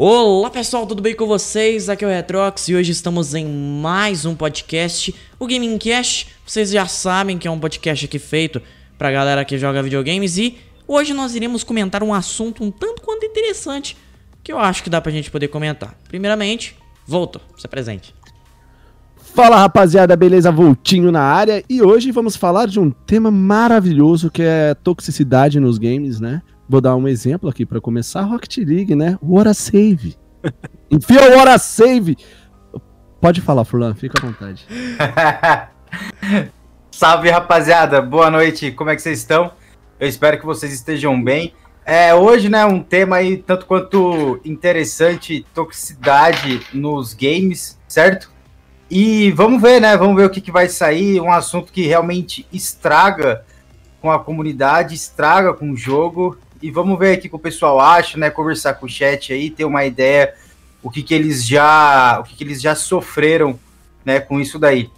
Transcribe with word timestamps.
Olá 0.00 0.48
pessoal, 0.48 0.86
tudo 0.86 1.02
bem 1.02 1.12
com 1.12 1.26
vocês? 1.26 1.88
Aqui 1.88 2.04
é 2.04 2.06
o 2.06 2.10
Retrox 2.10 2.68
e 2.68 2.76
hoje 2.76 2.92
estamos 2.92 3.34
em 3.34 3.44
mais 3.44 4.24
um 4.24 4.32
podcast, 4.32 5.12
o 5.40 5.44
Gaming 5.44 5.76
Cast. 5.76 6.28
Vocês 6.46 6.70
já 6.70 6.86
sabem 6.86 7.36
que 7.36 7.48
é 7.48 7.50
um 7.50 7.58
podcast 7.58 8.04
aqui 8.04 8.20
feito 8.20 8.62
pra 8.96 9.10
galera 9.10 9.44
que 9.44 9.58
joga 9.58 9.82
videogames 9.82 10.38
e 10.38 10.56
hoje 10.86 11.12
nós 11.12 11.34
iremos 11.34 11.64
comentar 11.64 12.04
um 12.04 12.14
assunto 12.14 12.62
um 12.62 12.70
tanto 12.70 13.02
quanto 13.02 13.26
interessante 13.26 13.96
que 14.44 14.52
eu 14.52 14.58
acho 14.60 14.84
que 14.84 14.88
dá 14.88 15.00
pra 15.00 15.10
gente 15.10 15.32
poder 15.32 15.48
comentar. 15.48 15.98
Primeiramente, 16.06 16.76
Volto, 17.08 17.40
se 17.56 17.66
presente. 17.66 18.14
Fala 19.16 19.56
rapaziada, 19.56 20.14
beleza? 20.14 20.52
Voltinho 20.52 21.10
na 21.10 21.22
área 21.22 21.64
e 21.68 21.80
hoje 21.80 22.12
vamos 22.12 22.36
falar 22.36 22.66
de 22.66 22.78
um 22.78 22.90
tema 22.90 23.30
maravilhoso 23.30 24.30
que 24.30 24.42
é 24.42 24.74
toxicidade 24.74 25.58
nos 25.58 25.78
games, 25.78 26.20
né? 26.20 26.42
Vou 26.68 26.82
dar 26.82 26.94
um 26.96 27.08
exemplo 27.08 27.48
aqui 27.48 27.64
para 27.64 27.80
começar. 27.80 28.20
Rocket 28.22 28.58
League, 28.58 28.94
né? 28.94 29.18
Hora 29.26 29.54
Save. 29.54 30.18
Enfia 30.90 31.30
o 31.30 31.38
Hora 31.38 31.56
Save. 31.56 32.18
Pode 33.18 33.40
falar, 33.40 33.64
Furlan, 33.64 33.94
fica 33.94 34.22
à 34.22 34.26
vontade. 34.26 34.66
Salve, 36.92 37.30
rapaziada. 37.30 38.02
Boa 38.02 38.30
noite. 38.30 38.70
Como 38.70 38.90
é 38.90 38.96
que 38.96 39.00
vocês 39.00 39.18
estão? 39.18 39.52
Eu 39.98 40.06
espero 40.06 40.38
que 40.38 40.44
vocês 40.44 40.70
estejam 40.70 41.20
bem. 41.22 41.54
É, 41.86 42.14
hoje, 42.14 42.50
né, 42.50 42.66
um 42.66 42.82
tema 42.82 43.16
aí 43.16 43.38
tanto 43.38 43.64
quanto 43.64 44.38
interessante, 44.44 45.46
toxicidade 45.54 46.60
nos 46.74 47.14
games, 47.14 47.78
certo? 47.88 48.30
E 48.90 49.30
vamos 49.30 49.62
ver, 49.62 49.80
né? 49.80 49.96
Vamos 49.96 50.16
ver 50.16 50.26
o 50.26 50.30
que, 50.30 50.42
que 50.42 50.52
vai 50.52 50.68
sair. 50.68 51.18
Um 51.18 51.32
assunto 51.32 51.72
que 51.72 51.86
realmente 51.86 52.46
estraga 52.52 53.42
com 54.02 54.10
a 54.10 54.18
comunidade, 54.18 54.94
estraga 54.94 55.54
com 55.54 55.70
o 55.70 55.76
jogo 55.76 56.36
e 56.62 56.70
vamos 56.70 56.98
ver 56.98 57.12
aqui 57.12 57.26
o 57.26 57.30
que 57.30 57.36
o 57.36 57.38
pessoal 57.38 57.80
acha, 57.80 58.18
né? 58.18 58.30
Conversar 58.30 58.74
com 58.74 58.86
o 58.86 58.88
chat 58.88 59.32
aí, 59.32 59.50
ter 59.50 59.64
uma 59.64 59.84
ideia 59.84 60.34
o 60.82 60.90
que, 60.90 61.02
que 61.02 61.14
eles 61.14 61.46
já 61.46 62.18
o 62.20 62.24
que, 62.24 62.36
que 62.36 62.44
eles 62.44 62.60
já 62.60 62.74
sofreram, 62.74 63.58
né, 64.04 64.20
com 64.20 64.40
isso 64.40 64.58
daí. 64.58 64.90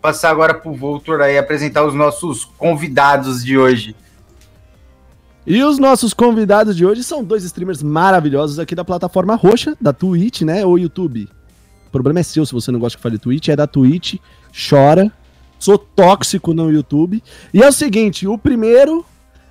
Passar 0.00 0.30
agora 0.30 0.54
pro 0.54 0.74
Voltor 0.74 1.20
aí 1.20 1.38
apresentar 1.38 1.84
os 1.84 1.94
nossos 1.94 2.44
convidados 2.44 3.44
de 3.44 3.56
hoje. 3.56 3.94
E 5.46 5.62
os 5.62 5.78
nossos 5.78 6.14
convidados 6.14 6.76
de 6.76 6.86
hoje 6.86 7.02
são 7.02 7.22
dois 7.24 7.44
streamers 7.44 7.82
maravilhosos 7.82 8.58
aqui 8.58 8.74
da 8.74 8.84
plataforma 8.84 9.34
roxa, 9.34 9.76
da 9.80 9.92
Twitch, 9.92 10.42
né, 10.42 10.64
ou 10.64 10.78
YouTube. 10.78 11.28
O 11.86 11.90
problema 11.90 12.20
é 12.20 12.22
seu 12.22 12.46
se 12.46 12.52
você 12.52 12.70
não 12.70 12.78
gosta 12.78 12.96
que 12.96 13.02
fale 13.02 13.18
Twitch, 13.18 13.48
é 13.48 13.56
da 13.56 13.66
Twitch, 13.66 14.14
chora. 14.68 15.10
Sou 15.58 15.78
tóxico 15.78 16.52
no 16.52 16.70
YouTube. 16.70 17.22
E 17.54 17.62
é 17.62 17.68
o 17.68 17.72
seguinte, 17.72 18.26
o 18.26 18.36
primeiro 18.36 19.04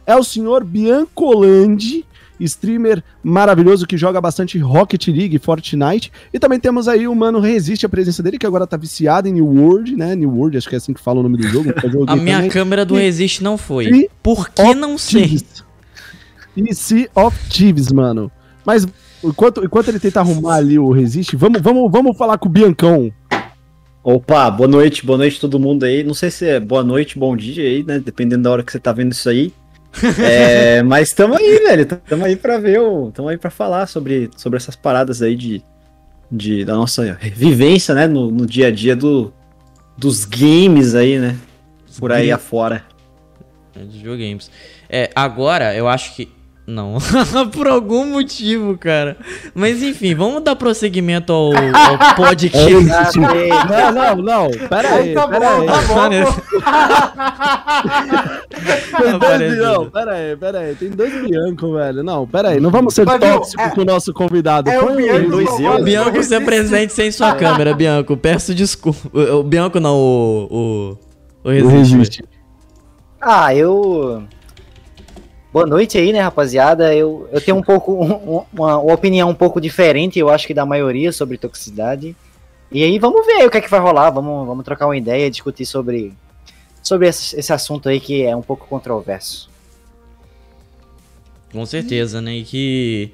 é 0.06 0.16
o 0.16 0.24
senhor 0.24 0.64
Biancolandi, 0.64 2.06
streamer 2.40 3.04
maravilhoso 3.24 3.86
que 3.86 3.98
joga 3.98 4.20
bastante 4.20 4.58
Rocket 4.58 5.08
League, 5.08 5.38
Fortnite. 5.40 6.12
E 6.34 6.40
também 6.40 6.60
temos 6.60 6.88
aí 6.88 7.08
o 7.08 7.16
mano 7.16 7.40
Resiste, 7.40 7.86
a 7.86 7.90
presença 7.90 8.24
dele, 8.24 8.38
que 8.38 8.46
agora 8.46 8.66
tá 8.66 8.78
viciado 8.78 9.28
em 9.28 9.34
New 9.34 9.48
World, 9.48 9.96
né? 9.96 10.16
New 10.16 10.32
World, 10.32 10.58
acho 10.58 10.68
que 10.68 10.76
é 10.76 10.78
assim 10.78 10.94
que 10.94 11.02
fala 11.02 11.20
o 11.20 11.24
nome 11.24 11.38
do 11.38 11.48
jogo. 11.48 11.70
a 12.08 12.16
minha 12.16 12.38
também. 12.38 12.50
câmera 12.50 12.86
do 12.86 12.96
Resiste 12.96 13.44
não 13.44 13.58
foi. 13.58 13.86
E 13.86 14.10
Por 14.22 14.50
que 14.50 14.74
não 14.74 14.98
sei? 14.98 15.42
E 16.56 16.76
Sea 16.76 17.10
of 17.16 17.38
Thieves, 17.50 17.92
mano. 17.92 18.32
Mas 18.66 18.88
enquanto, 19.24 19.64
enquanto 19.64 19.88
ele 19.90 20.00
tenta 20.00 20.20
arrumar 20.20 20.56
ali 20.56 20.78
o 20.78 20.92
Resiste, 20.92 21.36
vamos, 21.36 21.62
vamos, 21.62 21.92
vamos 21.92 22.18
falar 22.18 22.38
com 22.38 22.48
o 22.48 22.52
Biancão. 22.52 23.12
Opa, 24.04 24.50
boa 24.50 24.68
noite, 24.68 25.06
boa 25.06 25.18
noite 25.18 25.40
todo 25.40 25.60
mundo 25.60 25.84
aí. 25.84 26.04
Não 26.04 26.16
sei 26.16 26.32
se 26.32 26.48
é 26.48 26.60
boa 26.60 26.84
noite, 26.84 27.20
bom 27.20 27.38
dia 27.38 27.64
aí, 27.64 27.84
né? 27.84 28.00
Dependendo 28.00 28.44
da 28.44 28.52
hora 28.52 28.64
que 28.64 28.72
você 28.72 28.80
tá 28.80 28.92
vendo 28.92 29.12
isso 29.12 29.30
aí. 29.30 29.54
É, 30.24 30.82
mas 30.84 31.10
estamos 31.10 31.38
aí, 31.38 31.60
velho. 31.60 31.82
Estamos 31.82 32.26
aí 32.26 32.36
para 32.36 32.58
ver, 32.58 32.80
estamos 33.08 33.32
aí 33.32 33.38
para 33.38 33.50
falar 33.50 33.88
sobre, 33.88 34.30
sobre 34.38 34.58
essas 34.58 34.76
paradas 34.76 35.22
aí 35.22 35.36
de, 35.36 35.64
de 36.32 36.64
da 36.66 36.76
nossa 36.76 37.18
vivência, 37.34 37.94
né, 37.94 38.08
no, 38.08 38.32
no 38.32 38.46
dia 38.46 38.68
a 38.68 38.72
dia 38.72 38.96
do, 38.96 39.34
dos 39.98 40.26
games 40.26 40.96
aí, 40.96 41.20
né, 41.20 41.38
por 42.00 42.12
aí 42.12 42.32
afora. 42.32 42.84
É, 43.76 43.80
dos 43.80 43.96
videogames. 43.96 44.50
É, 44.90 45.10
agora 45.16 45.76
eu 45.76 45.88
acho 45.88 46.16
que 46.16 46.30
não. 46.72 46.98
Por 47.54 47.68
algum 47.68 48.06
motivo, 48.06 48.78
cara. 48.78 49.18
Mas 49.54 49.84
enfim, 49.84 50.16
vamos 50.16 50.42
dar 50.44 50.56
prosseguimento 50.56 51.32
ao, 51.32 51.52
ao 51.56 52.16
podcast. 52.16 53.18
não, 53.18 53.92
não, 53.92 54.16
não. 54.16 54.50
Pera 54.68 54.96
aí, 54.96 55.14
tá 55.14 55.28
pera 55.28 55.52
bom, 55.52 55.62
aí. 55.62 55.68
Tá 55.68 55.82
bom. 55.82 56.10
Tem 59.02 59.20
dois 59.20 59.58
não, 59.58 59.90
pera 59.90 60.12
aí, 60.14 60.36
pera 60.38 60.60
aí. 60.60 60.76
Tem 60.76 60.90
dois 60.90 61.14
Bianco, 61.22 61.74
velho. 61.74 62.04
Não, 62.04 62.28
pera 62.28 62.50
aí. 62.50 62.60
Não 62.60 62.72
vamos 62.72 62.94
ser 62.94 63.06
tóxicos 63.06 63.66
é, 63.66 63.70
com 63.70 63.82
o 63.82 63.86
nosso 63.86 64.14
convidado. 64.14 64.70
É 64.70 64.80
o 64.80 64.96
Bianco, 64.96 65.30
dois 65.30 65.60
eu. 65.60 65.84
Bianco, 65.84 66.24
se 66.24 66.34
apresente 66.34 66.94
sem 66.94 67.12
sua 67.12 67.36
câmera, 67.36 67.74
Bianco. 67.74 68.16
Peço 68.16 68.56
desculpa. 68.56 69.00
O 69.14 69.44
Bianco 69.44 69.80
não, 69.80 69.96
o... 69.96 70.98
O, 71.44 71.50
o 71.50 71.68
Resiste. 71.68 72.24
Ah, 73.20 73.54
eu... 73.54 74.24
Boa 75.54 75.66
noite 75.66 75.98
aí, 75.98 76.14
né, 76.14 76.22
rapaziada? 76.22 76.96
Eu, 76.96 77.28
eu 77.30 77.42
tenho 77.42 77.58
um 77.58 77.62
pouco 77.62 77.92
um, 77.92 78.46
uma, 78.54 78.78
uma, 78.78 78.94
opinião 78.94 79.30
um 79.30 79.36
pouco 79.36 79.60
diferente, 79.60 80.18
eu 80.18 80.30
acho 80.30 80.48
que 80.48 80.54
da 80.54 80.66
maioria 80.66 81.12
sobre 81.12 81.38
toxicidade. 81.38 82.16
E 82.72 82.82
aí 82.86 82.98
vamos 82.98 83.26
ver 83.26 83.46
o 83.46 83.52
que 83.52 83.58
é 83.58 83.62
que 83.62 83.70
vai 83.70 83.82
rolar, 83.82 84.12
vamos, 84.12 84.48
vamos 84.48 84.64
trocar 84.64 84.86
uma 84.86 84.96
ideia, 84.96 85.30
discutir 85.30 85.66
sobre 85.66 86.14
sobre 86.82 87.10
esse, 87.10 87.38
esse 87.38 87.52
assunto 87.52 87.90
aí 87.90 88.00
que 88.00 88.24
é 88.24 88.34
um 88.34 88.42
pouco 88.42 88.66
controverso. 88.66 89.50
Com 91.52 91.66
certeza, 91.66 92.22
né? 92.22 92.36
E 92.36 92.44
que 92.46 93.12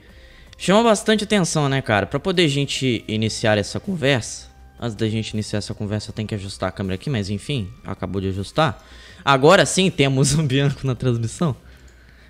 chama 0.60 0.84
bastante 0.84 1.24
atenção, 1.24 1.68
né, 1.68 1.82
cara? 1.82 2.06
Para 2.06 2.20
poder 2.20 2.44
a 2.44 2.48
gente 2.48 3.04
iniciar 3.08 3.58
essa 3.58 3.80
conversa, 3.80 4.48
antes 4.80 4.96
da 4.96 5.10
gente 5.10 5.32
iniciar 5.32 5.58
essa 5.58 5.74
conversa, 5.74 6.14
tem 6.14 6.28
que 6.28 6.36
ajustar 6.36 6.70
a 6.70 6.72
câmera 6.72 6.94
aqui, 6.94 7.10
mas 7.10 7.32
enfim, 7.32 7.68
acabou 7.84 8.22
de 8.22 8.28
ajustar. 8.28 8.86
Agora 9.26 9.66
sim 9.66 9.90
temos 9.90 10.36
um 10.36 10.46
Bianco 10.46 10.86
na 10.86 10.94
transmissão. 10.94 11.56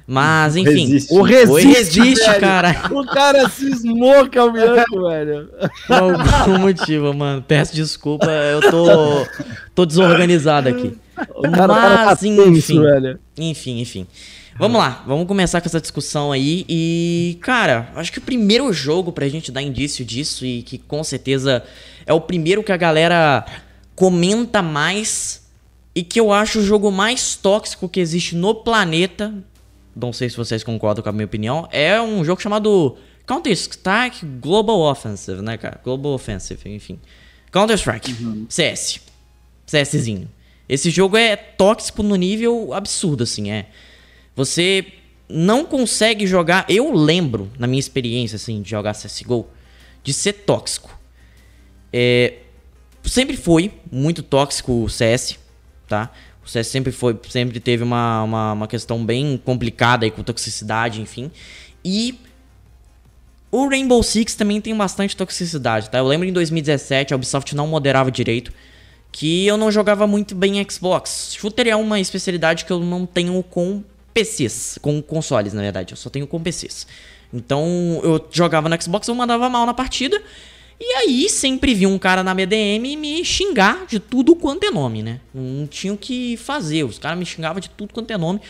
Mas, 0.09 0.55
enfim. 0.55 0.87
Resiste. 0.87 1.13
O 1.13 1.21
resiste, 1.21 1.67
resiste 1.67 2.39
cara. 2.39 2.73
O 2.95 3.05
cara 3.05 3.49
cismou 3.49 4.29
com 4.31 4.39
o 4.39 4.51
Bianco, 4.53 5.03
velho. 5.09 5.49
Por 5.85 5.95
algum 5.95 6.59
motivo, 6.59 7.13
mano. 7.13 7.43
Peço 7.45 7.75
desculpa, 7.75 8.25
eu 8.25 8.61
tô, 8.71 9.27
tô 9.75 9.85
desorganizado 9.85 10.69
aqui. 10.69 10.97
Cara, 11.53 12.05
Mas, 12.05 12.23
enfim. 12.23 12.81
Velho. 12.81 13.19
Enfim, 13.37 13.81
enfim. 13.81 14.07
Vamos 14.57 14.79
lá, 14.79 15.03
vamos 15.05 15.27
começar 15.27 15.61
com 15.61 15.67
essa 15.67 15.81
discussão 15.81 16.31
aí. 16.31 16.65
E, 16.67 17.37
cara, 17.41 17.91
acho 17.95 18.11
que 18.11 18.17
o 18.17 18.21
primeiro 18.21 18.71
jogo 18.71 19.11
pra 19.11 19.27
gente 19.27 19.51
dar 19.51 19.61
indício 19.61 20.03
disso, 20.03 20.45
e 20.45 20.63
que 20.63 20.79
com 20.79 21.03
certeza 21.03 21.63
é 22.07 22.13
o 22.13 22.21
primeiro 22.21 22.63
que 22.63 22.71
a 22.71 22.77
galera 22.77 23.45
comenta 23.93 24.63
mais, 24.63 25.47
e 25.93 26.01
que 26.01 26.19
eu 26.19 26.31
acho 26.31 26.59
o 26.59 26.63
jogo 26.63 26.91
mais 26.91 27.35
tóxico 27.35 27.87
que 27.87 27.99
existe 27.99 28.35
no 28.35 28.55
planeta, 28.55 29.31
não 29.99 30.13
sei 30.13 30.29
se 30.29 30.37
vocês 30.37 30.63
concordam 30.63 31.03
com 31.03 31.09
a 31.09 31.11
minha 31.11 31.25
opinião, 31.25 31.67
é 31.71 31.99
um 32.01 32.23
jogo 32.23 32.41
chamado 32.41 32.97
Counter-Strike 33.25 34.25
Global 34.39 34.79
Offensive, 34.79 35.41
né, 35.41 35.57
cara? 35.57 35.79
Global 35.83 36.13
Offensive, 36.13 36.69
enfim. 36.69 36.99
Counter-Strike, 37.51 38.23
uhum. 38.23 38.45
CS. 38.49 39.01
CSzinho. 39.65 40.29
Esse 40.69 40.89
jogo 40.89 41.17
é 41.17 41.35
tóxico 41.35 42.03
no 42.03 42.15
nível 42.15 42.73
absurdo, 42.73 43.23
assim, 43.23 43.51
é. 43.51 43.67
Você 44.35 44.85
não 45.29 45.65
consegue 45.65 46.25
jogar. 46.25 46.65
Eu 46.69 46.93
lembro, 46.93 47.51
na 47.57 47.67
minha 47.67 47.79
experiência, 47.79 48.35
assim, 48.35 48.61
de 48.61 48.69
jogar 48.69 48.93
CSGO, 48.93 49.47
de 50.03 50.13
ser 50.13 50.33
tóxico. 50.33 50.97
É, 51.91 52.35
sempre 53.03 53.35
foi 53.35 53.73
muito 53.91 54.23
tóxico 54.23 54.83
o 54.83 54.89
CS, 54.89 55.37
tá? 55.87 56.11
O 56.47 56.49
CS 56.49 56.67
sempre 56.67 56.93
foi, 56.93 57.19
sempre 57.29 57.59
teve 57.59 57.83
uma, 57.83 58.23
uma, 58.23 58.53
uma 58.53 58.67
questão 58.67 59.05
bem 59.05 59.39
complicada 59.43 60.05
aí 60.05 60.11
com 60.11 60.23
toxicidade, 60.23 61.01
enfim. 61.01 61.29
E 61.83 62.17
o 63.51 63.67
Rainbow 63.67 64.01
Six 64.01 64.33
também 64.33 64.61
tem 64.61 64.73
bastante 64.73 65.13
toxicidade, 65.13 65.89
tá? 65.89 65.97
Eu 65.97 66.07
lembro 66.07 66.25
em 66.25 66.31
2017 66.31 67.13
a 67.13 67.17
Ubisoft 67.17 67.53
não 67.53 67.67
moderava 67.67 68.09
direito, 68.09 68.53
que 69.11 69.45
eu 69.45 69.57
não 69.57 69.69
jogava 69.69 70.07
muito 70.07 70.33
bem 70.33 70.57
em 70.57 70.69
Xbox. 70.69 71.35
Shooter 71.37 71.67
é 71.67 71.75
uma 71.75 71.99
especialidade 71.99 72.63
que 72.63 72.71
eu 72.71 72.79
não 72.79 73.05
tenho 73.05 73.43
com 73.43 73.83
PCs, 74.13 74.79
com 74.81 75.01
consoles, 75.01 75.51
na 75.51 75.61
verdade, 75.61 75.91
eu 75.91 75.97
só 75.97 76.09
tenho 76.09 76.25
com 76.25 76.41
PCs. 76.41 76.87
Então 77.33 77.99
eu 78.05 78.25
jogava 78.31 78.69
no 78.69 78.81
Xbox, 78.81 79.05
eu 79.09 79.15
mandava 79.15 79.49
mal 79.49 79.65
na 79.65 79.73
partida. 79.73 80.23
E 80.79 80.93
aí 80.93 81.29
sempre 81.29 81.73
vi 81.73 81.87
um 81.87 81.97
cara 81.97 82.23
na 82.23 82.33
BDM 82.33 82.95
me 82.95 83.25
xingar 83.25 83.85
de 83.87 83.99
tudo 83.99 84.35
quanto 84.35 84.63
é 84.63 84.71
nome, 84.71 85.01
né? 85.01 85.19
Não 85.33 85.65
tinha 85.65 85.91
o 85.93 85.97
que 85.97 86.37
fazer. 86.37 86.83
Os 86.83 86.99
caras 86.99 87.17
me 87.17 87.25
xingavam 87.25 87.59
de 87.59 87.69
tudo 87.69 87.93
quanto 87.93 88.11
é 88.11 88.17
nome. 88.17 88.41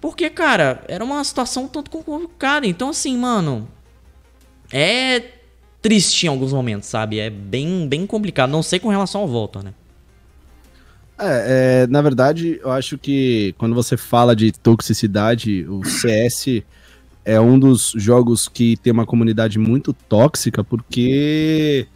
Porque, 0.00 0.30
cara, 0.30 0.84
era 0.86 1.04
uma 1.04 1.22
situação 1.24 1.66
tanto 1.66 1.90
complicada. 1.90 2.66
Então, 2.66 2.90
assim, 2.90 3.16
mano. 3.16 3.68
É 4.72 5.22
triste 5.82 6.24
em 6.24 6.28
alguns 6.28 6.52
momentos, 6.52 6.88
sabe? 6.88 7.18
É 7.18 7.28
bem, 7.28 7.86
bem 7.88 8.06
complicado. 8.06 8.50
Não 8.50 8.62
sei 8.62 8.78
com 8.78 8.88
relação 8.88 9.20
ao 9.20 9.28
Volta, 9.28 9.62
né? 9.62 9.74
É, 11.18 11.82
é, 11.84 11.86
na 11.86 12.00
verdade, 12.02 12.58
eu 12.62 12.70
acho 12.70 12.98
que 12.98 13.54
quando 13.58 13.74
você 13.74 13.96
fala 13.96 14.34
de 14.34 14.52
toxicidade, 14.52 15.64
o 15.68 15.84
CS 15.84 16.62
é 17.24 17.40
um 17.40 17.58
dos 17.58 17.92
jogos 17.96 18.48
que 18.48 18.76
tem 18.76 18.92
uma 18.92 19.06
comunidade 19.06 19.58
muito 19.58 19.92
tóxica, 19.92 20.62
porque 20.62 21.86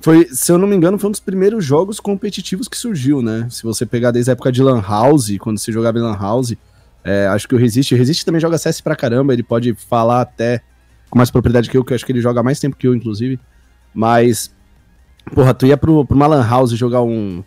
foi, 0.00 0.28
se 0.30 0.52
eu 0.52 0.58
não 0.58 0.68
me 0.68 0.76
engano, 0.76 0.98
foi 0.98 1.08
um 1.08 1.12
dos 1.12 1.20
primeiros 1.20 1.64
jogos 1.64 1.98
competitivos 1.98 2.68
que 2.68 2.76
surgiu, 2.76 3.22
né? 3.22 3.48
Se 3.50 3.62
você 3.62 3.86
pegar 3.86 4.10
desde 4.10 4.30
a 4.30 4.32
época 4.32 4.52
de 4.52 4.62
Lan 4.62 4.80
House, 4.80 5.36
quando 5.38 5.58
você 5.58 5.72
jogava 5.72 5.98
em 5.98 6.02
Lan 6.02 6.16
House, 6.16 6.54
é, 7.02 7.26
acho 7.28 7.48
que 7.48 7.54
o 7.54 7.58
Resist, 7.58 7.94
Resist 7.94 8.24
também 8.24 8.40
joga 8.40 8.58
CS 8.58 8.80
pra 8.80 8.94
caramba, 8.94 9.32
ele 9.32 9.42
pode 9.42 9.74
falar 9.74 10.20
até 10.20 10.60
com 11.10 11.18
mais 11.18 11.30
propriedade 11.30 11.70
que 11.70 11.76
eu, 11.76 11.84
que 11.84 11.92
eu 11.92 11.94
acho 11.94 12.04
que 12.04 12.12
ele 12.12 12.20
joga 12.20 12.42
mais 12.42 12.60
tempo 12.60 12.76
que 12.76 12.86
eu, 12.86 12.94
inclusive. 12.94 13.40
Mas, 13.94 14.54
porra, 15.34 15.54
tu 15.54 15.66
ia 15.66 15.76
pro, 15.76 16.04
pro 16.04 16.16
uma 16.16 16.26
Lan 16.26 16.46
House 16.46 16.70
jogar 16.72 17.02
um, 17.02 17.42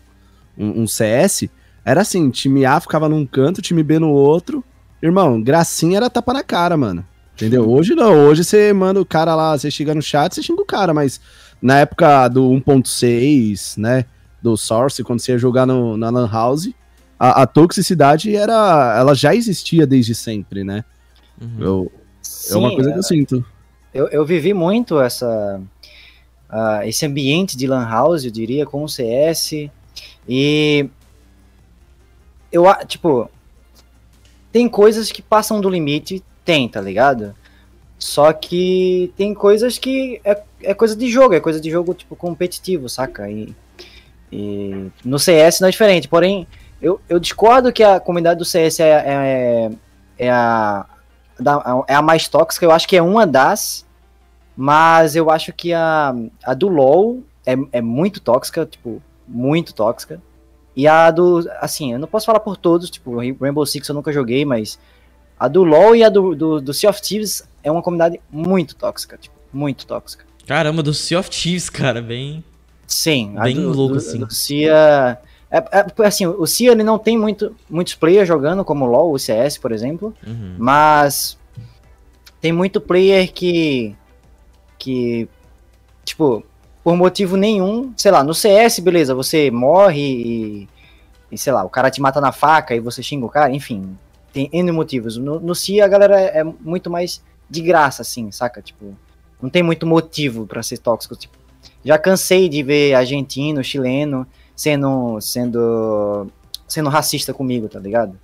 um, 0.58 0.82
um 0.82 0.86
CS, 0.86 1.48
era 1.84 2.00
assim, 2.00 2.28
time 2.30 2.64
A 2.64 2.80
ficava 2.80 3.08
num 3.08 3.24
canto, 3.24 3.62
time 3.62 3.82
B 3.82 3.98
no 3.98 4.10
outro. 4.10 4.64
Irmão, 5.02 5.42
gracinha 5.42 5.96
era 5.96 6.08
tapa 6.08 6.32
na 6.32 6.44
cara, 6.44 6.76
mano. 6.76 7.04
Entendeu? 7.34 7.68
Hoje 7.68 7.94
não, 7.94 8.26
hoje 8.26 8.44
você 8.44 8.72
manda 8.72 9.00
o 9.00 9.06
cara 9.06 9.34
lá, 9.34 9.58
você 9.58 9.70
chega 9.70 9.94
no 9.94 10.02
chat, 10.02 10.34
você 10.34 10.42
xinga 10.42 10.62
o 10.62 10.66
cara, 10.66 10.94
mas 10.94 11.20
na 11.60 11.80
época 11.80 12.28
do 12.28 12.48
1.6, 12.50 13.78
né, 13.78 14.04
do 14.40 14.56
Source, 14.56 15.02
quando 15.02 15.20
você 15.20 15.32
ia 15.32 15.38
jogar 15.38 15.66
no, 15.66 15.96
na 15.96 16.10
Lan 16.10 16.30
House, 16.30 16.70
a, 17.18 17.42
a, 17.42 17.46
toxicidade 17.46 18.34
era, 18.34 18.96
ela 18.98 19.14
já 19.14 19.34
existia 19.34 19.86
desde 19.86 20.14
sempre, 20.14 20.62
né? 20.62 20.84
Uhum. 21.40 21.56
Eu, 21.58 21.92
Sim, 22.20 22.54
é 22.54 22.58
uma 22.58 22.74
coisa 22.74 22.90
que 22.90 22.96
eu 22.96 23.00
é. 23.00 23.02
sinto. 23.02 23.44
Eu, 23.94 24.08
eu 24.08 24.24
vivi 24.24 24.52
muito 24.52 25.00
essa, 25.00 25.60
uh, 26.50 26.82
esse 26.84 27.06
ambiente 27.06 27.56
de 27.56 27.66
Lan 27.66 27.88
House, 27.88 28.24
eu 28.24 28.30
diria, 28.30 28.66
com 28.66 28.84
o 28.84 28.88
CS, 28.88 29.68
e 30.28 30.88
eu, 32.50 32.64
tipo, 32.86 33.30
tem 34.52 34.68
coisas 34.68 35.10
que 35.10 35.22
passam 35.22 35.60
do 35.60 35.70
limite, 35.70 36.22
tem, 36.44 36.68
tá 36.68 36.80
ligado? 36.80 37.34
Só 37.98 38.32
que 38.32 39.12
tem 39.16 39.32
coisas 39.32 39.78
que 39.78 40.20
é, 40.24 40.42
é 40.62 40.74
coisa 40.74 40.94
de 40.94 41.10
jogo, 41.10 41.34
é 41.34 41.40
coisa 41.40 41.60
de 41.60 41.70
jogo, 41.70 41.94
tipo, 41.94 42.14
competitivo, 42.14 42.88
saca? 42.88 43.30
E, 43.30 43.54
e 44.30 44.90
no 45.04 45.18
CS 45.18 45.60
não 45.60 45.68
é 45.68 45.70
diferente, 45.70 46.08
porém, 46.08 46.46
eu, 46.80 47.00
eu 47.08 47.18
discordo 47.18 47.72
que 47.72 47.82
a 47.82 47.98
comunidade 47.98 48.38
do 48.38 48.44
CS 48.44 48.80
é, 48.80 48.90
é, 48.90 49.70
é 50.18 50.30
a, 50.30 50.86
é 51.88 51.94
a 51.94 52.02
mais 52.02 52.28
tóxica, 52.28 52.66
eu 52.66 52.72
acho 52.72 52.88
que 52.88 52.96
é 52.96 53.02
uma 53.02 53.26
das, 53.26 53.86
mas 54.56 55.16
eu 55.16 55.30
acho 55.30 55.52
que 55.52 55.72
a, 55.72 56.14
a 56.44 56.54
do 56.54 56.68
LoL 56.68 57.22
é, 57.46 57.54
é 57.72 57.80
muito 57.80 58.20
tóxica, 58.20 58.66
tipo, 58.66 59.00
muito 59.26 59.72
tóxica. 59.74 60.20
E 60.74 60.88
a 60.88 61.10
do, 61.10 61.46
assim, 61.60 61.92
eu 61.92 61.98
não 61.98 62.08
posso 62.08 62.26
falar 62.26 62.40
por 62.40 62.56
todos, 62.56 62.88
tipo, 62.88 63.16
Rainbow 63.16 63.66
Six 63.66 63.88
eu 63.88 63.94
nunca 63.94 64.12
joguei, 64.12 64.44
mas 64.44 64.78
a 65.38 65.48
do 65.48 65.64
LoL 65.64 65.94
e 65.96 66.02
a 66.02 66.08
do, 66.08 66.34
do, 66.34 66.60
do 66.60 66.72
Sea 66.72 66.88
of 66.88 67.02
Thieves 67.02 67.42
é 67.62 67.70
uma 67.70 67.82
comunidade 67.82 68.20
muito 68.30 68.74
tóxica, 68.74 69.18
tipo, 69.18 69.34
muito 69.52 69.86
tóxica. 69.86 70.24
Caramba, 70.46 70.82
do 70.82 70.94
Sea 70.94 71.18
of 71.18 71.28
Thieves, 71.28 71.68
cara, 71.68 72.00
bem... 72.00 72.42
Sim. 72.86 73.34
Bem 73.42 73.56
do, 73.56 73.72
louco, 73.72 73.94
do, 73.94 73.98
assim. 73.98 74.18
Do 74.18 74.32
Sea... 74.32 75.18
É, 75.50 75.58
é, 75.58 76.06
assim, 76.06 76.26
o 76.26 76.46
Sea 76.46 76.72
ele 76.72 76.82
não 76.82 76.98
tem 76.98 77.18
muito, 77.18 77.54
muitos 77.68 77.94
players 77.94 78.26
jogando, 78.26 78.64
como 78.64 78.86
o 78.86 78.88
LoL, 78.88 79.12
o 79.12 79.18
CS, 79.18 79.58
por 79.58 79.72
exemplo, 79.72 80.14
uhum. 80.26 80.54
mas 80.58 81.38
tem 82.40 82.52
muito 82.52 82.80
player 82.80 83.30
que... 83.30 83.94
que, 84.78 85.28
tipo, 86.04 86.42
por 86.82 86.96
motivo 86.96 87.36
nenhum, 87.36 87.92
sei 87.96 88.10
lá, 88.10 88.24
no 88.24 88.34
CS, 88.34 88.80
beleza, 88.80 89.14
você 89.14 89.50
morre 89.50 90.00
e, 90.00 90.68
e 91.30 91.38
sei 91.38 91.52
lá, 91.52 91.64
o 91.64 91.70
cara 91.70 91.90
te 91.90 92.00
mata 92.00 92.20
na 92.20 92.32
faca 92.32 92.74
e 92.74 92.80
você 92.80 93.02
xinga 93.02 93.24
o 93.24 93.28
cara, 93.28 93.50
enfim, 93.50 93.96
tem 94.32 94.48
N 94.52 94.72
motivos. 94.72 95.16
No, 95.16 95.38
no 95.38 95.52
a 95.52 95.88
galera 95.88 96.20
é, 96.20 96.38
é 96.38 96.44
muito 96.44 96.90
mais 96.90 97.22
de 97.48 97.60
graça, 97.60 98.02
assim, 98.02 98.30
saca? 98.32 98.60
Tipo, 98.60 98.96
não 99.40 99.50
tem 99.50 99.62
muito 99.62 99.86
motivo 99.86 100.46
para 100.46 100.62
ser 100.62 100.78
tóxico. 100.78 101.14
Tipo, 101.14 101.36
já 101.84 101.98
cansei 101.98 102.48
de 102.48 102.62
ver 102.62 102.94
argentino, 102.94 103.62
chileno 103.62 104.26
sendo, 104.56 105.20
sendo, 105.20 106.26
sendo 106.66 106.88
racista 106.88 107.34
comigo, 107.34 107.68
tá 107.68 107.78
ligado? 107.78 108.18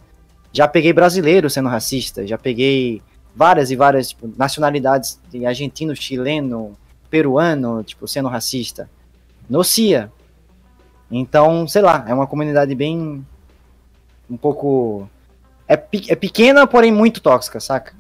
Já 0.53 0.67
peguei 0.67 0.93
brasileiro 0.93 1.51
sendo 1.51 1.69
racista, 1.69 2.27
já 2.27 2.39
peguei 2.39 3.03
várias 3.35 3.71
e 3.71 3.77
várias 3.77 4.09
tipo, 4.09 4.33
nacionalidades 4.37 5.21
de 5.31 5.45
argentino, 5.45 5.95
chileno, 5.95 6.77
peruano, 7.11 7.83
tipo, 7.83 8.07
sendo 8.07 8.29
racista. 8.29 8.89
No 9.49 9.65
CIA. 9.65 10.11
Então, 11.11 11.67
sei 11.67 11.83
lá, 11.83 12.05
é 12.07 12.13
uma 12.13 12.27
comunidade 12.27 12.75
bem 12.75 13.25
um 14.31 14.37
pouco 14.37 15.09
é, 15.69 15.75
é 16.09 16.17
pequena, 16.17 16.67
porém 16.67 16.91
muito 16.91 17.21
tóxica, 17.21 17.61
saca? 17.61 17.93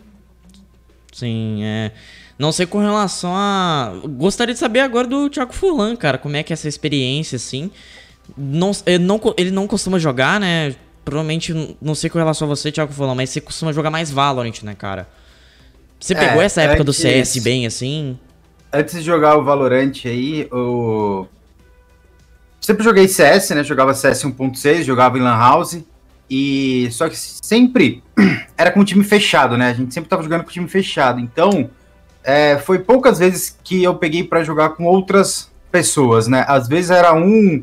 Sim, 1.12 1.62
é. 1.62 1.92
Não 2.38 2.52
sei 2.52 2.66
com 2.66 2.78
relação 2.78 3.32
a. 3.34 3.92
Gostaria 4.16 4.54
de 4.54 4.60
saber 4.60 4.80
agora 4.80 5.06
do 5.06 5.28
Thiago 5.28 5.52
Fulan, 5.52 5.96
cara, 5.96 6.16
como 6.16 6.36
é 6.36 6.42
que 6.42 6.52
é 6.52 6.54
essa 6.54 6.68
experiência, 6.68 7.36
assim. 7.36 7.70
Não, 8.36 8.70
ele, 8.86 9.04
não, 9.04 9.20
ele 9.36 9.50
não 9.50 9.66
costuma 9.66 9.98
jogar, 9.98 10.38
né? 10.38 10.74
Provavelmente, 11.04 11.76
não 11.80 11.94
sei 11.94 12.08
com 12.08 12.18
relação 12.18 12.46
a 12.46 12.48
você, 12.48 12.70
Thiago 12.70 12.92
Fulan, 12.92 13.14
mas 13.14 13.30
você 13.30 13.40
costuma 13.40 13.72
jogar 13.72 13.90
mais 13.90 14.10
Valorant, 14.10 14.62
né, 14.62 14.74
cara? 14.74 15.08
Você 15.98 16.14
é, 16.14 16.16
pegou 16.16 16.40
essa 16.40 16.62
época 16.62 16.82
antes, 16.82 16.86
do 16.86 16.92
CS 16.92 17.42
bem, 17.42 17.66
assim? 17.66 18.18
Antes 18.72 18.94
de 18.94 19.02
jogar 19.02 19.36
o 19.36 19.44
Valorant 19.44 19.92
aí, 20.04 20.48
o. 20.52 21.26
Sempre 22.60 22.84
joguei 22.84 23.08
CS, 23.08 23.50
né? 23.50 23.64
Jogava 23.64 23.94
CS 23.94 24.24
1.6, 24.24 24.82
jogava 24.82 25.18
em 25.18 25.22
Lan 25.22 25.36
House. 25.36 25.82
E 26.30 26.88
só 26.90 27.08
que 27.08 27.16
sempre 27.16 28.02
era 28.58 28.70
com 28.70 28.80
o 28.80 28.84
time 28.84 29.02
fechado, 29.02 29.56
né? 29.56 29.70
A 29.70 29.74
gente 29.74 29.94
sempre 29.94 30.10
tava 30.10 30.22
jogando 30.22 30.42
com 30.42 30.50
o 30.50 30.52
time 30.52 30.68
fechado. 30.68 31.18
Então, 31.18 31.70
é, 32.22 32.58
foi 32.58 32.78
poucas 32.80 33.18
vezes 33.18 33.58
que 33.64 33.82
eu 33.82 33.94
peguei 33.94 34.22
para 34.22 34.44
jogar 34.44 34.70
com 34.70 34.84
outras 34.84 35.50
pessoas, 35.72 36.28
né? 36.28 36.44
Às 36.46 36.68
vezes 36.68 36.90
era 36.90 37.14
um 37.14 37.62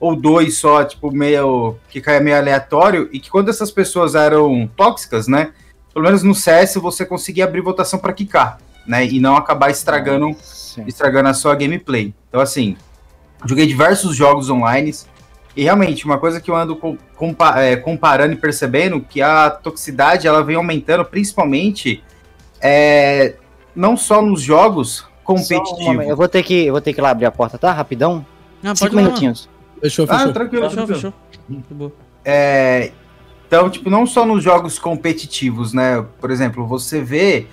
ou 0.00 0.14
dois 0.14 0.56
só, 0.56 0.84
tipo, 0.84 1.10
meio 1.10 1.76
que 1.88 2.00
caia 2.00 2.20
meio 2.20 2.36
aleatório, 2.36 3.08
e 3.12 3.18
que 3.18 3.28
quando 3.28 3.48
essas 3.48 3.70
pessoas 3.70 4.14
eram 4.14 4.70
tóxicas, 4.76 5.26
né? 5.26 5.52
Pelo 5.92 6.04
menos 6.04 6.22
no 6.22 6.34
CS 6.34 6.76
você 6.76 7.04
conseguia 7.04 7.44
abrir 7.44 7.60
votação 7.60 7.98
para 7.98 8.12
quicar, 8.12 8.58
né? 8.88 9.06
E 9.06 9.20
não 9.20 9.36
acabar 9.36 9.70
estragando, 9.70 10.34
estragando 10.86 11.28
a 11.28 11.34
sua 11.34 11.54
gameplay. 11.54 12.14
Então, 12.28 12.40
assim, 12.40 12.76
joguei 13.44 13.66
diversos 13.66 14.16
jogos 14.16 14.48
online 14.48 14.92
e 15.54 15.64
realmente, 15.64 16.04
uma 16.04 16.18
coisa 16.18 16.40
que 16.40 16.50
eu 16.50 16.56
ando 16.56 16.76
compa 17.16 17.60
é, 17.60 17.76
comparando 17.76 18.32
e 18.32 18.36
percebendo 18.36 19.00
que 19.00 19.20
a 19.20 19.50
toxicidade 19.50 20.26
ela 20.26 20.42
vem 20.42 20.56
aumentando, 20.56 21.04
principalmente 21.04 22.02
é, 22.60 23.34
não 23.74 23.96
só 23.96 24.22
nos 24.22 24.40
jogos 24.40 25.04
competitivos. 25.24 26.06
eu 26.06 26.16
vou 26.16 26.28
ter 26.28 26.42
que 26.42 26.66
eu 26.66 26.72
vou 26.72 26.80
ter 26.80 26.92
que 26.92 27.00
ir 27.00 27.02
lá 27.02 27.10
abrir 27.10 27.26
a 27.26 27.32
porta, 27.32 27.58
tá? 27.58 27.72
Rapidão. 27.72 28.24
Ah, 28.62 28.74
Cinco 28.74 28.96
minutinhos. 28.96 29.48
Fechou, 29.80 30.06
fechou. 30.06 30.30
Ah, 30.30 30.32
tranquilo, 30.32 30.70
fechou, 30.70 30.86
tranquilo. 30.86 31.12
fechou. 31.68 31.92
É, 32.24 32.92
então, 33.48 33.68
tipo, 33.68 33.90
não 33.90 34.06
só 34.06 34.24
nos 34.24 34.44
jogos 34.44 34.78
competitivos, 34.78 35.72
né? 35.72 36.04
Por 36.20 36.30
exemplo, 36.30 36.66
você 36.66 37.00
vê 37.00 37.46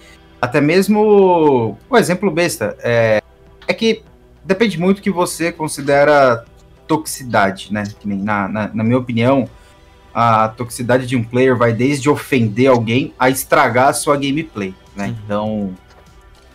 até 0.46 0.62
mesmo 0.62 1.78
o 1.90 1.98
exemplo 1.98 2.30
besta 2.32 2.78
é, 2.84 3.22
é 3.68 3.74
que 3.74 4.04
depende 4.44 4.80
muito 4.80 5.02
que 5.02 5.10
você 5.10 5.52
considera 5.52 6.46
toxicidade, 6.88 7.74
né? 7.74 7.84
Na, 8.04 8.48
na, 8.48 8.68
na, 8.74 8.84
minha 8.84 8.98
opinião, 8.98 9.50
a 10.14 10.48
toxicidade 10.50 11.08
de 11.08 11.16
um 11.16 11.24
player 11.24 11.58
vai 11.58 11.74
desde 11.74 12.10
ofender 12.10 12.70
alguém 12.70 13.12
a 13.18 13.28
estragar 13.30 13.90
a 13.90 13.94
sua 13.94 14.16
gameplay, 14.16 14.74
né? 14.96 15.16
Então, 15.26 15.74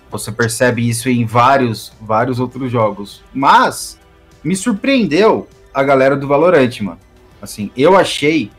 você 0.08 0.30
percebe 0.30 0.88
isso 0.88 1.08
em 1.08 1.24
vários, 1.24 1.92
vários 2.00 2.38
outros 2.38 2.70
jogos. 2.70 3.24
Mas, 3.34 3.98
me 4.42 4.54
surpreendeu 4.54 5.48
a 5.74 5.82
galera 5.82 6.16
do 6.16 6.28
Valorant, 6.28 6.80
mano. 6.80 7.00
Assim, 7.42 7.72
eu 7.76 7.96
achei 7.96 8.52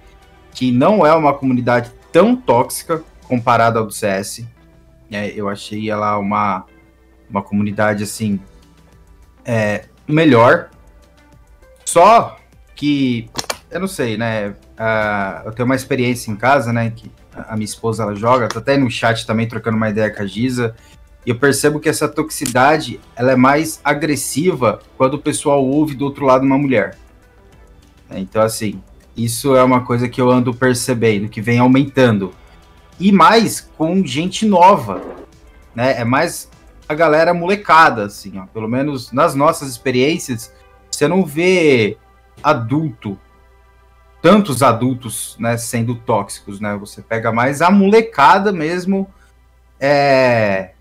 que 0.54 0.72
não 0.72 1.06
é 1.06 1.14
uma 1.14 1.34
comunidade 1.34 1.90
tão 2.12 2.36
tóxica 2.36 3.02
comparada 3.28 3.80
ao 3.80 3.86
do 3.86 3.94
CS. 3.94 4.46
É, 5.12 5.28
eu 5.36 5.50
achei 5.50 5.90
ela 5.90 6.18
uma, 6.18 6.66
uma 7.30 7.44
comunidade, 7.44 8.04
assim, 8.04 8.40
é, 9.46 9.86
melhor, 10.08 10.70
só 11.92 12.38
que, 12.74 13.30
eu 13.70 13.82
não 13.82 13.88
sei, 13.88 14.18
né? 14.18 14.52
Uh, 14.80 15.48
eu 15.48 15.52
tenho 15.52 15.66
uma 15.66 15.76
experiência 15.76 16.32
em 16.32 16.38
casa, 16.38 16.72
né? 16.72 16.90
Que 16.90 17.12
a 17.36 17.54
minha 17.56 17.66
esposa 17.66 18.04
ela 18.04 18.16
joga, 18.16 18.48
tô 18.48 18.60
até 18.60 18.78
no 18.78 18.90
chat 18.90 19.28
também 19.28 19.46
trocando 19.46 19.76
uma 19.76 19.90
ideia 19.90 20.10
com 20.10 20.24
a 20.24 20.26
Giza. 20.26 20.74
E 21.26 21.30
eu 21.32 21.36
percebo 21.36 21.82
que 21.82 21.90
essa 21.90 22.08
toxicidade 22.08 22.98
ela 23.14 23.34
é 23.34 23.36
mais 23.36 23.82
agressiva 23.84 24.80
quando 24.98 25.16
o 25.16 25.20
pessoal 25.20 25.64
ouve 25.66 25.94
do 25.94 26.06
outro 26.06 26.26
lado 26.26 26.46
uma 26.46 26.58
mulher. 26.58 26.98
Então, 28.10 28.42
assim, 28.42 28.82
isso 29.16 29.54
é 29.56 29.64
uma 29.64 29.82
coisa 29.82 30.08
que 30.08 30.22
eu 30.22 30.32
ando 30.32 30.54
percebendo, 30.54 31.28
que 31.28 31.42
vem 31.42 31.60
aumentando. 31.60 32.34
E 33.00 33.12
mais 33.12 33.62
com 33.78 34.06
gente 34.06 34.46
nova, 34.46 35.02
né? 35.76 36.00
É 36.00 36.04
mais 36.04 36.50
a 36.88 36.94
galera 36.94 37.34
molecada, 37.34 38.06
assim, 38.06 38.38
ó. 38.38 38.46
Pelo 38.48 38.68
menos 38.68 39.12
nas 39.12 39.34
nossas 39.34 39.70
experiências, 39.70 40.54
você 40.90 41.08
não 41.08 41.26
vê 41.26 41.98
adulto, 42.44 43.18
tantos 44.22 44.62
adultos, 44.62 45.36
né, 45.40 45.58
sendo 45.58 45.96
tóxicos, 45.96 46.60
né? 46.60 46.76
Você 46.78 47.02
pega 47.02 47.32
mais 47.32 47.62
a 47.62 47.72
molecada 47.72 48.52
mesmo 48.52 49.08
é, 49.80 50.72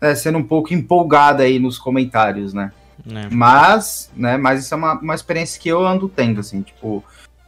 é, 0.00 0.14
sendo 0.14 0.38
um 0.38 0.42
pouco 0.42 0.74
empolgada 0.74 1.44
aí 1.44 1.58
nos 1.58 1.78
comentários, 1.78 2.52
né? 2.52 2.72
É. 3.06 3.28
Mas, 3.30 4.10
né, 4.16 4.36
mas 4.36 4.64
isso 4.64 4.74
é 4.74 4.76
uma, 4.76 4.94
uma 4.94 5.14
experiência 5.14 5.60
que 5.60 5.68
eu 5.68 5.86
ando 5.86 6.08
tendo, 6.08 6.40
assim, 6.40 6.62
tipo. 6.62 7.04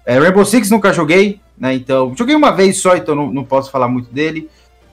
É, 0.07 0.17
Rainbow 0.21 0.45
Six 0.45 0.71
nunca 0.71 0.93
joguei, 0.93 1.41
né? 1.59 1.75
Então, 1.75 2.15
joguei 2.17 2.37
uma 2.37 2.53
vez 2.53 2.79
só, 2.79 2.97
então 2.97 3.17
não, 3.17 3.33
não 3.33 3.45
posso 3.45 3.73
falar 3.73 3.89
muito 3.89 4.09
dele. 4.13 4.49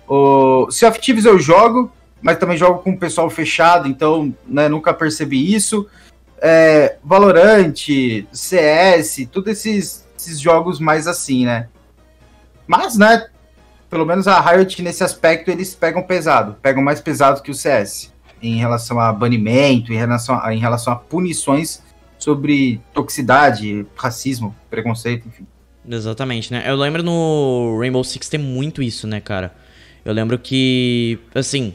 O 0.08 0.72
Sea 0.72 0.90
of 0.90 1.00
Thieves 1.00 1.26
eu 1.26 1.38
jogo, 1.38 1.92
mas 2.20 2.38
também 2.38 2.58
jogo 2.58 2.80
com 2.80 2.90
o 2.90 2.98
pessoal 2.98 3.30
fechado, 3.30 3.88
então 3.88 4.34
né, 4.48 4.68
nunca 4.68 4.92
percebi 4.92 5.54
isso. 5.54 5.88
É, 6.42 6.98
Valorant, 7.04 7.76
CS, 8.32 9.28
todos 9.32 9.52
esses, 9.52 10.08
esses 10.18 10.40
jogos 10.40 10.80
mais 10.80 11.08
assim, 11.08 11.46
né? 11.46 11.68
Mas, 12.66 12.98
né, 12.98 13.28
pelo 13.90 14.06
menos 14.08 14.28
a 14.28 14.42
Riot 14.42 14.82
nesse 14.82 15.04
aspecto 15.04 15.52
eles 15.52 15.76
pegam 15.76 16.02
pesado, 16.02 16.58
pegam 16.60 16.82
mais 16.82 17.00
pesado 17.00 17.44
que 17.44 17.52
o 17.52 17.54
CS 17.54 18.12
em 18.42 18.58
relação 18.58 19.00
a 19.00 19.14
banimento, 19.14 19.94
em 19.94 19.96
relação 19.96 20.40
a, 20.42 20.54
em 20.54 20.60
relação 20.60 20.92
a 20.92 20.96
punições 20.96 21.83
sobre 22.24 22.80
toxicidade, 22.94 23.86
racismo, 23.96 24.56
preconceito, 24.70 25.28
enfim. 25.28 25.46
Exatamente, 25.88 26.52
né? 26.52 26.64
Eu 26.66 26.76
lembro 26.76 27.04
no 27.04 27.78
Rainbow 27.80 28.04
Six 28.04 28.30
tem 28.30 28.40
muito 28.40 28.82
isso, 28.82 29.06
né, 29.06 29.20
cara? 29.20 29.54
Eu 30.06 30.14
lembro 30.14 30.40
que, 30.40 31.20
assim, 31.36 31.74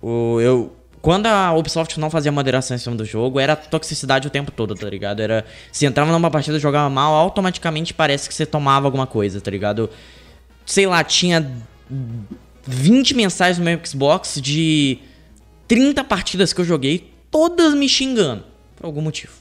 o, 0.00 0.40
eu, 0.40 0.72
quando 1.02 1.26
a 1.26 1.52
Ubisoft 1.52 1.98
não 1.98 2.10
fazia 2.10 2.30
moderação 2.30 2.76
em 2.76 2.78
cima 2.78 2.94
do 2.94 3.04
jogo, 3.04 3.40
era 3.40 3.56
toxicidade 3.56 4.28
o 4.28 4.30
tempo 4.30 4.50
todo, 4.52 4.74
tá 4.74 4.88
ligado? 4.88 5.20
Era, 5.20 5.44
se 5.72 5.86
entrava 5.86 6.12
numa 6.12 6.30
partida 6.30 6.56
e 6.56 6.60
jogava 6.60 6.88
mal, 6.88 7.14
automaticamente 7.14 7.92
parece 7.92 8.28
que 8.28 8.34
você 8.34 8.46
tomava 8.46 8.86
alguma 8.86 9.06
coisa, 9.06 9.40
tá 9.40 9.50
ligado? 9.50 9.90
Sei 10.64 10.86
lá, 10.86 11.02
tinha 11.02 11.50
20 12.66 13.14
mensagens 13.14 13.58
no 13.58 13.64
meu 13.64 13.80
Xbox 13.84 14.40
de 14.40 14.98
30 15.66 16.04
partidas 16.04 16.52
que 16.52 16.60
eu 16.60 16.64
joguei, 16.64 17.12
todas 17.30 17.74
me 17.74 17.88
xingando, 17.88 18.44
por 18.76 18.86
algum 18.86 19.00
motivo. 19.00 19.39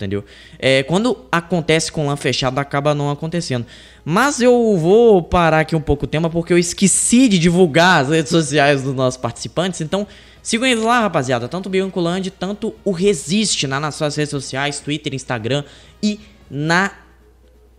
Entendeu? 0.00 0.24
É, 0.58 0.82
quando 0.82 1.26
acontece 1.30 1.92
com 1.92 2.06
LAN 2.06 2.16
fechado, 2.16 2.58
acaba 2.58 2.94
não 2.94 3.10
acontecendo. 3.10 3.66
Mas 4.02 4.40
eu 4.40 4.78
vou 4.78 5.22
parar 5.22 5.60
aqui 5.60 5.76
um 5.76 5.80
pouco 5.80 6.06
o 6.06 6.08
tema, 6.08 6.30
porque 6.30 6.54
eu 6.54 6.58
esqueci 6.58 7.28
de 7.28 7.38
divulgar 7.38 8.00
as 8.00 8.08
redes 8.08 8.30
sociais 8.30 8.82
dos 8.82 8.94
nossos 8.94 9.20
participantes. 9.20 9.82
Então, 9.82 10.06
sigam 10.42 10.66
eles 10.66 10.82
lá, 10.82 11.00
rapaziada. 11.00 11.48
Tanto 11.48 11.66
o 11.66 11.68
Biancoland, 11.70 12.30
tanto 12.30 12.74
o 12.82 12.92
Resiste 12.92 13.66
na, 13.66 13.78
nas 13.78 13.94
suas 13.94 14.16
redes 14.16 14.30
sociais, 14.30 14.80
Twitter, 14.80 15.12
Instagram 15.14 15.64
e 16.02 16.18
na 16.50 16.92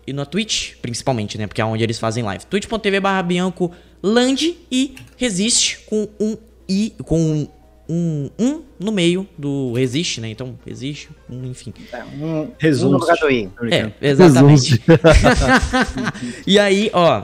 e 0.06 0.14
na 0.14 0.26
Twitch, 0.26 0.76
principalmente, 0.82 1.38
né? 1.38 1.48
Porque 1.48 1.62
é 1.62 1.66
onde 1.66 1.84
eles 1.84 1.98
fazem 1.98 2.24
live. 2.24 2.46
twitch.tv 2.46 3.00
barra 3.00 3.24
Bianco 3.24 3.72
Land 4.02 4.58
e 4.72 4.96
Resiste 5.18 5.80
com 5.88 6.08
um 6.20 6.38
i 6.70 6.94
com 7.04 7.20
um 7.20 7.48
um, 7.92 8.30
um 8.40 8.62
no 8.80 8.90
meio 8.90 9.28
do 9.38 9.74
resiste, 9.74 10.22
né? 10.22 10.30
Então, 10.30 10.58
existe, 10.66 11.10
um, 11.30 11.44
enfim. 11.46 11.74
É, 11.92 12.04
um, 12.04 12.52
Resulte. 12.58 12.88
Um 12.88 12.92
no 12.92 12.98
lugar 13.00 13.18
do 13.18 13.30
I. 13.30 13.52
É, 13.70 13.92
exatamente. 14.02 14.82
e 16.48 16.58
aí, 16.58 16.90
ó, 16.94 17.18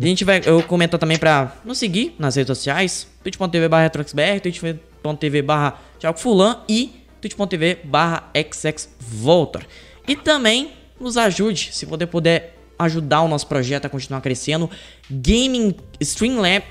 a 0.00 0.06
gente 0.06 0.24
vai, 0.24 0.40
eu 0.44 0.62
comento 0.62 0.96
também 0.98 1.18
pra 1.18 1.56
nos 1.64 1.78
seguir 1.78 2.14
nas 2.16 2.36
redes 2.36 2.56
sociais, 2.56 3.08
twitch.tv 3.24 3.68
barra 3.68 3.82
retroxbr, 3.82 4.40
twitch.tv 4.40 5.42
barra 5.42 5.80
Fulan 6.16 6.62
e 6.68 6.92
twitch.tv 7.20 7.78
barra 7.84 8.30
xxvoltor. 8.52 9.62
E 10.06 10.14
também 10.14 10.72
nos 11.00 11.16
ajude, 11.16 11.70
se 11.72 11.86
você 11.86 12.06
puder 12.06 12.54
ajudar 12.78 13.22
o 13.22 13.28
nosso 13.28 13.46
projeto 13.46 13.86
a 13.86 13.88
continuar 13.88 14.20
crescendo, 14.20 14.70
gaming 15.10 15.74
streamlab, 16.00 16.64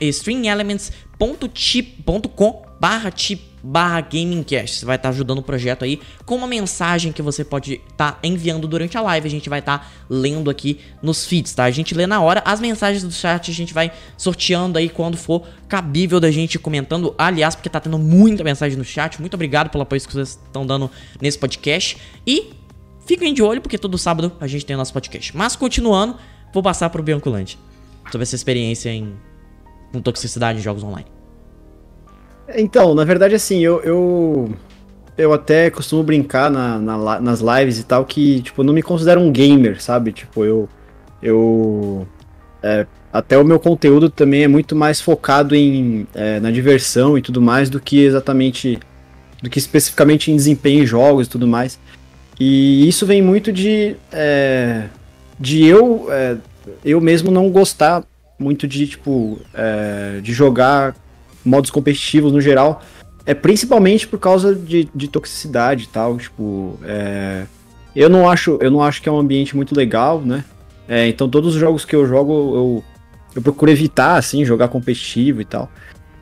barra 2.84 3.10
tip 3.10 3.54
barra 3.64 4.02
gamingcast. 4.02 4.80
Você 4.80 4.86
vai 4.86 4.98
estar 4.98 5.08
tá 5.08 5.16
ajudando 5.16 5.38
o 5.38 5.42
projeto 5.42 5.86
aí 5.86 6.02
com 6.26 6.36
uma 6.36 6.46
mensagem 6.46 7.14
que 7.14 7.22
você 7.22 7.46
pode 7.46 7.76
estar 7.76 8.12
tá 8.12 8.20
enviando 8.22 8.68
durante 8.68 8.98
a 8.98 9.02
live. 9.02 9.26
A 9.26 9.32
gente 9.32 9.50
vai 9.50 9.60
estar 9.60 9.80
tá 9.80 9.88
lendo 10.10 10.50
aqui 10.50 10.82
nos 11.02 11.26
feeds, 11.26 11.54
tá? 11.54 11.64
A 11.64 11.72
gente 11.72 11.96
lê 11.96 12.06
na 12.06 12.20
hora. 12.20 12.44
As 12.46 12.60
mensagens 12.60 13.02
do 13.02 13.12
chat 13.14 13.50
a 13.50 13.54
gente 13.54 13.74
vai 13.74 13.90
sorteando 14.18 14.78
aí 14.78 14.90
quando 14.90 15.16
for 15.16 15.48
cabível 15.70 16.20
da 16.20 16.30
gente 16.30 16.60
comentando. 16.60 17.16
Aliás, 17.18 17.56
porque 17.56 17.70
tá 17.70 17.80
tendo 17.80 17.98
muita 17.98 18.44
mensagem 18.44 18.78
no 18.78 18.84
chat. 18.84 19.18
Muito 19.22 19.36
obrigado 19.36 19.70
pelo 19.70 19.84
apoio 19.84 20.02
que 20.02 20.12
vocês 20.12 20.38
estão 20.46 20.68
dando 20.68 20.92
nesse 21.22 21.40
podcast. 21.40 21.98
E 22.28 22.52
fiquem 23.06 23.34
de 23.34 23.42
olho, 23.42 23.62
porque 23.62 23.78
todo 23.78 23.98
sábado 23.98 24.34
a 24.42 24.48
gente 24.48 24.66
tem 24.66 24.76
o 24.76 24.80
nosso 24.80 24.92
podcast. 24.92 25.38
Mas 25.38 25.56
continuando, 25.56 26.18
vou 26.54 26.62
passar 26.62 26.90
pro 26.90 27.02
Bianculante 27.02 27.58
sobre 28.12 28.24
essa 28.24 28.36
experiência 28.36 28.90
em 28.90 29.16
com 29.94 30.02
toxicidade 30.02 30.60
em 30.60 30.62
jogos 30.62 30.84
online. 30.84 31.13
Então, 32.56 32.94
na 32.94 33.04
verdade, 33.04 33.36
assim, 33.36 33.60
eu, 33.60 33.82
eu, 33.82 34.54
eu 35.18 35.34
até 35.34 35.70
costumo 35.70 36.04
brincar 36.04 36.50
na, 36.50 36.80
na, 36.80 37.20
nas 37.20 37.40
lives 37.40 37.80
e 37.80 37.84
tal 37.84 38.06
que, 38.06 38.42
tipo, 38.42 38.64
não 38.64 38.74
me 38.74 38.82
considero 38.82 39.20
um 39.20 39.32
gamer, 39.32 39.82
sabe? 39.82 40.12
Tipo, 40.12 40.44
eu. 40.44 40.70
eu 41.22 42.08
é, 42.62 42.86
até 43.12 43.38
o 43.38 43.44
meu 43.44 43.60
conteúdo 43.60 44.10
também 44.10 44.44
é 44.44 44.48
muito 44.48 44.76
mais 44.76 45.00
focado 45.00 45.56
em, 45.56 46.08
é, 46.16 46.40
na 46.40 46.50
diversão 46.50 47.16
e 47.18 47.22
tudo 47.22 47.42
mais 47.42 47.70
do 47.70 47.80
que 47.80 48.00
exatamente. 48.04 48.80
do 49.42 49.50
que 49.50 49.60
especificamente 49.60 50.32
em 50.32 50.36
desempenho 50.36 50.84
em 50.84 50.86
jogos 50.86 51.28
e 51.28 51.30
tudo 51.30 51.48
mais. 51.48 51.80
E 52.40 52.88
isso 52.88 53.06
vem 53.06 53.22
muito 53.22 53.52
de. 53.52 53.96
É, 54.12 54.86
de 55.40 55.64
eu. 55.66 56.08
É, 56.10 56.38
eu 56.84 57.00
mesmo 57.02 57.30
não 57.30 57.50
gostar 57.50 58.04
muito 58.40 58.68
de, 58.68 58.88
tipo. 58.88 59.40
É, 59.54 60.20
de 60.22 60.34
jogar 60.34 60.96
modos 61.46 61.70
competitivos 61.70 62.32
no 62.32 62.42
geral, 62.42 62.82
é 63.26 63.34
principalmente 63.34 64.08
por 64.08 64.20
causa 64.20 64.54
de, 64.54 64.90
de 64.94 65.08
toxicidade 65.08 65.86
e 65.86 65.88
tal, 65.88 66.18
tipo, 66.18 66.78
é, 66.84 67.46
eu 67.96 68.10
não 68.10 68.30
acho, 68.30 68.58
eu 68.62 68.72
não 68.72 68.82
acho 68.82 69.02
que 69.02 69.08
é 69.08 69.12
um 69.12 69.20
ambiente 69.20 69.56
muito 69.56 69.76
legal, 69.76 70.22
né? 70.22 70.44
É, 70.88 71.08
então 71.08 71.30
todos 71.30 71.56
os 71.56 71.60
jogos 71.60 71.86
que 71.86 71.96
eu 71.96 72.06
jogo 72.06 72.34
eu, 72.34 72.84
eu 73.36 73.42
procuro 73.42 73.72
evitar 73.72 74.18
assim 74.18 74.44
jogar 74.44 74.68
competitivo 74.68 75.42
e 75.42 75.46
tal. 75.46 75.70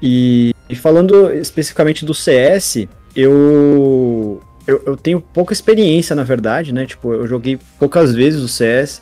E, 0.01 0.54
e 0.70 0.75
falando 0.75 1.32
especificamente 1.34 2.06
do 2.06 2.13
CS, 2.13 2.88
eu, 3.16 4.42
eu, 4.68 4.82
eu 4.86 4.98
tenho 4.98 5.22
pouca 5.22 5.54
experiência 5.54 6.16
na 6.16 6.24
verdade, 6.24 6.74
né? 6.74 6.86
Tipo, 6.86 7.13
eu 7.13 7.28
joguei 7.28 7.60
poucas 7.80 8.13
vezes 8.13 8.42
o 8.42 8.48
CS. 8.48 9.01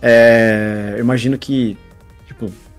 É, 0.00 0.94
eu 0.96 1.00
imagino 1.00 1.36
que 1.36 1.76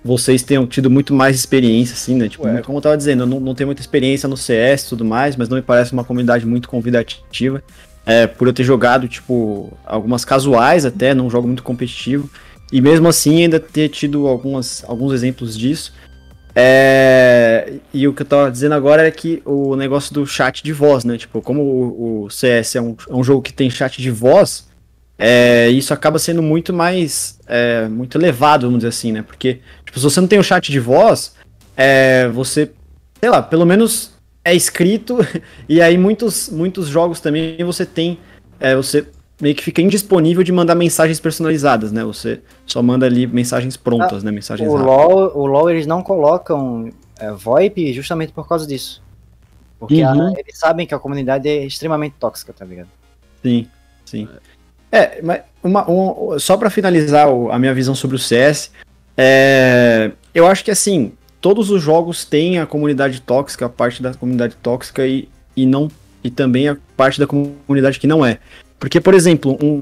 vocês 0.10 0.42
tenham 0.42 0.66
tido 0.66 0.90
muito 0.90 1.14
mais 1.14 1.36
experiência, 1.36 1.94
assim, 1.94 2.16
né? 2.16 2.28
Tipo, 2.28 2.46
Ué. 2.46 2.62
como 2.62 2.78
eu 2.78 2.82
tava 2.82 2.98
dizendo, 2.98 3.24
eu 3.24 3.28
não, 3.28 3.40
não 3.40 3.54
tenho 3.54 3.68
muita 3.68 3.82
experiência 3.82 4.28
no 4.28 4.36
CS 4.36 4.84
e 4.84 4.90
tudo 4.90 5.06
mais, 5.06 5.36
mas 5.36 5.50
não 5.50 5.56
me 5.56 5.62
parece 5.62 5.94
uma 5.94 6.04
comunidade 6.04 6.46
muito 6.46 6.68
convidativa. 6.68 7.64
É, 8.06 8.26
por 8.26 8.48
eu 8.48 8.54
ter 8.54 8.64
jogado, 8.64 9.08
tipo, 9.08 9.72
algumas 9.86 10.26
casuais 10.26 10.86
até, 10.86 11.14
não 11.14 11.30
jogo 11.30 11.48
muito 11.48 11.62
competitivo. 11.62 12.30
E 12.72 12.82
mesmo 12.82 13.08
assim 13.08 13.44
ainda 13.44 13.60
ter 13.60 13.90
tido 13.90 14.28
algumas, 14.28 14.84
alguns 14.88 15.14
exemplos 15.14 15.58
disso. 15.58 15.94
É, 16.56 17.74
e 17.94 18.08
o 18.08 18.14
que 18.14 18.24
eu 18.24 18.26
tava 18.26 18.52
dizendo 18.52 18.74
agora 18.74 19.08
é 19.08 19.12
que 19.12 19.42
o 19.46 19.76
negócio 19.76 20.14
do 20.14 20.26
chat 20.26 20.64
de 20.64 20.74
voz, 20.74 21.04
né? 21.04 21.18
Tipo, 21.18 21.42
como 21.42 21.62
o, 21.62 22.24
o 22.26 22.30
CS 22.30 22.76
é 22.76 22.82
um, 22.82 22.96
é 23.08 23.14
um 23.14 23.24
jogo 23.24 23.42
que 23.42 23.54
tem 23.54 23.70
chat 23.70 24.02
de 24.02 24.10
voz, 24.10 24.68
é, 25.22 25.70
isso 25.70 25.94
acaba 25.94 26.18
sendo 26.18 26.42
muito 26.42 26.72
mais 26.72 27.38
é, 27.46 27.90
muito 27.90 28.18
elevado, 28.18 28.68
vamos 28.68 28.80
dizer 28.80 28.88
assim, 28.88 29.12
né? 29.12 29.22
Porque 29.22 29.60
tipo, 29.90 30.00
se 30.00 30.04
você 30.04 30.22
não 30.22 30.28
tem 30.28 30.38
o 30.38 30.42
um 30.42 30.44
chat 30.44 30.72
de 30.72 30.80
voz, 30.80 31.36
é, 31.76 32.28
você, 32.30 32.72
sei 33.20 33.30
lá, 33.30 33.42
pelo 33.42 33.66
menos 33.66 34.14
é 34.44 34.56
escrito, 34.56 35.18
e 35.68 35.82
aí 35.82 35.98
muitos, 35.98 36.50
muitos 36.50 36.88
jogos 36.88 37.20
também 37.20 37.58
você 37.64 37.86
tem, 37.86 38.20
é, 38.60 38.76
você 38.76 39.08
meio 39.42 39.56
que 39.56 39.64
fica 39.64 39.82
indisponível 39.82 40.44
de 40.44 40.52
mandar 40.52 40.76
mensagens 40.76 41.20
personalizadas, 41.20 41.92
né? 41.92 42.04
Você 42.04 42.42
só 42.66 42.84
manda 42.84 43.06
ali 43.06 43.26
mensagens 43.26 43.78
prontas, 43.78 44.22
ah, 44.22 44.26
né? 44.26 44.32
Mensagens 44.32 44.70
o 44.70 44.76
LoL, 44.76 45.38
o 45.38 45.46
LoL 45.46 45.70
eles 45.70 45.88
não 45.88 46.04
colocam 46.04 46.92
é, 47.20 47.32
VoIP 47.32 47.94
justamente 47.94 48.34
por 48.34 48.48
causa 48.48 48.68
disso. 48.68 49.02
Porque 49.80 50.04
uhum. 50.04 50.28
a, 50.28 50.32
eles 50.38 50.58
sabem 50.58 50.86
que 50.86 50.94
a 50.94 51.00
comunidade 51.00 51.48
é 51.48 51.66
extremamente 51.66 52.16
tóxica, 52.20 52.52
tá 52.52 52.66
ligado? 52.66 52.90
Sim, 53.42 53.66
sim. 54.04 54.28
É, 54.92 55.22
mas 55.22 55.42
uma, 55.64 55.86
uma, 55.86 56.40
só 56.40 56.58
para 56.58 56.70
finalizar 56.70 57.30
o, 57.30 57.50
a 57.52 57.58
minha 57.58 57.74
visão 57.74 57.96
sobre 57.96 58.18
o 58.18 58.20
CS, 58.20 58.72
é, 59.22 60.12
eu 60.34 60.48
acho 60.48 60.64
que 60.64 60.72
assim, 60.72 61.12
todos 61.42 61.70
os 61.70 61.82
jogos 61.82 62.24
têm 62.24 62.58
a 62.58 62.66
comunidade 62.66 63.20
tóxica, 63.20 63.66
a 63.66 63.70
parte 63.70 64.02
da 64.02 64.14
comunidade 64.14 64.56
tóxica 64.64 65.06
e, 65.06 65.28
e 65.58 65.66
não 65.66 65.92
e 66.24 66.30
também 66.30 66.70
a 66.70 66.78
parte 66.96 67.20
da 67.20 67.28
comunidade 67.28 68.00
que 68.00 68.08
não 68.08 68.26
é. 68.26 68.40
Porque, 68.80 69.02
por 69.02 69.14
exemplo, 69.14 69.58
um, 69.62 69.82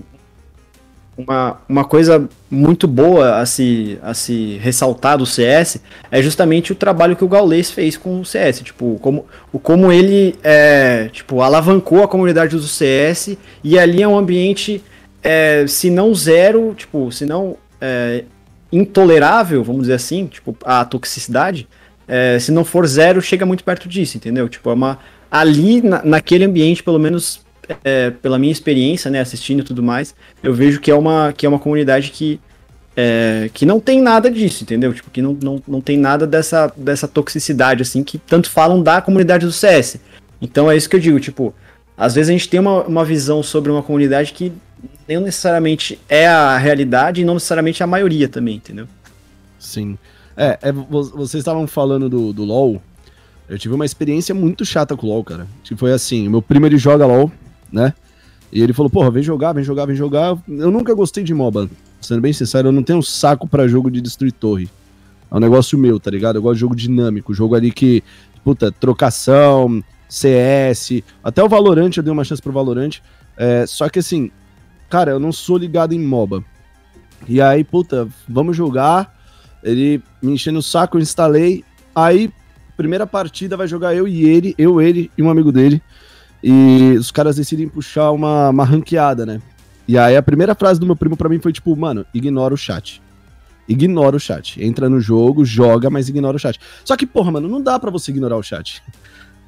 uma, 1.16 1.62
uma 1.70 1.86
coisa 1.86 2.28
muito 2.50 2.88
boa 2.88 3.38
a 3.38 3.46
se, 3.46 4.00
a 4.02 4.16
se 4.16 4.58
ressaltar 4.58 5.20
do 5.20 5.26
CS 5.26 5.82
é 6.10 6.20
justamente 6.20 6.72
o 6.72 6.76
trabalho 6.76 7.16
que 7.16 7.24
o 7.24 7.28
Gaules 7.28 7.70
fez 7.70 7.96
com 7.96 8.22
o 8.22 8.26
CS. 8.26 8.62
Tipo, 8.62 8.98
como, 9.04 9.28
o, 9.54 9.60
como 9.60 9.92
ele 9.92 10.36
é, 10.44 11.10
tipo, 11.12 11.42
alavancou 11.42 12.04
a 12.04 12.08
comunidade 12.08 12.56
do 12.56 12.64
CS 12.64 13.38
e 13.64 13.78
ali 13.78 14.02
é 14.02 14.08
um 14.08 14.18
ambiente 14.18 14.84
é, 15.22 15.66
se 15.68 15.92
não 15.92 16.14
zero, 16.16 16.74
tipo, 16.76 17.12
se 17.12 17.24
não 17.24 17.56
é, 17.80 18.24
intolerável, 18.72 19.64
vamos 19.64 19.84
dizer 19.84 19.94
assim, 19.94 20.28
tipo, 20.28 20.56
a 20.64 20.84
toxicidade, 20.86 21.68
é, 22.08 22.38
se 22.40 22.52
não 22.52 22.64
for 22.64 22.88
zero, 22.88 23.22
chega 23.22 23.46
muito 23.46 23.64
perto 23.64 23.88
disso, 23.88 24.18
entendeu? 24.18 24.48
Tipo, 24.48 24.70
é 24.70 24.74
uma. 24.74 25.00
Ali, 25.30 25.82
na, 25.82 26.02
naquele 26.04 26.46
ambiente, 26.46 26.82
pelo 26.82 26.98
menos 26.98 27.46
é, 27.84 28.12
pela 28.12 28.40
minha 28.40 28.52
experiência, 28.52 29.12
né, 29.12 29.20
assistindo 29.20 29.60
e 29.60 29.64
tudo 29.64 29.84
mais, 29.84 30.16
eu 30.42 30.54
vejo 30.54 30.80
que 30.80 30.90
é 30.90 30.96
uma, 30.96 31.34
que 31.36 31.46
é 31.46 31.50
uma 31.50 31.60
comunidade 31.60 32.12
que, 32.12 32.40
é, 32.96 33.50
que 33.54 33.66
não 33.66 33.80
tem 33.80 34.02
nada 34.02 34.32
disso, 34.32 34.64
entendeu? 34.64 34.94
Tipo, 34.94 35.10
que 35.10 35.22
não, 35.22 35.38
não, 35.42 35.62
não 35.68 35.82
tem 35.82 35.98
nada 35.98 36.26
dessa, 36.26 36.72
dessa 36.78 37.08
toxicidade, 37.08 37.82
assim, 37.82 38.04
que 38.04 38.18
tanto 38.18 38.50
falam 38.50 38.82
da 38.82 39.02
comunidade 39.02 39.46
do 39.46 39.52
CS. 39.52 39.98
Então 40.42 40.70
é 40.70 40.78
isso 40.78 40.90
que 40.90 40.96
eu 40.96 41.00
digo, 41.00 41.20
tipo, 41.20 41.54
às 41.98 42.16
vezes 42.16 42.30
a 42.30 42.34
gente 42.34 42.48
tem 42.48 42.60
uma, 42.60 42.84
uma 42.84 43.04
visão 43.04 43.42
sobre 43.42 43.72
uma 43.72 43.84
comunidade 43.84 44.32
que 44.34 44.54
não 45.16 45.24
necessariamente 45.24 46.00
é 46.10 46.28
a 46.28 46.58
realidade 46.58 47.22
e 47.22 47.26
não 47.26 47.36
necessariamente 47.36 47.82
a 47.82 47.88
maioria 47.88 48.28
também, 48.28 48.56
entendeu? 48.56 48.88
Sim. 49.58 49.98
É, 50.36 50.60
é 50.62 50.72
vocês 50.72 51.42
estavam 51.42 51.66
falando 51.66 52.10
do, 52.10 52.34
do 52.34 52.44
LoL. 52.44 52.82
Eu 53.50 53.58
tive 53.58 53.74
uma 53.74 53.86
experiência 53.86 54.36
muito 54.36 54.66
chata 54.66 54.96
com 54.98 55.08
o 55.08 55.10
LoL, 55.10 55.24
cara. 55.24 55.48
Que 55.64 55.76
foi 55.76 55.94
assim, 55.94 56.28
o 56.28 56.32
meu 56.32 56.42
primo 56.42 56.66
ele 56.66 56.78
joga 56.78 57.06
LoL, 57.06 57.32
né? 57.72 57.94
E 58.52 58.62
ele 58.62 58.74
falou, 58.74 58.90
porra, 58.90 59.12
vem 59.12 59.24
jogar, 59.24 59.54
vem 59.54 59.64
jogar, 59.64 59.86
vem 59.86 59.96
jogar. 59.96 60.38
Eu 60.48 60.72
nunca 60.72 60.94
gostei 60.94 61.24
de 61.24 61.34
MOBA. 61.34 61.70
Sendo 62.02 62.22
bem 62.22 62.32
sincero, 62.32 62.70
eu 62.70 62.72
não 62.72 62.84
tenho 62.84 63.02
saco 63.02 63.48
para 63.48 63.68
jogo 63.68 63.90
de 63.90 64.00
destruir 64.00 64.32
torre. 64.32 64.70
É 65.30 65.36
um 65.36 65.40
negócio 65.40 65.78
meu, 65.78 66.00
tá 66.00 66.10
ligado? 66.10 66.38
Eu 66.38 66.42
gosto 66.42 66.56
de 66.56 66.62
jogo 66.62 66.76
dinâmico, 66.76 67.34
jogo 67.34 67.56
ali 67.56 67.72
que, 67.72 68.04
puta, 68.44 68.72
trocação, 68.72 69.84
CS, 70.08 71.04
até 71.24 71.44
o 71.44 71.50
Valorant, 71.50 71.92
eu 71.98 72.04
dei 72.04 72.14
uma 72.14 72.24
chance 72.24 72.42
pro 72.42 72.54
Valorant. 72.54 73.00
É, 73.36 73.66
só 73.68 73.90
que 73.90 74.00
assim, 74.00 74.32
cara, 74.90 75.12
eu 75.12 75.20
não 75.20 75.32
sou 75.32 75.58
ligado 75.58 75.94
em 75.94 76.00
MOBA. 76.00 76.44
E 77.28 77.42
aí, 77.42 77.64
puta, 77.64 78.08
vamos 78.28 78.56
jogar. 78.56 79.16
Ele 79.64 80.02
me 80.22 80.34
enchendo 80.34 80.60
o 80.60 80.64
saco, 80.64 80.98
eu 80.98 81.02
instalei. 81.02 81.64
Aí, 81.96 82.32
primeira 82.76 83.08
partida 83.08 83.58
vai 83.58 83.68
jogar 83.68 83.96
eu 83.96 84.08
e 84.08 84.26
ele, 84.26 84.54
eu, 84.58 84.80
ele 84.82 85.12
e 85.18 85.24
um 85.24 85.30
amigo 85.30 85.52
dele. 85.52 85.82
E 86.44 86.96
os 86.98 87.12
caras 87.12 87.36
decidem 87.36 87.68
puxar 87.68 88.12
uma, 88.12 88.50
uma 88.50 88.64
ranqueada, 88.64 89.26
né? 89.26 89.42
E 89.88 89.98
aí 89.98 90.16
a 90.16 90.22
primeira 90.22 90.54
frase 90.54 90.80
do 90.80 90.86
meu 90.86 90.96
primo 90.96 91.18
para 91.18 91.30
mim 91.30 91.40
foi 91.40 91.52
tipo, 91.52 91.76
mano, 91.76 92.06
ignora 92.14 92.54
o 92.54 92.58
chat. 92.58 93.02
Ignora 93.68 94.16
o 94.16 94.20
chat. 94.20 94.64
Entra 94.64 94.90
no 94.90 95.00
jogo, 95.00 95.44
joga, 95.44 95.90
mas 95.90 96.08
ignora 96.08 96.38
o 96.38 96.40
chat. 96.40 96.60
Só 96.86 96.96
que, 96.96 97.06
porra, 97.06 97.32
mano, 97.32 97.48
não 97.48 97.62
dá 97.62 97.80
para 97.80 97.90
você 97.90 98.12
ignorar 98.12 98.38
o 98.38 98.44
chat. 98.44 98.82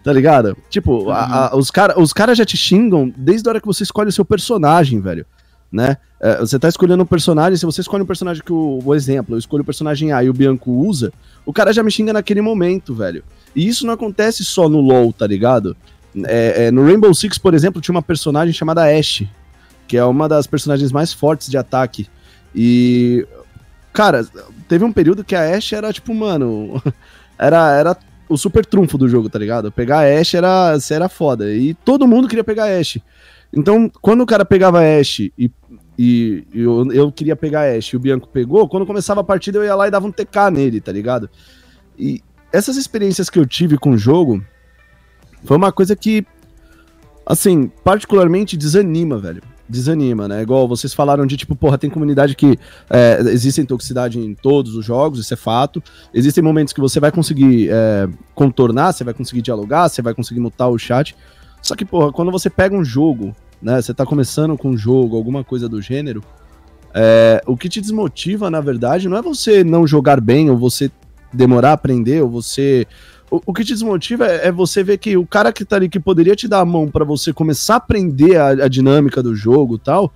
Tá 0.03 0.13
ligado? 0.13 0.57
Tipo, 0.69 1.03
uhum. 1.03 1.09
a, 1.11 1.49
a, 1.49 1.55
os 1.55 1.69
caras 1.69 1.97
os 1.97 2.13
cara 2.13 2.33
já 2.33 2.45
te 2.45 2.55
xingam 2.55 3.13
desde 3.17 3.47
a 3.47 3.51
hora 3.51 3.61
que 3.61 3.67
você 3.67 3.83
escolhe 3.83 4.09
o 4.09 4.13
seu 4.13 4.23
personagem, 4.23 4.99
velho. 4.99 5.25
Né? 5.71 5.97
É, 6.19 6.37
você 6.37 6.57
tá 6.57 6.67
escolhendo 6.67 7.03
um 7.03 7.05
personagem, 7.05 7.57
se 7.57 7.65
você 7.65 7.81
escolhe 7.81 8.03
um 8.03 8.07
personagem 8.07 8.43
que 8.43 8.51
o, 8.51 8.79
o 8.83 8.95
exemplo, 8.95 9.35
eu 9.35 9.39
escolho 9.39 9.61
o 9.61 9.65
personagem 9.65 10.11
A 10.11 10.23
e 10.23 10.29
o 10.29 10.33
Bianco 10.33 10.71
usa, 10.71 11.13
o 11.45 11.53
cara 11.53 11.71
já 11.71 11.83
me 11.83 11.91
xinga 11.91 12.11
naquele 12.11 12.41
momento, 12.41 12.93
velho. 12.95 13.23
E 13.55 13.67
isso 13.67 13.85
não 13.85 13.93
acontece 13.93 14.43
só 14.43 14.67
no 14.67 14.81
LoL, 14.81 15.13
tá 15.13 15.27
ligado? 15.27 15.77
É, 16.25 16.65
é, 16.65 16.71
no 16.71 16.85
Rainbow 16.85 17.13
Six, 17.13 17.37
por 17.37 17.53
exemplo, 17.53 17.81
tinha 17.81 17.93
uma 17.93 18.01
personagem 18.01 18.53
chamada 18.53 18.83
Ashe, 18.83 19.29
que 19.87 19.95
é 19.95 20.03
uma 20.03 20.27
das 20.27 20.47
personagens 20.47 20.91
mais 20.91 21.13
fortes 21.13 21.49
de 21.49 21.57
ataque. 21.57 22.07
E, 22.53 23.27
cara, 23.93 24.25
teve 24.67 24.83
um 24.83 24.91
período 24.91 25.23
que 25.23 25.35
a 25.35 25.55
Ashe 25.55 25.75
era 25.75 25.93
tipo, 25.93 26.13
mano, 26.13 26.81
era, 27.37 27.71
era 27.77 27.97
o 28.29 28.37
super 28.37 28.65
trunfo 28.65 28.97
do 28.97 29.09
jogo, 29.09 29.29
tá 29.29 29.39
ligado? 29.39 29.71
Pegar 29.71 30.05
Ashe 30.07 30.37
era, 30.37 30.77
era 30.91 31.09
foda. 31.09 31.51
E 31.51 31.73
todo 31.73 32.07
mundo 32.07 32.27
queria 32.27 32.43
pegar 32.43 32.65
Ashe. 32.65 33.03
Então, 33.51 33.91
quando 34.01 34.21
o 34.21 34.25
cara 34.25 34.45
pegava 34.45 34.79
Ashe 34.79 35.33
e, 35.37 35.51
e, 35.97 36.45
eu, 36.53 36.91
eu, 36.91 37.11
queria 37.11 37.35
pegar 37.35 37.63
Ashe 37.63 37.95
e 37.95 37.97
o 37.97 37.99
Bianco 37.99 38.29
pegou, 38.29 38.69
quando 38.69 38.85
começava 38.85 39.21
a 39.21 39.23
partida 39.23 39.57
eu 39.57 39.63
ia 39.63 39.75
lá 39.75 39.87
e 39.87 39.91
dava 39.91 40.07
um 40.07 40.11
TK 40.11 40.51
nele, 40.53 40.79
tá 40.79 40.91
ligado? 40.91 41.29
E 41.97 42.21
essas 42.53 42.77
experiências 42.77 43.29
que 43.29 43.39
eu 43.39 43.45
tive 43.45 43.77
com 43.77 43.91
o 43.91 43.97
jogo 43.97 44.43
foi 45.43 45.57
uma 45.57 45.71
coisa 45.71 45.95
que, 45.95 46.25
assim, 47.25 47.71
particularmente 47.83 48.55
desanima, 48.55 49.17
velho 49.17 49.41
desanima, 49.69 50.27
né? 50.27 50.41
Igual 50.41 50.67
vocês 50.67 50.93
falaram 50.93 51.25
de 51.25 51.37
tipo, 51.37 51.55
porra, 51.55 51.77
tem 51.77 51.89
comunidade 51.89 52.35
que 52.35 52.57
é, 52.89 53.19
existe 53.27 53.63
toxicidade 53.63 54.19
em 54.19 54.33
todos 54.33 54.75
os 54.75 54.83
jogos, 54.83 55.19
isso 55.19 55.33
é 55.33 55.37
fato. 55.37 55.81
Existem 56.13 56.43
momentos 56.43 56.73
que 56.73 56.81
você 56.81 56.99
vai 56.99 57.11
conseguir 57.11 57.69
é, 57.69 58.07
contornar, 58.33 58.91
você 58.91 59.03
vai 59.03 59.13
conseguir 59.13 59.41
dialogar, 59.41 59.87
você 59.87 60.01
vai 60.01 60.13
conseguir 60.13 60.39
mutar 60.39 60.67
o 60.67 60.77
chat. 60.77 61.15
Só 61.61 61.75
que, 61.75 61.85
porra, 61.85 62.11
quando 62.11 62.31
você 62.31 62.49
pega 62.49 62.75
um 62.75 62.83
jogo, 62.83 63.35
né? 63.61 63.81
Você 63.81 63.93
tá 63.93 64.05
começando 64.05 64.57
com 64.57 64.71
um 64.71 64.77
jogo, 64.77 65.15
alguma 65.15 65.43
coisa 65.43 65.69
do 65.69 65.81
gênero, 65.81 66.23
é, 66.93 67.41
o 67.45 67.55
que 67.55 67.69
te 67.69 67.79
desmotiva, 67.79 68.49
na 68.49 68.61
verdade, 68.61 69.07
não 69.07 69.17
é 69.17 69.21
você 69.21 69.63
não 69.63 69.85
jogar 69.85 70.19
bem, 70.19 70.49
ou 70.49 70.57
você 70.57 70.89
demorar 71.31 71.69
a 71.69 71.73
aprender, 71.73 72.23
ou 72.23 72.29
você 72.29 72.87
o, 73.31 73.41
o, 73.47 73.53
que 73.53 73.63
te 73.63 73.73
desmotiva 73.73 74.27
é, 74.27 74.47
é, 74.47 74.51
você 74.51 74.83
ver 74.83 74.97
que 74.97 75.15
o 75.15 75.25
cara 75.25 75.53
que 75.53 75.63
tá 75.63 75.75
ali, 75.75 75.89
que 75.89 75.99
poderia 75.99 76.35
te 76.35 76.47
dar 76.47 76.59
a 76.59 76.65
mão 76.65 76.87
para 76.87 77.05
você 77.05 77.31
começar 77.31 77.75
a 77.75 77.77
aprender 77.77 78.37
a, 78.37 78.49
a 78.49 78.67
dinâmica 78.67 79.21
do 79.21 79.35
jogo 79.35 79.75
e 79.75 79.79
tal, 79.79 80.13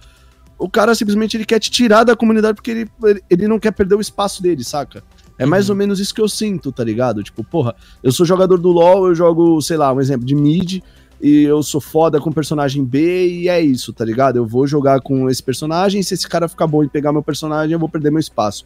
o 0.58 0.70
cara 0.70 0.96
simplesmente 0.96 1.38
ele 1.38 1.46
quer 1.46 1.60
te 1.60 1.70
tirar 1.70 2.04
da 2.04 2.16
comunidade 2.16 2.56
porque 2.56 2.72
ele, 2.72 2.92
ele 3.30 3.48
não 3.48 3.60
quer 3.60 3.72
perder 3.72 3.96
o 3.96 4.02
espaço 4.02 4.42
dele, 4.42 4.64
saca? 4.64 5.04
É 5.38 5.46
mais 5.46 5.68
uhum. 5.68 5.74
ou 5.74 5.78
menos 5.78 6.00
isso 6.00 6.14
que 6.14 6.22
eu 6.22 6.30
sinto, 6.30 6.72
tá 6.72 6.84
ligado? 6.84 7.24
Tipo, 7.24 7.44
porra, 7.44 7.76
eu 8.02 8.12
sou 8.12 8.26
jogador 8.26 8.58
do 8.58 8.70
LoL, 8.70 9.08
eu 9.08 9.16
jogo, 9.16 9.62
sei 9.62 9.78
lá, 9.78 9.92
um 9.92 10.00
exemplo 10.00 10.26
de 10.26 10.36
mid, 10.36 10.82
e 11.22 11.44
eu 11.44 11.64
sou 11.64 11.82
foda 11.82 12.20
com 12.20 12.32
personagem 12.32 12.84
B, 12.84 13.28
e 13.28 13.50
é 13.50 13.60
isso, 13.62 13.92
tá 13.94 14.06
ligado? 14.06 14.38
Eu 14.38 14.46
vou 14.46 14.68
jogar 14.68 15.02
com 15.02 15.30
esse 15.30 15.42
personagem, 15.42 16.02
e 16.02 16.04
se 16.04 16.14
esse 16.14 16.28
cara 16.28 16.48
ficar 16.48 16.68
bom 16.68 16.84
e 16.84 16.88
pegar 16.88 17.12
meu 17.12 17.24
personagem, 17.24 17.74
eu 17.74 17.80
vou 17.80 17.90
perder 17.90 18.12
meu 18.12 18.20
espaço. 18.20 18.66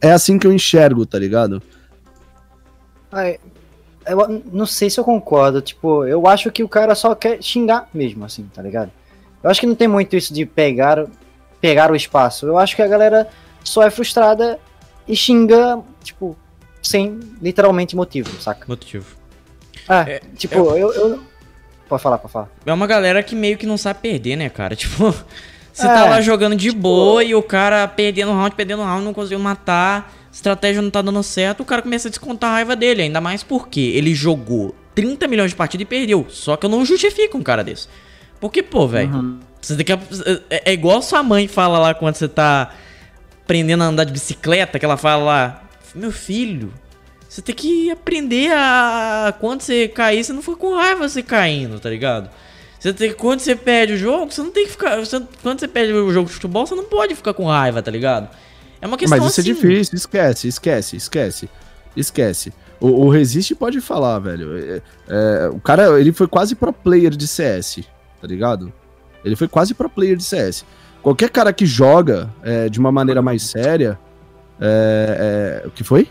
É 0.00 0.12
assim 0.12 0.38
que 0.38 0.46
eu 0.46 0.52
enxergo, 0.52 1.04
tá 1.04 1.18
ligado? 1.18 1.62
Eu 4.08 4.42
não 4.52 4.66
sei 4.66 4.90
se 4.90 4.98
eu 4.98 5.04
concordo. 5.04 5.60
Tipo, 5.60 6.04
eu 6.04 6.26
acho 6.26 6.50
que 6.50 6.62
o 6.62 6.68
cara 6.68 6.94
só 6.94 7.14
quer 7.14 7.42
xingar 7.42 7.88
mesmo, 7.92 8.24
assim, 8.24 8.48
tá 8.54 8.62
ligado? 8.62 8.90
Eu 9.42 9.50
acho 9.50 9.60
que 9.60 9.66
não 9.66 9.74
tem 9.74 9.88
muito 9.88 10.16
isso 10.16 10.32
de 10.32 10.44
pegar, 10.44 11.06
pegar 11.60 11.90
o 11.90 11.96
espaço. 11.96 12.46
Eu 12.46 12.58
acho 12.58 12.74
que 12.74 12.82
a 12.82 12.86
galera 12.88 13.28
só 13.62 13.82
é 13.82 13.90
frustrada 13.90 14.58
e 15.06 15.16
xinga, 15.16 15.80
tipo, 16.02 16.36
sem 16.82 17.20
literalmente 17.40 17.94
motivo, 17.94 18.30
saca? 18.40 18.64
Motivo. 18.66 19.16
É, 19.88 20.14
é 20.14 20.20
tipo, 20.36 20.54
eu... 20.54 20.76
eu, 20.76 20.92
eu... 20.92 21.20
Pode 21.88 22.02
falar, 22.02 22.18
pode 22.18 22.32
falar. 22.32 22.48
É 22.66 22.72
uma 22.72 22.86
galera 22.86 23.22
que 23.22 23.34
meio 23.34 23.56
que 23.56 23.66
não 23.66 23.78
sabe 23.78 24.00
perder, 24.00 24.36
né, 24.36 24.50
cara? 24.50 24.76
Tipo, 24.76 25.14
você 25.72 25.86
tá 25.86 25.92
é, 25.92 26.02
tá 26.02 26.04
lá 26.10 26.20
jogando 26.20 26.56
de 26.56 26.70
tipo... 26.70 26.80
boa 26.80 27.22
e 27.22 27.34
o 27.34 27.42
cara 27.42 27.86
perdendo 27.86 28.32
round, 28.32 28.54
perdendo 28.54 28.82
round, 28.82 29.04
não 29.04 29.14
conseguiu 29.14 29.38
matar 29.38 30.12
estratégia 30.38 30.80
não 30.80 30.90
tá 30.90 31.02
dando 31.02 31.22
certo, 31.22 31.60
o 31.60 31.64
cara 31.64 31.82
começa 31.82 32.08
a 32.08 32.10
descontar 32.10 32.50
a 32.50 32.52
raiva 32.54 32.76
dele, 32.76 33.02
ainda 33.02 33.20
mais 33.20 33.42
porque 33.42 33.80
ele 33.80 34.14
jogou 34.14 34.74
30 34.94 35.26
milhões 35.28 35.50
de 35.50 35.56
partidas 35.56 35.82
e 35.82 35.88
perdeu. 35.88 36.26
Só 36.28 36.56
que 36.56 36.64
eu 36.64 36.70
não 36.70 36.84
justifico 36.84 37.36
um 37.36 37.42
cara 37.42 37.62
desse. 37.62 37.88
Porque, 38.40 38.62
pô, 38.62 38.86
velho, 38.86 39.12
uhum. 39.12 39.40
você 39.60 39.76
tem 39.76 39.84
que. 39.84 39.92
É, 39.92 40.70
é 40.70 40.72
igual 40.72 41.02
sua 41.02 41.22
mãe 41.22 41.48
fala 41.48 41.78
lá 41.78 41.94
quando 41.94 42.14
você 42.14 42.28
tá 42.28 42.72
aprendendo 43.42 43.82
a 43.82 43.86
andar 43.86 44.04
de 44.04 44.12
bicicleta, 44.12 44.78
que 44.78 44.84
ela 44.84 44.96
fala 44.96 45.24
lá, 45.24 45.62
meu 45.94 46.12
filho, 46.12 46.72
você 47.28 47.42
tem 47.42 47.54
que 47.54 47.90
aprender 47.90 48.52
a. 48.52 49.34
Quando 49.40 49.62
você 49.62 49.88
cair, 49.88 50.22
você 50.22 50.32
não 50.32 50.42
fica 50.42 50.56
com 50.56 50.74
raiva 50.74 51.08
você 51.08 51.22
caindo, 51.22 51.80
tá 51.80 51.90
ligado? 51.90 52.30
Você 52.78 52.92
tem, 52.92 53.12
quando 53.12 53.40
você 53.40 53.56
perde 53.56 53.94
o 53.94 53.96
jogo, 53.96 54.30
você 54.30 54.40
não 54.40 54.52
tem 54.52 54.66
que 54.66 54.70
ficar. 54.70 54.98
Você, 54.98 55.20
quando 55.42 55.58
você 55.58 55.66
perde 55.66 55.92
o 55.92 56.12
jogo 56.12 56.28
de 56.28 56.34
futebol, 56.34 56.64
você 56.64 56.76
não 56.76 56.84
pode 56.84 57.16
ficar 57.16 57.34
com 57.34 57.44
raiva, 57.46 57.82
tá 57.82 57.90
ligado? 57.90 58.30
É 58.80 58.86
uma 58.86 58.96
questão 58.96 59.18
Mas 59.18 59.30
isso 59.30 59.40
é 59.40 59.42
assim. 59.42 59.50
é 59.50 59.54
difícil, 59.54 59.96
esquece, 59.96 60.48
esquece, 60.48 60.96
esquece. 60.96 61.50
Esquece. 61.96 62.52
O, 62.80 63.06
o 63.06 63.08
Resist 63.10 63.54
pode 63.54 63.80
falar, 63.80 64.18
velho. 64.20 64.56
É, 64.56 64.82
é, 65.08 65.48
o 65.48 65.58
cara, 65.58 66.00
ele 66.00 66.12
foi 66.12 66.28
quase 66.28 66.54
pro 66.54 66.72
player 66.72 67.10
de 67.10 67.26
CS, 67.26 67.80
tá 68.20 68.26
ligado? 68.26 68.72
Ele 69.24 69.34
foi 69.34 69.48
quase 69.48 69.74
pro 69.74 69.90
player 69.90 70.16
de 70.16 70.24
CS. 70.24 70.64
Qualquer 71.02 71.30
cara 71.30 71.52
que 71.52 71.66
joga 71.66 72.32
é, 72.42 72.68
de 72.68 72.78
uma 72.78 72.92
maneira 72.92 73.20
mais 73.20 73.42
séria. 73.42 73.98
É, 74.60 75.62
o 75.66 75.70
que 75.70 75.84
foi? 75.84 76.08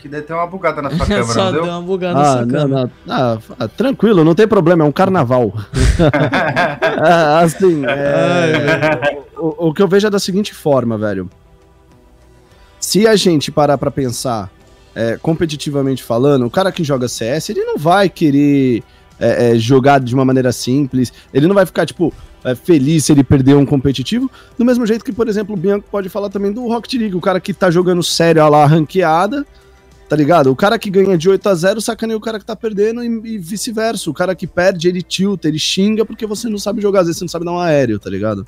Que 0.00 0.08
deve 0.08 0.22
ter 0.22 0.32
uma 0.32 0.46
bugada 0.46 0.80
na 0.80 0.90
sua 0.90 1.04
câmera, 1.06 1.24
Só 1.24 1.44
não 1.44 1.52
deu? 1.52 1.62
deu 1.62 1.72
uma 1.72 1.82
bugada 1.82 2.18
ah, 2.18 2.22
na 2.22 2.32
sua 2.32 2.46
não, 2.46 2.60
câmera. 2.60 2.90
Não. 3.06 3.14
Ah, 3.14 3.38
ah, 3.58 3.68
tranquilo, 3.68 4.24
não 4.24 4.34
tem 4.34 4.46
problema, 4.46 4.84
é 4.84 4.86
um 4.86 4.92
carnaval. 4.92 5.52
ah, 7.00 7.40
assim, 7.40 7.84
é, 7.86 9.22
o, 9.36 9.68
o, 9.68 9.74
que 9.74 9.82
eu 9.82 9.88
vejo 9.88 10.06
é 10.06 10.10
da 10.10 10.18
seguinte 10.18 10.54
forma, 10.54 10.96
velho. 10.96 11.28
Se 12.80 13.06
a 13.06 13.16
gente 13.16 13.50
parar 13.50 13.76
pra 13.76 13.90
pensar, 13.90 14.50
é, 14.94 15.16
competitivamente 15.16 16.02
falando, 16.02 16.46
o 16.46 16.50
cara 16.50 16.72
que 16.72 16.82
joga 16.84 17.08
CS, 17.08 17.50
ele 17.50 17.64
não 17.64 17.76
vai 17.76 18.08
querer 18.08 18.82
é, 19.18 19.50
é, 19.52 19.58
jogar 19.58 20.00
de 20.00 20.14
uma 20.14 20.24
maneira 20.24 20.52
simples, 20.52 21.12
ele 21.32 21.46
não 21.46 21.54
vai 21.54 21.66
ficar, 21.66 21.84
tipo, 21.84 22.12
é, 22.44 22.54
feliz 22.54 23.04
se 23.04 23.12
ele 23.12 23.24
perder 23.24 23.56
um 23.56 23.66
competitivo, 23.66 24.30
do 24.56 24.64
mesmo 24.64 24.86
jeito 24.86 25.04
que, 25.04 25.12
por 25.12 25.28
exemplo, 25.28 25.54
o 25.54 25.58
Bianco 25.58 25.86
pode 25.90 26.08
falar 26.08 26.30
também 26.30 26.52
do 26.52 26.66
Rocket 26.68 26.94
League, 26.94 27.16
o 27.16 27.20
cara 27.20 27.40
que 27.40 27.52
tá 27.52 27.70
jogando 27.70 28.02
sério, 28.02 28.42
a 28.42 28.48
lá, 28.48 28.64
ranqueada, 28.64 29.46
Tá 30.08 30.16
ligado? 30.16 30.50
O 30.50 30.56
cara 30.56 30.78
que 30.78 30.88
ganha 30.88 31.18
de 31.18 31.28
8 31.28 31.48
a 31.48 31.54
0 31.54 31.80
sacaneia 31.82 32.16
o 32.16 32.20
cara 32.20 32.38
que 32.38 32.44
tá 32.44 32.56
perdendo 32.56 33.04
e, 33.04 33.34
e 33.34 33.38
vice-versa. 33.38 34.08
O 34.08 34.14
cara 34.14 34.34
que 34.34 34.46
perde, 34.46 34.88
ele 34.88 35.02
tilta, 35.02 35.48
ele 35.48 35.58
xinga 35.58 36.04
porque 36.04 36.26
você 36.26 36.48
não 36.48 36.58
sabe 36.58 36.80
jogar, 36.80 37.00
às 37.00 37.06
vezes 37.06 37.18
você 37.18 37.24
não 37.24 37.28
sabe 37.28 37.44
dar 37.44 37.52
um 37.52 37.60
aéreo, 37.60 37.98
tá 37.98 38.08
ligado? 38.08 38.46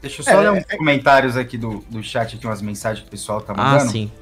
Deixa 0.00 0.20
eu 0.20 0.24
só 0.24 0.30
é, 0.30 0.36
ler 0.36 0.52
uns 0.52 0.64
é... 0.68 0.76
comentários 0.76 1.36
aqui 1.36 1.58
do, 1.58 1.84
do 1.90 2.02
chat, 2.04 2.36
aqui 2.36 2.46
umas 2.46 2.62
mensagens 2.62 3.02
que 3.02 3.08
o 3.08 3.10
pessoal 3.10 3.40
tá 3.40 3.52
mandando. 3.52 3.84
Ah, 3.84 3.88
sim. 3.88 4.12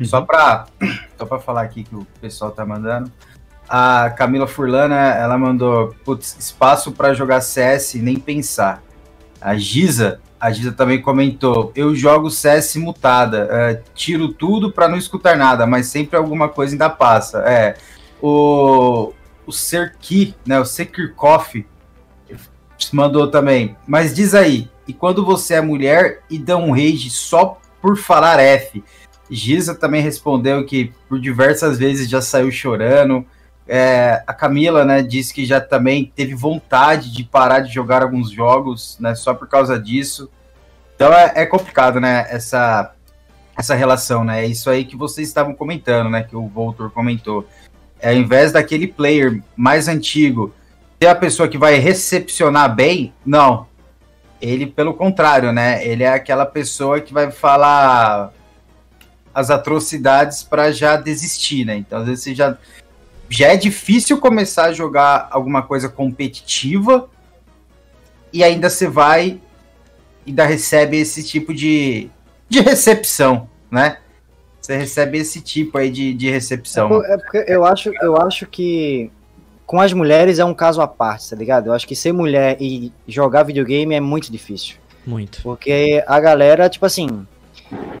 Uhum. 0.00 0.06
Só 0.06 0.22
para 0.22 0.66
só 1.18 1.26
pra 1.26 1.38
falar 1.38 1.62
aqui 1.62 1.84
que 1.84 1.94
o 1.94 2.06
pessoal 2.18 2.50
tá 2.50 2.64
mandando. 2.64 3.12
A 3.68 4.10
Camila 4.10 4.46
Furlana, 4.46 4.96
ela 4.96 5.36
mandou, 5.36 5.94
putz, 6.04 6.36
espaço 6.38 6.92
para 6.92 7.14
jogar 7.14 7.40
CS, 7.42 7.94
nem 7.94 8.18
pensar. 8.18 8.82
A 9.40 9.54
Giza, 9.56 10.20
a 10.42 10.50
Giza 10.50 10.72
também 10.72 11.00
comentou, 11.00 11.70
eu 11.76 11.94
jogo 11.94 12.28
CS 12.28 12.74
mutada, 12.74 13.46
é, 13.48 13.80
tiro 13.94 14.26
tudo 14.26 14.72
para 14.72 14.88
não 14.88 14.98
escutar 14.98 15.36
nada, 15.36 15.68
mas 15.68 15.86
sempre 15.86 16.16
alguma 16.16 16.48
coisa 16.48 16.74
ainda 16.74 16.90
passa. 16.90 17.38
É, 17.46 17.76
o, 18.20 19.12
o 19.46 19.52
Serki, 19.52 20.34
né, 20.44 20.58
o 20.58 20.64
Sekirkoff, 20.64 21.64
mandou 22.92 23.30
também, 23.30 23.76
mas 23.86 24.12
diz 24.12 24.34
aí, 24.34 24.68
e 24.88 24.92
quando 24.92 25.24
você 25.24 25.54
é 25.54 25.60
mulher 25.60 26.22
e 26.28 26.40
dá 26.40 26.56
um 26.56 26.72
rage 26.72 27.08
só 27.08 27.60
por 27.80 27.96
falar 27.96 28.40
F? 28.40 28.82
Giza 29.30 29.76
também 29.76 30.02
respondeu 30.02 30.66
que 30.66 30.92
por 31.08 31.20
diversas 31.20 31.78
vezes 31.78 32.10
já 32.10 32.20
saiu 32.20 32.50
chorando. 32.50 33.24
É, 33.66 34.22
a 34.26 34.34
Camila, 34.34 34.84
né, 34.84 35.02
disse 35.02 35.32
que 35.32 35.44
já 35.44 35.60
também 35.60 36.12
teve 36.14 36.34
vontade 36.34 37.12
de 37.12 37.22
parar 37.22 37.60
de 37.60 37.72
jogar 37.72 38.02
alguns 38.02 38.30
jogos, 38.30 38.96
né, 38.98 39.14
só 39.14 39.32
por 39.34 39.48
causa 39.48 39.78
disso. 39.78 40.30
Então 40.96 41.12
é, 41.12 41.32
é 41.36 41.46
complicado, 41.46 42.00
né, 42.00 42.26
essa, 42.28 42.92
essa 43.56 43.74
relação, 43.74 44.24
né, 44.24 44.44
é 44.44 44.46
isso 44.46 44.68
aí 44.68 44.84
que 44.84 44.96
vocês 44.96 45.28
estavam 45.28 45.54
comentando, 45.54 46.10
né, 46.10 46.22
que 46.22 46.36
o 46.36 46.48
Voltor 46.48 46.90
comentou. 46.90 47.46
É, 48.00 48.10
ao 48.10 48.16
invés 48.16 48.50
daquele 48.50 48.88
player 48.88 49.40
mais 49.56 49.86
antigo 49.86 50.52
ter 50.98 51.06
a 51.06 51.14
pessoa 51.14 51.48
que 51.48 51.58
vai 51.58 51.76
recepcionar 51.78 52.74
bem, 52.74 53.12
não. 53.24 53.66
Ele, 54.40 54.66
pelo 54.66 54.92
contrário, 54.92 55.52
né, 55.52 55.86
ele 55.86 56.02
é 56.02 56.12
aquela 56.12 56.44
pessoa 56.44 57.00
que 57.00 57.12
vai 57.12 57.30
falar 57.30 58.32
as 59.34 59.50
atrocidades 59.50 60.42
para 60.42 60.72
já 60.72 60.96
desistir, 60.96 61.64
né? 61.64 61.76
Então, 61.76 62.00
às 62.00 62.06
vezes 62.06 62.24
você 62.24 62.34
já 62.34 62.56
já 63.32 63.48
é 63.48 63.56
difícil 63.56 64.18
começar 64.18 64.66
a 64.66 64.72
jogar 64.72 65.28
alguma 65.30 65.62
coisa 65.62 65.88
competitiva 65.88 67.08
e 68.32 68.44
ainda 68.44 68.68
você 68.68 68.86
vai 68.86 69.40
e 70.26 70.30
ainda 70.30 70.44
recebe 70.44 70.98
esse 70.98 71.24
tipo 71.24 71.54
de, 71.54 72.10
de 72.48 72.60
recepção, 72.60 73.48
né? 73.70 73.98
Você 74.60 74.76
recebe 74.76 75.18
esse 75.18 75.40
tipo 75.40 75.78
aí 75.78 75.90
de, 75.90 76.12
de 76.14 76.30
recepção. 76.30 77.02
É, 77.04 77.14
é 77.14 77.16
porque 77.16 77.44
eu 77.48 77.64
acho, 77.64 77.90
eu 78.02 78.16
acho 78.18 78.46
que 78.46 79.10
com 79.66 79.80
as 79.80 79.92
mulheres 79.94 80.38
é 80.38 80.44
um 80.44 80.54
caso 80.54 80.82
à 80.82 80.86
parte, 80.86 81.30
tá 81.30 81.34
ligado? 81.34 81.68
Eu 81.68 81.72
acho 81.72 81.88
que 81.88 81.96
ser 81.96 82.12
mulher 82.12 82.58
e 82.60 82.92
jogar 83.08 83.44
videogame 83.44 83.94
é 83.94 84.00
muito 84.00 84.30
difícil. 84.30 84.76
Muito. 85.06 85.42
Porque 85.42 86.04
a 86.06 86.20
galera, 86.20 86.68
tipo 86.68 86.84
assim, 86.84 87.26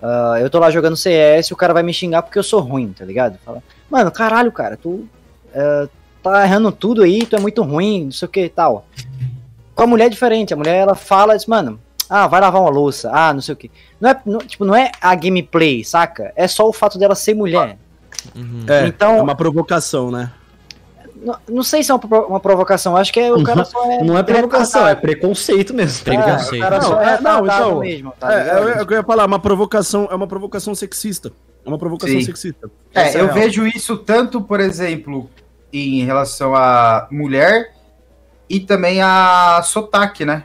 Uh, 0.02 0.36
eu 0.38 0.50
tô 0.50 0.58
lá 0.58 0.70
jogando 0.70 0.96
CS 0.96 1.46
e 1.46 1.52
o 1.54 1.56
cara 1.56 1.72
vai 1.72 1.82
me 1.82 1.94
xingar 1.94 2.22
porque 2.22 2.38
eu 2.38 2.42
sou 2.42 2.60
ruim, 2.60 2.92
tá 2.92 3.06
ligado? 3.06 3.38
Fala, 3.42 3.62
mano, 3.88 4.10
caralho, 4.10 4.52
cara, 4.52 4.76
tu 4.76 5.08
uh, 5.54 5.88
tá 6.22 6.44
errando 6.44 6.70
tudo 6.70 7.02
aí, 7.02 7.24
tu 7.26 7.36
é 7.36 7.40
muito 7.40 7.62
ruim, 7.62 8.04
não 8.04 8.12
sei 8.12 8.26
o 8.26 8.30
que 8.30 8.44
e 8.44 8.48
tal. 8.48 8.86
Com 9.74 9.82
a 9.82 9.86
mulher 9.86 10.06
é 10.06 10.10
diferente, 10.10 10.52
a 10.52 10.56
mulher 10.56 10.76
ela 10.76 10.94
fala, 10.94 11.36
diz, 11.36 11.46
mano, 11.46 11.80
ah, 12.08 12.26
vai 12.26 12.40
lavar 12.40 12.60
uma 12.60 12.70
louça, 12.70 13.10
ah, 13.12 13.32
não 13.32 13.40
sei 13.40 13.54
o 13.54 13.56
que. 13.56 13.70
Não 14.00 14.10
é, 14.10 14.20
não, 14.26 14.38
tipo, 14.40 14.64
não 14.64 14.74
é 14.74 14.92
a 15.00 15.14
gameplay, 15.14 15.82
saca? 15.82 16.32
É 16.36 16.46
só 16.46 16.68
o 16.68 16.72
fato 16.72 16.98
dela 16.98 17.14
ser 17.14 17.34
mulher. 17.34 17.78
Uhum. 18.36 18.64
É, 18.68 18.86
então, 18.86 19.16
é 19.16 19.22
uma 19.22 19.34
provocação, 19.34 20.10
né? 20.10 20.30
Não, 21.16 21.38
não, 21.48 21.62
sei 21.62 21.82
se 21.82 21.90
é 21.90 21.94
uma, 21.94 22.26
uma 22.26 22.40
provocação, 22.40 22.96
acho 22.96 23.12
que 23.12 23.20
é, 23.20 23.32
o 23.32 23.42
cara 23.44 23.64
só 23.64 23.90
é. 23.90 24.02
Não 24.02 24.18
é 24.18 24.22
provocação, 24.22 24.86
é 24.86 24.94
preconceito 24.94 25.72
mesmo. 25.72 26.00
É, 26.00 26.16
preconceito. 26.16 26.70
não, 26.70 27.00
é, 27.00 27.20
não, 27.20 27.44
então. 27.46 27.78
Mesmo, 27.78 28.12
tá 28.18 28.32
é, 28.32 28.48
é, 28.48 28.82
eu 28.82 28.90
ia 28.90 29.02
falar, 29.02 29.26
uma 29.26 29.38
provocação, 29.38 30.08
é 30.10 30.14
uma 30.14 30.26
provocação 30.26 30.74
sexista. 30.74 31.32
É 31.64 31.68
uma 31.68 31.78
provocação 31.78 32.18
Sim. 32.18 32.24
sexista. 32.24 32.68
É, 32.92 33.20
eu 33.20 33.32
vejo 33.32 33.64
isso 33.66 33.96
tanto, 33.96 34.40
por 34.40 34.58
exemplo, 34.58 35.30
em 35.72 36.04
relação 36.04 36.54
a 36.54 37.08
mulher 37.10 37.72
e 38.48 38.60
também 38.60 39.00
a 39.00 39.62
sotaque, 39.64 40.24
né? 40.24 40.44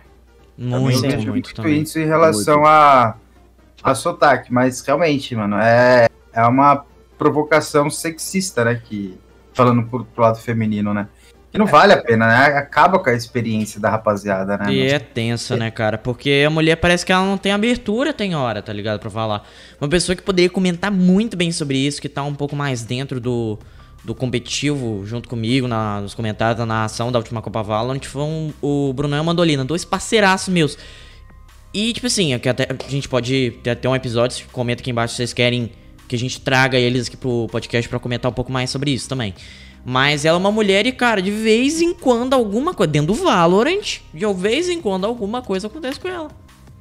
Muito, 0.57 1.01
também 1.01 1.15
muito, 1.17 1.29
muito 1.29 1.53
também. 1.53 1.81
isso 1.81 1.99
em 1.99 2.05
relação 2.05 2.55
muito. 2.55 2.69
a, 2.69 3.15
a 3.83 3.93
sotaque, 3.93 4.51
mas 4.51 4.81
realmente, 4.81 5.35
mano, 5.35 5.57
é, 5.57 6.07
é 6.33 6.41
uma 6.43 6.85
provocação 7.17 7.89
sexista, 7.89 8.63
né? 8.63 8.81
Que 8.83 9.17
falando 9.53 9.83
pro, 9.83 10.05
pro 10.05 10.23
lado 10.23 10.39
feminino, 10.39 10.93
né? 10.93 11.07
Que 11.51 11.57
não 11.57 11.67
é. 11.67 11.69
vale 11.69 11.93
a 11.93 12.01
pena, 12.01 12.27
né? 12.27 12.57
Acaba 12.57 12.99
com 12.99 13.09
a 13.09 13.13
experiência 13.13 13.79
da 13.79 13.89
rapaziada, 13.89 14.57
né? 14.57 14.71
E 14.71 14.87
é 14.87 14.99
tensa, 14.99 15.55
é. 15.55 15.57
né, 15.57 15.71
cara? 15.71 15.97
Porque 15.97 16.43
a 16.45 16.49
mulher 16.49 16.75
parece 16.77 17.05
que 17.05 17.11
ela 17.11 17.25
não 17.25 17.37
tem 17.37 17.51
abertura, 17.51 18.13
tem 18.13 18.35
hora, 18.35 18.61
tá 18.61 18.73
ligado? 18.73 18.99
Pra 18.99 19.09
falar. 19.09 19.47
Uma 19.79 19.89
pessoa 19.89 20.15
que 20.15 20.21
poderia 20.21 20.49
comentar 20.49 20.91
muito 20.91 21.35
bem 21.37 21.51
sobre 21.51 21.77
isso, 21.77 22.01
que 22.01 22.09
tá 22.09 22.23
um 22.23 22.35
pouco 22.35 22.55
mais 22.55 22.83
dentro 22.83 23.19
do, 23.19 23.59
do 24.07 24.15
competitivo, 24.15 25.05
junto 25.05 25.27
comigo, 25.27 25.67
na, 25.67 25.99
nos 25.99 26.13
comentários 26.13 26.57
da 26.57 26.65
narração 26.65 27.11
da 27.11 27.19
última 27.19 27.41
Copa 27.41 27.61
Valorant, 27.61 28.01
foi 28.05 28.53
o 28.61 28.93
Brunão 28.93 29.17
e 29.17 29.19
a 29.19 29.23
Mandolina, 29.23 29.65
dois 29.65 29.83
parceiraços 29.83 30.47
meus. 30.47 30.77
E, 31.73 31.91
tipo 31.91 32.07
assim, 32.07 32.33
até, 32.33 32.69
a 32.69 32.89
gente 32.89 33.09
pode 33.09 33.59
ter 33.61 33.71
até 33.71 33.89
um 33.89 33.93
episódio, 33.93 34.47
comenta 34.53 34.81
aqui 34.81 34.91
embaixo 34.91 35.11
se 35.11 35.17
vocês 35.17 35.33
querem 35.33 35.73
que 36.07 36.15
a 36.15 36.17
gente 36.17 36.39
traga 36.39 36.77
eles 36.77 37.09
aqui 37.09 37.17
pro 37.17 37.47
podcast 37.51 37.89
para 37.89 37.99
comentar 37.99 38.31
um 38.31 38.33
pouco 38.33 38.49
mais 38.49 38.69
sobre 38.69 38.91
isso 38.91 39.09
também. 39.09 39.33
Mas 39.83 40.23
ela 40.23 40.37
é 40.37 40.39
uma 40.39 40.53
mulher 40.53 40.87
e, 40.87 40.93
cara, 40.93 41.21
de 41.21 41.29
vez 41.29 41.81
em 41.81 41.93
quando 41.93 42.33
alguma 42.33 42.73
coisa. 42.73 42.89
Dentro 42.89 43.07
do 43.07 43.13
Valorant, 43.13 43.99
de 44.13 44.33
vez 44.35 44.69
em 44.69 44.81
quando 44.81 45.03
alguma 45.03 45.41
coisa 45.41 45.67
acontece 45.67 45.99
com 45.99 46.07
ela. 46.07 46.29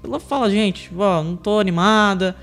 Ela 0.05 0.21
fala, 0.21 0.49
gente, 0.49 0.93
ó, 0.97 1.25
não 1.25 1.35
tô 1.35 1.59
animada. 1.59 2.37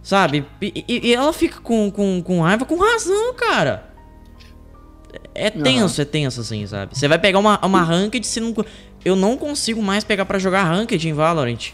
Sabe? 0.00 0.44
E, 0.60 0.84
e, 0.88 1.12
ela 1.12 1.32
fica 1.32 1.60
com, 1.60 1.90
com, 1.90 2.22
com 2.22 2.40
raiva 2.40 2.64
com 2.64 2.76
razão, 2.76 3.34
cara. 3.34 3.91
É 5.34 5.50
tenso, 5.50 6.00
uhum. 6.00 6.02
é 6.02 6.04
tenso, 6.04 6.40
assim, 6.40 6.66
sabe? 6.66 6.96
Você 6.96 7.08
vai 7.08 7.18
pegar 7.18 7.38
uma, 7.38 7.58
uma 7.64 7.82
ranked, 7.82 8.26
se 8.26 8.40
não. 8.40 8.54
Eu 9.04 9.16
não 9.16 9.36
consigo 9.36 9.82
mais 9.82 10.04
pegar 10.04 10.24
para 10.24 10.38
jogar 10.38 10.64
ranked 10.64 11.08
em 11.08 11.12
Valorant. 11.12 11.72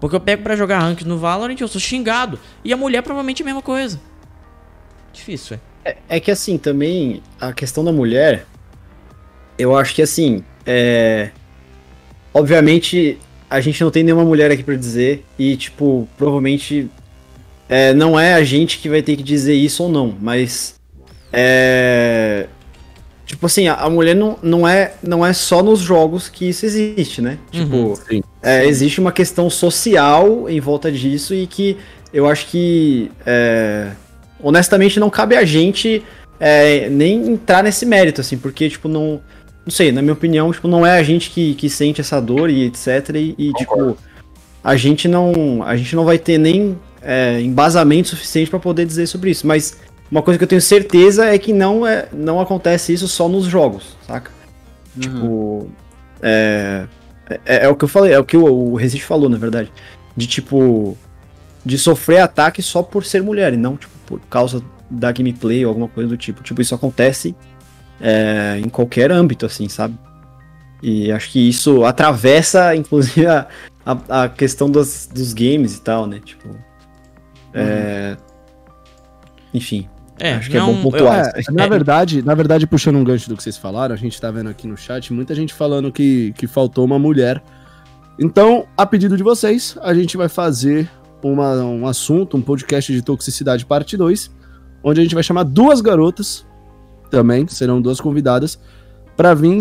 Porque 0.00 0.16
eu 0.16 0.20
pego 0.20 0.42
para 0.42 0.56
jogar 0.56 0.80
rank 0.80 1.02
no 1.02 1.18
Valorant, 1.18 1.56
eu 1.58 1.68
sou 1.68 1.80
xingado. 1.80 2.38
E 2.64 2.72
a 2.72 2.76
mulher 2.76 3.02
provavelmente 3.02 3.42
é 3.42 3.44
a 3.44 3.46
mesma 3.46 3.62
coisa. 3.62 4.00
Difícil, 5.12 5.58
é. 5.84 5.96
É, 6.08 6.20
que 6.20 6.30
assim, 6.30 6.58
também, 6.58 7.22
a 7.40 7.52
questão 7.52 7.84
da 7.84 7.92
mulher, 7.92 8.46
eu 9.58 9.76
acho 9.76 9.94
que 9.94 10.02
assim, 10.02 10.42
é... 10.66 11.30
Obviamente, 12.32 13.18
a 13.48 13.60
gente 13.60 13.82
não 13.82 13.90
tem 13.90 14.02
nenhuma 14.02 14.24
mulher 14.24 14.50
aqui 14.50 14.62
para 14.62 14.74
dizer. 14.74 15.24
E, 15.38 15.56
tipo, 15.56 16.08
provavelmente 16.16 16.90
é, 17.68 17.94
não 17.94 18.18
é 18.18 18.34
a 18.34 18.44
gente 18.44 18.78
que 18.78 18.88
vai 18.88 19.02
ter 19.02 19.16
que 19.16 19.22
dizer 19.22 19.54
isso 19.54 19.84
ou 19.84 19.88
não. 19.88 20.14
Mas. 20.20 20.74
É. 21.32 22.48
Tipo 23.34 23.46
assim, 23.46 23.66
a, 23.66 23.74
a, 23.74 23.90
mulher 23.90 24.14
não, 24.14 24.38
não, 24.40 24.66
é, 24.68 24.94
não 25.02 25.26
é 25.26 25.32
só 25.32 25.60
nos 25.60 25.80
jogos 25.80 26.28
que 26.28 26.48
isso 26.48 26.64
existe, 26.64 27.20
né? 27.20 27.36
Tipo, 27.50 27.76
uhum, 27.76 28.22
é, 28.40 28.64
existe 28.64 29.00
uma 29.00 29.10
questão 29.10 29.50
social 29.50 30.48
em 30.48 30.60
volta 30.60 30.90
disso 30.90 31.34
e 31.34 31.44
que 31.44 31.76
eu 32.12 32.28
acho 32.28 32.46
que, 32.46 33.10
é, 33.26 33.90
honestamente, 34.40 35.00
não 35.00 35.10
cabe 35.10 35.34
a 35.34 35.44
gente 35.44 36.00
é, 36.38 36.88
nem 36.88 37.28
entrar 37.28 37.64
nesse 37.64 37.84
mérito, 37.84 38.20
assim, 38.20 38.38
porque, 38.38 38.70
tipo, 38.70 38.88
não. 38.88 39.20
Não 39.66 39.70
sei, 39.72 39.90
na 39.90 40.00
minha 40.00 40.12
opinião, 40.12 40.52
tipo, 40.52 40.68
não 40.68 40.86
é 40.86 40.96
a 40.96 41.02
gente 41.02 41.30
que, 41.30 41.54
que 41.54 41.68
sente 41.68 42.00
essa 42.00 42.20
dor 42.20 42.50
e 42.50 42.66
etc. 42.66 43.16
E, 43.16 43.34
e 43.36 43.52
tipo, 43.54 43.98
a 44.62 44.76
gente 44.76 45.08
não. 45.08 45.60
A 45.64 45.76
gente 45.76 45.96
não 45.96 46.04
vai 46.04 46.18
ter 46.18 46.38
nem 46.38 46.78
é, 47.02 47.40
embasamento 47.40 48.10
suficiente 48.10 48.48
para 48.48 48.60
poder 48.60 48.86
dizer 48.86 49.08
sobre 49.08 49.30
isso. 49.30 49.44
Mas 49.44 49.76
uma 50.14 50.22
coisa 50.22 50.38
que 50.38 50.44
eu 50.44 50.48
tenho 50.48 50.62
certeza 50.62 51.26
é 51.26 51.36
que 51.36 51.52
não, 51.52 51.84
é, 51.84 52.08
não 52.12 52.40
acontece 52.40 52.92
isso 52.92 53.08
só 53.08 53.28
nos 53.28 53.46
jogos, 53.46 53.96
saca? 54.06 54.30
Uhum. 54.94 55.00
Tipo. 55.00 55.70
É, 56.22 56.86
é, 57.44 57.64
é, 57.64 57.68
o 57.68 57.74
que 57.74 57.82
eu 57.82 57.88
falei, 57.88 58.12
é 58.12 58.18
o 58.20 58.24
que 58.24 58.36
o, 58.36 58.44
o 58.44 58.76
Resist 58.76 59.04
falou, 59.04 59.28
na 59.28 59.36
verdade. 59.36 59.72
De 60.16 60.28
tipo. 60.28 60.96
De 61.64 61.76
sofrer 61.76 62.20
ataque 62.20 62.62
só 62.62 62.80
por 62.80 63.04
ser 63.04 63.24
mulher, 63.24 63.54
e 63.54 63.56
não, 63.56 63.76
tipo, 63.76 63.92
por 64.06 64.20
causa 64.30 64.62
da 64.88 65.10
gameplay 65.10 65.64
ou 65.66 65.70
alguma 65.70 65.88
coisa 65.88 66.08
do 66.08 66.16
tipo. 66.16 66.44
Tipo, 66.44 66.62
isso 66.62 66.76
acontece 66.76 67.34
é, 68.00 68.60
em 68.64 68.68
qualquer 68.68 69.10
âmbito, 69.10 69.44
assim, 69.44 69.68
sabe? 69.68 69.98
E 70.80 71.10
acho 71.10 71.28
que 71.32 71.48
isso 71.48 71.84
atravessa, 71.84 72.72
inclusive, 72.76 73.26
a, 73.26 73.48
a, 73.84 74.22
a 74.22 74.28
questão 74.28 74.70
dos, 74.70 75.08
dos 75.12 75.32
games 75.32 75.76
e 75.76 75.80
tal, 75.80 76.06
né? 76.06 76.20
Tipo. 76.24 76.50
É, 77.52 78.16
uhum. 78.16 78.24
Enfim, 79.54 79.88
é, 80.18 80.34
Acho 80.34 80.50
que 80.50 80.56
não, 80.56 80.70
é 80.70 80.72
bom 80.74 80.82
pontuar. 80.90 81.32
Eu, 81.34 81.40
é, 81.40 81.52
na, 81.52 81.66
verdade, 81.68 82.22
na 82.22 82.34
verdade, 82.34 82.66
puxando 82.66 82.96
um 82.96 83.04
gancho 83.04 83.28
do 83.28 83.36
que 83.36 83.42
vocês 83.42 83.56
falaram, 83.56 83.94
a 83.94 83.98
gente 83.98 84.20
tá 84.20 84.30
vendo 84.30 84.48
aqui 84.48 84.66
no 84.66 84.76
chat 84.76 85.12
muita 85.12 85.34
gente 85.34 85.52
falando 85.52 85.90
que, 85.90 86.32
que 86.36 86.46
faltou 86.46 86.84
uma 86.84 86.98
mulher. 86.98 87.42
Então, 88.18 88.66
a 88.76 88.86
pedido 88.86 89.16
de 89.16 89.22
vocês, 89.22 89.76
a 89.82 89.92
gente 89.92 90.16
vai 90.16 90.28
fazer 90.28 90.88
uma, 91.22 91.54
um 91.64 91.86
assunto, 91.86 92.36
um 92.36 92.42
podcast 92.42 92.92
de 92.92 93.02
toxicidade 93.02 93.66
parte 93.66 93.96
2, 93.96 94.30
onde 94.84 95.00
a 95.00 95.02
gente 95.02 95.14
vai 95.14 95.24
chamar 95.24 95.42
duas 95.42 95.80
garotas, 95.80 96.46
também, 97.10 97.46
serão 97.48 97.82
duas 97.82 98.00
convidadas, 98.00 98.58
para 99.16 99.34
vir 99.34 99.58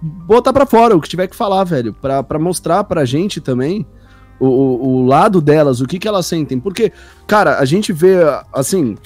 botar 0.00 0.52
para 0.52 0.66
fora 0.66 0.96
o 0.96 1.00
que 1.00 1.08
tiver 1.08 1.28
que 1.28 1.36
falar, 1.36 1.64
velho, 1.64 1.94
para 1.94 2.38
mostrar 2.38 2.84
pra 2.84 3.04
gente 3.04 3.40
também 3.40 3.86
o, 4.38 4.46
o, 4.46 5.06
lado 5.06 5.40
delas, 5.40 5.80
o 5.80 5.86
que, 5.86 5.98
que 5.98 6.06
elas 6.06 6.26
sentem. 6.26 6.60
Porque, 6.60 6.92
cara, 7.26 7.58
a 7.58 7.64
gente 7.64 7.92
vê, 7.92 8.18
assim, 8.52 8.96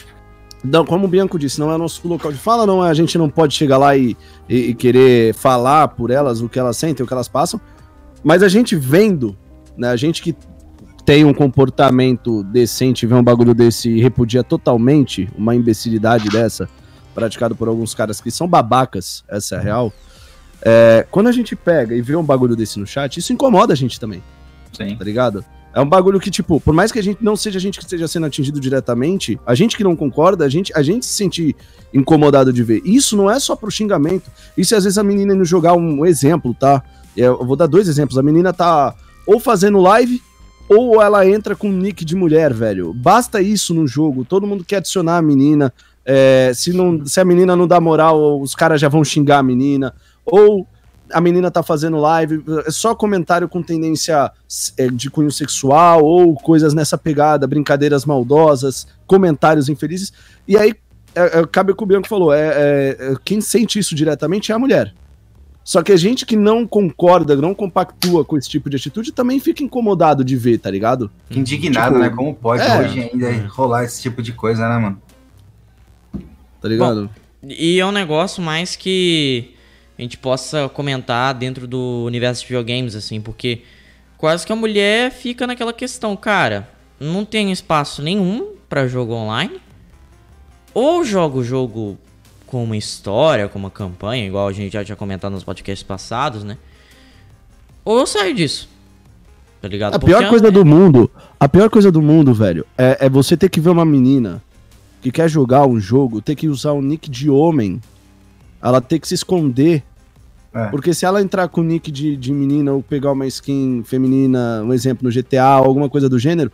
não, 0.63 0.85
como 0.85 1.07
o 1.07 1.09
Bianco 1.09 1.39
disse, 1.39 1.59
não 1.59 1.73
é 1.73 1.77
nosso 1.77 2.07
local 2.07 2.31
de 2.31 2.39
fala, 2.39 2.65
não 2.65 2.85
é, 2.85 2.91
a 2.91 2.95
gente 2.95 3.19
não 3.19 3.29
pode 3.29 3.55
chegar 3.55 3.79
lá 3.79 3.97
e, 3.97 4.17
e, 4.49 4.71
e, 4.71 4.75
querer 4.75 5.35
falar 5.35 5.89
por 5.89 6.11
elas 6.11 6.41
o 6.41 6.49
que 6.49 6.59
elas 6.59 6.77
sentem, 6.77 7.03
o 7.03 7.07
que 7.07 7.13
elas 7.13 7.29
passam, 7.29 7.61
mas 8.23 8.43
a 8.43 8.49
gente 8.49 8.77
vendo, 8.77 9.37
né, 9.77 9.89
a 9.89 9.97
gente 9.97 10.23
que 10.23 10.37
tem 11.05 11.25
um 11.25 11.35
comportamento 11.35 12.45
decente, 12.45 13.07
vê 13.07 13.15
um 13.15 13.23
bagulho 13.25 13.55
desse 13.55 13.91
e 13.91 14.01
repudia 14.01 14.45
totalmente 14.45 15.29
uma 15.37 15.55
imbecilidade 15.55 16.29
dessa, 16.29 16.69
praticado 17.13 17.57
por 17.57 17.67
alguns 17.67 17.93
caras 17.93 18.21
que 18.21 18.31
são 18.31 18.47
babacas, 18.47 19.25
essa 19.29 19.57
é 19.57 19.59
a 19.59 19.61
real, 19.61 19.93
é, 20.65 21.05
quando 21.11 21.27
a 21.27 21.33
gente 21.33 21.57
pega 21.57 21.93
e 21.95 22.01
vê 22.01 22.15
um 22.15 22.23
bagulho 22.23 22.55
desse 22.55 22.79
no 22.79 22.87
chat, 22.87 23.17
isso 23.17 23.33
incomoda 23.33 23.73
a 23.73 23.77
gente 23.77 23.99
também. 23.99 24.23
Sim. 24.73 24.97
Tá 24.97 25.05
ligado? 25.05 25.45
É 25.75 25.81
um 25.81 25.89
bagulho 25.89 26.21
que, 26.21 26.31
tipo, 26.31 26.61
por 26.61 26.75
mais 26.75 26.93
que 26.93 26.99
a 26.99 27.03
gente 27.03 27.25
não 27.25 27.35
seja 27.35 27.59
a 27.59 27.61
gente 27.61 27.79
que 27.79 27.85
esteja 27.85 28.07
sendo 28.07 28.27
atingido 28.27 28.61
diretamente, 28.61 29.41
a 29.47 29.55
gente 29.55 29.77
que 29.77 29.83
não 29.83 29.97
concorda, 29.97 30.45
a 30.45 30.49
gente, 30.49 30.73
a 30.77 30.83
gente 30.83 31.07
se 31.07 31.15
sente 31.15 31.57
incomodado 31.95 32.53
de 32.53 32.63
ver. 32.63 32.83
Isso 32.85 33.17
não 33.17 33.31
é 33.31 33.41
só 33.41 33.57
pro 33.57 33.71
xingamento. 33.71 34.31
Isso 34.57 34.75
é 34.75 34.77
às 34.79 34.85
vezes 34.85 34.99
a 34.99 35.03
menina 35.03 35.35
indo 35.35 35.45
jogar 35.45 35.75
um 35.75 36.05
exemplo, 36.05 36.55
tá? 36.55 36.83
É, 37.17 37.23
eu 37.23 37.45
vou 37.45 37.57
dar 37.57 37.67
dois 37.67 37.89
exemplos. 37.89 38.19
A 38.19 38.23
menina 38.23 38.53
tá 38.53 38.95
ou 39.27 39.41
fazendo 39.41 39.81
live, 39.81 40.21
ou 40.69 41.01
ela 41.01 41.27
entra 41.27 41.55
com 41.55 41.71
nick 41.71 42.05
de 42.05 42.15
mulher, 42.15 42.53
velho. 42.53 42.93
Basta 42.93 43.41
isso 43.41 43.73
no 43.73 43.87
jogo. 43.87 44.25
Todo 44.25 44.47
mundo 44.47 44.65
quer 44.65 44.77
adicionar 44.77 45.19
a 45.19 45.23
menina. 45.23 45.73
É, 46.05 46.53
se, 46.55 46.73
não, 46.73 47.05
se 47.07 47.21
a 47.21 47.25
menina 47.25 47.55
não 47.55 47.67
dá 47.67 47.81
moral, 47.81 48.41
os 48.41 48.55
caras 48.55 48.81
já 48.81 48.89
vão 48.89 49.05
xingar 49.05 49.39
a 49.39 49.43
menina. 49.43 49.95
Ou 50.25 50.67
a 51.13 51.21
menina 51.21 51.51
tá 51.51 51.63
fazendo 51.63 51.97
live, 51.99 52.43
é 52.67 52.71
só 52.71 52.95
comentário 52.95 53.49
com 53.49 53.63
tendência 53.63 54.31
é, 54.77 54.89
de 54.89 55.11
cunho 55.11 55.31
sexual 55.31 56.05
ou 56.05 56.35
coisas 56.35 56.75
nessa 56.75 56.97
pegada, 56.97 57.47
brincadeiras 57.47 58.05
maldosas, 58.05 58.87
comentários 59.07 59.69
infelizes. 59.69 60.13
E 60.47 60.57
aí, 60.57 60.75
é, 61.15 61.41
é, 61.41 61.47
cabe 61.47 61.73
o 61.73 61.77
que 61.77 61.83
o 61.83 61.87
Bianco 61.87 62.09
falou, 62.09 62.33
é, 62.33 62.97
é, 62.99 63.15
quem 63.25 63.41
sente 63.41 63.79
isso 63.79 63.95
diretamente 63.95 64.51
é 64.51 64.55
a 64.55 64.59
mulher. 64.59 64.95
Só 65.65 65.81
que 65.83 65.93
a 65.93 65.97
gente 65.97 66.27
que 66.27 66.35
não 66.37 66.67
concorda, 66.67 67.37
não 67.37 67.55
compactua 67.55 68.25
com 68.25 68.37
esse 68.37 68.49
tipo 68.49 68.69
de 68.69 68.77
atitude, 68.77 69.13
também 69.13 69.39
fica 69.39 69.63
incomodado 69.63 70.25
de 70.25 70.37
ver, 70.37 70.59
tá 70.59 70.69
ligado? 70.69 71.11
Indignado, 71.31 71.95
tipo, 71.95 71.99
né? 72.01 72.11
Como 72.11 72.35
pode 72.35 72.63
é, 72.63 72.81
hoje 72.81 73.11
ainda 73.13 73.47
rolar 73.49 73.85
esse 73.85 74.03
tipo 74.03 74.21
de 74.23 74.33
coisa, 74.33 74.69
né, 74.69 74.77
mano? 74.79 75.01
Tá 76.61 76.69
ligado? 76.69 77.05
Bom, 77.05 77.49
e 77.49 77.79
é 77.79 77.87
um 77.87 77.93
negócio 77.93 78.43
mais 78.43 78.75
que 78.75 79.55
a 80.03 80.05
gente 80.05 80.19
possa 80.19 80.69
comentar 80.69 81.33
dentro 81.33 81.65
do 81.65 82.03
universo 82.05 82.43
de 82.43 82.49
videogames, 82.49 82.97
assim, 82.97 83.21
porque 83.21 83.63
quase 84.19 84.45
que 84.45 84.53
a 84.53 84.57
mulher 84.57 85.13
fica 85.13 85.47
naquela 85.47 85.73
questão, 85.73 86.17
cara, 86.17 86.69
não 86.99 87.25
tem 87.25 87.53
espaço 87.53 88.03
nenhum 88.03 88.55
para 88.69 88.89
jogo 88.89 89.15
online. 89.15 89.61
Ou 90.75 91.05
joga 91.05 91.39
o 91.39 91.45
jogo 91.45 91.97
com 92.47 92.65
uma 92.65 92.77
história, 92.77 93.49
com 93.49 93.61
uma 93.61 93.71
campanha, 93.71 94.27
igual 94.27 94.49
a 94.49 94.53
gente 94.53 94.73
já 94.73 94.85
tinha 94.85 94.97
comentado 94.97 95.33
nos 95.33 95.45
podcasts 95.45 95.87
passados, 95.87 96.43
né? 96.43 96.59
Ou 97.85 98.01
eu 98.01 98.07
saio 98.07 98.35
disso. 98.35 98.69
Tá 99.61 99.69
ligado? 99.69 99.95
A 99.95 100.01
Porque 100.01 100.17
pior 100.17 100.29
coisa 100.29 100.49
é... 100.49 100.51
do 100.51 100.65
mundo, 100.65 101.09
a 101.39 101.49
pior 101.49 101.71
coisa 101.71 101.93
do 101.93 102.03
mundo, 102.03 102.35
velho, 102.35 102.67
é, 102.77 103.07
é 103.07 103.09
você 103.09 103.37
ter 103.37 103.49
que 103.49 103.61
ver 103.61 103.71
uma 103.71 103.85
menina 103.85 104.43
que 105.01 105.13
quer 105.13 105.29
jogar 105.29 105.65
um 105.65 105.79
jogo, 105.79 106.21
ter 106.21 106.35
que 106.35 106.49
usar 106.49 106.73
um 106.73 106.83
nick 106.83 107.09
de 107.09 107.31
homem 107.31 107.81
ela 108.63 108.81
ter 108.81 109.01
que 109.01 109.09
se 109.09 109.15
esconder. 109.15 109.83
É. 110.55 110.67
Porque 110.67 110.93
se 110.93 111.07
ela 111.07 111.23
entrar 111.23 111.49
com 111.49 111.63
nick 111.63 111.91
de, 111.91 112.17
de 112.17 112.33
menina 112.33 112.73
ou 112.73 112.83
pegar 112.83 113.13
uma 113.13 113.27
skin 113.27 113.83
feminina, 113.85 114.63
um 114.63 114.73
exemplo 114.73 115.09
no 115.09 115.15
GTA, 115.15 115.43
alguma 115.43 115.89
coisa 115.89 116.09
do 116.09 116.19
gênero, 116.19 116.53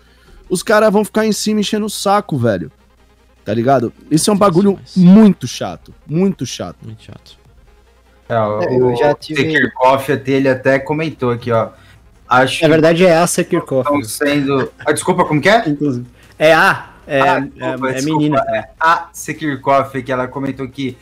os 0.49 0.63
caras 0.63 0.93
vão 0.93 1.05
ficar 1.05 1.27
em 1.27 1.33
cima 1.33 1.61
enchendo 1.61 1.87
o 1.87 1.91
saco, 1.91 2.37
velho. 2.37 2.71
Tá 3.45 3.53
ligado? 3.53 3.93
Isso 4.11 4.31
é 4.31 4.33
um 4.33 4.37
bagulho 4.37 4.79
muito 4.97 5.49
chato. 5.49 5.93
Muito 6.07 6.45
chato. 6.47 6.77
Muito 6.85 7.03
chato. 7.03 7.39
É, 8.29 8.39
o, 8.39 8.61
é, 8.61 8.77
eu 8.77 8.97
já 8.97 9.15
tive... 9.15 9.45
Kirchhoff 9.45 10.17
dele 10.17 10.49
até 10.49 10.79
comentou 10.79 11.31
aqui, 11.31 11.51
ó. 11.51 11.71
Acho 12.29 12.63
Na 12.63 12.69
verdade 12.69 13.07
é 13.07 13.17
a 13.17 13.27
Sekirkoff. 13.27 13.89
Estão 13.89 14.03
sendo. 14.05 14.71
Ah, 14.85 14.93
desculpa, 14.93 15.25
como 15.25 15.41
que 15.41 15.49
é? 15.49 15.67
Inclusive. 15.67 16.07
É 16.39 16.53
a. 16.53 16.91
É, 17.07 17.21
ah, 17.23 17.41
desculpa, 17.41 17.91
é, 17.91 17.99
é 17.99 18.03
menina. 18.03 18.45
É 18.51 18.69
a 18.79 19.09
Sekirkoff, 19.15 20.03
que 20.03 20.13
ela 20.13 20.29
comentou 20.29 20.69
que 20.69 20.99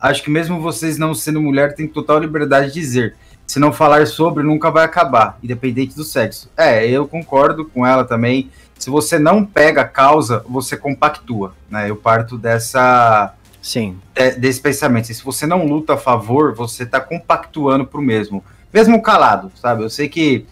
acho 0.00 0.22
que 0.22 0.30
mesmo 0.30 0.60
vocês 0.60 0.96
não 0.96 1.14
sendo 1.14 1.42
mulher, 1.42 1.74
tem 1.74 1.86
total 1.86 2.18
liberdade 2.18 2.68
de 2.68 2.74
dizer. 2.74 3.16
Se 3.46 3.58
não 3.58 3.72
falar 3.72 4.06
sobre, 4.06 4.44
nunca 4.44 4.70
vai 4.70 4.84
acabar, 4.84 5.36
independente 5.42 5.96
do 5.96 6.04
sexo. 6.04 6.48
É, 6.56 6.86
eu 6.88 7.06
concordo 7.06 7.64
com 7.64 7.84
ela 7.84 8.04
também. 8.04 8.48
Se 8.78 8.88
você 8.88 9.18
não 9.18 9.44
pega 9.44 9.82
a 9.82 9.88
causa, 9.88 10.44
você 10.48 10.76
compactua, 10.76 11.54
né? 11.68 11.90
Eu 11.90 11.96
parto 11.96 12.38
dessa. 12.38 13.34
Sim. 13.60 13.98
É, 14.14 14.30
desse 14.30 14.60
pensamento. 14.60 15.12
se 15.12 15.22
você 15.22 15.46
não 15.46 15.66
luta 15.66 15.94
a 15.94 15.96
favor, 15.98 16.54
você 16.54 16.86
tá 16.86 17.00
compactuando 17.00 17.84
pro 17.84 18.00
mesmo. 18.00 18.42
Mesmo 18.72 19.02
calado, 19.02 19.50
sabe? 19.56 19.82
Eu 19.82 19.90
sei 19.90 20.08
que 20.08 20.46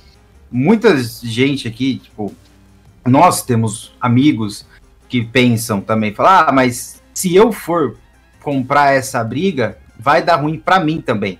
muita 0.50 0.96
gente 0.98 1.68
aqui, 1.68 1.98
tipo, 1.98 2.34
nós 3.06 3.42
temos 3.42 3.94
amigos 4.00 4.66
que 5.08 5.24
pensam 5.24 5.80
também, 5.80 6.14
falar, 6.14 6.48
ah, 6.48 6.52
mas 6.52 7.02
se 7.14 7.34
eu 7.34 7.50
for 7.50 7.96
comprar 8.48 8.94
essa 8.94 9.22
briga, 9.22 9.76
vai 9.98 10.22
dar 10.22 10.36
ruim 10.36 10.58
para 10.58 10.80
mim 10.80 11.02
também. 11.02 11.38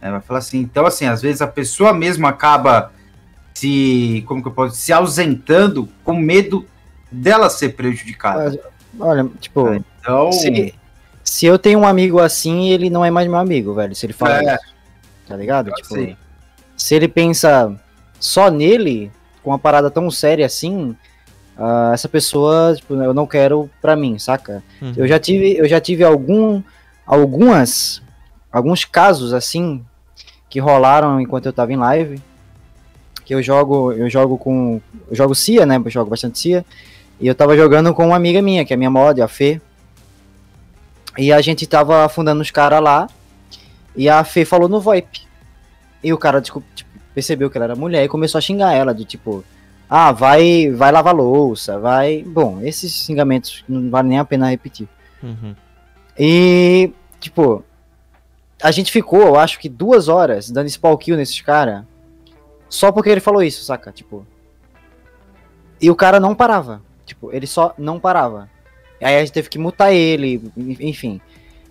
É, 0.00 0.08
vai 0.08 0.20
falar 0.20 0.38
assim, 0.38 0.58
então 0.58 0.86
assim, 0.86 1.06
às 1.06 1.20
vezes 1.20 1.42
a 1.42 1.46
pessoa 1.48 1.92
mesmo 1.92 2.24
acaba 2.24 2.92
se, 3.52 4.22
como 4.28 4.40
que 4.40 4.46
eu 4.46 4.52
posso, 4.52 4.76
se 4.76 4.92
ausentando 4.92 5.88
com 6.04 6.14
medo 6.14 6.64
dela 7.10 7.50
ser 7.50 7.70
prejudicada. 7.70 8.60
Olha, 8.98 9.28
tipo, 9.40 9.66
é, 9.72 9.80
então... 10.00 10.30
se, 10.30 10.72
se 11.24 11.46
eu 11.46 11.58
tenho 11.58 11.80
um 11.80 11.86
amigo 11.86 12.20
assim, 12.20 12.68
ele 12.68 12.88
não 12.88 13.04
é 13.04 13.10
mais 13.10 13.26
meu 13.26 13.38
amigo, 13.38 13.74
velho, 13.74 13.94
se 13.96 14.06
ele 14.06 14.12
fala 14.12 14.38
é. 14.38 14.54
isso, 14.54 14.74
tá 15.26 15.36
ligado? 15.36 15.72
Tipo, 15.72 16.16
se 16.76 16.94
ele 16.94 17.08
pensa 17.08 17.76
só 18.20 18.48
nele, 18.52 19.10
com 19.42 19.50
uma 19.50 19.58
parada 19.58 19.90
tão 19.90 20.08
séria 20.12 20.46
assim, 20.46 20.96
uh, 21.60 21.92
essa 21.92 22.08
pessoa, 22.08 22.74
tipo, 22.74 22.94
eu 22.94 23.12
não 23.12 23.26
quero 23.26 23.70
pra 23.82 23.94
mim, 23.94 24.18
saca? 24.18 24.62
Uhum. 24.80 24.94
Eu 24.96 25.06
já 25.06 25.18
tive, 25.18 25.56
eu 25.58 25.68
já 25.68 25.78
tive 25.78 26.02
algum, 26.02 26.62
algumas, 27.06 28.02
alguns 28.50 28.84
casos 28.86 29.34
assim 29.34 29.84
que 30.48 30.58
rolaram 30.58 31.20
enquanto 31.20 31.46
eu 31.46 31.52
tava 31.52 31.72
em 31.72 31.76
live, 31.76 32.20
que 33.24 33.34
eu 33.34 33.42
jogo, 33.42 33.92
eu 33.92 34.08
jogo 34.08 34.38
com, 34.38 34.80
eu 35.08 35.14
jogo 35.14 35.34
Cia, 35.34 35.66
né? 35.66 35.76
Eu 35.76 35.90
jogo 35.90 36.10
bastante 36.10 36.38
Cia. 36.38 36.64
E 37.20 37.28
eu 37.28 37.34
tava 37.34 37.54
jogando 37.54 37.94
com 37.94 38.06
uma 38.06 38.16
amiga 38.16 38.40
minha, 38.40 38.64
que 38.64 38.72
é 38.72 38.76
minha 38.76 38.90
mod, 38.90 39.20
a 39.20 39.28
Fê. 39.28 39.60
E 41.18 41.32
a 41.32 41.40
gente 41.40 41.66
tava 41.66 42.04
afundando 42.04 42.40
os 42.40 42.50
caras 42.50 42.82
lá. 42.82 43.08
E 43.94 44.08
a 44.08 44.24
Fê 44.24 44.44
falou 44.44 44.68
no 44.68 44.80
VoIP. 44.80 45.28
E 46.02 46.12
o 46.12 46.18
cara, 46.18 46.40
tipo, 46.40 46.64
percebeu 47.14 47.50
que 47.50 47.58
ela 47.58 47.66
era 47.66 47.76
mulher 47.76 48.02
e 48.02 48.08
começou 48.08 48.38
a 48.38 48.42
xingar 48.42 48.72
ela, 48.72 48.94
de 48.94 49.04
tipo, 49.04 49.44
ah, 49.92 50.12
vai, 50.12 50.70
vai 50.70 50.92
lavar 50.92 51.12
louça, 51.12 51.76
vai. 51.76 52.22
Bom, 52.22 52.60
esses 52.62 52.92
xingamentos 52.92 53.64
não 53.68 53.90
vale 53.90 54.08
nem 54.08 54.20
a 54.20 54.24
pena 54.24 54.48
repetir. 54.48 54.88
Uhum. 55.20 55.56
E, 56.16 56.92
tipo, 57.18 57.64
a 58.62 58.70
gente 58.70 58.92
ficou, 58.92 59.22
eu 59.22 59.36
acho 59.36 59.58
que 59.58 59.68
duas 59.68 60.06
horas 60.06 60.48
dando 60.48 60.68
spawn 60.68 60.96
kill 60.96 61.16
nesses 61.16 61.40
caras, 61.40 61.82
só 62.68 62.92
porque 62.92 63.10
ele 63.10 63.20
falou 63.20 63.42
isso, 63.42 63.64
saca? 63.64 63.90
Tipo. 63.90 64.24
E 65.80 65.90
o 65.90 65.96
cara 65.96 66.20
não 66.20 66.36
parava. 66.36 66.80
Tipo, 67.04 67.32
ele 67.32 67.48
só 67.48 67.74
não 67.76 67.98
parava. 67.98 68.48
Aí 69.02 69.16
a 69.16 69.20
gente 69.20 69.32
teve 69.32 69.48
que 69.48 69.58
mutar 69.58 69.92
ele, 69.92 70.40
enfim. 70.78 71.20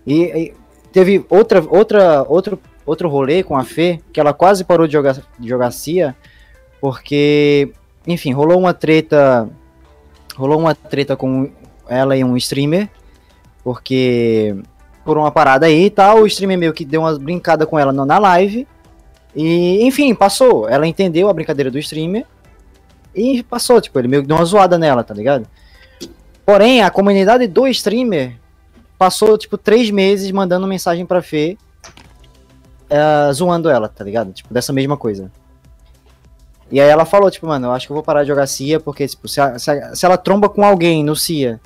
E, 0.05 0.23
e 0.23 0.53
teve 0.91 1.25
outra, 1.29 1.63
outra, 1.69 2.23
outro, 2.23 2.60
outro 2.86 3.08
rolê 3.08 3.43
com 3.43 3.55
a 3.55 3.63
Fê, 3.63 4.01
que 4.12 4.19
ela 4.19 4.34
quase 4.34 4.65
parou 4.65 4.88
de 4.88 4.93
jogar, 4.93 5.15
de 5.39 5.47
jogar 5.47 5.71
CIA, 5.71 6.13
porque 6.82 7.71
enfim, 8.10 8.34
rolou 8.34 8.60
uma 8.60 8.74
treta. 8.74 9.48
Rolou 10.36 10.60
uma 10.60 10.74
treta 10.74 11.15
com 11.15 11.50
ela 11.88 12.17
e 12.17 12.24
um 12.24 12.36
streamer. 12.36 12.89
Porque. 13.63 14.56
Por 15.06 15.17
uma 15.17 15.32
parada 15.32 15.65
aí 15.65 15.86
e 15.86 15.89
tal, 15.89 16.22
o 16.22 16.28
streamer 16.28 16.58
meio 16.58 16.74
que 16.74 16.86
deu 16.86 17.02
uma 17.02 17.17
brincada 17.17 17.65
com 17.65 17.80
ela 17.80 17.91
na 17.91 18.17
live. 18.19 18.67
E, 19.36 19.84
enfim, 19.84 20.13
passou. 20.13 20.67
Ela 20.67 20.88
entendeu 20.88 21.30
a 21.30 21.34
brincadeira 21.34 21.72
do 21.72 21.80
streamer. 21.80 22.26
E 23.15 23.41
passou, 23.43 23.82
tipo, 23.82 23.98
ele 23.98 24.08
meio 24.08 24.22
que 24.22 24.28
deu 24.28 24.38
uma 24.38 24.45
zoada 24.45 24.78
nela, 24.78 25.04
tá 25.04 25.13
ligado? 25.13 25.48
Porém, 26.45 26.82
a 26.82 26.91
comunidade 26.91 27.48
do 27.48 27.67
streamer 27.67 28.36
passou, 28.98 29.38
tipo, 29.38 29.58
três 29.58 29.89
meses 29.89 30.30
mandando 30.32 30.67
mensagem 30.67 31.06
pra 31.06 31.22
Fê. 31.22 31.58
Uh, 32.89 33.34
zoando 33.34 33.69
ela, 33.69 33.88
tá 33.88 34.04
ligado? 34.04 34.32
Tipo, 34.32 34.54
dessa 34.54 34.74
mesma 34.74 34.98
coisa. 34.98 35.32
E 36.71 36.79
aí 36.79 36.88
ela 36.88 37.05
falou, 37.05 37.32
tipo, 37.32 37.47
mano, 37.47 37.67
eu 37.67 37.71
acho 37.71 37.88
que 37.88 37.91
eu 37.91 37.95
vou 37.95 38.03
parar 38.03 38.21
de 38.21 38.27
jogar 38.27 38.45
CIA, 38.47 38.79
porque, 38.79 39.08
tipo, 39.08 39.27
se, 39.27 39.41
a, 39.41 39.58
se, 39.58 39.71
a, 39.71 39.95
se 39.95 40.05
ela 40.05 40.17
tromba 40.17 40.47
com 40.47 40.63
alguém 40.63 41.03
no 41.03 41.15
CIA 41.15 41.60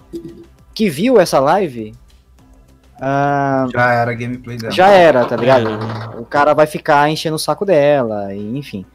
que 0.73 0.89
viu 0.89 1.19
essa 1.19 1.39
live. 1.39 1.93
Uh, 2.95 3.69
já 3.71 3.93
era 3.93 4.13
gameplay 4.13 4.57
dela. 4.57 4.71
Já 4.71 4.87
era, 4.89 5.25
tá 5.25 5.35
ligado? 5.35 5.69
O 6.19 6.25
cara 6.25 6.53
vai 6.53 6.65
ficar 6.65 7.09
enchendo 7.09 7.35
o 7.35 7.39
saco 7.39 7.65
dela, 7.65 8.33
e, 8.33 8.57
enfim. 8.57 8.85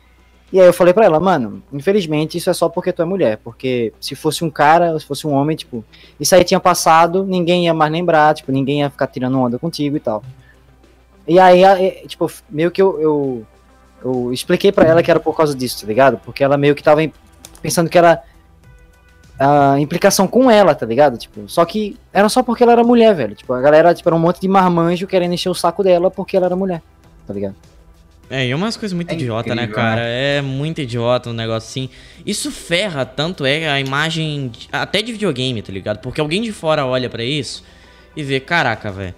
E 0.50 0.58
aí 0.58 0.66
eu 0.66 0.72
falei 0.72 0.94
para 0.94 1.04
ela, 1.04 1.20
mano, 1.20 1.62
infelizmente 1.70 2.38
isso 2.38 2.48
é 2.48 2.54
só 2.54 2.70
porque 2.70 2.90
tu 2.90 3.02
é 3.02 3.04
mulher, 3.04 3.38
porque 3.44 3.92
se 4.00 4.14
fosse 4.14 4.42
um 4.42 4.50
cara, 4.50 4.98
se 4.98 5.04
fosse 5.04 5.26
um 5.26 5.32
homem, 5.32 5.54
tipo, 5.54 5.84
isso 6.18 6.34
aí 6.34 6.42
tinha 6.42 6.58
passado, 6.58 7.22
ninguém 7.22 7.66
ia 7.66 7.74
mais 7.74 7.92
lembrar, 7.92 8.34
tipo, 8.34 8.50
ninguém 8.50 8.80
ia 8.80 8.88
ficar 8.88 9.08
tirando 9.08 9.38
onda 9.38 9.58
contigo 9.58 9.98
e 9.98 10.00
tal. 10.00 10.22
E 11.26 11.38
aí, 11.38 11.62
tipo, 12.06 12.30
meio 12.48 12.70
que 12.70 12.80
eu, 12.80 12.98
eu, 12.98 13.46
eu 14.02 14.32
expliquei 14.32 14.72
para 14.72 14.88
ela 14.88 15.02
que 15.02 15.10
era 15.10 15.20
por 15.20 15.36
causa 15.36 15.54
disso, 15.54 15.80
tá 15.80 15.86
ligado? 15.86 16.18
Porque 16.24 16.42
ela 16.42 16.56
meio 16.56 16.74
que 16.74 16.82
tava 16.82 17.00
pensando 17.60 17.90
que 17.90 17.98
era 17.98 18.22
a 19.38 19.78
implicação 19.78 20.26
com 20.26 20.50
ela, 20.50 20.74
tá 20.74 20.84
ligado? 20.84 21.16
Tipo, 21.16 21.48
só 21.48 21.64
que 21.64 21.96
era 22.12 22.28
só 22.28 22.42
porque 22.42 22.62
ela 22.62 22.72
era 22.72 22.84
mulher, 22.84 23.14
velho. 23.14 23.34
Tipo, 23.34 23.52
a 23.52 23.60
galera, 23.60 23.94
tipo, 23.94 24.08
era 24.08 24.16
um 24.16 24.18
monte 24.18 24.40
de 24.40 24.48
marmanjo 24.48 25.06
querendo 25.06 25.32
encher 25.32 25.48
o 25.48 25.54
saco 25.54 25.82
dela 25.82 26.10
porque 26.10 26.36
ela 26.36 26.46
era 26.46 26.56
mulher, 26.56 26.82
tá 27.26 27.32
ligado? 27.32 27.54
É, 28.30 28.46
e 28.46 28.54
umas 28.54 28.76
coisas 28.76 28.94
muito 28.94 29.10
é 29.10 29.14
idiota, 29.14 29.54
né, 29.54 29.62
incrível, 29.62 29.82
né, 29.82 29.88
cara? 29.88 30.02
Né? 30.02 30.36
É 30.36 30.42
muito 30.42 30.80
idiota 30.80 31.30
um 31.30 31.32
negócio 31.32 31.68
assim. 31.68 31.88
Isso 32.26 32.50
ferra 32.50 33.06
tanto 33.06 33.46
é 33.46 33.68
a 33.68 33.80
imagem 33.80 34.52
até 34.70 35.00
de 35.00 35.12
videogame, 35.12 35.62
tá 35.62 35.72
ligado? 35.72 35.98
Porque 36.00 36.20
alguém 36.20 36.42
de 36.42 36.52
fora 36.52 36.84
olha 36.84 37.08
para 37.08 37.24
isso 37.24 37.64
e 38.14 38.22
vê, 38.22 38.38
caraca, 38.38 38.90
velho. 38.90 39.14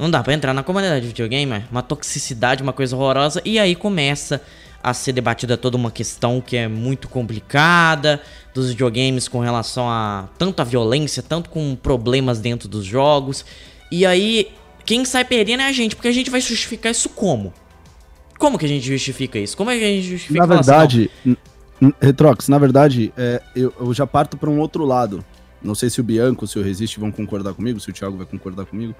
Não 0.00 0.10
dá 0.10 0.22
pra 0.22 0.32
entrar 0.32 0.54
na 0.54 0.62
comunidade 0.62 1.02
de 1.02 1.08
videogame, 1.08 1.52
é 1.52 1.62
uma 1.70 1.82
toxicidade, 1.82 2.62
uma 2.62 2.72
coisa 2.72 2.96
horrorosa. 2.96 3.42
E 3.44 3.58
aí 3.58 3.76
começa 3.76 4.40
a 4.82 4.94
ser 4.94 5.12
debatida 5.12 5.58
toda 5.58 5.76
uma 5.76 5.90
questão 5.90 6.40
que 6.40 6.56
é 6.56 6.66
muito 6.66 7.06
complicada 7.06 8.18
dos 8.54 8.70
videogames 8.70 9.28
com 9.28 9.40
relação 9.40 9.90
a 9.90 10.26
tanto 10.38 10.62
a 10.62 10.64
violência, 10.64 11.22
tanto 11.22 11.50
com 11.50 11.76
problemas 11.76 12.40
dentro 12.40 12.66
dos 12.66 12.82
jogos. 12.82 13.44
E 13.92 14.06
aí, 14.06 14.48
quem 14.86 15.04
sai 15.04 15.22
perdendo 15.22 15.60
é 15.60 15.66
a 15.66 15.72
gente, 15.72 15.94
porque 15.94 16.08
a 16.08 16.12
gente 16.12 16.30
vai 16.30 16.40
justificar 16.40 16.92
isso 16.92 17.10
como? 17.10 17.52
Como 18.38 18.58
que 18.58 18.64
a 18.64 18.68
gente 18.68 18.86
justifica 18.86 19.38
isso? 19.38 19.54
Como 19.54 19.70
é 19.70 19.78
que 19.78 19.84
a 19.84 19.88
gente 19.88 20.06
justifica 20.08 20.40
Na 20.40 20.46
verdade, 20.46 21.10
Retrox, 22.00 22.48
na 22.48 22.56
verdade, 22.56 23.12
é, 23.18 23.42
eu, 23.54 23.70
eu 23.78 23.92
já 23.92 24.06
parto 24.06 24.38
para 24.38 24.48
um 24.48 24.60
outro 24.60 24.86
lado. 24.86 25.22
Não 25.62 25.74
sei 25.74 25.90
se 25.90 26.00
o 26.00 26.04
Bianco, 26.04 26.46
se 26.46 26.58
o 26.58 26.62
Resiste 26.62 26.98
vão 26.98 27.12
concordar 27.12 27.52
comigo, 27.52 27.78
se 27.78 27.90
o 27.90 27.92
Thiago 27.92 28.16
vai 28.16 28.24
concordar 28.24 28.64
comigo. 28.64 28.94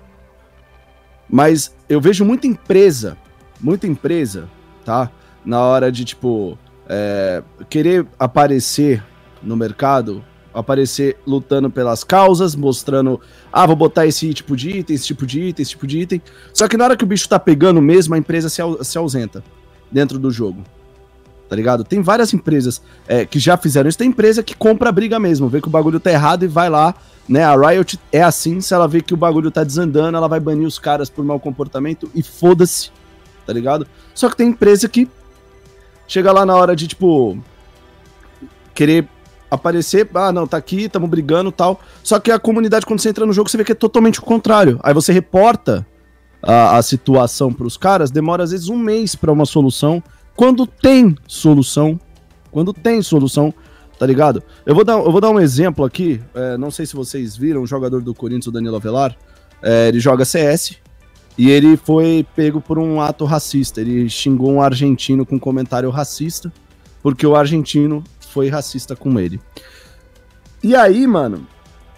Mas 1.31 1.75
eu 1.89 2.01
vejo 2.01 2.25
muita 2.25 2.47
empresa, 2.47 3.17
muita 3.61 3.87
empresa, 3.87 4.49
tá? 4.85 5.11
Na 5.45 5.61
hora 5.61 5.91
de, 5.91 6.05
tipo, 6.05 6.59
é, 6.89 7.43
querer 7.69 8.07
aparecer 8.19 9.03
no 9.43 9.57
mercado 9.57 10.25
aparecer 10.53 11.17
lutando 11.27 11.71
pelas 11.71 12.05
causas, 12.05 12.55
mostrando, 12.55 13.21
ah, 13.53 13.67
vou 13.67 13.77
botar 13.77 14.07
esse 14.07 14.33
tipo 14.35 14.57
de 14.57 14.71
item, 14.79 14.97
esse 14.97 15.07
tipo 15.07 15.27
de 15.27 15.41
item, 15.41 15.63
esse 15.63 15.71
tipo 15.71 15.87
de 15.87 16.01
item. 16.01 16.21
Só 16.53 16.69
que 16.69 16.77
na 16.77 16.85
hora 16.85 16.97
que 16.97 17.05
o 17.05 17.07
bicho 17.07 17.29
tá 17.29 17.39
pegando 17.39 17.81
mesmo, 17.81 18.15
a 18.15 18.19
empresa 18.19 18.49
se, 18.49 18.61
se 18.83 18.99
ausenta 18.99 19.43
dentro 19.91 20.19
do 20.19 20.31
jogo. 20.31 20.63
Tá 21.49 21.57
ligado? 21.57 21.83
Tem 21.83 22.01
várias 22.01 22.33
empresas 22.33 22.81
é, 23.09 23.25
que 23.25 23.39
já 23.39 23.57
fizeram 23.57 23.89
isso. 23.89 23.99
Tem 23.99 24.09
empresa 24.09 24.43
que 24.43 24.55
compra 24.55 24.89
a 24.89 24.93
briga 24.93 25.19
mesmo, 25.19 25.49
vê 25.49 25.61
que 25.61 25.67
o 25.67 25.71
bagulho 25.71 25.99
tá 25.99 26.11
errado 26.11 26.45
e 26.45 26.49
vai 26.49 26.71
lá, 26.71 26.95
né? 27.31 27.45
A 27.45 27.55
Riot 27.55 27.97
é 28.11 28.25
assim, 28.25 28.61
se 28.61 28.75
ela 28.75 28.89
vê 28.89 29.01
que 29.01 29.15
o 29.15 29.17
bagulho 29.17 29.53
tá 29.53 29.63
desandando, 29.63 30.17
ela 30.17 30.27
vai 30.27 30.41
banir 30.41 30.67
os 30.67 30.81
caras 30.81 31.09
por 31.09 31.25
mau 31.25 31.39
comportamento 31.39 32.11
e 32.13 32.25
foda-se, 32.25 32.91
tá 33.47 33.53
ligado? 33.53 33.87
Só 34.13 34.29
que 34.29 34.37
tem 34.37 34.49
empresa 34.49 34.89
que 34.89 35.09
chega 36.09 36.33
lá 36.33 36.45
na 36.45 36.57
hora 36.57 36.75
de, 36.75 36.89
tipo, 36.89 37.39
querer 38.75 39.07
aparecer, 39.49 40.11
ah, 40.13 40.33
não, 40.33 40.45
tá 40.45 40.57
aqui, 40.57 40.89
tamo 40.89 41.07
brigando 41.07 41.53
tal. 41.53 41.81
Só 42.03 42.19
que 42.19 42.33
a 42.33 42.39
comunidade, 42.39 42.85
quando 42.85 42.99
você 42.99 43.11
entra 43.11 43.25
no 43.25 43.33
jogo, 43.33 43.49
você 43.49 43.57
vê 43.57 43.63
que 43.63 43.73
é 43.73 43.77
totalmente 43.77 44.19
o 44.19 44.23
contrário. 44.23 44.81
Aí 44.83 44.93
você 44.93 45.13
reporta 45.13 45.87
a, 46.43 46.79
a 46.79 46.83
situação 46.83 47.53
pros 47.53 47.77
caras, 47.77 48.11
demora 48.11 48.43
às 48.43 48.51
vezes 48.51 48.69
um 48.69 48.77
mês 48.77 49.15
para 49.15 49.31
uma 49.31 49.47
solução. 49.47 50.03
Quando 50.35 50.67
tem 50.67 51.17
solução, 51.29 52.01
quando 52.51 52.73
tem 52.73 53.01
solução, 53.03 53.55
tá 54.01 54.07
ligado? 54.07 54.43
Eu 54.65 54.75
vou 54.75 54.83
dar, 54.83 54.95
eu 54.95 55.13
vou 55.13 55.21
dar 55.21 55.29
um 55.29 55.39
exemplo 55.39 55.85
aqui, 55.85 56.23
é, 56.35 56.57
não 56.57 56.71
sei 56.71 56.87
se 56.87 56.97
vocês 56.97 57.37
viram, 57.37 57.61
o 57.61 57.67
jogador 57.67 58.01
do 58.01 58.15
Corinthians, 58.15 58.47
o 58.47 58.51
Danilo 58.51 58.75
Avelar, 58.75 59.15
é, 59.63 59.89
ele 59.89 60.01
joga 60.01 60.25
CS, 60.25 60.79
e 61.37 61.51
ele 61.51 61.77
foi 61.77 62.27
pego 62.35 62.63
por 62.63 62.79
um 62.79 62.99
ato 62.99 63.27
racista. 63.27 63.79
Ele 63.79 64.09
xingou 64.09 64.51
um 64.53 64.63
argentino 64.63 65.27
com 65.27 65.35
um 65.35 65.39
comentário 65.39 65.91
racista, 65.91 66.51
porque 67.03 67.27
o 67.27 67.37
argentino 67.37 68.03
foi 68.21 68.49
racista 68.49 68.97
com 68.97 69.21
ele. 69.21 69.39
E 70.63 70.75
aí, 70.75 71.07
mano, 71.07 71.47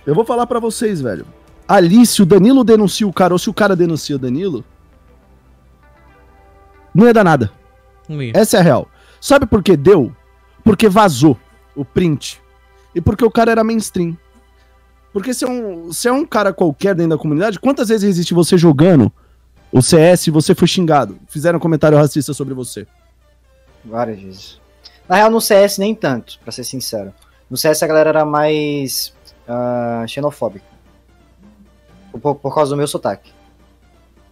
eu 0.05 0.13
vou 0.13 0.25
falar 0.25 0.49
para 0.49 0.59
vocês, 0.59 1.01
velho. 1.01 1.25
Ali, 1.69 2.05
se 2.05 2.21
o 2.21 2.27
Danilo 2.27 2.65
denuncia 2.65 3.07
o 3.07 3.13
cara 3.13 3.33
ou 3.33 3.39
se 3.39 3.49
o 3.49 3.55
cara 3.55 3.77
denuncia 3.77 4.17
o 4.17 4.19
Danilo, 4.19 4.65
não 6.93 7.07
ia 7.07 7.15
dar 7.15 7.23
nada. 7.23 7.53
Essa 8.35 8.57
é 8.57 8.61
a 8.61 8.63
real. 8.65 8.89
Sabe 9.21 9.47
por 9.47 9.63
que 9.63 9.77
deu? 9.77 10.13
Porque 10.65 10.89
vazou 10.89 11.39
o 11.75 11.85
print. 11.85 12.41
E 12.95 13.01
porque 13.01 13.25
o 13.25 13.31
cara 13.31 13.51
era 13.51 13.65
mainstream. 13.65 14.17
Porque 15.13 15.35
se 15.35 15.45
é 15.45 15.49
um, 15.49 15.93
se 15.93 16.09
é 16.09 16.13
um 16.13 16.25
cara 16.25 16.53
qualquer 16.53 16.95
dentro 16.95 17.11
da 17.11 17.19
comunidade, 17.19 17.61
quantas 17.61 17.89
vezes 17.89 18.09
existe 18.09 18.33
você 18.33 18.57
jogando 18.57 19.13
o 19.71 19.83
CS 19.83 20.27
e 20.27 20.31
você 20.31 20.55
foi 20.55 20.67
xingado? 20.67 21.19
Fizeram 21.29 21.59
um 21.59 21.61
comentário 21.61 21.99
racista 21.99 22.33
sobre 22.33 22.55
você? 22.55 22.87
Várias 23.85 24.21
vezes. 24.21 24.61
Na 25.09 25.17
real, 25.17 25.31
no 25.31 25.41
CS 25.41 25.79
nem 25.79 25.95
tanto, 25.95 26.39
pra 26.43 26.53
ser 26.53 26.65
sincero. 26.65 27.13
No 27.51 27.57
CS 27.57 27.83
a 27.83 27.87
galera 27.87 28.09
era 28.11 28.25
mais 28.25 29.13
uh, 29.47 30.09
xenofóbica. 30.09 30.65
Por, 32.21 32.35
por, 32.37 32.55
causa 32.55 32.71
do 32.71 32.77
meu 32.77 32.87
sotaque. 32.87 33.33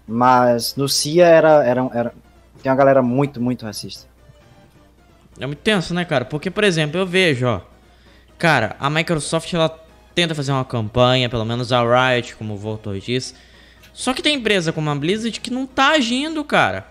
Mas 0.06 0.76
no 0.76 0.88
CIA 0.88 1.26
era, 1.26 1.64
era, 1.64 1.90
era. 1.92 2.14
Tem 2.62 2.70
uma 2.70 2.76
galera 2.76 3.02
muito, 3.02 3.40
muito 3.40 3.64
racista. 3.64 4.09
É 5.40 5.46
muito 5.46 5.60
tenso, 5.60 5.94
né, 5.94 6.04
cara? 6.04 6.24
Porque, 6.24 6.50
por 6.50 6.64
exemplo, 6.64 7.00
eu 7.00 7.06
vejo, 7.06 7.46
ó. 7.46 7.60
Cara, 8.38 8.76
a 8.78 8.88
Microsoft 8.90 9.52
ela 9.52 9.68
tenta 10.14 10.34
fazer 10.34 10.52
uma 10.52 10.64
campanha, 10.64 11.28
pelo 11.28 11.44
menos 11.44 11.72
a 11.72 11.80
Riot, 11.82 12.36
como 12.36 12.54
o 12.54 12.56
Voltor 12.56 12.98
disse. 12.98 13.34
Só 13.92 14.12
que 14.12 14.22
tem 14.22 14.36
empresa 14.36 14.72
como 14.72 14.90
a 14.90 14.94
Blizzard 14.94 15.40
que 15.40 15.50
não 15.50 15.66
tá 15.66 15.90
agindo, 15.90 16.44
cara. 16.44 16.86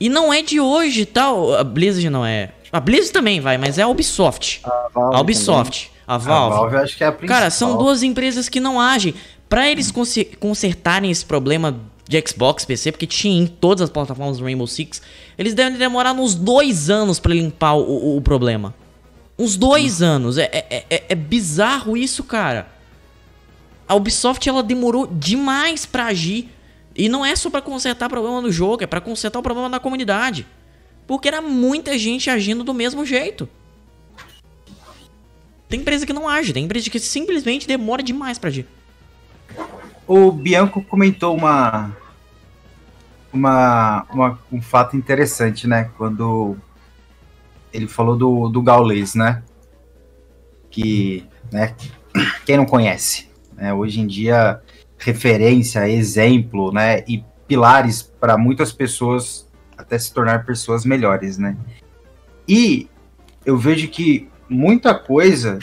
E 0.00 0.08
não 0.08 0.32
é 0.32 0.42
de 0.42 0.60
hoje, 0.60 1.04
tal. 1.04 1.52
Tá? 1.52 1.60
A 1.60 1.64
Blizzard 1.64 2.08
não 2.08 2.24
é. 2.24 2.52
A 2.72 2.80
Blizzard 2.80 3.12
também 3.12 3.40
vai, 3.40 3.58
mas 3.58 3.78
é 3.78 3.82
a 3.82 3.88
Ubisoft. 3.88 4.60
A, 4.64 4.88
a 4.94 5.20
Ubisoft. 5.20 5.86
Também. 5.86 5.98
A 6.06 6.16
Valve. 6.16 6.54
A 6.54 6.58
Valve 6.60 6.76
acho 6.76 6.96
que 6.96 7.04
é 7.04 7.06
a 7.06 7.12
principal. 7.12 7.38
Cara, 7.38 7.50
são 7.50 7.76
duas 7.76 8.02
empresas 8.02 8.48
que 8.48 8.60
não 8.60 8.80
agem. 8.80 9.14
Para 9.48 9.68
eles 9.68 9.92
consertarem 10.38 11.10
esse 11.10 11.24
problema 11.24 11.78
de 12.08 12.24
Xbox, 12.26 12.64
PC, 12.64 12.90
porque 12.90 13.06
tinha 13.06 13.42
em 13.42 13.46
todas 13.46 13.82
as 13.82 13.90
plataformas 13.90 14.38
do 14.38 14.44
Rainbow 14.44 14.66
Six, 14.66 15.02
eles 15.36 15.52
devem 15.52 15.78
demorar 15.78 16.14
uns 16.14 16.34
dois 16.34 16.88
anos 16.88 17.20
para 17.20 17.34
limpar 17.34 17.74
o, 17.74 17.82
o, 17.82 18.16
o, 18.16 18.22
problema. 18.22 18.74
Uns 19.38 19.58
dois 19.58 20.00
hum. 20.00 20.06
anos. 20.06 20.38
É, 20.38 20.48
é, 20.50 20.86
é, 20.88 21.04
é, 21.10 21.14
bizarro 21.14 21.98
isso, 21.98 22.24
cara. 22.24 22.66
A 23.86 23.94
Ubisoft 23.94 24.48
ela 24.48 24.62
demorou 24.62 25.06
demais 25.06 25.84
para 25.84 26.06
agir. 26.06 26.48
E 26.96 27.08
não 27.08 27.24
é 27.24 27.36
só 27.36 27.50
para 27.50 27.60
consertar 27.60 28.06
o 28.06 28.10
problema 28.10 28.40
do 28.40 28.50
jogo, 28.50 28.82
é 28.82 28.86
para 28.86 29.00
consertar 29.00 29.38
o 29.38 29.42
problema 29.42 29.68
da 29.68 29.78
comunidade. 29.78 30.46
Porque 31.06 31.28
era 31.28 31.42
muita 31.42 31.96
gente 31.98 32.30
agindo 32.30 32.64
do 32.64 32.72
mesmo 32.72 33.04
jeito. 33.04 33.48
Tem 35.68 35.80
empresa 35.80 36.06
que 36.06 36.12
não 36.12 36.26
age, 36.26 36.54
tem 36.54 36.64
empresa 36.64 36.88
que 36.88 36.98
simplesmente 36.98 37.68
demora 37.68 38.02
demais 38.02 38.38
para 38.38 38.48
agir. 38.48 38.66
O 40.08 40.32
Bianco 40.32 40.82
comentou 40.82 41.36
uma, 41.36 41.94
uma, 43.30 44.06
uma, 44.10 44.38
um 44.50 44.62
fato 44.62 44.96
interessante, 44.96 45.66
né? 45.66 45.90
Quando 45.98 46.56
ele 47.70 47.86
falou 47.86 48.16
do, 48.16 48.48
do 48.48 48.62
Gaules, 48.62 49.14
né? 49.14 49.42
Que, 50.70 51.26
né? 51.52 51.74
Quem 52.46 52.56
não 52.56 52.64
conhece, 52.64 53.28
né? 53.54 53.74
Hoje 53.74 54.00
em 54.00 54.06
dia, 54.06 54.62
referência, 54.96 55.86
exemplo, 55.86 56.72
né? 56.72 57.04
E 57.06 57.22
pilares 57.46 58.00
para 58.00 58.38
muitas 58.38 58.72
pessoas 58.72 59.46
até 59.76 59.98
se 59.98 60.10
tornar 60.10 60.46
pessoas 60.46 60.86
melhores, 60.86 61.36
né? 61.36 61.54
E 62.48 62.88
eu 63.44 63.58
vejo 63.58 63.88
que 63.88 64.26
muita 64.48 64.94
coisa 64.94 65.58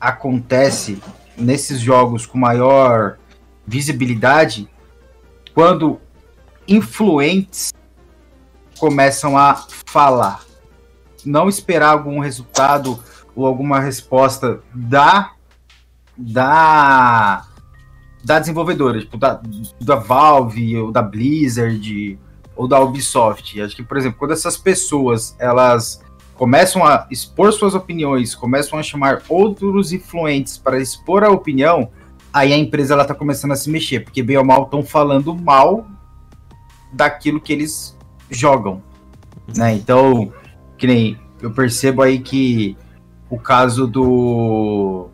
acontece 0.00 1.00
nesses 1.38 1.78
jogos 1.78 2.26
com 2.26 2.38
maior 2.38 3.18
visibilidade 3.66 4.68
quando 5.54 6.00
influentes 6.68 7.72
começam 8.78 9.36
a 9.36 9.66
falar. 9.86 10.44
Não 11.24 11.48
esperar 11.48 11.90
algum 11.90 12.20
resultado 12.20 13.02
ou 13.34 13.46
alguma 13.46 13.80
resposta 13.80 14.60
da 14.74 15.32
da 16.16 17.44
da 18.24 18.40
desenvolvedora, 18.40 19.00
tipo 19.00 19.16
da, 19.16 19.40
da 19.80 19.94
Valve 19.94 20.76
ou 20.78 20.90
da 20.90 21.00
Blizzard 21.00 22.18
ou 22.56 22.66
da 22.66 22.80
Ubisoft. 22.80 23.60
Acho 23.60 23.76
que, 23.76 23.84
por 23.84 23.96
exemplo, 23.96 24.18
quando 24.18 24.32
essas 24.32 24.56
pessoas 24.56 25.36
elas 25.38 26.02
começam 26.34 26.84
a 26.84 27.06
expor 27.10 27.52
suas 27.52 27.74
opiniões, 27.74 28.34
começam 28.34 28.78
a 28.78 28.82
chamar 28.82 29.22
outros 29.28 29.92
influentes 29.92 30.58
para 30.58 30.80
expor 30.80 31.22
a 31.22 31.30
opinião, 31.30 31.90
aí 32.36 32.52
a 32.52 32.58
empresa 32.58 32.92
ela 32.92 33.06
tá 33.06 33.14
começando 33.14 33.52
a 33.52 33.56
se 33.56 33.70
mexer, 33.70 34.00
porque 34.00 34.22
bem 34.22 34.36
ou 34.36 34.44
mal 34.44 34.64
estão 34.64 34.82
falando 34.82 35.34
mal 35.34 35.86
daquilo 36.92 37.40
que 37.40 37.50
eles 37.50 37.96
jogam, 38.30 38.82
né? 39.56 39.72
Então, 39.72 40.30
que 40.76 40.86
nem 40.86 41.18
eu 41.40 41.50
percebo 41.50 42.02
aí 42.02 42.18
que 42.18 42.76
o 43.30 43.38
caso 43.38 43.86
do, 43.86 45.08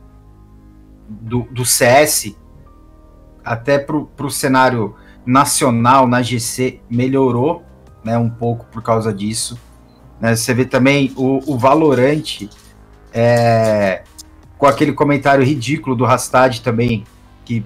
do, 1.09 1.47
do 1.53 1.65
CS, 1.65 2.35
até 3.45 3.79
pro, 3.79 4.07
pro 4.07 4.29
cenário 4.29 4.97
nacional 5.25 6.09
na 6.09 6.23
GC, 6.23 6.81
melhorou 6.91 7.63
né, 8.03 8.19
um 8.19 8.29
pouco 8.29 8.67
por 8.67 8.83
causa 8.83 9.15
disso. 9.15 9.57
Né? 10.21 10.35
Você 10.35 10.53
vê 10.53 10.65
também 10.65 11.13
o, 11.17 11.39
o 11.47 11.57
Valorante 11.57 12.51
é, 13.15 14.03
com 14.59 14.67
aquele 14.67 14.93
comentário 14.93 15.45
ridículo 15.45 15.95
do 15.95 16.05
Rastad 16.05 16.61
também, 16.61 17.05
que 17.45 17.65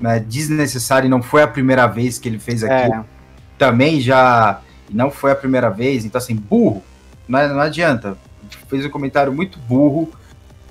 né, 0.00 0.18
desnecessário 0.18 1.06
e 1.06 1.10
não 1.10 1.22
foi 1.22 1.42
a 1.42 1.48
primeira 1.48 1.86
vez 1.86 2.18
que 2.18 2.28
ele 2.28 2.38
fez 2.38 2.62
aquilo. 2.62 3.00
É. 3.00 3.04
Também 3.56 4.00
já 4.00 4.60
não 4.90 5.10
foi 5.10 5.32
a 5.32 5.36
primeira 5.36 5.70
vez, 5.70 6.04
então 6.04 6.18
assim, 6.18 6.34
burro, 6.34 6.82
não, 7.26 7.38
é, 7.38 7.48
não 7.48 7.60
adianta. 7.60 8.16
Fez 8.68 8.84
um 8.84 8.90
comentário 8.90 9.32
muito 9.32 9.58
burro 9.60 10.12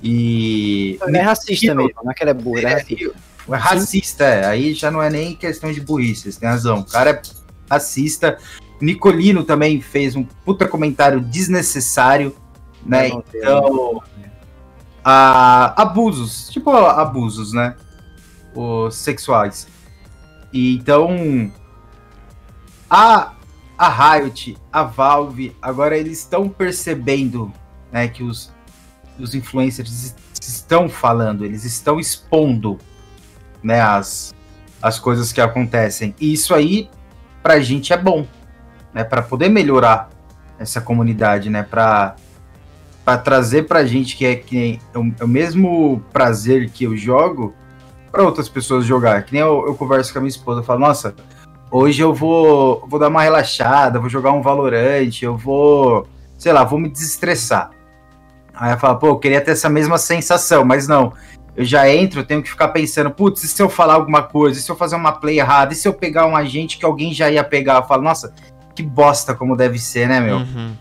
e. 0.02 0.98
Ele 1.06 1.16
é 1.16 1.22
racista 1.22 1.74
mesmo, 1.74 1.92
não 2.02 2.10
é 2.10 2.14
que 2.14 2.22
ele 2.22 2.30
é 2.30 2.34
burro, 2.34 2.58
ele 2.58 2.66
é, 2.66 2.70
é 2.70 2.74
racista. 2.74 3.14
É 3.48 3.56
racista, 3.56 4.24
é. 4.24 4.46
Aí 4.46 4.74
já 4.74 4.90
não 4.90 5.02
é 5.02 5.10
nem 5.10 5.34
questão 5.34 5.72
de 5.72 5.80
burrice, 5.80 6.30
você 6.30 6.40
tem 6.40 6.48
razão. 6.48 6.80
O 6.80 6.84
cara 6.84 7.10
é 7.10 7.22
racista. 7.70 8.38
Nicolino 8.80 9.44
também 9.44 9.80
fez 9.80 10.14
um 10.16 10.24
puta 10.24 10.66
comentário 10.68 11.20
desnecessário, 11.20 12.34
né? 12.84 13.08
Então. 13.08 14.02
A, 15.06 15.82
abusos, 15.82 16.48
tipo 16.48 16.70
abusos, 16.70 17.52
né? 17.52 17.76
Os 18.54 18.96
sexuais. 18.96 19.66
E 20.52 20.76
então. 20.76 21.50
A, 22.88 23.32
a 23.76 24.14
Riot, 24.14 24.56
a 24.72 24.84
Valve, 24.84 25.56
agora 25.60 25.96
eles 25.96 26.18
estão 26.18 26.48
percebendo 26.48 27.52
né, 27.90 28.06
que 28.06 28.22
os, 28.22 28.52
os 29.18 29.34
influencers 29.34 30.14
estão 30.40 30.88
falando, 30.88 31.44
eles 31.44 31.64
estão 31.64 31.98
expondo 31.98 32.78
né, 33.62 33.80
as, 33.80 34.34
as 34.80 34.98
coisas 34.98 35.32
que 35.32 35.40
acontecem. 35.40 36.14
E 36.20 36.32
isso 36.32 36.54
aí, 36.54 36.88
pra 37.42 37.60
gente, 37.60 37.92
é 37.92 37.96
bom, 37.96 38.26
né, 38.92 39.02
para 39.02 39.22
poder 39.22 39.48
melhorar 39.48 40.10
essa 40.58 40.80
comunidade, 40.80 41.50
né, 41.50 41.62
para 41.62 42.16
para 43.04 43.18
trazer 43.18 43.64
pra 43.64 43.84
gente 43.84 44.16
que 44.16 44.24
é 44.24 44.34
que 44.34 44.80
é 44.94 44.98
o, 44.98 45.14
é 45.20 45.24
o 45.24 45.28
mesmo 45.28 46.02
prazer 46.10 46.70
que 46.70 46.84
eu 46.84 46.96
jogo 46.96 47.54
para 48.14 48.22
outras 48.22 48.48
pessoas 48.48 48.84
jogar. 48.86 49.24
Que 49.24 49.32
nem 49.32 49.42
eu, 49.42 49.64
eu 49.66 49.74
converso 49.74 50.12
com 50.12 50.20
a 50.20 50.22
minha 50.22 50.30
esposa, 50.30 50.60
eu 50.60 50.64
falo, 50.64 50.78
nossa, 50.78 51.16
hoje 51.68 52.00
eu 52.00 52.14
vou, 52.14 52.86
vou 52.88 53.00
dar 53.00 53.08
uma 53.08 53.22
relaxada, 53.22 53.98
vou 53.98 54.08
jogar 54.08 54.30
um 54.30 54.40
Valorante, 54.40 55.24
eu 55.24 55.36
vou, 55.36 56.06
sei 56.38 56.52
lá, 56.52 56.62
vou 56.62 56.78
me 56.78 56.88
desestressar. 56.88 57.70
Aí 58.54 58.70
ela 58.70 58.78
fala, 58.78 58.94
pô, 58.94 59.08
eu 59.08 59.18
queria 59.18 59.40
ter 59.40 59.50
essa 59.50 59.68
mesma 59.68 59.98
sensação, 59.98 60.64
mas 60.64 60.86
não 60.86 61.12
eu 61.56 61.64
já 61.64 61.88
entro, 61.88 62.20
eu 62.20 62.24
tenho 62.24 62.42
que 62.42 62.50
ficar 62.50 62.68
pensando, 62.68 63.10
putz, 63.10 63.44
e 63.44 63.48
se 63.48 63.62
eu 63.62 63.68
falar 63.68 63.94
alguma 63.94 64.22
coisa, 64.22 64.58
e 64.58 64.62
se 64.62 64.70
eu 64.70 64.76
fazer 64.76 64.96
uma 64.96 65.12
play 65.12 65.38
errada, 65.38 65.72
e 65.72 65.76
se 65.76 65.86
eu 65.86 65.92
pegar 65.92 66.26
um 66.26 66.36
agente 66.36 66.78
que 66.78 66.84
alguém 66.84 67.14
já 67.14 67.30
ia 67.30 67.44
pegar? 67.44 67.76
Eu 67.76 67.84
falo, 67.84 68.02
nossa, 68.02 68.32
que 68.74 68.82
bosta 68.82 69.34
como 69.34 69.56
deve 69.56 69.78
ser, 69.78 70.08
né, 70.08 70.20
meu? 70.20 70.38
Uhum. 70.38 70.72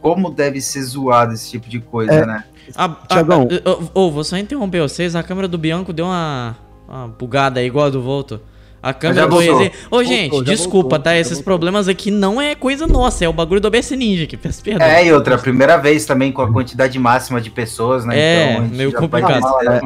Como 0.00 0.30
deve 0.30 0.60
ser 0.60 0.82
zoado 0.82 1.34
esse 1.34 1.50
tipo 1.50 1.68
de 1.68 1.78
coisa, 1.78 2.12
é. 2.12 2.26
né? 2.26 2.44
Ah, 2.74 2.88
Tiagão. 3.06 3.46
Ô, 3.92 4.00
oh, 4.00 4.10
vou 4.10 4.24
só 4.24 4.38
interromper 4.38 4.80
vocês, 4.80 5.14
a 5.14 5.22
câmera 5.22 5.46
do 5.46 5.58
Bianco 5.58 5.92
deu 5.92 6.06
uma, 6.06 6.56
uma 6.88 7.08
bugada 7.08 7.60
aí, 7.60 7.66
igual 7.66 7.86
a 7.86 7.90
do 7.90 8.02
Volto. 8.02 8.40
A 8.82 8.92
câmera 8.92 9.26
do 9.26 9.36
Ô, 9.36 9.70
oh, 9.90 10.04
gente, 10.04 10.30
voltou, 10.30 10.44
desculpa, 10.44 10.90
voltou, 10.90 10.98
tá? 10.98 11.16
Esses 11.16 11.40
problemas 11.40 11.88
aqui 11.88 12.10
não 12.10 12.38
é 12.38 12.54
coisa 12.54 12.86
nossa, 12.86 13.24
é 13.24 13.28
o 13.28 13.32
bagulho 13.32 13.58
do 13.58 13.66
OBS 13.66 13.92
Ninja 13.92 14.26
que 14.26 14.36
peço 14.36 14.62
perdão. 14.62 14.86
É, 14.86 15.06
e 15.06 15.10
outra, 15.10 15.38
primeira 15.38 15.78
vez 15.78 16.04
também 16.04 16.30
com 16.30 16.42
a 16.42 16.52
quantidade 16.52 16.98
máxima 16.98 17.40
de 17.40 17.50
pessoas, 17.50 18.04
né? 18.04 18.18
É, 18.18 18.52
então, 18.52 18.68
meio 18.68 18.92
complicado. 18.92 19.42
Né? 19.64 19.80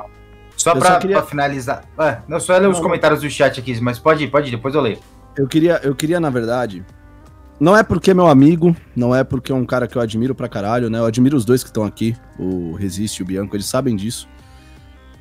Só 0.57 0.75
pra, 0.75 0.99
queria... 0.99 1.19
pra, 1.19 1.27
finalizar. 1.27 1.85
Ah, 1.97 2.23
não, 2.27 2.41
só 2.41 2.59
ler 2.59 2.69
os 2.69 2.81
comentários 2.81 3.21
do 3.21 3.31
chat 3.31 3.61
aqui, 3.61 3.81
mas 3.81 4.01
pode 4.01 4.25
ir, 4.25 4.29
pode 4.29 4.49
ir, 4.49 4.51
depois 4.51 4.75
eu 4.75 4.81
leio. 4.81 4.99
Eu 5.37 5.47
queria, 5.47 5.81
eu 5.85 5.95
queria, 5.95 6.19
na 6.19 6.29
verdade. 6.29 6.85
Não 7.61 7.77
é 7.77 7.85
porque 7.85 8.11
é 8.11 8.15
meu 8.15 8.27
amigo, 8.27 8.75
não 8.97 9.15
é 9.15 9.23
porque 9.23 9.53
é 9.53 9.55
um 9.55 9.65
cara 9.65 9.87
que 9.87 9.97
eu 9.97 10.03
admiro 10.03 10.35
pra 10.35 10.49
caralho, 10.49 10.91
né? 10.91 10.99
Eu 10.99 11.07
admiro 11.07 11.37
os 11.37 11.45
dois 11.45 11.63
que 11.63 11.71
estão 11.71 11.85
aqui, 11.85 12.17
o 12.37 12.75
Resiste 12.75 13.21
e 13.21 13.23
o 13.23 13.27
Bianco, 13.27 13.55
eles 13.55 13.67
sabem 13.67 13.95
disso. 13.95 14.29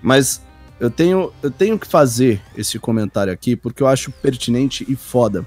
Mas 0.01 0.43
eu 0.79 0.89
tenho, 0.89 1.31
eu 1.41 1.49
tenho 1.49 1.77
que 1.77 1.87
fazer 1.87 2.41
esse 2.55 2.77
comentário 2.77 3.33
aqui 3.33 3.55
porque 3.55 3.81
eu 3.81 3.87
acho 3.87 4.11
pertinente 4.11 4.85
e 4.87 4.95
foda. 4.95 5.45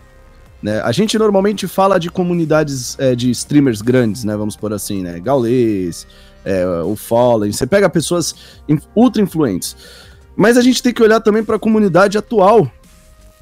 Né? 0.63 0.81
A 0.83 0.93
gente 0.93 1.19
normalmente 1.19 1.67
fala 1.67 1.99
de 1.99 2.11
comunidades 2.11 2.99
é, 2.99 3.15
de 3.15 3.31
streamers 3.31 3.81
grandes, 3.81 4.25
né? 4.25 4.37
Vamos 4.37 4.57
por 4.57 4.73
assim, 4.73 5.03
né? 5.03 5.19
Gaulês, 5.19 6.07
é, 6.45 6.67
o 6.83 6.97
Fallen, 6.97 7.53
você 7.53 7.67
pega 7.67 7.89
pessoas 7.89 8.35
ultra 8.95 9.23
influentes. 9.23 9.77
Mas 10.37 10.57
a 10.57 10.63
gente 10.63 10.83
tem 10.83 10.93
que 10.93 11.03
olhar 11.03 11.21
também 11.21 11.45
para 11.45 11.57
a 11.57 11.59
comunidade 11.59 12.17
atual, 12.17 12.71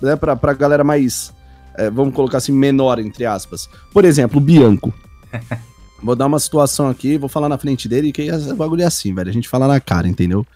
né, 0.01 0.17
para 0.17 0.39
a 0.41 0.53
galera 0.55 0.83
mais, 0.83 1.33
é, 1.77 1.91
vamos 1.91 2.15
colocar 2.15 2.39
assim, 2.39 2.53
menor, 2.53 2.99
entre 2.99 3.25
aspas. 3.25 3.69
Por 3.93 4.05
exemplo, 4.05 4.39
o 4.39 4.41
Bianco. 4.41 4.93
vou 6.03 6.17
dar 6.17 6.27
uma 6.27 6.39
situação 6.39 6.89
aqui, 6.89 7.19
vou 7.19 7.29
falar 7.29 7.49
na 7.49 7.59
frente 7.59 7.89
dele, 7.89 8.13
que 8.13 8.31
o 8.31 8.57
bagulho 8.57 8.83
é 8.83 8.87
assim, 8.87 9.15
velho, 9.15 9.29
a 9.29 9.33
gente 9.33 9.49
fala 9.49 9.67
na 9.67 9.81
cara, 9.81 10.09
entendeu? 10.09 10.47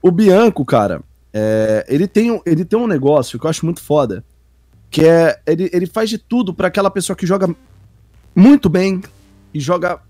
O 0.00 0.10
Bianco, 0.10 0.64
cara, 0.64 1.02
é, 1.32 1.84
ele, 1.88 2.06
tem, 2.06 2.40
ele 2.46 2.64
tem 2.64 2.78
um 2.78 2.86
negócio 2.86 3.38
que 3.38 3.46
eu 3.46 3.50
acho 3.50 3.64
muito 3.64 3.80
foda, 3.80 4.24
que 4.90 5.04
é, 5.04 5.38
ele, 5.46 5.68
ele 5.72 5.86
faz 5.86 6.08
de 6.08 6.18
tudo 6.18 6.54
para 6.54 6.68
aquela 6.68 6.90
pessoa 6.90 7.16
que 7.16 7.26
joga 7.26 7.54
muito 8.34 8.68
bem 8.68 9.02
e 9.52 9.60
joga 9.60 10.00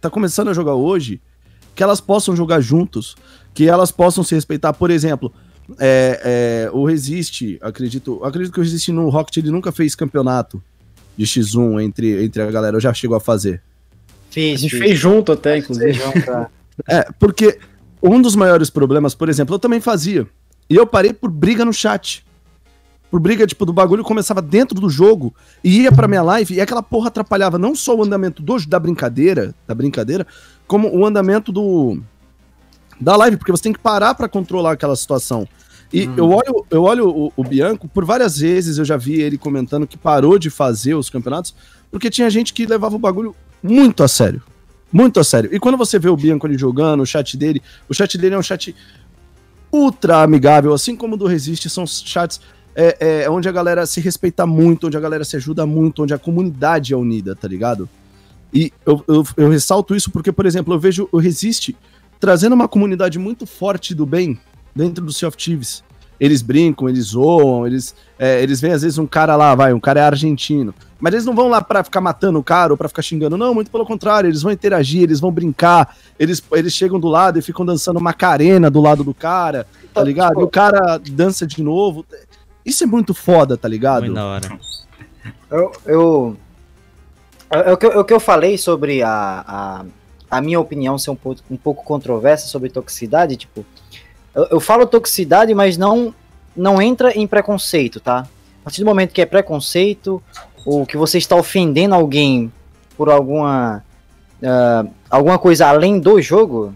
tá 0.00 0.10
começando 0.10 0.48
a 0.48 0.52
jogar 0.52 0.74
hoje, 0.74 1.20
que 1.74 1.82
elas 1.82 2.00
possam 2.00 2.36
jogar 2.36 2.60
juntos, 2.60 3.16
que 3.54 3.68
elas 3.68 3.90
possam 3.90 4.22
se 4.22 4.34
respeitar. 4.34 4.72
Por 4.72 4.90
exemplo, 4.90 5.32
é, 5.78 6.68
é, 6.68 6.70
o 6.72 6.84
Resiste, 6.84 7.58
acredito, 7.60 8.22
acredito 8.24 8.52
que 8.52 8.60
o 8.60 8.62
Resiste 8.62 8.92
no 8.92 9.08
Rocket 9.08 9.36
ele 9.38 9.50
nunca 9.50 9.72
fez 9.72 9.94
campeonato 9.94 10.62
de 11.16 11.24
X1 11.24 11.82
entre, 11.82 12.24
entre 12.24 12.42
a 12.42 12.50
galera, 12.50 12.76
eu 12.76 12.80
já 12.80 12.92
chegou 12.92 13.16
a 13.16 13.20
fazer. 13.20 13.62
Fiz, 14.30 14.58
a 14.58 14.62
gente 14.62 14.70
fiz. 14.70 14.78
fez 14.78 14.98
junto 14.98 15.32
até, 15.32 15.58
inclusive. 15.58 15.98
é, 16.88 17.08
porque 17.18 17.58
um 18.08 18.20
dos 18.20 18.36
maiores 18.36 18.70
problemas, 18.70 19.14
por 19.14 19.28
exemplo, 19.28 19.54
eu 19.54 19.58
também 19.58 19.80
fazia. 19.80 20.26
E 20.68 20.74
eu 20.74 20.86
parei 20.86 21.12
por 21.12 21.30
briga 21.30 21.64
no 21.64 21.72
chat 21.72 22.26
por 23.10 23.20
briga, 23.20 23.46
tipo, 23.46 23.64
do 23.64 23.72
bagulho 23.72 24.02
começava 24.02 24.42
dentro 24.42 24.80
do 24.80 24.90
jogo 24.90 25.34
e 25.62 25.82
ia 25.82 25.92
pra 25.92 26.08
minha 26.08 26.22
live 26.22 26.54
e 26.54 26.60
aquela 26.60 26.82
porra 26.82 27.08
atrapalhava 27.08 27.58
não 27.58 27.74
só 27.74 27.94
o 27.94 28.02
andamento 28.02 28.42
do, 28.42 28.58
da 28.66 28.78
brincadeira, 28.78 29.54
da 29.66 29.74
brincadeira, 29.74 30.26
como 30.66 30.94
o 30.94 31.06
andamento 31.06 31.52
do 31.52 31.98
da 33.00 33.14
live, 33.16 33.36
porque 33.36 33.52
você 33.52 33.62
tem 33.62 33.72
que 33.72 33.78
parar 33.78 34.14
para 34.14 34.28
controlar 34.28 34.72
aquela 34.72 34.96
situação. 34.96 35.46
E 35.92 36.08
hum. 36.08 36.14
eu 36.16 36.30
olho, 36.30 36.66
eu 36.70 36.82
olho 36.82 37.08
o, 37.08 37.32
o, 37.36 37.44
Bianco, 37.44 37.86
por 37.86 38.04
várias 38.04 38.38
vezes 38.38 38.78
eu 38.78 38.84
já 38.84 38.96
vi 38.96 39.20
ele 39.20 39.38
comentando 39.38 39.86
que 39.86 39.96
parou 39.96 40.38
de 40.38 40.50
fazer 40.50 40.94
os 40.94 41.08
campeonatos, 41.08 41.54
porque 41.90 42.10
tinha 42.10 42.28
gente 42.28 42.52
que 42.52 42.66
levava 42.66 42.96
o 42.96 42.98
bagulho 42.98 43.36
muito 43.62 44.02
a 44.02 44.08
sério. 44.08 44.42
Muito 44.92 45.20
a 45.20 45.24
sério. 45.24 45.50
E 45.52 45.58
quando 45.58 45.76
você 45.76 45.98
vê 45.98 46.08
o 46.08 46.16
Bianco 46.16 46.46
ali 46.46 46.56
jogando, 46.56 47.02
o 47.02 47.06
chat 47.06 47.36
dele, 47.36 47.62
o 47.88 47.94
chat 47.94 48.16
dele 48.16 48.34
é 48.34 48.38
um 48.38 48.42
chat 48.42 48.74
ultra 49.72 50.22
amigável, 50.22 50.72
assim 50.72 50.96
como 50.96 51.14
o 51.14 51.18
do 51.18 51.26
Resiste, 51.26 51.68
são 51.68 51.86
chats 51.86 52.40
é, 52.74 53.22
é 53.24 53.30
onde 53.30 53.48
a 53.48 53.52
galera 53.52 53.86
se 53.86 54.00
respeita 54.00 54.46
muito, 54.46 54.86
onde 54.86 54.96
a 54.96 55.00
galera 55.00 55.24
se 55.24 55.36
ajuda 55.36 55.66
muito, 55.66 56.02
onde 56.02 56.12
a 56.14 56.18
comunidade 56.18 56.92
é 56.92 56.96
unida, 56.96 57.34
tá 57.34 57.48
ligado? 57.48 57.88
E 58.52 58.72
eu, 58.84 59.02
eu, 59.08 59.24
eu 59.36 59.48
ressalto 59.48 59.94
isso 59.94 60.10
porque, 60.10 60.30
por 60.30 60.46
exemplo, 60.46 60.74
eu 60.74 60.78
vejo 60.78 61.08
o 61.10 61.18
Resiste 61.18 61.76
trazendo 62.20 62.54
uma 62.54 62.68
comunidade 62.68 63.18
muito 63.18 63.46
forte 63.46 63.94
do 63.94 64.06
bem 64.06 64.38
dentro 64.74 65.04
do 65.04 65.12
Sea 65.12 65.28
of 65.28 65.36
Thieves. 65.36 65.82
Eles 66.18 66.42
brincam, 66.42 66.88
eles 66.88 67.06
zoam, 67.06 67.66
eles, 67.66 67.94
é, 68.18 68.42
eles 68.42 68.60
veem 68.60 68.72
às 68.72 68.82
vezes 68.82 68.98
um 68.98 69.06
cara 69.06 69.36
lá, 69.36 69.54
vai, 69.54 69.72
um 69.72 69.80
cara 69.80 70.00
é 70.00 70.02
argentino. 70.02 70.74
Mas 70.98 71.12
eles 71.12 71.26
não 71.26 71.34
vão 71.34 71.48
lá 71.48 71.60
para 71.60 71.84
ficar 71.84 72.00
matando 72.00 72.38
o 72.38 72.42
cara 72.42 72.72
ou 72.72 72.76
pra 72.76 72.88
ficar 72.88 73.02
xingando, 73.02 73.36
não, 73.36 73.54
muito 73.54 73.70
pelo 73.70 73.84
contrário, 73.84 74.28
eles 74.28 74.42
vão 74.42 74.50
interagir, 74.50 75.02
eles 75.02 75.20
vão 75.20 75.30
brincar, 75.30 75.94
eles, 76.18 76.42
eles 76.52 76.72
chegam 76.72 76.98
do 76.98 77.08
lado 77.08 77.38
e 77.38 77.42
ficam 77.42 77.66
dançando 77.66 78.00
Macarena 78.00 78.70
do 78.70 78.80
lado 78.80 79.04
do 79.04 79.12
cara, 79.12 79.64
tá 79.64 79.70
então, 79.90 80.04
ligado? 80.04 80.28
Tipo... 80.30 80.40
E 80.40 80.44
o 80.44 80.48
cara 80.48 80.98
dança 80.98 81.46
de 81.46 81.62
novo. 81.62 82.04
Isso 82.64 82.82
é 82.82 82.86
muito 82.86 83.12
foda, 83.12 83.56
tá 83.56 83.68
ligado? 83.68 84.02
Muito 84.04 84.14
da 84.14 84.24
hora. 84.24 84.58
Eu. 85.50 85.72
eu 85.84 86.36
é, 87.50 87.72
o 87.72 87.76
que, 87.76 87.86
é 87.86 87.98
o 87.98 88.04
que 88.04 88.12
eu 88.12 88.18
falei 88.18 88.58
sobre 88.58 89.02
a, 89.02 89.44
a, 89.46 89.84
a, 90.28 90.40
minha 90.40 90.58
opinião 90.58 90.98
ser 90.98 91.10
um 91.10 91.16
pouco, 91.16 91.40
um 91.48 91.56
pouco 91.56 91.84
controversa 91.84 92.48
sobre 92.48 92.68
toxicidade, 92.68 93.36
tipo, 93.36 93.64
eu, 94.36 94.46
eu 94.52 94.60
falo 94.60 94.86
toxicidade, 94.86 95.54
mas 95.54 95.78
não, 95.78 96.14
não 96.54 96.80
entra 96.80 97.10
em 97.16 97.26
preconceito, 97.26 97.98
tá? 97.98 98.28
A 98.60 98.64
partir 98.64 98.80
do 98.80 98.86
momento 98.86 99.12
que 99.12 99.22
é 99.22 99.26
preconceito, 99.26 100.22
ou 100.64 100.84
que 100.84 100.96
você 100.96 101.16
está 101.16 101.34
ofendendo 101.34 101.94
alguém 101.94 102.52
por 102.96 103.08
alguma, 103.08 103.82
uh, 104.42 104.90
alguma 105.08 105.38
coisa 105.38 105.68
além 105.68 105.98
do 105.98 106.20
jogo, 106.20 106.74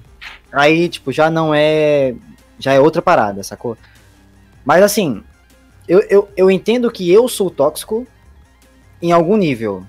aí, 0.51 0.89
tipo, 0.89 1.13
já 1.13 1.29
não 1.29 1.55
é. 1.55 2.15
Já 2.59 2.73
é 2.73 2.81
outra 2.81 3.01
parada, 3.01 3.43
sacou? 3.43 3.77
Mas 4.65 4.83
assim, 4.83 5.23
eu, 5.89 6.01
eu, 6.11 6.29
eu 6.37 6.51
entendo 6.51 6.91
que 6.91 7.11
eu 7.11 7.27
sou 7.27 7.51
tóxico 7.51 8.07
em 9.01 9.13
algum 9.13 9.37
nível. 9.37 9.83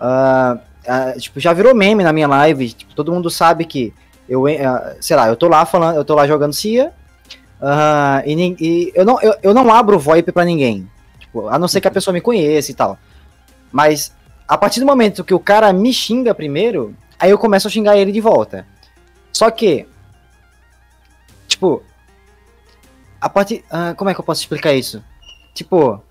Uh, 0.00 0.58
uh, 0.58 1.18
tipo, 1.18 1.40
já 1.40 1.52
virou 1.52 1.74
meme 1.74 2.04
na 2.04 2.12
minha 2.12 2.28
live. 2.28 2.72
Tipo, 2.72 2.94
todo 2.94 3.12
mundo 3.12 3.30
sabe 3.30 3.64
que 3.64 3.92
eu, 4.28 4.42
uh, 4.42 4.96
sei 5.00 5.16
lá, 5.16 5.28
eu 5.28 5.36
tô 5.36 5.48
lá 5.48 5.64
falando, 5.64 5.96
eu 5.96 6.04
tô 6.04 6.14
lá 6.14 6.26
jogando 6.26 6.52
CIA. 6.52 6.92
Uh, 7.60 8.22
e, 8.26 8.56
e, 8.60 8.92
eu, 8.94 9.04
não, 9.04 9.20
eu, 9.20 9.34
eu 9.42 9.54
não 9.54 9.72
abro 9.72 9.96
o 9.96 10.00
VoIP 10.00 10.30
pra 10.30 10.44
ninguém. 10.44 10.88
Tipo, 11.18 11.48
a 11.48 11.58
não 11.58 11.66
ser 11.66 11.80
que 11.80 11.88
a 11.88 11.90
pessoa 11.90 12.12
me 12.12 12.20
conheça 12.20 12.70
e 12.70 12.74
tal. 12.74 12.98
Mas 13.72 14.14
a 14.46 14.56
partir 14.56 14.80
do 14.80 14.86
momento 14.86 15.24
que 15.24 15.34
o 15.34 15.40
cara 15.40 15.72
me 15.72 15.92
xinga 15.92 16.34
primeiro, 16.34 16.94
aí 17.18 17.30
eu 17.30 17.38
começo 17.38 17.66
a 17.66 17.70
xingar 17.70 17.96
ele 17.96 18.12
de 18.12 18.20
volta. 18.20 18.66
Só 19.32 19.50
que, 19.50 19.86
tipo, 21.46 21.82
a 23.20 23.28
partir. 23.28 23.64
Uh, 23.70 23.94
como 23.96 24.10
é 24.10 24.14
que 24.14 24.20
eu 24.20 24.24
posso 24.24 24.40
explicar 24.40 24.72
isso? 24.72 25.02
Tipo, 25.54 26.02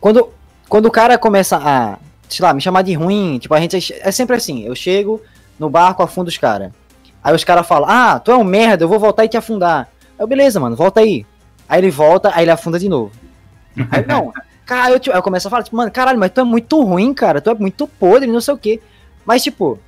quando, 0.00 0.32
quando 0.68 0.86
o 0.86 0.90
cara 0.90 1.18
começa 1.18 1.56
a, 1.56 1.98
sei 2.28 2.44
lá, 2.44 2.54
me 2.54 2.60
chamar 2.60 2.82
de 2.82 2.94
ruim, 2.94 3.38
tipo, 3.38 3.54
a 3.54 3.60
gente 3.60 3.94
é 4.00 4.12
sempre 4.12 4.36
assim, 4.36 4.64
eu 4.64 4.74
chego 4.74 5.20
no 5.58 5.68
barco, 5.68 6.02
afundo 6.02 6.28
os 6.28 6.38
caras. 6.38 6.72
Aí 7.22 7.34
os 7.34 7.44
caras 7.44 7.66
falam, 7.66 7.88
ah, 7.90 8.18
tu 8.18 8.30
é 8.30 8.36
um 8.36 8.44
merda, 8.44 8.84
eu 8.84 8.88
vou 8.88 8.98
voltar 8.98 9.24
e 9.24 9.28
te 9.28 9.36
afundar. 9.36 9.88
Aí 10.18 10.24
eu, 10.24 10.26
beleza, 10.26 10.60
mano, 10.60 10.76
volta 10.76 11.00
aí. 11.00 11.26
Aí 11.68 11.80
ele 11.80 11.90
volta, 11.90 12.32
aí 12.34 12.44
ele 12.44 12.50
afunda 12.50 12.78
de 12.78 12.88
novo. 12.88 13.12
Aí, 13.90 14.06
não, 14.06 14.32
cara, 14.64 14.90
eu, 14.92 15.00
eu 15.12 15.22
começo 15.22 15.48
a 15.48 15.50
falar, 15.50 15.62
tipo, 15.62 15.76
mano, 15.76 15.90
caralho, 15.90 16.18
mas 16.18 16.30
tu 16.30 16.40
é 16.40 16.44
muito 16.44 16.80
ruim, 16.82 17.12
cara, 17.12 17.40
tu 17.40 17.50
é 17.50 17.54
muito 17.54 17.86
podre, 17.86 18.30
não 18.30 18.40
sei 18.40 18.54
o 18.54 18.58
quê. 18.58 18.80
Mas, 19.26 19.42
tipo, 19.42 19.78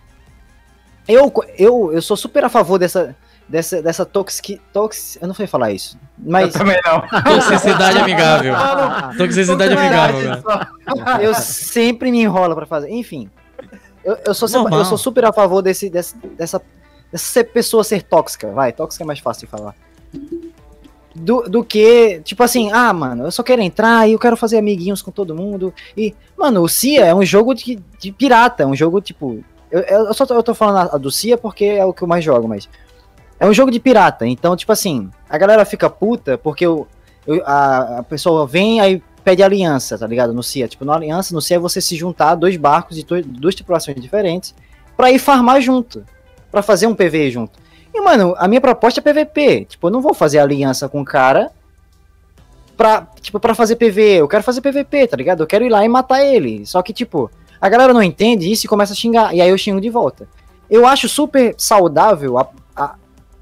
eu, 1.09 1.33
eu, 1.57 1.93
eu 1.93 2.03
sou 2.03 2.17
super 2.17 2.45
a 2.45 2.49
favor 2.49 2.79
dessa, 2.79 3.17
dessa, 3.49 3.81
dessa 3.81 4.05
toxic, 4.05 4.61
tox, 4.73 5.17
eu 5.21 5.27
não 5.27 5.35
sei 5.35 5.47
falar 5.47 5.73
isso, 5.73 5.99
mas... 6.19 6.55
Eu 6.55 6.61
também 6.61 6.79
não. 6.85 7.01
Toxicidade 7.23 7.99
amigável. 7.99 8.55
Toxicidade 9.17 9.75
amigável. 9.75 10.43
Eu 11.21 11.35
sempre 11.35 12.11
me 12.11 12.21
enrolo 12.21 12.55
para 12.55 12.67
fazer, 12.67 12.91
enfim. 12.91 13.31
Eu, 14.05 14.17
eu, 14.27 14.35
sou 14.35 14.49
sempre, 14.49 14.75
eu 14.75 14.85
sou 14.85 14.99
super 14.99 15.25
a 15.25 15.33
favor 15.33 15.63
desse, 15.63 15.91
desse, 15.91 16.17
dessa, 16.17 16.63
dessa 17.13 17.45
pessoa 17.45 17.85
ser 17.85 18.03
tóxica, 18.03 18.51
vai, 18.53 18.73
tóxica 18.73 19.05
é 19.05 19.07
mais 19.07 19.19
fácil 19.19 19.47
de 19.47 19.51
falar. 19.51 19.75
Do, 21.15 21.43
do 21.43 21.65
que, 21.65 22.21
tipo 22.21 22.43
assim, 22.43 22.71
ah, 22.73 22.93
mano, 22.93 23.25
eu 23.25 23.33
só 23.33 23.43
quero 23.43 23.61
entrar 23.61 24.09
e 24.09 24.13
eu 24.13 24.19
quero 24.19 24.37
fazer 24.37 24.59
amiguinhos 24.59 25.03
com 25.03 25.11
todo 25.11 25.35
mundo. 25.35 25.75
E, 25.97 26.15
mano, 26.37 26.63
o 26.63 26.69
CIA 26.69 27.07
é 27.07 27.15
um 27.15 27.25
jogo 27.25 27.53
de, 27.55 27.79
de 27.99 28.13
pirata, 28.13 28.63
é 28.63 28.67
um 28.67 28.77
jogo, 28.77 29.01
tipo. 29.01 29.45
Eu, 29.71 29.81
eu 29.81 30.15
só 30.15 30.25
tô, 30.25 30.35
eu 30.35 30.43
tô 30.43 30.55
falando 30.55 30.99
do 30.99 31.11
CIA 31.11 31.37
porque 31.37 31.65
é 31.65 31.85
o 31.85 31.93
que 31.93 32.03
eu 32.03 32.09
mais 32.09 32.25
jogo, 32.25 32.49
mas 32.49 32.69
é 33.39 33.47
um 33.47 33.55
jogo 33.55 33.71
de 33.71 33.81
pirata, 33.81 34.27
então, 34.27 34.57
tipo 34.57 34.71
assim, 34.71 35.09
a 35.29 35.39
galera 35.39 35.65
fica 35.65 35.89
puta 35.89 36.37
porque 36.37 36.67
o, 36.67 36.87
a, 37.45 37.99
a 37.99 38.03
pessoa 38.03 38.47
vem 38.47 38.81
aí 38.81 39.03
pede 39.25 39.43
aliança, 39.43 39.99
tá 39.99 40.07
ligado? 40.07 40.33
No 40.33 40.43
CIA. 40.43 40.69
Tipo, 40.69 40.85
na 40.85 40.95
aliança, 40.95 41.35
no 41.35 41.41
CIA 41.41 41.57
é 41.57 41.61
você 41.61 41.81
se 41.81 41.97
juntar 41.97 42.35
dois 42.35 42.57
barcos 42.57 42.97
de 42.97 43.05
duas 43.05 43.55
tripulações 43.55 44.01
diferentes 44.01 44.55
pra 44.97 45.11
ir 45.11 45.19
farmar 45.19 45.61
junto. 45.61 46.05
para 46.51 46.63
fazer 46.63 46.87
um 46.87 46.95
PV 46.95 47.31
junto. 47.31 47.59
E, 47.95 48.01
mano, 48.01 48.35
a 48.39 48.49
minha 48.49 48.61
proposta 48.61 49.01
é 49.01 49.03
PVP. 49.03 49.67
Tipo, 49.67 49.89
eu 49.89 49.91
não 49.91 50.01
vou 50.01 50.15
fazer 50.15 50.39
aliança 50.39 50.89
com 50.89 51.01
o 51.01 51.05
cara 51.05 51.51
pra, 52.77 53.07
tipo, 53.21 53.39
pra 53.39 53.55
fazer 53.55 53.77
PV. 53.77 54.21
Eu 54.21 54.29
quero 54.29 54.43
fazer 54.43 54.61
PVP, 54.61 55.09
tá 55.09 55.17
ligado? 55.17 55.43
Eu 55.43 55.47
quero 55.47 55.65
ir 55.65 55.69
lá 55.69 55.85
e 55.85 55.89
matar 55.89 56.25
ele. 56.25 56.65
Só 56.67 56.83
que, 56.83 56.93
tipo, 56.93 57.31
a 57.61 57.69
galera 57.69 57.93
não 57.93 58.03
entende 58.03 58.51
isso 58.51 58.67
e 58.67 58.69
começa 58.69 58.93
a 58.93 58.97
xingar. 58.97 59.35
E 59.35 59.41
aí 59.41 59.51
eu 59.51 59.59
xingo 59.59 59.81
de 59.81 59.91
volta. 59.91 60.29
Eu 60.69 60.87
acho 60.87 61.09
super 61.09 61.55
saudável 61.59 62.39
a, 62.39 62.49
a, 62.75 62.95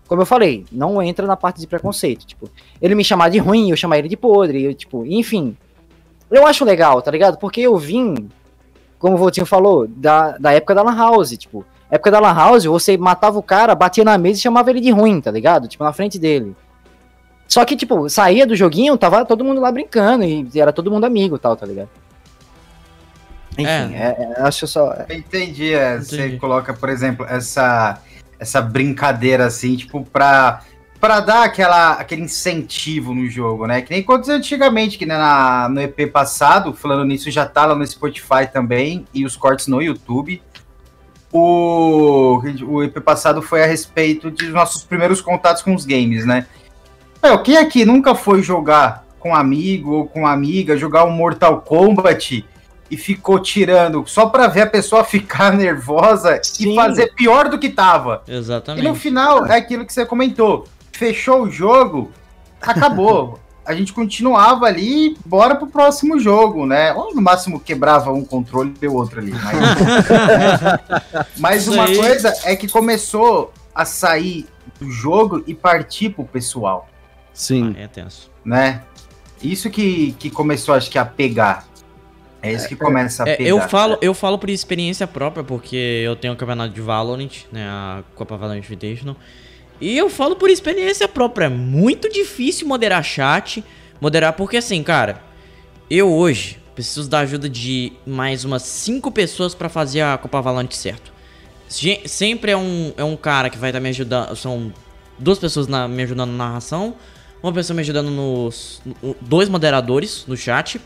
como 0.08 0.22
eu 0.22 0.26
falei, 0.26 0.64
não 0.72 1.00
entra 1.02 1.26
na 1.26 1.36
parte 1.36 1.60
de 1.60 1.66
preconceito. 1.66 2.26
Tipo, 2.26 2.50
ele 2.80 2.94
me 2.94 3.04
chamar 3.04 3.28
de 3.28 3.38
ruim, 3.38 3.70
eu 3.70 3.76
chamar 3.76 3.98
ele 3.98 4.08
de 4.08 4.16
podre, 4.16 4.64
eu, 4.64 4.74
tipo, 4.74 5.04
enfim. 5.06 5.56
Eu 6.30 6.46
acho 6.46 6.64
legal, 6.64 7.00
tá 7.00 7.10
ligado? 7.10 7.38
Porque 7.38 7.60
eu 7.60 7.76
vim, 7.76 8.28
como 8.98 9.14
o 9.14 9.18
Voltinho 9.18 9.46
falou, 9.46 9.86
da, 9.86 10.36
da 10.38 10.52
época 10.52 10.74
da 10.74 10.82
Lan 10.82 10.96
House, 10.96 11.30
tipo, 11.36 11.64
época 11.90 12.10
da 12.10 12.20
Lan 12.20 12.34
House, 12.34 12.64
você 12.64 12.96
matava 12.96 13.38
o 13.38 13.42
cara, 13.42 13.74
batia 13.74 14.04
na 14.04 14.18
mesa 14.18 14.38
e 14.38 14.42
chamava 14.42 14.70
ele 14.70 14.80
de 14.80 14.90
ruim, 14.90 15.20
tá 15.20 15.30
ligado? 15.30 15.68
Tipo, 15.68 15.84
na 15.84 15.92
frente 15.92 16.18
dele. 16.18 16.54
Só 17.46 17.64
que, 17.64 17.76
tipo, 17.76 18.10
saía 18.10 18.46
do 18.46 18.54
joguinho, 18.54 18.98
tava 18.98 19.24
todo 19.24 19.44
mundo 19.44 19.60
lá 19.60 19.72
brincando 19.72 20.24
e 20.24 20.48
era 20.54 20.72
todo 20.72 20.90
mundo 20.90 21.04
amigo 21.04 21.38
tal, 21.38 21.56
tá 21.56 21.64
ligado? 21.64 21.88
Enfim, 23.52 23.94
é. 23.94 24.16
É, 24.18 24.34
é, 24.36 24.42
acho 24.42 24.66
só. 24.66 24.94
Entendi, 25.08 25.72
é, 25.72 25.96
Entendi. 25.96 26.04
Você 26.04 26.36
coloca, 26.36 26.74
por 26.74 26.88
exemplo, 26.90 27.26
essa 27.28 28.00
essa 28.38 28.62
brincadeira 28.62 29.46
assim, 29.46 29.76
tipo, 29.76 30.04
pra, 30.04 30.62
pra 31.00 31.20
dar 31.20 31.44
aquela, 31.44 31.92
aquele 31.92 32.22
incentivo 32.22 33.14
no 33.14 33.28
jogo, 33.28 33.66
né? 33.66 33.82
Que 33.82 33.90
nem 33.90 34.02
quantos 34.02 34.28
antigamente, 34.28 34.98
que 34.98 35.06
né, 35.06 35.16
na, 35.16 35.68
no 35.68 35.80
EP 35.80 36.10
passado, 36.12 36.72
falando 36.74 37.04
nisso, 37.04 37.30
já 37.30 37.46
tá 37.46 37.66
lá 37.66 37.74
no 37.74 37.86
Spotify 37.86 38.50
também, 38.52 39.06
e 39.14 39.24
os 39.24 39.36
cortes 39.36 39.68
no 39.68 39.80
YouTube. 39.80 40.42
O, 41.32 42.40
o 42.66 42.82
EP 42.82 43.00
passado 43.00 43.42
foi 43.42 43.62
a 43.62 43.66
respeito 43.66 44.30
de 44.30 44.48
nossos 44.48 44.82
primeiros 44.82 45.20
contatos 45.20 45.62
com 45.62 45.74
os 45.74 45.84
games, 45.84 46.24
né? 46.24 46.46
Meu, 47.22 47.42
quem 47.42 47.56
aqui 47.56 47.84
nunca 47.84 48.14
foi 48.14 48.42
jogar 48.42 49.04
com 49.18 49.34
amigo 49.34 49.92
ou 49.92 50.06
com 50.06 50.26
amiga, 50.26 50.76
jogar 50.76 51.04
um 51.04 51.10
Mortal 51.10 51.60
Kombat 51.60 52.44
e 52.90 52.96
ficou 52.96 53.38
tirando 53.38 54.04
só 54.06 54.26
para 54.26 54.46
ver 54.46 54.62
a 54.62 54.66
pessoa 54.66 55.04
ficar 55.04 55.52
nervosa 55.56 56.40
Sim. 56.42 56.72
e 56.72 56.74
fazer 56.74 57.14
pior 57.14 57.48
do 57.48 57.58
que 57.58 57.68
tava. 57.68 58.22
Exatamente. 58.26 58.84
E 58.84 58.88
no 58.88 58.94
final 58.94 59.44
é 59.46 59.56
aquilo 59.56 59.84
que 59.84 59.92
você 59.92 60.06
comentou. 60.06 60.66
Fechou 60.98 61.42
o 61.42 61.50
jogo, 61.50 62.10
acabou. 62.60 63.38
a 63.64 63.72
gente 63.72 63.92
continuava 63.92 64.66
ali, 64.66 65.16
bora 65.24 65.54
pro 65.54 65.68
próximo 65.68 66.18
jogo, 66.18 66.66
né? 66.66 66.92
Ou 66.92 67.14
no 67.14 67.22
máximo 67.22 67.60
quebrava 67.60 68.10
um 68.10 68.24
controle 68.24 68.74
e 68.82 68.88
o 68.88 68.94
outro 68.94 69.20
ali. 69.20 69.30
Mas, 71.36 71.38
mas 71.38 71.68
uma 71.68 71.86
coisa 71.86 72.34
é 72.44 72.56
que 72.56 72.66
começou 72.66 73.52
a 73.72 73.84
sair 73.84 74.46
do 74.80 74.90
jogo 74.90 75.44
e 75.46 75.54
partir 75.54 76.10
pro 76.10 76.24
pessoal. 76.24 76.88
Sim. 77.32 77.76
Ah, 77.78 77.82
é 77.82 77.86
tenso. 77.86 78.28
Né? 78.44 78.82
Isso 79.40 79.70
que, 79.70 80.16
que 80.18 80.30
começou, 80.30 80.74
acho 80.74 80.90
que, 80.90 80.98
a 80.98 81.04
pegar. 81.04 81.64
É 82.42 82.52
isso 82.52 82.66
que 82.66 82.74
começa 82.74 83.22
a 83.22 83.28
é, 83.28 83.36
pegar. 83.36 83.50
Eu 83.50 83.60
falo, 83.68 83.98
eu 84.00 84.14
falo 84.14 84.36
por 84.36 84.50
experiência 84.50 85.06
própria, 85.06 85.44
porque 85.44 85.76
eu 85.76 86.16
tenho 86.16 86.32
o 86.32 86.36
um 86.36 86.38
campeonato 86.38 86.74
de 86.74 86.80
Valorant, 86.80 87.44
né, 87.52 87.68
a 87.68 88.02
Copa 88.16 88.36
Valorant 88.36 88.58
Invitational. 88.58 89.16
E 89.80 89.96
eu 89.96 90.10
falo 90.10 90.36
por 90.36 90.50
experiência 90.50 91.06
própria, 91.06 91.46
é 91.46 91.48
muito 91.48 92.08
difícil 92.10 92.66
moderar 92.66 93.04
chat, 93.04 93.64
moderar 94.00 94.32
porque 94.32 94.56
assim, 94.56 94.82
cara, 94.82 95.22
eu 95.88 96.12
hoje 96.12 96.58
preciso 96.74 97.08
da 97.08 97.18
ajuda 97.20 97.48
de 97.48 97.92
mais 98.06 98.44
umas 98.44 98.62
5 98.62 99.10
pessoas 99.10 99.52
para 99.52 99.68
fazer 99.68 100.00
a 100.00 100.16
Copa 100.16 100.40
Valorant 100.40 100.70
certo. 100.70 101.12
Sempre 102.06 102.52
é 102.52 102.56
um, 102.56 102.92
é 102.96 103.02
um 103.02 103.16
cara 103.16 103.50
que 103.50 103.58
vai 103.58 103.70
estar 103.70 103.80
tá 103.80 103.82
me 103.82 103.88
ajudando, 103.88 104.36
são 104.36 104.72
duas 105.18 105.40
pessoas 105.40 105.66
na, 105.66 105.88
me 105.88 106.04
ajudando 106.04 106.30
na 106.30 106.46
narração, 106.46 106.94
uma 107.42 107.52
pessoa 107.52 107.74
me 107.74 107.80
ajudando 107.80 108.10
nos 108.10 108.80
no, 108.84 109.16
dois 109.20 109.48
moderadores 109.48 110.24
no 110.28 110.36
chat 110.36 110.80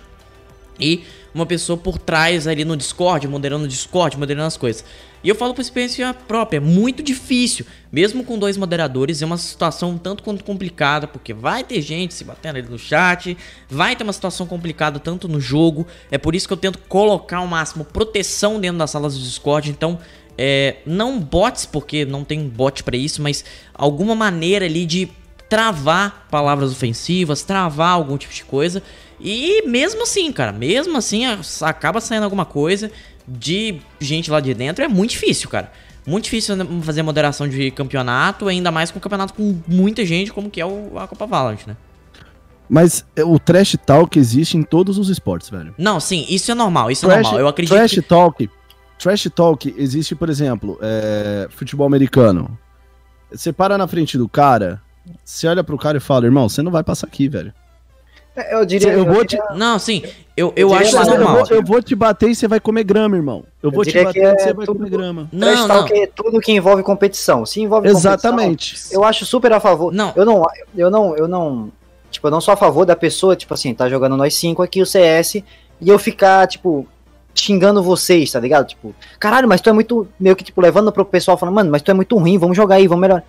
e 0.80 1.04
uma 1.34 1.44
pessoa 1.44 1.76
por 1.76 1.98
trás 1.98 2.46
ali 2.46 2.64
no 2.64 2.74
Discord, 2.74 3.28
moderando 3.28 3.64
o 3.64 3.68
Discord, 3.68 4.18
moderando 4.18 4.46
as 4.46 4.56
coisas. 4.56 4.84
E 5.22 5.28
eu 5.28 5.34
falo 5.34 5.54
por 5.54 5.60
experiência 5.60 6.12
própria, 6.12 6.56
é 6.56 6.60
muito 6.60 7.02
difícil. 7.02 7.64
Mesmo 7.92 8.24
com 8.24 8.38
dois 8.38 8.56
moderadores, 8.56 9.22
é 9.22 9.26
uma 9.26 9.36
situação 9.36 9.96
tanto 9.96 10.22
quanto 10.22 10.42
complicada, 10.42 11.06
porque 11.06 11.32
vai 11.32 11.62
ter 11.62 11.80
gente 11.80 12.14
se 12.14 12.24
batendo 12.24 12.56
ali 12.56 12.68
no 12.68 12.78
chat, 12.78 13.36
vai 13.68 13.94
ter 13.94 14.02
uma 14.02 14.12
situação 14.12 14.46
complicada 14.46 14.98
tanto 14.98 15.28
no 15.28 15.40
jogo. 15.40 15.86
É 16.10 16.18
por 16.18 16.34
isso 16.34 16.46
que 16.48 16.52
eu 16.52 16.56
tento 16.56 16.78
colocar 16.88 17.40
o 17.40 17.46
máximo 17.46 17.84
proteção 17.84 18.58
dentro 18.58 18.78
das 18.78 18.90
salas 18.90 19.16
do 19.16 19.22
Discord. 19.22 19.70
Então, 19.70 19.98
é, 20.36 20.76
não 20.86 21.20
bots, 21.20 21.66
porque 21.66 22.04
não 22.04 22.24
tem 22.24 22.48
bot 22.48 22.82
para 22.82 22.96
isso, 22.96 23.22
mas 23.22 23.44
alguma 23.74 24.14
maneira 24.14 24.64
ali 24.64 24.86
de 24.86 25.08
travar 25.48 26.26
palavras 26.30 26.72
ofensivas, 26.72 27.42
travar 27.42 27.90
algum 27.90 28.16
tipo 28.16 28.32
de 28.32 28.42
coisa. 28.42 28.82
E 29.20 29.62
mesmo 29.68 30.02
assim, 30.02 30.32
cara, 30.32 30.50
mesmo 30.50 30.96
assim 30.96 31.24
acaba 31.60 32.00
saindo 32.00 32.24
alguma 32.24 32.46
coisa 32.46 32.90
de 33.38 33.80
gente 34.00 34.30
lá 34.30 34.40
de 34.40 34.52
dentro. 34.54 34.84
É 34.84 34.88
muito 34.88 35.10
difícil, 35.10 35.48
cara. 35.48 35.70
Muito 36.06 36.24
difícil 36.24 36.56
fazer 36.82 37.02
moderação 37.02 37.48
de 37.48 37.70
campeonato, 37.70 38.48
ainda 38.48 38.70
mais 38.70 38.90
com 38.90 38.98
um 38.98 39.00
campeonato 39.00 39.34
com 39.34 39.60
muita 39.68 40.04
gente, 40.04 40.32
como 40.32 40.50
que 40.50 40.60
é 40.60 40.66
o, 40.66 40.98
a 40.98 41.06
Copa 41.06 41.26
Valorant, 41.26 41.60
né? 41.66 41.76
Mas 42.68 43.04
é, 43.14 43.24
o 43.24 43.38
trash 43.38 43.76
talk 43.84 44.18
existe 44.18 44.56
em 44.56 44.62
todos 44.62 44.98
os 44.98 45.08
esportes, 45.08 45.48
velho. 45.48 45.74
Não, 45.78 46.00
sim, 46.00 46.26
isso 46.28 46.50
é 46.50 46.54
normal, 46.54 46.90
isso 46.90 47.06
é 47.06 47.08
trash, 47.08 47.18
é 47.18 47.22
normal. 47.22 47.40
Eu 47.40 47.48
acredito 47.48 47.74
trash 47.74 47.92
que... 47.92 48.02
talk, 48.02 48.50
trash 48.98 49.28
talk 49.34 49.74
existe, 49.76 50.14
por 50.14 50.28
exemplo, 50.28 50.78
é, 50.82 51.46
futebol 51.50 51.86
americano. 51.86 52.58
Você 53.30 53.52
para 53.52 53.78
na 53.78 53.86
frente 53.86 54.18
do 54.18 54.28
cara, 54.28 54.82
você 55.24 55.46
olha 55.46 55.62
pro 55.62 55.78
cara 55.78 55.98
e 55.98 56.00
fala, 56.00 56.24
irmão, 56.24 56.48
você 56.48 56.62
não 56.62 56.72
vai 56.72 56.82
passar 56.82 57.06
aqui, 57.06 57.28
velho. 57.28 57.52
É, 58.34 58.54
eu 58.54 58.64
diria. 58.64 58.92
Eu, 58.92 59.04
vou 59.04 59.24
te... 59.24 59.38
Não, 59.54 59.78
sim. 59.78 60.02
Eu, 60.36 60.52
eu, 60.56 60.70
eu 60.70 60.74
acho 60.74 60.94
normal. 60.96 61.38
Eu 61.38 61.44
vou, 61.44 61.56
eu 61.56 61.62
vou, 61.62 61.82
te 61.82 61.94
bater 61.94 62.30
e 62.30 62.34
você 62.34 62.48
vai 62.48 62.58
comer 62.58 62.84
grama, 62.84 63.16
irmão. 63.16 63.44
Eu, 63.62 63.70
vou 63.70 63.84
te 63.84 64.02
bater 64.02 64.24
é 64.24 64.32
e 64.32 64.38
você 64.38 64.54
vai 64.54 64.64
tudo, 64.64 64.78
comer 64.78 64.90
grama. 64.90 65.28
Não, 65.30 65.68
não. 65.68 65.84
Que 65.84 65.94
é 65.94 66.06
tudo 66.06 66.40
que 66.40 66.52
envolve 66.52 66.82
competição. 66.82 67.44
Se 67.44 67.60
envolve 67.60 67.88
Exatamente. 67.88 68.70
Competição, 68.74 69.00
eu 69.00 69.04
acho 69.04 69.26
super 69.26 69.52
a 69.52 69.60
favor. 69.60 69.92
Não. 69.92 70.12
Eu 70.16 70.24
não, 70.24 70.42
eu 70.74 70.90
não, 70.90 71.16
eu 71.16 71.28
não. 71.28 71.70
Tipo, 72.10 72.28
eu 72.28 72.30
não 72.30 72.40
sou 72.40 72.52
a 72.52 72.56
favor 72.56 72.86
da 72.86 72.96
pessoa, 72.96 73.36
tipo 73.36 73.52
assim, 73.54 73.74
tá 73.74 73.88
jogando 73.88 74.16
nós 74.16 74.34
cinco 74.34 74.62
aqui 74.62 74.82
o 74.82 74.86
CS 74.86 75.36
e 75.36 75.44
eu 75.88 75.98
ficar, 75.98 76.46
tipo, 76.46 76.86
xingando 77.34 77.82
vocês, 77.82 78.30
tá 78.32 78.40
ligado? 78.40 78.66
Tipo, 78.68 78.94
caralho, 79.18 79.48
mas 79.48 79.60
tu 79.60 79.68
é 79.68 79.72
muito. 79.72 80.08
Meio 80.18 80.36
que, 80.36 80.44
tipo, 80.44 80.60
levando 80.60 80.90
pro 80.90 81.04
pessoal 81.04 81.36
falando, 81.36 81.54
mano, 81.54 81.70
mas 81.70 81.82
tu 81.82 81.90
é 81.90 81.94
muito 81.94 82.16
ruim, 82.16 82.38
vamos 82.38 82.56
jogar 82.56 82.76
aí, 82.76 82.86
vamos 82.86 83.02
melhorar. 83.02 83.24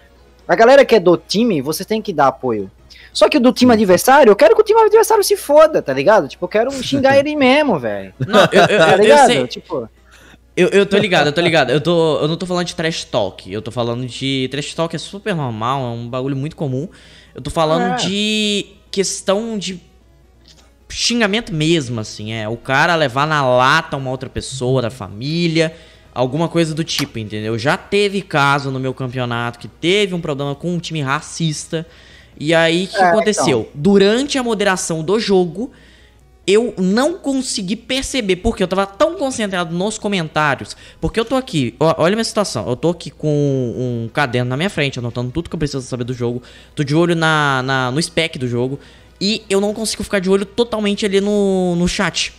A 0.48 0.56
galera 0.56 0.86
que 0.86 0.96
é 0.96 1.00
do 1.00 1.18
time, 1.18 1.62
você 1.62 1.86
tem 1.86 2.02
que 2.02 2.14
dar 2.14 2.28
apoio. 2.28 2.70
Só 3.14 3.30
que 3.30 3.40
do 3.40 3.54
time 3.54 3.72
adversário, 3.72 4.32
eu 4.32 4.36
quero 4.36 4.56
que 4.56 4.62
o 4.62 4.66
time 4.66 4.82
adversário 4.82 5.24
se 5.24 5.38
foda, 5.38 5.82
tá 5.82 5.94
ligado? 5.94 6.28
Tipo, 6.28 6.46
eu 6.46 6.50
quero 6.50 6.72
xingar 6.84 7.16
ele 7.20 7.36
mesmo, 7.36 7.80
velho. 7.80 8.14
Não, 8.20 8.42
eu, 8.52 8.62
eu, 8.62 8.80
tá 8.80 8.96
ligado? 8.96 9.30
Eu 9.30 9.36
sei. 9.36 9.48
Tipo. 9.48 9.88
Eu, 10.58 10.68
eu 10.70 10.86
tô 10.86 10.98
ligado, 10.98 11.28
eu 11.28 11.34
tô 11.34 11.42
ligado. 11.42 11.72
Eu, 11.72 11.80
tô, 11.80 12.20
eu 12.20 12.28
não 12.28 12.36
tô 12.36 12.46
falando 12.46 12.66
de 12.66 12.76
trash 12.76 13.06
talk. 13.06 13.52
Eu 13.52 13.62
tô 13.62 13.70
falando 13.72 14.06
de. 14.06 14.48
Trash 14.52 14.74
talk 14.74 14.96
é 14.96 15.00
super 15.00 15.36
normal, 15.36 15.82
é 15.82 15.90
um 15.90 16.10
bagulho 16.10 16.36
muito 16.36 16.56
comum. 16.56 16.88
Eu 17.36 17.42
tô 17.42 17.52
falando 17.52 17.94
é. 17.94 17.96
de 17.98 18.66
questão 18.92 19.58
de 19.58 19.80
xingamento 20.90 21.54
mesmo, 21.54 22.00
assim. 22.00 22.34
É 22.34 22.48
o 22.48 22.58
cara 22.58 22.96
levar 22.96 23.28
na 23.28 23.46
lata 23.46 23.98
uma 23.98 24.10
outra 24.10 24.30
pessoa 24.30 24.82
da 24.82 24.90
família, 24.90 25.76
alguma 26.14 26.48
coisa 26.48 26.74
do 26.74 26.84
tipo, 26.84 27.20
entendeu? 27.20 27.58
Já 27.58 27.78
teve 27.78 28.22
caso 28.22 28.72
no 28.72 28.80
meu 28.80 28.94
campeonato 28.94 29.60
que 29.60 29.68
teve 29.68 30.14
um 30.14 30.22
problema 30.22 30.56
com 30.56 30.74
um 30.74 30.80
time 30.80 31.02
racista. 31.02 31.86
E 32.44 32.54
aí, 32.54 32.84
o 32.84 32.88
que 32.90 32.98
é, 32.98 33.04
aconteceu? 33.06 33.60
Então. 33.62 33.72
Durante 33.74 34.38
a 34.38 34.44
moderação 34.44 35.02
do 35.02 35.18
jogo, 35.18 35.72
eu 36.46 36.74
não 36.78 37.14
consegui 37.14 37.78
perceber, 37.78 38.36
porque 38.36 38.62
eu 38.62 38.68
tava 38.68 38.86
tão 38.86 39.16
concentrado 39.16 39.74
nos 39.74 39.98
comentários. 39.98 40.76
Porque 41.00 41.18
eu 41.18 41.24
tô 41.24 41.36
aqui, 41.36 41.74
olha 41.80 42.14
a 42.14 42.18
minha 42.18 42.24
situação. 42.24 42.68
Eu 42.68 42.76
tô 42.76 42.90
aqui 42.90 43.10
com 43.10 43.30
um 43.30 44.10
caderno 44.12 44.50
na 44.50 44.58
minha 44.58 44.70
frente, 44.70 45.00
anotando 45.00 45.32
tudo 45.32 45.50
que 45.50 45.56
eu 45.56 45.60
preciso 45.60 45.84
saber 45.84 46.04
do 46.04 46.14
jogo. 46.14 46.44
Tô 46.76 46.84
de 46.84 46.94
olho 46.94 47.16
na, 47.16 47.64
na 47.64 47.92
no 47.92 48.02
spec 48.02 48.38
do 48.38 48.48
jogo. 48.48 48.78
E 49.22 49.42
eu 49.50 49.62
não 49.62 49.74
consigo 49.74 50.04
ficar 50.04 50.20
de 50.20 50.30
olho 50.30 50.46
totalmente 50.46 51.06
ali 51.06 51.22
no, 51.22 51.78
no 51.78 51.88
chat. 51.88 52.34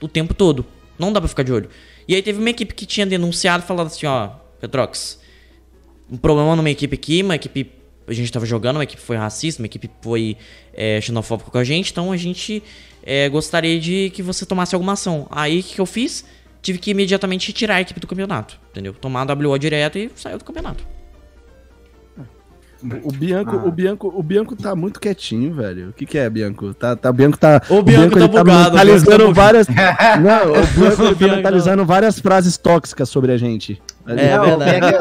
O 0.00 0.08
tempo 0.08 0.32
todo. 0.32 0.64
Não 0.98 1.12
dá 1.12 1.20
pra 1.20 1.28
ficar 1.28 1.42
de 1.42 1.52
olho. 1.52 1.68
E 2.08 2.14
aí 2.14 2.22
teve 2.22 2.38
uma 2.38 2.48
equipe 2.48 2.72
que 2.72 2.86
tinha 2.86 3.04
denunciado, 3.04 3.62
falando 3.62 3.88
assim, 3.88 4.06
ó, 4.06 4.30
Petrox, 4.58 5.20
um 6.10 6.16
problema 6.16 6.56
numa 6.56 6.70
equipe 6.70 6.94
aqui, 6.94 7.22
uma 7.22 7.36
equipe 7.36 7.79
a 8.10 8.14
gente 8.14 8.32
tava 8.32 8.46
jogando, 8.46 8.76
uma 8.76 8.84
equipe 8.84 9.00
foi 9.00 9.16
racista, 9.16 9.62
uma 9.62 9.66
equipe 9.66 9.90
foi 10.00 10.36
é, 10.74 11.00
xenofóbica 11.00 11.50
com 11.50 11.58
a 11.58 11.64
gente, 11.64 11.90
então 11.92 12.10
a 12.12 12.16
gente 12.16 12.62
é, 13.02 13.28
gostaria 13.28 13.78
de 13.78 14.10
que 14.10 14.22
você 14.22 14.44
tomasse 14.44 14.74
alguma 14.74 14.92
ação. 14.92 15.26
Aí 15.30 15.60
o 15.60 15.62
que, 15.62 15.74
que 15.74 15.80
eu 15.80 15.86
fiz? 15.86 16.24
Tive 16.62 16.78
que 16.78 16.90
imediatamente 16.90 17.52
tirar 17.52 17.76
a 17.76 17.80
equipe 17.80 18.00
do 18.00 18.06
campeonato, 18.06 18.58
entendeu? 18.70 18.92
Tomar 18.92 19.30
a 19.30 19.34
WO 19.34 19.58
direto 19.58 19.98
e 19.98 20.10
saiu 20.14 20.38
do 20.38 20.44
campeonato. 20.44 20.84
O 23.04 23.12
Bianco, 23.12 23.56
ah. 23.56 23.68
o 23.68 23.70
Bianco, 23.70 24.08
o 24.08 24.22
Bianco 24.22 24.56
tá 24.56 24.74
muito 24.74 25.00
quietinho, 25.00 25.52
velho. 25.52 25.90
O 25.90 25.92
que 25.92 26.06
que 26.06 26.16
é, 26.16 26.28
Bianco? 26.30 26.72
Tá, 26.72 26.96
tá, 26.96 27.12
Bianco 27.12 27.38
tá. 27.38 27.60
O 27.68 27.82
Bianco, 27.82 28.14
o 28.14 28.16
Bianco 28.16 28.18
tá, 28.18 28.28
tá 28.28 28.44
bugado, 28.44 28.64
tá 28.64 28.70
mentalizando 28.70 29.26
tá 29.26 29.32
várias. 29.32 29.66
Não, 30.22 30.52
o 30.52 30.66
Bianco, 30.66 31.02
ele 31.02 31.14
tá 31.14 31.36
mentalizando 31.36 31.84
várias 31.84 32.18
frases 32.18 32.56
tóxicas 32.56 33.08
sobre 33.08 33.32
a 33.32 33.36
gente. 33.36 33.80
É, 34.06 34.36
não, 34.36 34.58
verdade. 34.58 34.94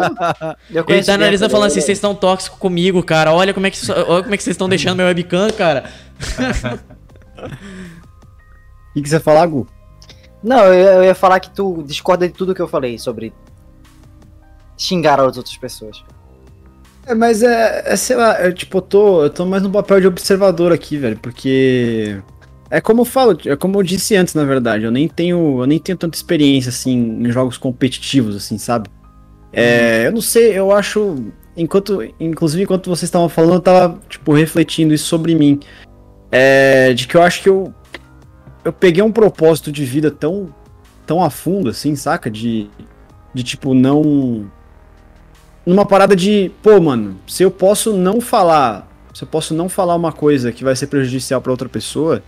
Eu, 0.69 0.83
eu 0.83 0.85
ele 0.87 1.03
tá 1.03 1.13
analisando 1.13 1.51
falando 1.51 1.67
assim, 1.67 1.81
vocês 1.81 1.97
estão 1.97 2.13
tóxicos 2.13 2.59
comigo, 2.59 3.01
cara. 3.01 3.31
Olha 3.31 3.53
como 3.53 3.67
é 3.67 3.71
que, 3.71 3.79
olha 3.91 4.23
como 4.23 4.33
é 4.33 4.37
que 4.37 4.43
vocês 4.43 4.53
estão 4.53 4.69
deixando 4.69 4.97
meu 4.97 5.07
webcam, 5.07 5.49
cara. 5.51 5.85
O 6.17 7.49
que, 8.93 9.01
que 9.01 9.09
você 9.09 9.15
ia 9.15 9.21
falar, 9.21 9.45
Gu? 9.47 9.67
Não, 10.43 10.65
eu, 10.65 10.73
eu, 10.73 11.03
ia 11.03 11.15
falar 11.15 11.39
que 11.39 11.49
tu 11.49 11.83
discorda 11.85 12.27
de 12.27 12.33
tudo 12.33 12.55
que 12.55 12.61
eu 12.61 12.67
falei 12.67 12.97
sobre 12.97 13.33
xingar 14.77 15.19
as 15.19 15.37
outras 15.37 15.57
pessoas. 15.57 16.03
É, 17.05 17.13
mas 17.13 17.43
é, 17.43 17.83
é 17.85 17.95
sei 17.95 18.15
lá, 18.15 18.41
eu, 18.41 18.53
tipo, 18.53 18.77
eu 18.77 18.81
tô, 18.81 19.23
eu 19.23 19.29
tô 19.29 19.45
mais 19.45 19.63
no 19.63 19.69
papel 19.69 19.99
de 19.99 20.07
observador 20.07 20.71
aqui, 20.71 20.97
velho, 20.97 21.17
porque 21.17 22.21
é 22.69 22.79
como 22.79 23.01
eu 23.01 23.05
falo, 23.05 23.37
é 23.45 23.55
como 23.55 23.79
eu 23.79 23.83
disse 23.83 24.15
antes, 24.15 24.33
na 24.33 24.43
verdade, 24.43 24.83
eu 24.83 24.91
nem 24.91 25.07
tenho, 25.07 25.61
eu 25.61 25.65
nem 25.65 25.79
tenho 25.79 25.97
tanta 25.97 26.17
experiência 26.17 26.69
assim 26.69 26.93
em 27.21 27.31
jogos 27.31 27.57
competitivos 27.57 28.35
assim, 28.35 28.57
sabe? 28.57 28.89
É, 29.51 30.05
eu 30.05 30.11
não 30.11 30.21
sei, 30.21 30.57
eu 30.57 30.71
acho 30.71 31.15
enquanto, 31.57 32.01
inclusive 32.19 32.63
enquanto 32.63 32.89
vocês 32.89 33.07
estavam 33.07 33.27
falando, 33.27 33.55
eu 33.55 33.61
tava 33.61 33.99
tipo 34.07 34.33
refletindo 34.33 34.93
isso 34.93 35.05
sobre 35.05 35.33
mim. 35.33 35.59
É, 36.31 36.93
de 36.93 37.07
que 37.07 37.15
eu 37.15 37.23
acho 37.23 37.41
que 37.41 37.49
eu 37.49 37.73
eu 38.63 38.73
peguei 38.73 39.01
um 39.01 39.11
propósito 39.11 39.71
de 39.71 39.83
vida 39.83 40.11
tão 40.11 40.53
tão 41.07 41.23
a 41.23 41.29
fundo 41.29 41.69
assim, 41.69 41.95
saca? 41.95 42.29
De 42.29 42.69
de 43.33 43.43
tipo 43.43 43.73
não 43.73 44.49
numa 45.65 45.85
parada 45.85 46.15
de, 46.15 46.51
pô, 46.63 46.79
mano, 46.79 47.17
se 47.27 47.43
eu 47.43 47.51
posso 47.51 47.93
não 47.93 48.19
falar, 48.19 48.87
se 49.13 49.23
eu 49.23 49.27
posso 49.27 49.53
não 49.53 49.69
falar 49.69 49.95
uma 49.95 50.11
coisa 50.11 50.51
que 50.51 50.63
vai 50.63 50.75
ser 50.75 50.87
prejudicial 50.87 51.41
para 51.41 51.51
outra 51.51 51.69
pessoa, 51.69 52.23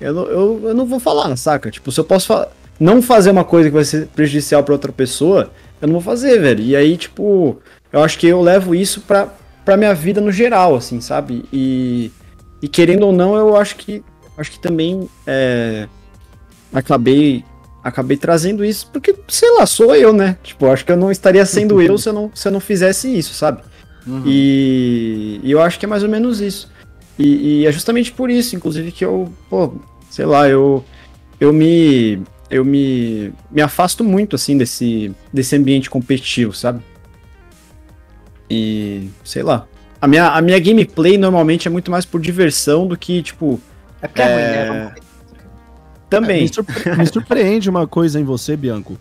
eu, 0.00 0.14
eu, 0.14 0.60
eu 0.64 0.74
não 0.74 0.86
vou 0.86 1.00
falar, 1.00 1.34
saca? 1.36 1.70
Tipo, 1.70 1.90
se 1.90 2.00
eu 2.00 2.04
posso 2.04 2.26
fa 2.26 2.48
não 2.78 3.00
fazer 3.00 3.30
uma 3.30 3.44
coisa 3.44 3.70
que 3.70 3.74
vai 3.74 3.84
ser 3.84 4.06
prejudicial 4.08 4.62
para 4.62 4.74
outra 4.74 4.92
pessoa, 4.92 5.50
eu 5.80 5.88
não 5.88 5.94
vou 5.94 6.02
fazer, 6.02 6.38
velho. 6.40 6.62
E 6.62 6.76
aí, 6.76 6.96
tipo, 6.96 7.58
eu 7.92 8.02
acho 8.02 8.18
que 8.18 8.26
eu 8.26 8.42
levo 8.42 8.74
isso 8.74 9.00
pra, 9.00 9.28
pra 9.64 9.76
minha 9.76 9.94
vida 9.94 10.20
no 10.20 10.30
geral, 10.30 10.76
assim, 10.76 11.00
sabe? 11.00 11.44
E, 11.52 12.10
e 12.60 12.68
querendo 12.68 13.06
ou 13.06 13.12
não, 13.12 13.36
eu 13.36 13.56
acho 13.56 13.76
que 13.76 14.02
acho 14.36 14.50
que 14.50 14.58
também 14.58 15.08
é, 15.26 15.88
acabei 16.72 17.42
acabei 17.82 18.16
trazendo 18.16 18.64
isso 18.64 18.90
porque, 18.92 19.14
sei 19.28 19.50
lá, 19.54 19.64
sou 19.64 19.94
eu, 19.94 20.12
né? 20.12 20.36
Tipo, 20.42 20.66
acho 20.66 20.84
que 20.84 20.90
eu 20.92 20.96
não 20.96 21.10
estaria 21.10 21.46
sendo 21.46 21.80
eu 21.82 21.96
se 21.96 22.08
eu 22.08 22.12
não, 22.12 22.30
se 22.34 22.46
eu 22.48 22.52
não 22.52 22.60
fizesse 22.60 23.08
isso, 23.16 23.32
sabe? 23.32 23.62
Uhum. 24.06 24.22
E, 24.26 25.40
e, 25.42 25.50
eu 25.50 25.60
acho 25.60 25.78
que 25.78 25.84
é 25.84 25.88
mais 25.88 26.02
ou 26.02 26.08
menos 26.08 26.40
isso. 26.40 26.70
E, 27.18 27.62
e, 27.62 27.66
é 27.66 27.72
justamente 27.72 28.12
por 28.12 28.30
isso, 28.30 28.54
inclusive, 28.56 28.92
que 28.92 29.04
eu, 29.04 29.32
pô, 29.48 29.74
sei 30.10 30.26
lá, 30.26 30.48
eu, 30.48 30.84
eu 31.40 31.52
me. 31.52 32.22
Eu 32.48 32.64
me, 32.64 33.32
me 33.50 33.60
afasto 33.60 34.04
muito, 34.04 34.36
assim, 34.36 34.56
desse, 34.56 35.12
desse 35.32 35.56
ambiente 35.56 35.90
competitivo, 35.90 36.52
sabe? 36.52 36.80
E, 38.48 39.08
sei 39.24 39.42
lá. 39.42 39.66
A 40.00 40.06
minha, 40.06 40.28
a 40.28 40.40
minha 40.40 40.58
gameplay 40.60 41.18
normalmente 41.18 41.66
é 41.66 41.70
muito 41.70 41.90
mais 41.90 42.04
por 42.04 42.20
diversão 42.20 42.86
do 42.86 42.96
que, 42.96 43.22
tipo. 43.22 43.60
É 44.00 44.06
porque 44.06 44.22
é, 44.22 44.26
é 44.26 44.68
ruim, 44.68 44.78
né? 44.78 44.94
Também. 46.08 46.42
Me, 46.42 46.48
surpre 46.48 46.96
me, 46.96 47.06
surpreende 47.10 47.68
uma 47.68 47.86
coisa 47.86 48.20
em 48.20 48.24
você, 48.24 48.56
Bianco. 48.56 48.96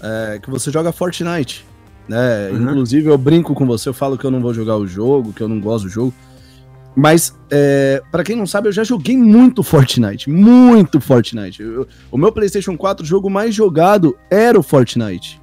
É, 0.00 0.38
que 0.40 0.50
você 0.50 0.70
joga 0.70 0.92
Fortnite. 0.92 1.66
Né? 2.08 2.50
Uhum. 2.50 2.62
Inclusive, 2.62 3.08
eu 3.08 3.18
brinco 3.18 3.54
com 3.54 3.66
você, 3.66 3.88
eu 3.88 3.94
falo 3.94 4.18
que 4.18 4.24
eu 4.24 4.30
não 4.30 4.40
vou 4.40 4.52
jogar 4.52 4.76
o 4.76 4.86
jogo, 4.86 5.32
que 5.32 5.42
eu 5.42 5.48
não 5.48 5.58
gosto 5.58 5.84
do 5.84 5.90
jogo. 5.90 6.14
Mas, 6.96 7.36
é, 7.50 8.02
para 8.10 8.22
quem 8.22 8.36
não 8.36 8.46
sabe, 8.46 8.68
eu 8.68 8.72
já 8.72 8.84
joguei 8.84 9.16
muito 9.16 9.62
Fortnite. 9.62 10.30
Muito 10.30 11.00
Fortnite. 11.00 11.60
Eu, 11.62 11.88
o 12.10 12.16
meu 12.16 12.30
PlayStation 12.30 12.76
4, 12.76 13.04
o 13.04 13.06
jogo 13.06 13.28
mais 13.28 13.54
jogado 13.54 14.16
era 14.30 14.58
o 14.58 14.62
Fortnite. 14.62 15.42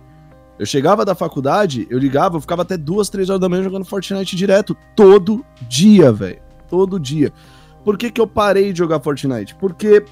Eu 0.58 0.66
chegava 0.66 1.04
da 1.04 1.16
faculdade, 1.16 1.88
eu 1.90 1.98
ligava, 1.98 2.38
eu 2.38 2.42
ficava 2.42 2.62
até 2.62 2.78
duas, 2.78 3.10
três 3.10 3.30
horas 3.30 3.42
da 3.42 3.50
manhã 3.50 3.64
jogando 3.64 3.84
Fortnite 3.84 4.36
direto. 4.36 4.78
Todo 4.96 5.44
dia, 5.68 6.12
velho. 6.12 6.40
Todo 6.70 7.00
dia. 7.00 7.34
Por 7.84 7.98
que, 7.98 8.12
que 8.12 8.22
eu 8.22 8.28
parei 8.28 8.72
de 8.72 8.78
jogar 8.78 9.00
Fortnite? 9.00 9.56
Porque 9.56 10.06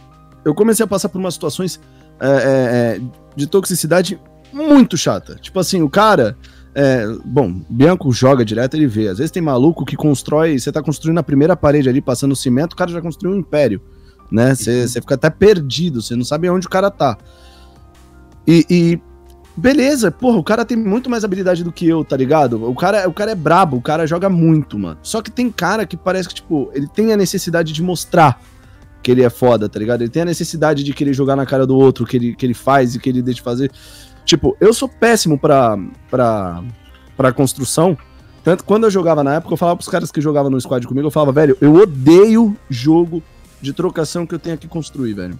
eu 0.43 0.53
comecei 0.55 0.83
a 0.83 0.87
passar 0.87 1.07
por 1.07 1.19
umas 1.19 1.35
situações 1.35 1.79
é, 2.19 2.27
é, 2.27 2.31
é, 2.31 3.01
de 3.35 3.47
toxicidade 3.47 4.19
muito 4.51 4.97
chata. 4.97 5.35
Tipo 5.35 5.59
assim, 5.59 5.81
o 5.81 5.89
cara. 5.89 6.35
É, 6.81 7.05
bom, 7.25 7.59
Bianco 7.69 8.09
joga 8.13 8.45
direto, 8.45 8.75
ele 8.75 8.87
vê. 8.87 9.09
Às 9.09 9.17
vezes 9.17 9.31
tem 9.31 9.43
maluco 9.43 9.83
que 9.83 9.97
constrói. 9.97 10.57
Você 10.57 10.71
tá 10.71 10.81
construindo 10.81 11.17
a 11.17 11.23
primeira 11.23 11.53
parede 11.53 11.89
ali, 11.89 11.99
passando 11.99 12.33
cimento, 12.37 12.71
o 12.71 12.75
cara 12.77 12.89
já 12.89 13.01
construiu 13.01 13.35
um 13.35 13.39
império. 13.39 13.81
Né? 14.31 14.55
Você 14.55 14.83
uhum. 14.83 14.87
fica 14.87 15.15
até 15.15 15.29
perdido, 15.29 16.01
você 16.01 16.15
não 16.15 16.23
sabe 16.23 16.49
onde 16.49 16.67
o 16.67 16.69
cara 16.69 16.89
tá. 16.89 17.17
E, 18.47 18.65
e, 18.69 19.01
beleza, 19.57 20.09
porra, 20.09 20.37
o 20.37 20.43
cara 20.43 20.63
tem 20.63 20.77
muito 20.77 21.09
mais 21.09 21.25
habilidade 21.25 21.65
do 21.65 21.71
que 21.71 21.85
eu, 21.85 22.05
tá 22.05 22.15
ligado? 22.15 22.63
O 22.63 22.73
cara, 22.73 23.09
o 23.09 23.13
cara 23.13 23.31
é 23.31 23.35
brabo, 23.35 23.75
o 23.75 23.81
cara 23.81 24.07
joga 24.07 24.29
muito, 24.29 24.79
mano. 24.79 24.99
Só 25.03 25.21
que 25.21 25.29
tem 25.29 25.51
cara 25.51 25.85
que 25.85 25.97
parece 25.97 26.29
que, 26.29 26.35
tipo, 26.35 26.71
ele 26.73 26.87
tem 26.87 27.11
a 27.11 27.17
necessidade 27.17 27.73
de 27.73 27.83
mostrar 27.83 28.41
que 29.03 29.11
ele 29.11 29.21
é 29.21 29.29
foda, 29.29 29.67
tá 29.67 29.77
ligado? 29.77 30.01
Ele 30.01 30.09
tem 30.09 30.21
a 30.21 30.25
necessidade 30.25 30.81
de 30.81 30.93
querer 30.93 31.13
jogar 31.13 31.35
na 31.35 31.45
cara 31.45 31.67
do 31.67 31.75
outro, 31.75 32.05
que 32.05 32.15
ele, 32.15 32.35
que 32.35 32.45
ele 32.45 32.53
faz 32.53 32.95
e 32.95 32.99
que 32.99 33.09
ele 33.09 33.21
deixa 33.21 33.39
de 33.39 33.43
fazer. 33.43 33.69
Tipo, 34.29 34.55
eu 34.61 34.71
sou 34.75 34.87
péssimo 34.87 35.39
pra, 35.39 35.75
pra, 36.07 36.63
pra 37.17 37.33
construção. 37.33 37.97
Tanto 38.43 38.63
quando 38.63 38.83
eu 38.83 38.91
jogava 38.91 39.23
na 39.23 39.33
época, 39.33 39.51
eu 39.51 39.57
falava 39.57 39.77
pros 39.77 39.89
caras 39.89 40.11
que 40.11 40.21
jogavam 40.21 40.51
no 40.51 40.61
squad 40.61 40.85
comigo, 40.85 41.07
eu 41.07 41.11
falava, 41.11 41.31
velho, 41.31 41.57
eu 41.59 41.73
odeio 41.73 42.55
jogo 42.69 43.23
de 43.59 43.73
trocação 43.73 44.27
que 44.27 44.35
eu 44.35 44.37
tenho 44.37 44.55
que 44.55 44.67
construir, 44.67 45.15
velho. 45.15 45.39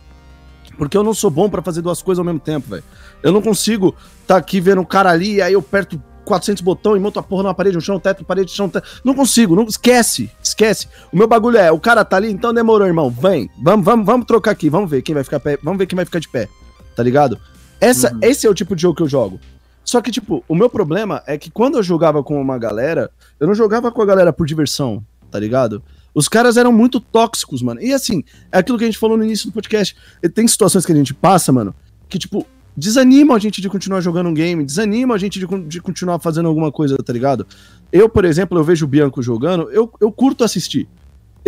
Porque 0.75 0.97
eu 0.97 1.03
não 1.03 1.13
sou 1.13 1.29
bom 1.29 1.47
para 1.47 1.61
fazer 1.61 1.83
duas 1.83 2.01
coisas 2.01 2.17
ao 2.17 2.25
mesmo 2.25 2.39
tempo, 2.39 2.67
velho. 2.67 2.83
Eu 3.21 3.31
não 3.31 3.43
consigo 3.43 3.93
tá 4.25 4.37
aqui 4.37 4.59
vendo 4.59 4.81
um 4.81 4.85
cara 4.85 5.11
ali, 5.11 5.35
e 5.35 5.41
aí 5.43 5.53
eu 5.53 5.59
aperto 5.59 6.01
400 6.25 6.63
botão 6.63 6.97
e 6.97 6.99
monto 6.99 7.19
a 7.19 7.23
porra 7.23 7.43
numa 7.43 7.53
parede, 7.53 7.77
um 7.77 7.81
chão, 7.81 7.99
teto, 7.99 8.25
parede, 8.25 8.49
chão, 8.49 8.67
teto. 8.67 8.89
Não 9.03 9.13
consigo, 9.13 9.55
não 9.55 9.65
esquece, 9.65 10.31
esquece. 10.41 10.87
O 11.13 11.17
meu 11.17 11.27
bagulho 11.27 11.59
é, 11.59 11.71
o 11.71 11.79
cara 11.79 12.03
tá 12.03 12.17
ali, 12.17 12.31
então 12.31 12.51
demorou, 12.51 12.87
irmão. 12.87 13.11
Vem, 13.11 13.51
vamos, 13.61 13.85
vamos, 13.85 14.03
vamos 14.03 14.25
trocar 14.25 14.49
aqui, 14.49 14.67
vamos 14.67 14.89
ver 14.89 15.03
quem 15.03 15.13
vai 15.13 15.23
ficar 15.23 15.39
pé, 15.39 15.59
vamos 15.61 15.77
ver 15.77 15.85
quem 15.85 15.95
vai 15.95 16.05
ficar 16.05 16.17
de 16.17 16.27
pé. 16.27 16.49
Tá 16.95 17.03
ligado? 17.03 17.39
Essa, 17.79 18.13
uhum. 18.13 18.19
esse 18.21 18.45
é 18.45 18.49
o 18.49 18.53
tipo 18.53 18.75
de 18.75 18.81
jogo 18.81 18.95
que 18.95 19.03
eu 19.03 19.07
jogo. 19.07 19.39
Só 19.83 20.01
que, 20.01 20.11
tipo, 20.11 20.43
o 20.47 20.53
meu 20.53 20.69
problema 20.69 21.23
é 21.25 21.37
que 21.37 21.49
quando 21.49 21.77
eu 21.77 21.83
jogava 21.83 22.21
com 22.21 22.39
uma 22.39 22.57
galera, 22.57 23.09
eu 23.39 23.47
não 23.47 23.55
jogava 23.55 23.91
com 23.91 24.01
a 24.01 24.05
galera 24.05 24.31
por 24.31 24.45
diversão, 24.45 25.03
tá 25.31 25.39
ligado? 25.39 25.81
Os 26.13 26.27
caras 26.27 26.57
eram 26.57 26.71
muito 26.71 26.99
tóxicos, 26.99 27.61
mano. 27.61 27.81
E 27.81 27.93
assim, 27.93 28.23
é 28.51 28.59
aquilo 28.59 28.77
que 28.77 28.83
a 28.83 28.87
gente 28.87 28.99
falou 28.99 29.17
no 29.17 29.23
início 29.23 29.49
do 29.49 29.53
podcast. 29.53 29.95
Tem 30.33 30.47
situações 30.47 30.85
que 30.85 30.91
a 30.91 30.95
gente 30.95 31.13
passa, 31.13 31.51
mano, 31.51 31.73
que, 32.07 32.19
tipo, 32.19 32.45
desanimam 32.75 33.35
a 33.35 33.39
gente 33.39 33.61
de 33.61 33.69
continuar 33.69 34.01
jogando 34.01 34.29
um 34.29 34.33
game, 34.33 34.63
desanimam 34.63 35.15
a 35.15 35.17
gente 35.17 35.39
de, 35.39 35.47
de 35.67 35.81
continuar 35.81 36.19
fazendo 36.19 36.47
alguma 36.47 36.71
coisa, 36.71 36.95
tá 36.97 37.11
ligado? 37.11 37.45
Eu, 37.91 38.07
por 38.07 38.25
exemplo, 38.25 38.57
eu 38.57 38.63
vejo 38.63 38.85
o 38.85 38.87
Bianco 38.87 39.21
jogando, 39.21 39.69
eu, 39.71 39.91
eu 39.99 40.11
curto 40.11 40.43
assistir. 40.43 40.87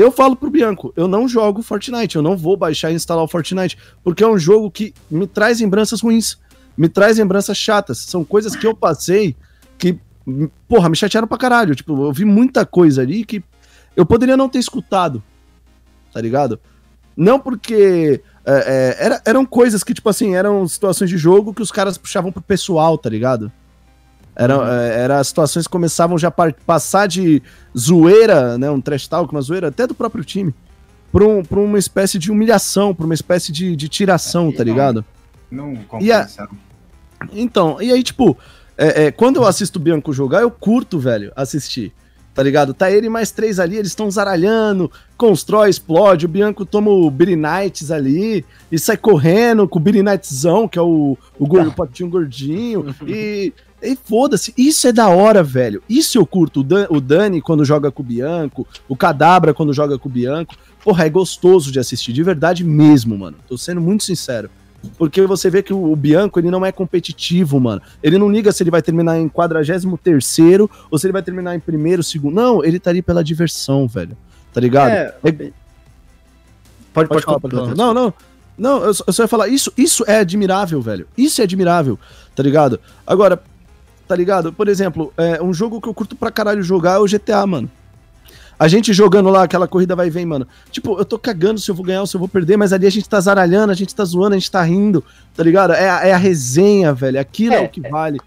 Eu 0.02 0.12
falo 0.12 0.36
pro 0.36 0.49
Bianco, 0.49 0.91
eu 0.95 1.08
não 1.08 1.28
jogo 1.28 1.62
Fortnite, 1.62 2.16
eu 2.16 2.24
não 2.24 2.36
vou 2.36 2.58
baixar 2.58 2.91
e 2.91 2.95
instalar 2.95 3.24
o 3.24 3.28
Fortnite, 3.28 3.78
porque 4.04 4.24
é 4.24 4.28
um 4.28 4.38
jogo 4.38 4.72
que 4.72 4.95
me 5.12 5.28
traz 5.28 5.62
lembranças 5.62 6.02
ruins, 6.02 6.39
me 6.76 6.89
traz 6.89 7.20
lembranças 7.20 7.56
chatas. 7.56 7.99
São 7.99 8.24
coisas 8.24 8.56
que 8.56 8.66
eu 8.66 8.76
passei 8.76 9.36
que, 9.78 9.99
porra, 10.68 10.89
me 10.89 10.95
chatearam 10.95 11.28
pra 11.28 11.38
caralho. 11.38 11.76
Tipo, 11.76 12.06
eu 12.06 12.12
vi 12.12 12.26
muita 12.26 12.66
coisa 12.66 13.04
ali 13.04 13.24
que 13.24 13.43
eu 13.95 14.04
poderia 14.04 14.36
não 14.36 14.49
ter 14.49 14.58
escutado, 14.58 15.22
tá 16.12 16.20
ligado? 16.20 16.60
Não 17.16 17.39
porque. 17.39 18.24
É, 18.43 18.97
é, 18.99 19.06
era, 19.06 19.22
eram 19.24 19.45
coisas 19.45 19.84
que, 19.84 19.93
tipo 19.93 20.10
assim, 20.10 20.34
eram 20.34 20.68
situações 20.68 21.12
de 21.12 21.18
jogo 21.18 21.54
que 21.54 21.62
os 21.62 21.72
caras 21.72 21.95
puxavam 21.95 22.32
pro 22.32 22.41
pessoal, 22.41 22.97
tá 22.97 23.08
ligado? 23.08 23.52
Era, 24.36 24.57
uhum. 24.57 24.65
Era 24.65 25.23
situações 25.23 25.65
que 25.67 25.71
começavam 25.71 26.17
já 26.17 26.29
a 26.29 26.53
passar 26.65 27.07
de 27.07 27.41
zoeira, 27.77 28.57
né? 28.57 28.69
Um 28.69 28.82
trash 28.82 29.07
talk, 29.07 29.32
uma 29.32 29.41
zoeira, 29.41 29.67
até 29.67 29.86
do 29.86 29.93
próprio 29.93 30.23
time, 30.23 30.53
pra, 31.11 31.25
um, 31.25 31.43
pra 31.43 31.59
uma 31.59 31.77
espécie 31.77 32.17
de 32.17 32.32
humilhação, 32.32 32.95
pra 32.95 33.05
uma 33.05 33.13
espécie 33.13 33.51
de, 33.51 33.75
de 33.75 33.89
tiração, 33.89 34.49
é, 34.49 34.53
tá 34.53 34.63
ligado? 34.63 35.05
Não, 35.49 35.73
não 35.73 35.84
compensa. 35.84 36.47
Então, 37.34 37.82
e 37.82 37.91
aí, 37.91 38.01
tipo, 38.01 38.38
é, 38.77 39.05
é, 39.05 39.11
quando 39.11 39.36
eu 39.36 39.45
assisto 39.45 39.77
o 39.77 39.82
Bianco 39.82 40.13
jogar, 40.13 40.41
eu 40.41 40.49
curto, 40.49 40.97
velho, 40.97 41.32
assistir. 41.36 41.93
Tá 42.34 42.41
ligado? 42.41 42.73
Tá 42.73 42.89
ele 42.89 43.09
mais 43.09 43.29
três 43.29 43.59
ali, 43.59 43.75
eles 43.75 43.89
estão 43.89 44.09
zaralhando, 44.09 44.89
constrói, 45.17 45.69
explode, 45.69 46.25
o 46.25 46.29
Bianco 46.29 46.65
toma 46.65 46.89
o 46.89 47.11
Billy 47.11 47.36
Knights 47.36 47.91
ali 47.91 48.45
e 48.71 48.79
sai 48.79 48.95
correndo 48.95 49.67
com 49.67 49.77
o 49.77 49.82
Billy 49.82 50.01
Knightzão, 50.01 50.65
que 50.65 50.79
é 50.79 50.82
o, 50.82 51.17
o, 51.38 51.45
gordo, 51.45 51.67
o 51.71 51.73
potinho 51.73 52.09
gordinho, 52.09 52.95
e 53.05 53.53
e 53.82 53.95
foda-se, 53.95 54.53
isso 54.57 54.88
é 54.88 54.91
da 54.91 55.09
hora, 55.09 55.43
velho. 55.43 55.82
Isso 55.89 56.17
eu 56.17 56.25
curto. 56.25 56.59
O, 56.59 56.63
Dan, 56.63 56.88
o 56.89 57.01
Dani 57.01 57.41
quando 57.41 57.65
joga 57.65 57.91
com 57.91 58.01
o 58.01 58.05
Bianco, 58.05 58.67
o 58.88 58.95
Cadabra 58.95 59.53
quando 59.53 59.73
joga 59.73 59.97
com 59.97 60.07
o 60.07 60.11
Bianco. 60.11 60.55
Porra, 60.84 61.05
é 61.05 61.09
gostoso 61.09 61.71
de 61.71 61.79
assistir, 61.79 62.13
de 62.13 62.23
verdade 62.23 62.63
mesmo, 62.63 63.17
mano. 63.17 63.38
Tô 63.47 63.57
sendo 63.57 63.82
muito 63.82 64.03
sincero. 64.03 64.49
Porque 64.97 65.21
você 65.27 65.49
vê 65.49 65.61
que 65.61 65.73
o, 65.73 65.95
Bianco, 65.95 66.39
ele 66.39 66.49
não 66.49 66.65
é 66.65 66.71
competitivo, 66.71 67.59
mano. 67.59 67.82
Ele 68.01 68.17
não 68.17 68.32
liga 68.32 68.51
se 68.51 68.63
ele 68.63 68.71
vai 68.71 68.82
terminar 68.82 69.19
em 69.19 69.29
43 69.29 69.86
ou 70.89 70.97
se 70.97 71.05
ele 71.05 71.13
vai 71.13 71.21
terminar 71.21 71.55
em 71.55 71.59
primeiro, 71.59 72.01
segundo. 72.01 72.34
Não, 72.34 72.63
ele 72.63 72.79
tá 72.79 72.89
ali 72.89 73.01
pela 73.01 73.23
diversão, 73.23 73.88
velho. 73.88 74.17
Tá 74.53 74.59
ligado? 74.59 74.91
É... 74.91 75.15
é... 75.23 75.32
Pode, 75.32 75.53
pode, 76.93 77.09
pode 77.09 77.25
falar, 77.25 77.39
pode 77.39 77.55
falar. 77.55 77.75
Não, 77.75 77.93
não. 77.93 78.13
Não, 78.57 78.84
eu 78.84 78.93
só, 78.93 79.03
eu 79.07 79.13
só 79.13 79.23
ia 79.23 79.27
falar, 79.27 79.47
isso, 79.47 79.71
isso 79.75 80.03
é 80.07 80.19
admirável, 80.19 80.82
velho. 80.82 81.07
Isso 81.17 81.41
é 81.41 81.45
admirável, 81.45 81.97
tá 82.36 82.43
ligado? 82.43 82.79
Agora, 83.07 83.41
tá 84.12 84.16
ligado? 84.18 84.51
Por 84.51 84.68
exemplo, 84.68 85.14
é, 85.16 85.41
um 85.41 85.53
jogo 85.53 85.80
que 85.80 85.88
eu 85.88 85.93
curto 85.93 86.18
pra 86.18 86.30
caralho 86.30 86.62
jogar 86.62 86.95
é 86.95 86.97
o 86.97 87.05
GTA, 87.05 87.47
mano. 87.47 87.72
A 88.59 88.68
gente 88.68 88.91
jogando 88.91 89.30
lá 89.30 89.43
aquela 89.43 89.70
corrida 89.70 89.95
vai 89.95 90.07
e 90.07 90.09
vem, 90.09 90.26
mano. 90.26 90.45
Tipo, 90.70 90.99
eu 90.99 91.05
tô 91.05 91.18
cagando 91.18 91.62
se 91.62 91.72
eu 91.72 91.76
vou 91.76 91.86
ganhar 91.86 92.01
ou 92.01 92.07
se 92.07 92.18
eu 92.18 92.20
vou 92.20 92.28
perder, 92.28 92.57
mas 92.57 92.74
ali 92.74 92.86
a 92.86 92.89
gente 92.89 93.07
tá 93.07 93.22
zaralhando, 93.22 93.72
a 93.72 93.74
gente 93.74 93.95
tá 93.95 94.03
zoando, 94.03 94.36
a 94.36 94.38
gente 94.38 94.51
tá 94.51 94.62
rindo, 94.64 95.01
tá 95.34 95.41
ligado? 95.43 95.72
É, 95.72 96.09
é 96.09 96.14
a 96.14 96.18
resenha, 96.18 96.93
velho. 96.93 97.22
Aquilo 97.22 97.53
é, 97.53 97.64
é 97.64 97.66
o 97.66 97.70
que 97.70 97.86
é. 97.86 97.89
vale. 97.89 98.20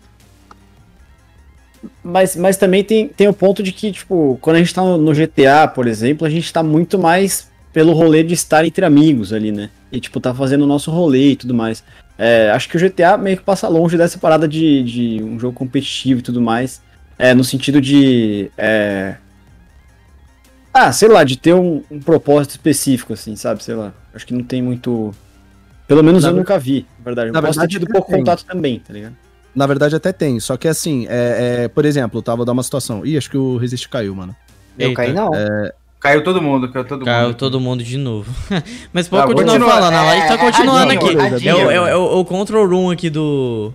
Mas, 2.02 2.34
mas 2.34 2.56
também 2.56 2.82
tem, 2.82 3.06
tem 3.06 3.28
o 3.28 3.34
ponto 3.34 3.62
de 3.62 3.70
que, 3.70 3.92
tipo, 3.92 4.38
quando 4.40 4.56
a 4.56 4.60
gente 4.60 4.72
tá 4.72 4.82
no 4.82 5.12
GTA, 5.12 5.68
por 5.68 5.86
exemplo, 5.86 6.26
a 6.26 6.30
gente 6.30 6.50
tá 6.50 6.62
muito 6.62 6.98
mais 6.98 7.50
pelo 7.74 7.92
rolê 7.92 8.22
de 8.22 8.32
estar 8.32 8.64
entre 8.64 8.86
amigos 8.86 9.34
ali, 9.34 9.52
né? 9.52 9.68
E, 9.92 10.00
tipo, 10.00 10.18
tá 10.18 10.32
fazendo 10.32 10.62
o 10.62 10.66
nosso 10.66 10.90
rolê 10.90 11.32
e 11.32 11.36
tudo 11.36 11.52
mais. 11.52 11.84
É, 12.16 12.50
acho 12.50 12.68
que 12.68 12.76
o 12.76 12.80
GTA 12.80 13.16
meio 13.16 13.36
que 13.36 13.42
passa 13.42 13.66
longe 13.68 13.96
dessa 13.96 14.18
parada 14.18 14.46
de, 14.46 14.82
de 14.84 15.22
um 15.22 15.38
jogo 15.38 15.56
competitivo 15.56 16.20
e 16.20 16.22
tudo 16.22 16.40
mais. 16.40 16.80
É, 17.18 17.34
no 17.34 17.44
sentido 17.44 17.80
de. 17.80 18.50
É... 18.56 19.16
Ah, 20.72 20.92
sei 20.92 21.08
lá, 21.08 21.22
de 21.22 21.36
ter 21.36 21.54
um, 21.54 21.82
um, 21.90 22.00
propósito 22.00 22.52
específico, 22.52 23.12
assim, 23.12 23.36
sabe? 23.36 23.62
Sei 23.62 23.74
lá. 23.74 23.92
Acho 24.12 24.26
que 24.26 24.34
não 24.34 24.42
tem 24.42 24.60
muito. 24.60 25.14
Pelo 25.86 26.02
menos 26.02 26.24
na 26.24 26.30
eu 26.30 26.34
nunca 26.34 26.58
vi, 26.58 26.86
na 26.98 27.04
verdade. 27.04 27.30
Na 27.30 27.40
posso 27.40 27.60
verdade, 27.60 27.78
ter 27.78 27.80
tido 27.80 27.92
pouco 27.92 28.10
tem. 28.10 28.18
contato 28.18 28.44
também, 28.44 28.80
tá 28.80 28.92
ligado? 28.92 29.16
Na 29.54 29.66
verdade, 29.66 29.94
até 29.94 30.12
tem. 30.12 30.40
Só 30.40 30.56
que 30.56 30.66
assim, 30.66 31.06
é, 31.08 31.64
é, 31.64 31.68
por 31.68 31.84
exemplo, 31.84 32.20
tá, 32.20 32.34
vou 32.34 32.44
dar 32.44 32.52
uma 32.52 32.62
situação. 32.62 33.06
Ih, 33.06 33.16
acho 33.16 33.30
que 33.30 33.36
o 33.36 33.56
Resist 33.56 33.88
caiu, 33.88 34.14
mano. 34.14 34.34
Eu 34.76 34.88
Eita. 34.88 35.02
caí 35.02 35.12
não. 35.12 35.32
É, 35.32 35.72
Caiu 36.04 36.22
todo 36.22 36.42
mundo, 36.42 36.68
caiu 36.68 36.84
todo 36.84 37.02
caiu 37.02 37.16
mundo. 37.16 37.24
Caiu 37.24 37.34
todo 37.34 37.58
mundo 37.58 37.82
de 37.82 37.96
novo. 37.96 38.30
Mas 38.92 39.08
pode 39.08 39.22
ah, 39.22 39.34
continuar 39.34 39.70
falando, 39.70 39.94
a 39.94 40.14
gente 40.14 40.28
tá 40.28 40.34
é, 40.34 40.36
continuando 40.36 40.92
aqui. 40.92 41.16
Beleza, 41.16 41.48
é, 41.48 41.54
o, 41.54 41.70
é, 41.70 41.90
é, 41.92 41.96
o, 41.96 42.24
control 42.26 42.68
room 42.68 42.90
aqui 42.90 43.08
do. 43.08 43.72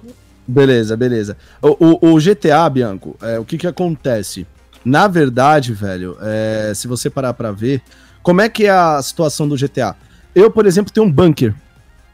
Beleza, 0.48 0.96
beleza. 0.96 1.36
O, 1.60 1.98
o, 2.08 2.14
o 2.14 2.20
GTA, 2.20 2.70
Bianco, 2.70 3.18
é, 3.20 3.40
o 3.40 3.44
que 3.44 3.58
que 3.58 3.66
acontece? 3.66 4.46
Na 4.86 5.08
verdade, 5.08 5.74
velho, 5.74 6.18
é, 6.22 6.72
se 6.76 6.88
você 6.88 7.10
parar 7.10 7.34
pra 7.34 7.52
ver, 7.52 7.82
como 8.22 8.42
é 8.42 8.48
que 8.48 8.68
é 8.68 8.70
a 8.70 9.02
situação 9.02 9.48
do 9.48 9.56
GTA? 9.56 9.96
Eu, 10.36 10.52
por 10.52 10.68
exemplo, 10.68 10.94
tenho 10.94 11.08
um 11.08 11.12
bunker. 11.12 11.56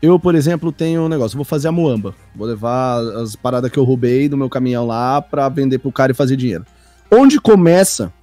Eu, 0.02 0.18
por 0.18 0.34
exemplo, 0.34 0.72
tenho 0.72 1.02
um 1.02 1.10
negócio, 1.10 1.36
vou 1.36 1.44
fazer 1.44 1.68
a 1.68 1.74
muamba. 1.74 2.16
Vou 2.34 2.48
levar 2.48 3.02
as 3.18 3.36
paradas 3.36 3.70
que 3.70 3.78
eu 3.78 3.84
roubei 3.84 4.30
do 4.30 4.38
meu 4.38 4.50
caminhão 4.50 4.88
lá 4.88 5.22
pra 5.22 5.50
vender 5.50 5.80
pro 5.80 5.92
cara 5.92 6.14
e 6.14 6.16
fazer 6.16 6.38
dinheiro. 6.38 6.66
Onde 7.12 7.38
começa 7.38 8.14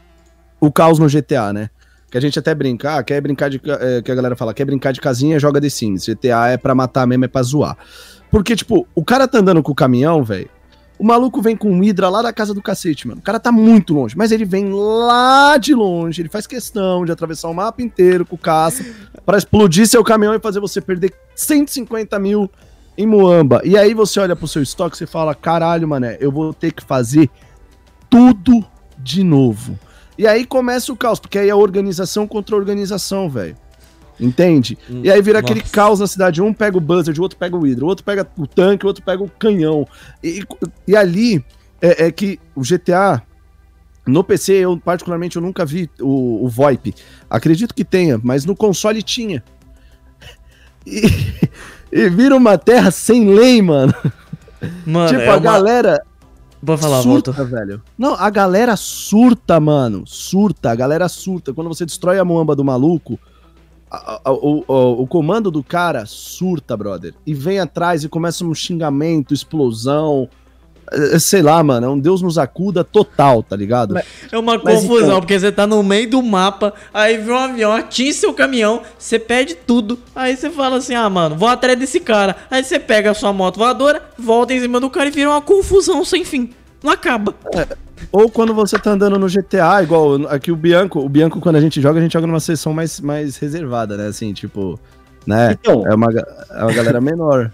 o 0.58 0.72
caos 0.72 0.98
no 0.98 1.06
GTA, 1.06 1.52
né? 1.52 1.68
Que 2.12 2.18
a 2.18 2.20
gente 2.20 2.38
até 2.38 2.54
brincar, 2.54 2.98
ah, 2.98 3.02
quer 3.02 3.22
brincar 3.22 3.48
de. 3.48 3.58
É, 3.80 4.02
que 4.02 4.12
a 4.12 4.14
galera 4.14 4.36
fala, 4.36 4.52
quer 4.52 4.66
brincar 4.66 4.92
de 4.92 5.00
casinha, 5.00 5.38
joga 5.38 5.58
The 5.58 5.70
Sims. 5.70 6.06
GTA 6.06 6.48
é 6.48 6.56
pra 6.58 6.74
matar 6.74 7.06
mesmo, 7.06 7.24
é 7.24 7.28
pra 7.28 7.42
zoar. 7.42 7.74
Porque, 8.30 8.54
tipo, 8.54 8.86
o 8.94 9.02
cara 9.02 9.26
tá 9.26 9.38
andando 9.38 9.62
com 9.62 9.72
o 9.72 9.74
caminhão, 9.74 10.22
velho. 10.22 10.50
O 10.98 11.04
maluco 11.04 11.40
vem 11.40 11.56
com 11.56 11.70
um 11.70 11.80
Hydra 11.80 12.10
lá 12.10 12.20
da 12.20 12.30
casa 12.30 12.52
do 12.52 12.60
cacete, 12.60 13.08
mano. 13.08 13.20
O 13.20 13.24
cara 13.24 13.40
tá 13.40 13.50
muito 13.50 13.94
longe, 13.94 14.14
mas 14.14 14.30
ele 14.30 14.44
vem 14.44 14.70
lá 14.70 15.56
de 15.56 15.74
longe. 15.74 16.20
Ele 16.20 16.28
faz 16.28 16.46
questão 16.46 17.06
de 17.06 17.10
atravessar 17.10 17.48
o 17.48 17.54
mapa 17.54 17.80
inteiro 17.80 18.26
com 18.26 18.36
o 18.36 18.38
caça 18.38 18.84
para 19.24 19.38
explodir 19.38 19.86
seu 19.86 20.04
caminhão 20.04 20.34
e 20.34 20.38
fazer 20.38 20.60
você 20.60 20.82
perder 20.82 21.14
150 21.34 22.18
mil 22.18 22.48
em 22.96 23.06
Moamba. 23.06 23.62
E 23.64 23.74
aí 23.74 23.94
você 23.94 24.20
olha 24.20 24.36
pro 24.36 24.46
seu 24.46 24.62
estoque 24.62 25.02
e 25.02 25.06
fala: 25.06 25.34
caralho, 25.34 25.88
mané, 25.88 26.18
eu 26.20 26.30
vou 26.30 26.52
ter 26.52 26.72
que 26.72 26.84
fazer 26.84 27.30
tudo 28.10 28.62
de 28.98 29.24
novo. 29.24 29.78
E 30.16 30.26
aí 30.26 30.44
começa 30.44 30.92
o 30.92 30.96
caos, 30.96 31.18
porque 31.18 31.38
aí 31.38 31.48
é 31.48 31.54
organização 31.54 32.26
contra 32.26 32.54
organização, 32.54 33.28
velho. 33.28 33.56
Entende? 34.20 34.78
Hum, 34.88 35.00
e 35.02 35.10
aí 35.10 35.20
vira 35.20 35.40
Nossa. 35.40 35.52
aquele 35.52 35.68
caos 35.68 36.00
na 36.00 36.06
cidade. 36.06 36.40
Um 36.40 36.52
pega 36.52 36.76
o 36.76 36.80
Buzzard, 36.80 37.18
o 37.18 37.22
outro 37.22 37.38
pega 37.38 37.56
o 37.56 37.60
Hydra, 37.60 37.84
o 37.84 37.88
outro 37.88 38.04
pega 38.04 38.26
o 38.36 38.46
tanque, 38.46 38.84
o 38.84 38.88
outro 38.88 39.02
pega 39.02 39.22
o 39.22 39.28
canhão. 39.28 39.86
E, 40.22 40.44
e 40.86 40.94
ali 40.94 41.44
é, 41.80 42.06
é, 42.06 42.12
que 42.12 42.38
o 42.54 42.62
GTA. 42.62 43.22
No 44.04 44.24
PC, 44.24 44.54
eu 44.54 44.76
particularmente 44.76 45.36
eu 45.36 45.42
nunca 45.42 45.64
vi 45.64 45.88
o, 46.00 46.44
o 46.44 46.48
VoIP. 46.48 46.92
Acredito 47.30 47.72
que 47.72 47.84
tenha, 47.84 48.20
mas 48.22 48.44
no 48.44 48.54
console 48.54 49.00
tinha. 49.00 49.42
E, 50.84 51.02
e 51.90 52.08
vira 52.08 52.36
uma 52.36 52.58
terra 52.58 52.90
sem 52.90 53.32
lei, 53.32 53.62
mano. 53.62 53.94
Mano, 54.84 55.08
tipo, 55.08 55.20
é 55.20 55.28
a 55.28 55.32
uma... 55.32 55.40
galera 55.40 56.02
Vou 56.62 56.78
falar, 56.78 57.02
surta, 57.02 57.32
volta. 57.32 57.56
velho. 57.56 57.82
Não, 57.98 58.14
a 58.14 58.30
galera 58.30 58.76
surta, 58.76 59.58
mano. 59.58 60.04
Surta, 60.06 60.70
a 60.70 60.74
galera 60.76 61.08
surta. 61.08 61.52
Quando 61.52 61.66
você 61.66 61.84
destrói 61.84 62.20
a 62.20 62.24
muamba 62.24 62.54
do 62.54 62.64
maluco, 62.64 63.18
a, 63.90 64.20
a, 64.24 64.32
o, 64.32 64.64
o, 64.68 65.02
o, 65.02 65.06
comando 65.08 65.50
do 65.50 65.64
cara 65.64 66.06
surta, 66.06 66.76
brother. 66.76 67.14
E 67.26 67.34
vem 67.34 67.58
atrás 67.58 68.04
e 68.04 68.08
começa 68.08 68.44
um 68.44 68.54
xingamento, 68.54 69.34
explosão. 69.34 70.28
É, 70.92 71.18
sei 71.18 71.42
lá, 71.42 71.62
mano, 71.62 71.86
é 71.86 71.90
um 71.90 71.98
Deus 71.98 72.22
nos 72.22 72.38
acuda 72.38 72.84
total, 72.84 73.42
tá 73.42 73.56
ligado? 73.56 73.96
É 74.30 74.38
uma 74.38 74.60
Mas 74.62 74.80
confusão, 74.80 75.08
então... 75.08 75.20
porque 75.20 75.38
você 75.38 75.50
tá 75.50 75.66
no 75.66 75.82
meio 75.82 76.08
do 76.08 76.22
mapa, 76.22 76.74
aí 76.92 77.18
vem 77.18 77.34
um 77.34 77.38
avião, 77.38 77.72
atinge 77.72 78.14
seu 78.14 78.32
caminhão, 78.34 78.82
você 78.98 79.18
perde 79.18 79.54
tudo. 79.54 79.98
Aí 80.14 80.36
você 80.36 80.50
fala 80.50 80.76
assim: 80.76 80.94
ah, 80.94 81.08
mano, 81.08 81.36
vou 81.36 81.48
atrás 81.48 81.78
desse 81.78 82.00
cara. 82.00 82.36
Aí 82.50 82.62
você 82.62 82.78
pega 82.78 83.10
a 83.10 83.14
sua 83.14 83.32
moto 83.32 83.58
voadora, 83.58 84.02
volta 84.18 84.54
em 84.54 84.60
cima 84.60 84.80
do 84.80 84.90
cara 84.90 85.08
e 85.08 85.12
vira 85.12 85.30
uma 85.30 85.40
confusão 85.40 86.04
sem 86.04 86.24
fim. 86.24 86.50
Não 86.82 86.92
acaba. 86.92 87.34
É, 87.54 87.66
ou 88.10 88.28
quando 88.28 88.52
você 88.52 88.78
tá 88.78 88.90
andando 88.90 89.18
no 89.18 89.28
GTA, 89.28 89.82
igual 89.82 90.26
aqui 90.28 90.50
o 90.50 90.56
Bianco, 90.56 91.00
o 91.00 91.08
Bianco, 91.08 91.40
quando 91.40 91.56
a 91.56 91.60
gente 91.60 91.80
joga, 91.80 91.98
a 91.98 92.02
gente 92.02 92.12
joga 92.12 92.26
numa 92.26 92.40
sessão 92.40 92.72
mais, 92.72 93.00
mais 93.00 93.36
reservada, 93.36 93.96
né? 93.96 94.06
Assim, 94.06 94.32
tipo, 94.32 94.78
né? 95.26 95.52
Então, 95.52 95.86
é, 95.86 95.94
uma, 95.94 96.08
é 96.10 96.64
uma 96.64 96.72
galera 96.72 97.00
menor. 97.00 97.52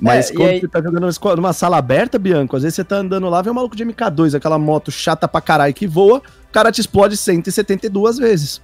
Mas 0.00 0.30
é, 0.30 0.34
quando 0.34 0.48
aí... 0.50 0.60
você 0.60 0.68
tá 0.68 0.80
jogando 0.80 1.08
numa 1.36 1.52
sala 1.52 1.76
aberta, 1.76 2.18
Bianco, 2.18 2.56
às 2.56 2.62
vezes 2.62 2.76
você 2.76 2.84
tá 2.84 2.96
andando 2.96 3.28
lá, 3.28 3.42
vem 3.42 3.50
um 3.50 3.54
maluco 3.54 3.76
de 3.76 3.84
MK2, 3.84 4.36
aquela 4.36 4.58
moto 4.58 4.90
chata 4.90 5.26
pra 5.26 5.40
caralho 5.40 5.74
que 5.74 5.86
voa, 5.86 6.18
o 6.18 6.52
cara 6.52 6.70
te 6.70 6.80
explode 6.80 7.16
172 7.16 8.18
vezes. 8.18 8.62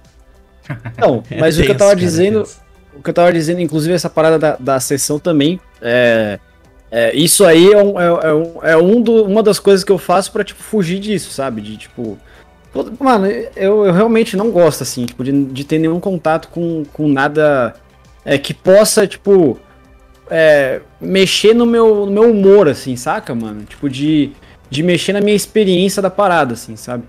Não, 0.97 1.23
mas 1.37 1.59
é 1.59 1.61
o 1.61 1.65
que 1.65 1.71
eu 1.71 1.77
tava 1.77 1.95
dizendo, 1.95 2.47
o 2.95 3.03
que 3.03 3.09
eu 3.09 3.13
tava 3.13 3.31
dizendo, 3.33 3.59
inclusive 3.59 3.93
essa 3.93 4.09
parada 4.09 4.39
da, 4.39 4.55
da 4.57 4.79
sessão 4.79 5.19
também, 5.19 5.59
é, 5.81 6.39
é 6.89 7.15
isso 7.15 7.45
aí 7.45 7.71
é, 7.71 7.83
um, 7.83 7.99
é, 7.99 8.05
é, 8.05 8.33
um, 8.33 8.63
é 8.63 8.77
um 8.77 9.01
do, 9.01 9.25
uma 9.25 9.43
das 9.43 9.59
coisas 9.59 9.83
que 9.83 9.91
eu 9.91 9.97
faço 9.97 10.31
pra, 10.31 10.43
tipo, 10.43 10.63
fugir 10.63 10.99
disso, 10.99 11.31
sabe? 11.31 11.61
De, 11.61 11.77
tipo... 11.77 12.17
Mano, 12.99 13.25
eu, 13.27 13.85
eu 13.85 13.93
realmente 13.93 14.35
não 14.35 14.51
gosto, 14.51 14.83
assim, 14.83 15.05
tipo, 15.05 15.23
de, 15.23 15.45
de 15.45 15.63
ter 15.63 15.79
nenhum 15.79 15.99
contato 15.99 16.49
com, 16.49 16.83
com 16.91 17.07
nada 17.07 17.73
é, 18.25 18.37
que 18.37 18.53
possa, 18.53 19.07
tipo 19.07 19.57
é, 20.29 20.81
mexer 20.99 21.53
no 21.53 21.65
meu, 21.65 22.05
no 22.05 22.11
meu 22.11 22.31
humor, 22.31 22.67
assim, 22.67 22.95
saca, 22.95 23.33
mano? 23.35 23.63
Tipo, 23.63 23.89
de, 23.89 24.31
de 24.69 24.83
mexer 24.83 25.13
na 25.13 25.21
minha 25.21 25.35
experiência 25.35 26.01
da 26.01 26.09
parada, 26.09 26.53
assim, 26.53 26.75
sabe? 26.75 27.03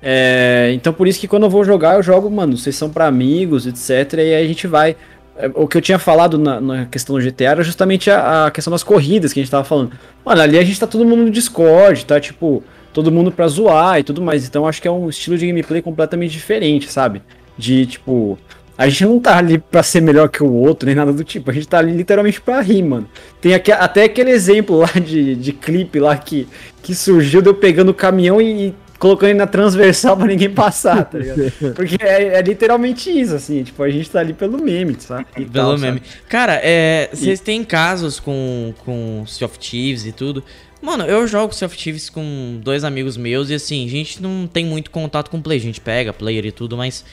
É, 0.00 0.70
então 0.74 0.92
por 0.92 1.08
isso 1.08 1.18
que 1.18 1.26
quando 1.26 1.44
eu 1.44 1.50
vou 1.50 1.64
jogar, 1.64 1.96
eu 1.96 2.02
jogo, 2.02 2.30
mano, 2.30 2.56
são 2.56 2.88
para 2.88 3.06
amigos, 3.06 3.66
etc. 3.66 4.14
E 4.14 4.20
aí 4.20 4.44
a 4.44 4.46
gente 4.46 4.66
vai. 4.66 4.96
É, 5.36 5.50
o 5.54 5.66
que 5.66 5.76
eu 5.76 5.82
tinha 5.82 5.98
falado 5.98 6.38
na, 6.38 6.60
na 6.60 6.86
questão 6.86 7.16
do 7.16 7.22
GTA 7.22 7.50
era 7.50 7.62
justamente 7.62 8.10
a, 8.10 8.46
a, 8.46 8.50
questão 8.50 8.70
das 8.70 8.82
corridas 8.82 9.32
que 9.32 9.40
a 9.40 9.42
gente 9.42 9.50
tava 9.50 9.64
falando. 9.64 9.92
Mano, 10.24 10.40
ali 10.40 10.58
a 10.58 10.64
gente 10.64 10.78
tá 10.78 10.86
todo 10.86 11.04
mundo 11.04 11.24
no 11.24 11.30
Discord, 11.30 12.04
tá 12.04 12.20
tipo, 12.20 12.62
todo 12.92 13.10
mundo 13.10 13.32
pra 13.32 13.48
zoar 13.48 13.98
e 13.98 14.04
tudo 14.04 14.22
mais. 14.22 14.46
Então 14.46 14.66
acho 14.66 14.80
que 14.80 14.88
é 14.88 14.90
um 14.90 15.08
estilo 15.08 15.36
de 15.36 15.46
gameplay 15.46 15.82
completamente 15.82 16.32
diferente, 16.32 16.90
sabe? 16.90 17.22
De 17.56 17.86
tipo. 17.86 18.38
A 18.78 18.88
gente 18.88 19.04
não 19.04 19.18
tá 19.18 19.36
ali 19.36 19.58
pra 19.58 19.82
ser 19.82 20.00
melhor 20.00 20.28
que 20.28 20.40
o 20.40 20.52
outro, 20.52 20.86
nem 20.86 20.94
nada 20.94 21.12
do 21.12 21.24
tipo. 21.24 21.50
A 21.50 21.54
gente 21.54 21.66
tá 21.66 21.78
ali 21.78 21.92
literalmente 21.92 22.40
pra 22.40 22.60
rir, 22.60 22.82
mano. 22.82 23.08
Tem 23.40 23.52
aqui, 23.52 23.72
até 23.72 24.04
aquele 24.04 24.30
exemplo 24.30 24.78
lá 24.78 24.90
de, 25.04 25.34
de 25.34 25.52
clipe 25.52 25.98
lá 25.98 26.16
que, 26.16 26.46
que 26.80 26.94
surgiu 26.94 27.42
de 27.42 27.48
eu 27.48 27.54
pegando 27.54 27.90
o 27.90 27.94
caminhão 27.94 28.40
e, 28.40 28.72
colocando 28.98 29.30
ele 29.30 29.38
na 29.38 29.46
transversal 29.46 30.16
pra 30.16 30.26
ninguém 30.26 30.50
passar, 30.50 31.04
tá 31.04 31.18
ligado? 31.18 31.52
Porque 31.74 31.96
é, 32.00 32.38
é, 32.38 32.42
literalmente 32.42 33.10
isso, 33.10 33.34
assim, 33.34 33.62
tipo, 33.62 33.82
a 33.82 33.90
gente 33.90 34.10
tá 34.10 34.20
ali 34.20 34.32
pelo 34.32 34.62
meme, 34.62 34.96
sabe? 34.98 35.26
E 35.36 35.44
pelo 35.44 35.52
tal, 35.52 35.78
meme. 35.78 35.98
Sabe? 35.98 36.20
Cara, 36.28 36.60
é, 36.62 37.08
vocês 37.12 37.40
e... 37.40 37.42
têm 37.42 37.64
casos 37.64 38.18
com, 38.18 38.74
com 38.84 39.24
Sea 39.26 39.46
of 39.46 39.58
Thieves 39.58 40.04
e 40.04 40.12
tudo. 40.12 40.42
Mano, 40.82 41.04
eu 41.04 41.26
jogo 41.26 41.54
Sea 41.54 41.66
of 41.66 41.76
Thieves 41.76 42.10
com 42.10 42.60
dois 42.62 42.84
amigos 42.84 43.16
meus 43.16 43.50
e 43.50 43.54
assim, 43.54 43.86
a 43.86 43.90
gente 43.90 44.22
não 44.22 44.46
tem 44.46 44.64
muito 44.64 44.90
contato 44.90 45.30
com 45.30 45.40
player, 45.40 45.62
a 45.62 45.66
gente 45.66 45.80
pega 45.80 46.12
player 46.12 46.44
e 46.46 46.52
tudo, 46.52 46.76
mas 46.76 47.04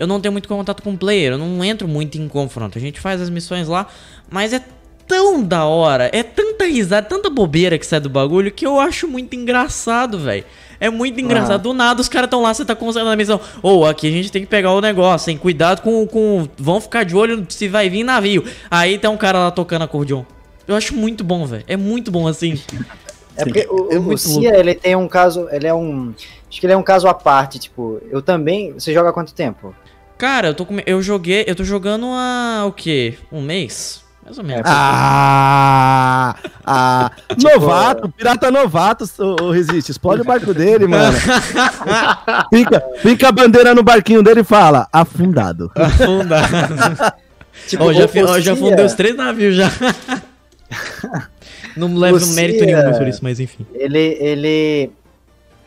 eu 0.00 0.06
não 0.06 0.18
tenho 0.18 0.32
muito 0.32 0.48
contato 0.48 0.82
com 0.82 0.96
player, 0.96 1.32
eu 1.32 1.38
não 1.38 1.62
entro 1.62 1.86
muito 1.86 2.16
em 2.16 2.26
confronto. 2.26 2.78
A 2.78 2.80
gente 2.80 2.98
faz 2.98 3.20
as 3.20 3.28
missões 3.28 3.68
lá, 3.68 3.86
mas 4.30 4.54
é 4.54 4.64
tão 5.06 5.42
da 5.42 5.66
hora, 5.66 6.08
é 6.10 6.22
tanta 6.22 6.64
risada, 6.64 7.06
tanta 7.06 7.28
bobeira 7.28 7.78
que 7.78 7.84
sai 7.84 8.00
do 8.00 8.08
bagulho 8.08 8.50
que 8.50 8.66
eu 8.66 8.80
acho 8.80 9.06
muito 9.06 9.36
engraçado, 9.36 10.18
velho. 10.18 10.44
É 10.80 10.88
muito 10.88 11.20
engraçado. 11.20 11.52
Ah. 11.52 11.58
Do 11.58 11.74
nada 11.74 12.00
os 12.00 12.08
caras 12.08 12.28
estão 12.28 12.40
lá, 12.40 12.54
você 12.54 12.64
tá 12.64 12.74
concentrado 12.74 13.10
na 13.10 13.16
missão. 13.16 13.38
Ou 13.62 13.80
oh, 13.80 13.84
aqui 13.84 14.08
a 14.08 14.10
gente 14.10 14.32
tem 14.32 14.40
que 14.40 14.48
pegar 14.48 14.72
o 14.72 14.80
negócio, 14.80 15.30
hein? 15.30 15.36
Cuidado 15.36 15.82
com, 15.82 16.06
com. 16.06 16.48
Vão 16.56 16.80
ficar 16.80 17.04
de 17.04 17.14
olho 17.14 17.46
se 17.50 17.68
vai 17.68 17.90
vir 17.90 18.02
navio. 18.02 18.42
Aí 18.70 18.98
tem 18.98 19.10
um 19.10 19.18
cara 19.18 19.38
lá 19.38 19.50
tocando 19.50 19.82
acordeon. 19.82 20.24
Eu 20.66 20.74
acho 20.74 20.94
muito 20.94 21.22
bom, 21.22 21.44
velho. 21.44 21.64
É 21.66 21.76
muito 21.76 22.10
bom 22.10 22.26
assim. 22.26 22.58
É 23.36 23.44
porque 23.44 23.66
o, 23.70 23.90
é 23.90 23.98
o 23.98 24.18
Cia, 24.18 24.58
ele 24.58 24.74
tem 24.74 24.94
um 24.96 25.08
caso. 25.08 25.48
Ele 25.50 25.66
é 25.66 25.72
um. 25.72 26.12
Acho 26.48 26.60
que 26.60 26.66
ele 26.66 26.72
é 26.72 26.76
um 26.76 26.82
caso 26.82 27.08
à 27.08 27.14
parte, 27.14 27.58
tipo, 27.58 28.00
eu 28.10 28.20
também. 28.20 28.72
Você 28.72 28.92
joga 28.92 29.08
há 29.08 29.12
quanto 29.12 29.32
tempo? 29.32 29.74
Cara, 30.20 30.48
eu 30.48 30.54
tô 30.54 30.66
com, 30.66 30.76
eu 30.84 31.00
joguei, 31.00 31.44
eu 31.46 31.54
tô 31.54 31.64
jogando 31.64 32.04
há 32.10 32.66
o 32.66 32.72
quê? 32.72 33.14
Um 33.32 33.40
mês? 33.40 34.04
Mais 34.22 34.36
ou 34.36 34.44
menos. 34.44 34.64
Ah! 34.66 36.36
ah 36.62 37.10
tipo, 37.34 37.54
novato, 37.54 38.06
pirata 38.10 38.50
novato, 38.50 39.10
o, 39.18 39.44
o 39.44 39.50
Resiste. 39.50 39.90
Explode 39.90 40.20
o 40.20 40.24
barco 40.26 40.52
dele, 40.52 40.86
mano. 40.86 41.16
fica, 42.52 42.84
fica 42.98 43.28
a 43.28 43.32
bandeira 43.32 43.74
no 43.74 43.82
barquinho 43.82 44.22
dele 44.22 44.40
e 44.40 44.44
fala: 44.44 44.86
afundado. 44.92 45.72
Afundado. 45.74 47.14
tipo, 47.66 47.84
oh, 47.84 47.92
já, 47.94 48.06
oh, 48.28 48.40
já 48.40 48.54
fundei 48.54 48.84
os 48.84 48.92
três 48.92 49.16
navios 49.16 49.56
já. 49.56 49.72
Não 51.74 51.96
leva 51.96 52.18
um 52.22 52.34
mérito 52.34 52.66
nenhum 52.66 52.92
por 52.92 53.08
isso, 53.08 53.20
mas 53.22 53.40
enfim. 53.40 53.64
Ele, 53.72 54.18
ele, 54.20 54.90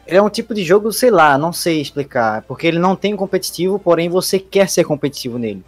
ele 0.05 0.17
é 0.17 0.21
um 0.21 0.29
tipo 0.29 0.53
de 0.53 0.63
jogo, 0.63 0.91
sei 0.91 1.09
lá, 1.09 1.37
não 1.37 1.53
sei 1.53 1.81
explicar. 1.81 2.41
Porque 2.43 2.67
ele 2.67 2.79
não 2.79 2.95
tem 2.95 3.15
competitivo, 3.15 3.79
porém 3.79 4.09
você 4.09 4.39
quer 4.39 4.69
ser 4.69 4.83
competitivo 4.83 5.37
nele. 5.37 5.63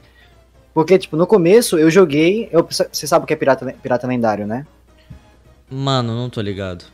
Porque, 0.73 0.97
tipo, 0.97 1.15
no 1.15 1.25
começo 1.25 1.77
eu 1.77 1.89
joguei. 1.89 2.49
Eu, 2.51 2.67
você 2.67 3.07
sabe 3.07 3.23
o 3.23 3.27
que 3.27 3.33
é 3.33 3.37
pirata, 3.37 3.73
pirata 3.81 4.05
lendário, 4.05 4.45
né? 4.45 4.65
Mano, 5.69 6.13
não 6.13 6.29
tô 6.29 6.41
ligado. 6.41 6.85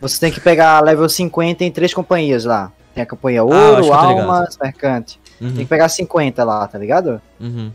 Você 0.00 0.18
tem 0.18 0.32
que 0.32 0.40
pegar 0.40 0.82
level 0.82 1.08
50 1.08 1.62
em 1.62 1.70
três 1.70 1.92
companhias 1.92 2.44
lá. 2.44 2.72
Tem 2.94 3.02
a 3.02 3.06
companhia 3.06 3.40
ah, 3.40 3.44
Ouro, 3.44 3.92
ah, 3.92 3.98
Almas, 3.98 4.56
Mercante. 4.60 5.20
Uhum. 5.38 5.48
Tem 5.48 5.64
que 5.64 5.66
pegar 5.66 5.90
50 5.90 6.42
lá, 6.42 6.66
tá 6.66 6.78
ligado? 6.78 7.20
Uhum. 7.38 7.70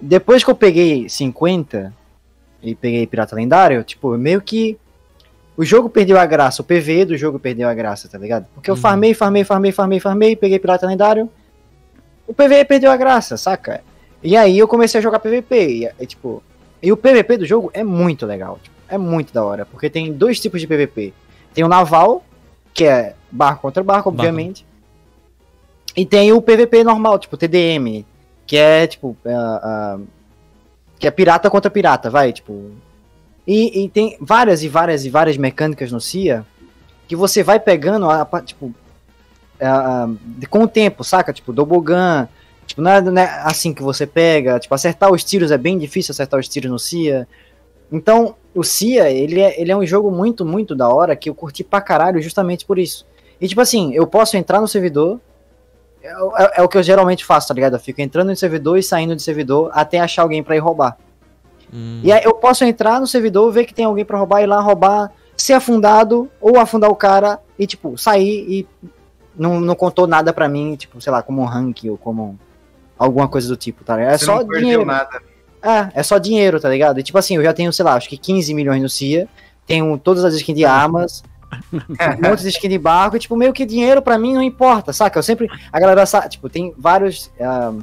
Depois 0.00 0.44
que 0.44 0.50
eu 0.50 0.54
peguei 0.54 1.08
50 1.08 1.92
e 2.62 2.74
peguei 2.76 3.06
Pirata 3.06 3.34
Lendário, 3.34 3.82
tipo, 3.82 4.16
meio 4.16 4.40
que 4.40 4.78
o 5.56 5.64
jogo 5.64 5.88
perdeu 5.88 6.18
a 6.18 6.26
graça, 6.26 6.62
o 6.62 6.64
PV 6.64 7.04
do 7.04 7.16
jogo 7.16 7.38
perdeu 7.38 7.68
a 7.68 7.74
graça, 7.74 8.08
tá 8.08 8.18
ligado? 8.18 8.46
Porque 8.54 8.70
eu 8.70 8.74
uhum. 8.74 8.80
farmei, 8.80 9.14
farmei, 9.14 9.44
farmei, 9.44 9.72
farmei, 9.72 10.00
farmei, 10.00 10.36
peguei 10.36 10.58
Pirata 10.58 10.86
Lendário. 10.86 11.30
O 12.26 12.34
PV 12.34 12.64
perdeu 12.64 12.90
a 12.90 12.96
graça, 12.96 13.36
saca? 13.36 13.82
E 14.22 14.36
aí 14.36 14.58
eu 14.58 14.66
comecei 14.66 14.98
a 14.98 15.02
jogar 15.02 15.20
PVP. 15.20 15.68
E, 15.68 15.90
e, 16.00 16.06
tipo, 16.06 16.42
e 16.82 16.90
o 16.90 16.96
PVP 16.96 17.36
do 17.36 17.46
jogo 17.46 17.70
é 17.72 17.84
muito 17.84 18.26
legal. 18.26 18.58
Tipo, 18.62 18.74
é 18.88 18.98
muito 18.98 19.32
da 19.32 19.44
hora. 19.44 19.64
Porque 19.64 19.88
tem 19.88 20.12
dois 20.12 20.40
tipos 20.40 20.60
de 20.60 20.66
PVP. 20.66 21.12
Tem 21.52 21.62
o 21.62 21.68
naval, 21.68 22.24
que 22.72 22.84
é 22.84 23.14
barco 23.30 23.62
contra 23.62 23.82
barco, 23.82 24.08
obviamente. 24.08 24.64
Barco. 24.64 24.74
E 25.96 26.04
tem 26.04 26.32
o 26.32 26.42
PVP 26.42 26.82
normal, 26.82 27.18
tipo 27.18 27.36
TDM, 27.36 28.04
que 28.46 28.56
é 28.56 28.86
tipo. 28.86 29.16
Uh, 29.24 30.00
uh, 30.00 30.06
que 30.98 31.06
é 31.06 31.10
pirata 31.10 31.48
contra 31.48 31.70
pirata, 31.70 32.10
vai, 32.10 32.32
tipo. 32.32 32.72
E, 33.46 33.84
e, 33.84 33.88
tem 33.88 34.16
várias 34.20 34.62
e 34.62 34.68
várias 34.68 35.04
e 35.04 35.10
várias 35.10 35.36
mecânicas 35.36 35.92
no 35.92 36.00
CIA 36.00 36.44
que 37.06 37.14
você 37.14 37.42
vai 37.42 37.60
pegando, 37.60 38.08
a, 38.08 38.22
a, 38.22 38.40
tipo, 38.40 38.66
uh, 38.66 40.46
com 40.48 40.62
o 40.62 40.68
tempo, 40.68 41.04
saca? 41.04 41.32
Tipo, 41.32 41.52
Dobogan, 41.52 42.26
Tipo, 42.66 42.82
não 42.82 42.90
é, 42.90 43.00
não 43.00 43.22
é, 43.22 43.40
assim 43.44 43.72
que 43.72 43.82
você 43.82 44.06
pega. 44.06 44.58
Tipo, 44.58 44.74
acertar 44.74 45.12
os 45.12 45.22
tiros 45.24 45.50
é 45.50 45.58
bem 45.58 45.78
difícil 45.78 46.12
acertar 46.12 46.40
os 46.40 46.48
tiros 46.48 46.70
no 46.70 46.78
CIA. 46.78 47.28
Então, 47.92 48.34
o 48.54 48.62
CIA, 48.64 49.10
ele 49.10 49.40
é, 49.40 49.60
ele 49.60 49.70
é 49.70 49.76
um 49.76 49.86
jogo 49.86 50.10
muito, 50.10 50.44
muito 50.44 50.74
da 50.74 50.88
hora 50.88 51.14
que 51.14 51.28
eu 51.28 51.34
curti 51.34 51.62
pra 51.62 51.80
caralho 51.80 52.20
justamente 52.22 52.64
por 52.64 52.78
isso. 52.78 53.06
E 53.40 53.48
tipo 53.48 53.60
assim, 53.60 53.92
eu 53.94 54.06
posso 54.06 54.36
entrar 54.36 54.60
no 54.60 54.68
servidor. 54.68 55.20
É, 56.02 56.08
é, 56.08 56.52
é 56.56 56.62
o 56.62 56.68
que 56.68 56.78
eu 56.78 56.82
geralmente 56.82 57.24
faço, 57.24 57.48
tá 57.48 57.54
ligado? 57.54 57.74
Eu 57.74 57.80
fico 57.80 58.00
entrando 58.00 58.28
no 58.28 58.36
servidor 58.36 58.78
e 58.78 58.82
saindo 58.82 59.14
de 59.14 59.22
servidor 59.22 59.70
até 59.72 60.00
achar 60.00 60.22
alguém 60.22 60.42
para 60.42 60.56
ir 60.56 60.60
roubar. 60.60 60.96
Hum. 61.74 62.00
E 62.04 62.12
aí 62.12 62.22
eu 62.22 62.34
posso 62.34 62.64
entrar 62.64 63.00
no 63.00 63.06
servidor, 63.06 63.50
ver 63.50 63.64
que 63.64 63.74
tem 63.74 63.84
alguém 63.84 64.04
para 64.04 64.16
roubar, 64.16 64.42
ir 64.42 64.46
lá 64.46 64.60
roubar, 64.60 65.10
ser 65.36 65.54
afundado, 65.54 66.30
ou 66.40 66.58
afundar 66.58 66.90
o 66.90 66.94
cara 66.94 67.40
e, 67.58 67.66
tipo, 67.66 67.98
sair 67.98 68.46
e 68.48 68.68
não, 69.36 69.60
não 69.60 69.74
contou 69.74 70.06
nada 70.06 70.32
para 70.32 70.48
mim, 70.48 70.76
tipo, 70.76 71.00
sei 71.00 71.10
lá, 71.10 71.22
como 71.22 71.42
um 71.42 71.44
rank 71.44 71.84
ou 71.86 71.98
como 71.98 72.38
alguma 72.98 73.26
coisa 73.26 73.48
do 73.48 73.56
tipo, 73.56 73.84
tá 73.84 73.96
ligado? 73.96 74.14
É 74.14 74.18
Você 74.18 74.24
só 74.24 74.42
dinheiro. 74.42 74.86
Nada. 74.86 75.20
É, 75.62 76.00
é 76.00 76.02
só 76.02 76.18
dinheiro, 76.18 76.60
tá 76.60 76.68
ligado? 76.68 77.00
E 77.00 77.02
tipo 77.02 77.18
assim, 77.18 77.36
eu 77.36 77.42
já 77.42 77.52
tenho, 77.52 77.72
sei 77.72 77.84
lá, 77.84 77.94
acho 77.94 78.08
que 78.08 78.16
15 78.16 78.52
milhões 78.54 78.82
no 78.82 78.88
CIA, 78.88 79.26
tenho 79.66 79.98
todas 79.98 80.24
as 80.24 80.34
skins 80.34 80.56
de 80.56 80.64
armas, 80.64 81.22
um 81.72 82.28
monte 82.28 82.42
de 82.42 82.48
skin 82.50 82.68
de 82.68 82.78
barco, 82.78 83.16
e 83.16 83.18
tipo, 83.18 83.34
meio 83.34 83.52
que 83.52 83.64
dinheiro 83.64 84.02
pra 84.02 84.18
mim 84.18 84.34
não 84.34 84.42
importa, 84.42 84.92
saca? 84.92 85.18
Eu 85.18 85.22
sempre, 85.22 85.48
a 85.72 85.80
galera 85.80 86.04
sabe, 86.06 86.28
tipo, 86.28 86.48
tem 86.48 86.74
vários, 86.76 87.32
uh, 87.40 87.82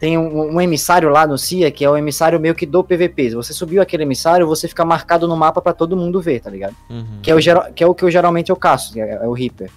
tem 0.00 0.16
um, 0.16 0.54
um, 0.54 0.60
emissário 0.62 1.10
lá 1.10 1.26
no 1.26 1.36
CIA, 1.36 1.70
que 1.70 1.84
é 1.84 1.90
o 1.90 1.94
emissário 1.94 2.40
meio 2.40 2.54
que 2.54 2.64
do 2.64 2.82
PVP. 2.82 3.28
Se 3.28 3.36
você 3.36 3.52
subiu 3.52 3.82
aquele 3.82 4.02
emissário, 4.02 4.46
você 4.46 4.66
fica 4.66 4.82
marcado 4.82 5.28
no 5.28 5.36
mapa 5.36 5.60
para 5.60 5.74
todo 5.74 5.94
mundo 5.94 6.22
ver, 6.22 6.40
tá 6.40 6.48
ligado? 6.48 6.74
Uhum. 6.88 7.18
Que, 7.22 7.30
é 7.30 7.34
o, 7.34 7.38
que 7.74 7.84
é 7.84 7.86
o 7.86 7.94
que 7.94 8.02
eu 8.02 8.10
geralmente 8.10 8.48
eu 8.48 8.56
caço, 8.56 8.98
é, 8.98 9.22
é 9.22 9.28
o 9.28 9.34
Reaper. 9.34 9.70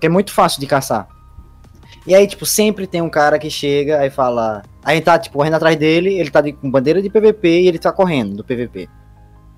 Que 0.00 0.06
é 0.06 0.08
muito 0.08 0.32
fácil 0.32 0.60
de 0.60 0.68
caçar. 0.68 1.08
E 2.06 2.14
aí, 2.14 2.28
tipo, 2.28 2.46
sempre 2.46 2.86
tem 2.86 3.02
um 3.02 3.10
cara 3.10 3.36
que 3.36 3.50
chega 3.50 3.98
aí 3.98 4.08
fala. 4.08 4.62
Aí 4.84 5.00
tá, 5.00 5.18
tipo, 5.18 5.36
correndo 5.36 5.54
atrás 5.54 5.76
dele, 5.76 6.14
ele 6.14 6.30
tá 6.30 6.40
de, 6.40 6.52
com 6.52 6.70
bandeira 6.70 7.02
de 7.02 7.10
PVP 7.10 7.62
e 7.62 7.66
ele 7.66 7.78
tá 7.80 7.90
correndo 7.90 8.36
do 8.36 8.44
PVP. 8.44 8.88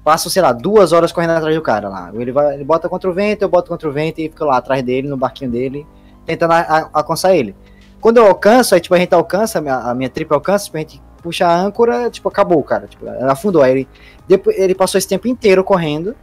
Passa, 0.02 0.30
sei 0.30 0.40
lá, 0.40 0.52
duas 0.52 0.92
horas 0.92 1.12
correndo 1.12 1.32
atrás 1.32 1.54
do 1.54 1.60
cara 1.60 1.90
lá. 1.90 2.10
Ele, 2.14 2.32
vai, 2.32 2.54
ele 2.54 2.64
bota 2.64 2.88
contra 2.88 3.10
o 3.10 3.12
vento, 3.12 3.42
eu 3.42 3.48
boto 3.48 3.68
contra 3.68 3.86
o 3.86 3.92
vento 3.92 4.20
e 4.20 4.30
fico 4.30 4.44
lá 4.46 4.56
atrás 4.56 4.82
dele, 4.82 5.06
no 5.06 5.18
barquinho 5.18 5.50
dele, 5.50 5.86
tentando 6.24 6.54
alcançar 6.94 7.36
ele. 7.36 7.54
Quando 8.06 8.18
eu 8.18 8.26
alcanço, 8.28 8.72
aí, 8.72 8.80
tipo, 8.80 8.94
a 8.94 8.98
gente 8.98 9.12
alcança, 9.12 9.58
a 9.58 9.60
minha, 9.60 9.78
a 9.78 9.92
minha 9.92 10.08
tripa 10.08 10.36
alcança, 10.36 10.66
tipo, 10.66 10.76
a 10.76 10.80
gente 10.80 11.02
puxa 11.20 11.44
a 11.44 11.60
âncora, 11.60 12.08
tipo, 12.08 12.28
acabou, 12.28 12.62
cara. 12.62 12.86
Tipo, 12.86 13.08
ela 13.08 13.32
afundou. 13.32 13.62
Aí 13.62 13.72
ele, 13.72 13.88
depois, 14.28 14.56
ele 14.56 14.76
passou 14.76 14.96
esse 14.96 15.08
tempo 15.08 15.26
inteiro 15.26 15.64
correndo. 15.64 16.14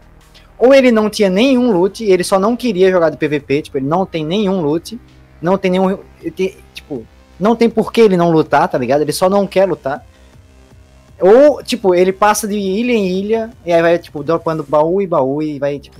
Ou 0.58 0.74
ele 0.74 0.94
não 0.94 1.10
tinha 1.10 1.30
nenhum 1.30 1.74
loot, 1.74 2.02
ele 2.02 2.24
só 2.24 2.40
não 2.40 2.56
queria 2.56 2.90
jogar 2.90 3.10
de 3.10 3.18
PVP, 3.18 3.64
tipo, 3.64 3.78
ele 3.78 3.86
não 3.86 4.06
tem 4.06 4.24
nenhum 4.24 4.62
loot 4.62 4.98
não 5.42 5.58
tem 5.58 5.72
nenhum. 5.72 6.00
Tem, 6.34 6.56
tipo, 6.74 7.06
não 7.38 7.54
tem 7.54 7.70
por 7.70 7.92
que 7.92 8.00
ele 8.00 8.16
não 8.16 8.32
lutar, 8.32 8.66
tá 8.70 8.78
ligado? 8.78 9.02
Ele 9.02 9.12
só 9.12 9.30
não 9.30 9.46
quer 9.46 9.66
lutar. 9.66 10.06
Ou, 11.20 11.62
tipo, 11.62 11.94
ele 11.94 12.14
passa 12.14 12.48
de 12.48 12.58
ilha 12.58 12.94
em 12.94 13.10
ilha, 13.10 13.50
e 13.66 13.74
aí 13.74 13.82
vai, 13.82 14.00
tipo, 14.00 14.24
dropando 14.24 14.64
baú 14.64 15.02
e 15.02 15.06
baú, 15.06 15.42
e 15.42 15.60
vai, 15.60 15.80
tipo, 15.80 16.00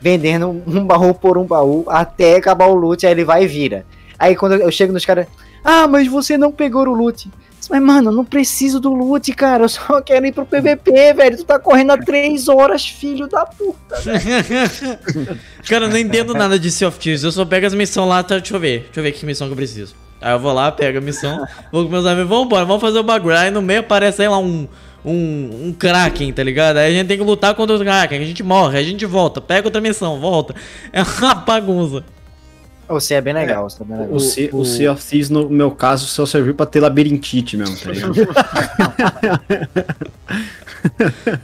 vendendo 0.00 0.48
um 0.66 0.82
baú 0.84 1.14
por 1.14 1.38
um 1.38 1.44
baú, 1.44 1.84
até 1.86 2.34
acabar 2.34 2.66
o 2.66 2.74
loot, 2.74 3.06
aí 3.06 3.12
ele 3.12 3.24
vai 3.24 3.44
e 3.44 3.46
vira. 3.46 3.86
Aí 4.24 4.34
quando 4.34 4.54
eu 4.54 4.72
chego 4.72 4.90
nos 4.90 5.04
caras, 5.04 5.26
ah, 5.62 5.86
mas 5.86 6.08
você 6.08 6.38
não 6.38 6.50
pegou 6.50 6.82
o 6.86 6.94
loot. 6.94 7.30
Mas, 7.68 7.82
mano, 7.82 8.10
eu 8.10 8.14
não 8.14 8.24
preciso 8.24 8.80
do 8.80 8.92
loot, 8.92 9.30
cara. 9.34 9.64
Eu 9.64 9.68
só 9.68 10.00
quero 10.02 10.24
ir 10.24 10.32
pro 10.32 10.46
PVP, 10.46 11.12
velho. 11.12 11.36
Tu 11.36 11.44
tá 11.44 11.58
correndo 11.58 11.92
há 11.92 11.98
três 11.98 12.48
horas, 12.48 12.86
filho 12.86 13.26
da 13.26 13.44
puta. 13.44 13.96
cara, 15.68 15.84
eu 15.84 15.90
não 15.90 15.98
entendo 15.98 16.32
nada 16.32 16.58
de 16.58 16.70
Sea 16.70 16.88
of 16.88 16.98
Thieves. 16.98 17.22
Eu 17.22 17.32
só 17.32 17.44
pego 17.44 17.66
as 17.66 17.74
missões 17.74 18.08
lá, 18.08 18.22
tá? 18.22 18.38
Deixa 18.38 18.56
eu 18.56 18.60
ver. 18.60 18.84
Deixa 18.84 19.00
eu 19.00 19.04
ver 19.04 19.12
que 19.12 19.26
missão 19.26 19.46
que 19.46 19.52
eu 19.52 19.56
preciso. 19.56 19.94
Aí 20.22 20.32
eu 20.32 20.40
vou 20.40 20.54
lá, 20.54 20.72
pego 20.72 20.96
a 20.96 21.00
missão, 21.02 21.46
vou 21.70 21.84
com 21.84 21.90
meus 21.90 22.06
amigos, 22.06 22.30
vamos 22.30 22.46
embora, 22.46 22.64
vamos 22.64 22.80
fazer 22.80 22.98
o 22.98 23.02
bagulho. 23.02 23.36
Aí 23.36 23.50
no 23.50 23.60
meio 23.60 23.80
aparece, 23.80 24.18
sei 24.18 24.28
lá, 24.28 24.38
um, 24.38 24.66
um, 25.04 25.66
um 25.66 25.74
Kraken, 25.78 26.32
tá 26.32 26.42
ligado? 26.42 26.78
Aí 26.78 26.94
a 26.94 26.98
gente 26.98 27.08
tem 27.08 27.18
que 27.18 27.24
lutar 27.24 27.54
contra 27.54 27.76
o 27.76 27.78
Kraken, 27.78 28.22
a 28.22 28.24
gente 28.24 28.42
morre, 28.42 28.78
a 28.78 28.82
gente 28.82 29.04
volta, 29.04 29.38
pega 29.42 29.68
outra 29.68 29.82
missão, 29.82 30.18
volta. 30.18 30.54
É 30.94 31.02
uma 31.02 31.34
bagunça. 31.34 32.04
O 32.88 33.00
C 33.00 33.14
é 33.14 33.20
bem 33.20 33.32
legal, 33.32 33.66
é, 33.66 33.82
é 33.82 33.86
bem 33.86 33.98
legal. 33.98 34.14
O, 34.14 34.20
C, 34.20 34.50
o... 34.52 34.58
o 34.58 34.64
Sea 34.64 34.92
of 34.92 35.04
Thieves, 35.04 35.30
no 35.30 35.48
meu 35.48 35.70
caso, 35.70 36.06
só 36.06 36.26
serviu 36.26 36.54
pra 36.54 36.66
ter 36.66 36.80
labirintite 36.80 37.56
mesmo, 37.56 37.76
tá 37.76 37.90
ligado? 37.90 38.14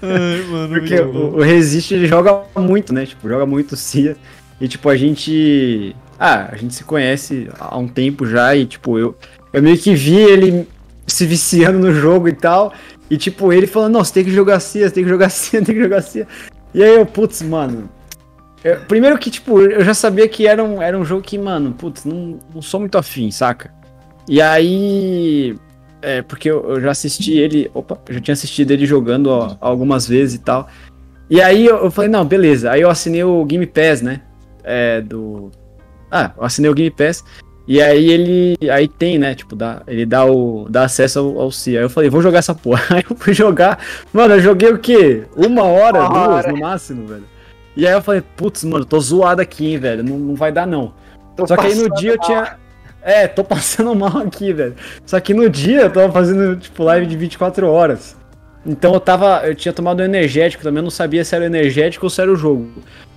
Ai, 0.03 0.43
mano, 0.51 0.69
Porque 0.69 1.01
o, 1.01 1.37
o, 1.37 1.41
Resist 1.41 1.93
ele 1.93 2.07
joga 2.07 2.43
muito, 2.57 2.93
né? 2.93 3.07
Tipo, 3.07 3.29
joga 3.29 3.47
muito 3.47 3.77
Sea. 3.77 4.17
E 4.61 4.69
tipo, 4.69 4.89
a 4.89 4.97
gente. 4.97 5.97
Ah, 6.19 6.51
a 6.53 6.57
gente 6.57 6.75
se 6.75 6.85
conhece 6.85 7.49
há 7.59 7.79
um 7.79 7.89
tempo 7.89 8.27
já 8.27 8.55
e, 8.55 8.67
tipo, 8.67 8.99
eu, 8.99 9.17
eu 9.53 9.63
meio 9.63 9.79
que 9.79 9.95
vi 9.95 10.17
ele 10.17 10.69
se 11.07 11.25
viciando 11.25 11.79
no 11.79 11.95
jogo 11.95 12.29
e 12.29 12.33
tal. 12.33 12.73
E 13.09 13.17
tipo, 13.17 13.53
ele 13.53 13.67
falando, 13.67 13.99
você 13.99 14.13
tem 14.13 14.25
que 14.25 14.31
jogar 14.31 14.61
Cia, 14.61 14.91
tem 14.91 15.03
que 15.03 15.11
jogar 15.11 15.31
Cia, 15.31 15.63
tem 15.63 15.75
que 15.75 15.83
jogar 15.83 16.03
Cia. 16.03 16.27
E 16.75 16.83
aí 16.83 16.95
eu, 16.95 17.07
putz, 17.07 17.43
mano, 17.43 17.89
eu, 18.63 18.81
primeiro 18.81 19.19
que, 19.19 19.31
tipo, 19.31 19.61
eu 19.61 19.85
já 19.85 19.95
sabia 19.95 20.29
que 20.29 20.47
era 20.47 20.63
um, 20.63 20.83
era 20.83 20.99
um 20.99 21.05
jogo 21.05 21.23
que, 21.23 21.39
mano, 21.39 21.73
putz, 21.73 22.05
não, 22.05 22.39
não 22.55 22.61
sou 22.61 22.81
muito 22.81 22.99
afim, 22.99 23.31
saca? 23.31 23.73
E 24.29 24.41
aí. 24.41 25.57
É, 26.03 26.23
porque 26.23 26.51
eu, 26.51 26.65
eu 26.69 26.81
já 26.81 26.91
assisti 26.91 27.39
ele. 27.39 27.71
Opa, 27.75 27.99
eu 28.09 28.15
já 28.15 28.21
tinha 28.21 28.33
assistido 28.33 28.71
ele 28.71 28.87
jogando 28.87 29.29
ó, 29.29 29.57
algumas 29.61 30.07
vezes 30.07 30.37
e 30.37 30.39
tal. 30.39 30.69
E 31.29 31.41
aí 31.41 31.67
eu, 31.67 31.77
eu, 31.85 31.91
falei, 31.91 32.11
não, 32.11 32.25
beleza. 32.25 32.71
Aí 32.71 32.81
eu 32.81 32.91
assinei 32.91 33.23
o 33.25 33.45
Game 33.45 33.67
Pass, 33.67 34.03
né? 34.03 34.23
É, 34.63 35.01
do. 35.01 35.51
Ah, 36.11 36.33
eu 36.37 36.45
assinei 36.45 36.71
o 36.71 36.75
Game 36.75 36.91
Pass. 36.91 37.25
E 37.67 37.81
aí 37.81 38.11
ele. 38.11 38.57
Aí 38.71 38.89
tem, 38.89 39.19
né? 39.19 39.35
Tipo, 39.35 39.57
dá, 39.57 39.83
ele 39.87 40.05
dá, 40.05 40.25
o, 40.25 40.67
dá 40.69 40.85
acesso 40.85 41.19
ao, 41.19 41.41
ao 41.41 41.53
CIA. 41.53 41.81
Aí 41.81 41.85
eu 41.85 41.91
falei, 41.91 42.11
vou 42.11 42.23
jogar 42.23 42.39
essa 42.41 42.55
porra. 42.55 42.83
Aí 42.97 43.05
eu 43.09 43.17
fui 43.17 43.33
jogar. 43.33 43.79
Mano, 44.13 44.35
eu 44.35 44.41
joguei 44.41 44.71
o 44.71 44.79
quê? 44.79 45.25
Uma 45.37 45.65
hora, 45.65 46.01
Uma 46.01 46.09
duas 46.09 46.29
hora. 46.29 46.53
no 46.53 46.59
máximo, 46.59 47.07
velho. 47.07 47.25
E 47.77 47.87
aí 47.87 47.93
eu 47.93 48.03
falei, 48.03 48.23
putz, 48.37 48.65
mano, 48.65 48.85
tô 48.85 48.99
zoado 49.01 49.41
aqui, 49.41 49.73
hein, 49.73 49.79
velho. 49.79 50.03
Não, 50.03 50.19
não 50.19 50.35
vai 50.35 50.51
dar, 50.51 50.67
não. 50.67 50.93
Tô 51.37 51.47
Só 51.47 51.57
que 51.57 51.67
aí 51.67 51.75
no 51.75 51.89
dia 51.95 52.13
eu 52.13 52.19
tinha. 52.19 52.59
É, 53.03 53.27
tô 53.27 53.43
passando 53.45 53.95
mal 53.95 54.19
aqui, 54.19 54.53
velho. 54.53 54.75
Só 55.07 55.19
que 55.21 55.33
no 55.33 55.49
dia 55.49 55.83
eu 55.83 55.91
tava 55.91 56.13
fazendo, 56.13 56.57
tipo, 56.57 56.83
live 56.85 57.07
de 57.07 57.17
24 57.17 57.67
horas. 57.69 58.17
Então 58.67 58.93
eu 58.93 59.01
tava. 59.01 59.47
Eu 59.47 59.55
tinha 59.55 59.73
tomado 59.73 60.01
um 60.01 60.05
energético 60.05 60.63
também, 60.63 60.79
eu 60.79 60.85
não 60.85 60.91
sabia 60.91 61.25
se 61.25 61.35
era 61.35 61.47
energético 61.47 62.07
ou 62.07 62.11
se 62.11 62.21
era 62.21 62.31
o 62.31 62.37
jogo. 62.37 62.71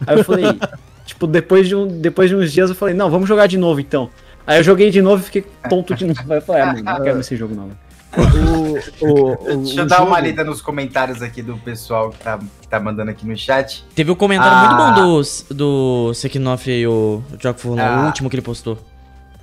Aí 0.06 0.18
eu 0.18 0.24
falei, 0.24 0.46
tipo, 1.06 1.28
depois 1.28 1.68
de, 1.68 1.76
um, 1.76 1.88
depois 1.88 2.30
de 2.30 2.36
uns 2.36 2.54
dias 2.54 2.70
eu 2.70 2.76
falei, 2.76 2.94
não, 2.94 3.10
vamos 3.10 3.28
jogar 3.28 3.48
de 3.48 3.58
novo 3.58 3.80
então. 3.80 4.10
Aí 4.46 4.60
eu 4.60 4.64
joguei 4.64 4.90
de 4.90 5.02
novo 5.02 5.22
e 5.22 5.26
fiquei 5.26 5.46
tonto 5.70 5.96
de 5.96 6.06
novo. 6.06 6.22
Aí 6.30 6.38
eu 6.38 6.42
falei, 6.42 6.62
ah, 6.62 6.66
mano, 6.68 6.84
não 6.84 7.02
quero 7.02 7.20
esse 7.22 7.36
jogo 7.36 7.56
não. 7.56 7.72
O, 8.16 9.06
o, 9.06 9.32
o, 9.32 9.58
Deixa 9.58 9.82
eu 9.82 9.88
dar 9.88 9.98
jogo... 9.98 10.10
uma 10.10 10.20
lida 10.20 10.44
nos 10.44 10.62
comentários 10.62 11.22
aqui 11.22 11.42
do 11.42 11.58
pessoal 11.58 12.12
que 12.12 12.20
tá, 12.20 12.38
que 12.62 12.68
tá 12.68 12.80
mandando 12.80 13.10
aqui 13.10 13.26
no 13.26 13.36
chat. 13.36 13.84
Teve 13.96 14.12
um 14.12 14.16
comentário 14.16 14.56
ah. 14.56 14.62
muito 14.62 14.78
bom 14.78 15.24
do, 15.50 15.56
do 15.56 16.14
Sekinoff 16.14 16.70
aí, 16.70 16.86
o 16.86 17.24
Jogo 17.40 17.80
ah. 17.80 18.04
o 18.04 18.06
último 18.06 18.30
que 18.30 18.36
ele 18.36 18.44
postou. 18.44 18.78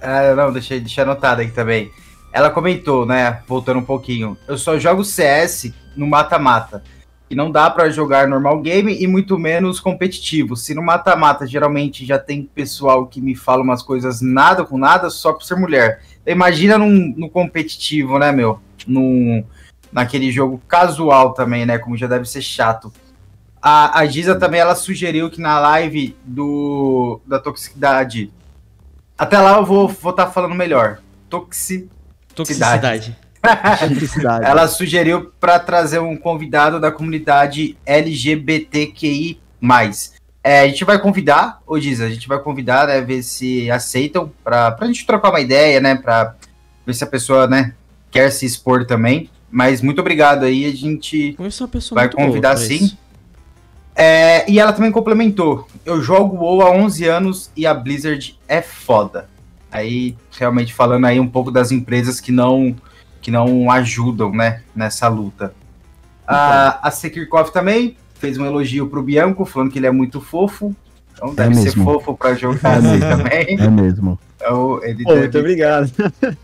Ah, 0.01 0.35
não, 0.35 0.53
deixei, 0.53 0.81
deixei 0.81 1.03
anotado 1.03 1.43
aqui 1.43 1.51
também. 1.51 1.91
Ela 2.33 2.49
comentou, 2.51 3.05
né, 3.05 3.43
voltando 3.47 3.81
um 3.81 3.85
pouquinho. 3.85 4.37
Eu 4.47 4.57
só 4.57 4.79
jogo 4.79 5.05
CS 5.05 5.73
no 5.97 6.07
mata-mata. 6.07 6.83
E 7.29 7.35
não 7.35 7.51
dá 7.51 7.71
para 7.71 7.89
jogar 7.91 8.27
normal 8.27 8.61
game 8.61 9.01
e 9.01 9.07
muito 9.07 9.39
menos 9.39 9.79
competitivo. 9.79 10.57
Se 10.57 10.75
no 10.75 10.83
mata-mata 10.83 11.47
geralmente 11.47 12.05
já 12.05 12.19
tem 12.19 12.43
pessoal 12.43 13.07
que 13.07 13.21
me 13.21 13.37
fala 13.37 13.63
umas 13.63 13.83
coisas 13.83 14.21
nada 14.21 14.65
com 14.65 14.77
nada 14.77 15.11
só 15.11 15.33
por 15.33 15.45
ser 15.45 15.55
mulher. 15.55 16.03
Imagina 16.27 16.79
num, 16.79 17.15
no 17.17 17.29
competitivo, 17.29 18.19
né, 18.19 18.33
meu? 18.33 18.61
Num, 18.87 19.45
naquele 19.93 20.31
jogo 20.31 20.61
casual 20.69 21.33
também, 21.33 21.67
né? 21.67 21.79
Como 21.79 21.97
já 21.97 22.07
deve 22.07 22.25
ser 22.27 22.43
chato. 22.43 22.93
A, 23.61 24.01
a 24.01 24.07
Giza 24.07 24.37
também 24.37 24.61
ela 24.61 24.75
sugeriu 24.75 25.31
que 25.31 25.41
na 25.41 25.59
live 25.59 26.17
do 26.25 27.21
da 27.27 27.39
toxicidade. 27.39 28.33
Até 29.19 29.39
lá 29.39 29.59
eu 29.59 29.67
vou 29.67 29.87
estar 29.87 30.01
vou 30.01 30.13
tá 30.13 30.31
falando 30.31 30.55
melhor. 30.55 31.01
Toxicidade. 31.29 31.91
Toxicidade. 32.35 33.17
ela 34.45 34.67
sugeriu 34.69 35.33
para 35.39 35.59
trazer 35.59 35.99
um 35.99 36.17
convidado 36.17 36.81
da 36.81 36.91
comunidade 36.91 37.77
LGBTQI. 37.85 39.41
É, 40.43 40.61
a 40.61 40.69
gente 40.69 40.85
vai 40.85 40.99
convidar, 40.99 41.61
ô 41.67 41.79
Diz, 41.79 42.01
a 42.01 42.09
gente 42.09 42.27
vai 42.27 42.39
convidar, 42.39 42.87
né, 42.87 43.01
ver 43.01 43.23
se 43.23 43.71
aceitam, 43.71 44.33
pra, 44.43 44.71
pra 44.71 44.87
gente 44.87 45.07
trocar 45.07 45.31
uma 45.31 45.41
ideia, 45.41 45.81
né, 45.81 45.95
pra 45.95 46.35
ver 46.87 46.95
se 46.95 47.05
a 47.05 47.07
pessoa, 47.07 47.47
né, 47.47 47.75
quer 48.11 48.31
se 48.31 48.47
expor 48.47 48.87
também. 48.87 49.31
Mas 49.51 49.83
muito 49.83 50.01
obrigado 50.01 50.45
aí, 50.45 50.65
a 50.65 50.75
gente 50.75 51.37
vai 51.93 52.09
convidar 52.09 52.57
sim. 52.57 52.97
É, 53.95 54.51
e 54.51 54.59
ela 54.59 54.73
também 54.73 54.91
complementou, 54.91 55.69
eu 55.85 56.01
jogo 56.01 56.37
WoW 56.37 56.63
há 56.63 56.71
11 56.71 57.07
anos 57.07 57.51
e 57.55 57.67
a 57.67 57.75
Blizzard 57.75 58.39
é 58.49 58.63
foda. 58.63 59.29
Aí, 59.71 60.17
realmente 60.39 60.73
falando 60.73 61.05
aí 61.05 61.21
um 61.21 61.29
pouco 61.29 61.51
das 61.51 61.71
empresas 61.71 62.19
que 62.19 62.33
não, 62.33 62.75
que 63.21 63.31
não 63.31 63.71
ajudam, 63.71 64.33
né, 64.33 64.63
nessa 64.75 65.07
luta. 65.07 65.55
Então. 66.25 66.37
A, 66.37 66.89
a 66.89 66.91
Sekirkov 66.91 67.51
também, 67.51 67.97
fez 68.21 68.39
um 68.39 68.47
elogio 68.47 68.87
pro 68.87 69.03
Bianco, 69.03 69.45
falando 69.45 69.71
que 69.71 69.79
ele 69.79 69.87
é 69.87 69.91
muito 69.91 70.21
fofo. 70.21 70.75
Então 71.15 71.31
é 71.31 71.35
deve 71.35 71.55
mesmo. 71.57 71.71
ser 71.71 71.85
fofo 71.85 72.17
pra 72.17 72.35
jogar 72.35 72.79
assim 72.79 73.01
também. 73.01 73.61
É 73.61 73.69
mesmo. 73.69 74.19
Então, 74.37 74.83
ele 74.83 75.05
Pô, 75.05 75.11
deve, 75.11 75.21
muito 75.21 75.39
obrigado. 75.39 75.93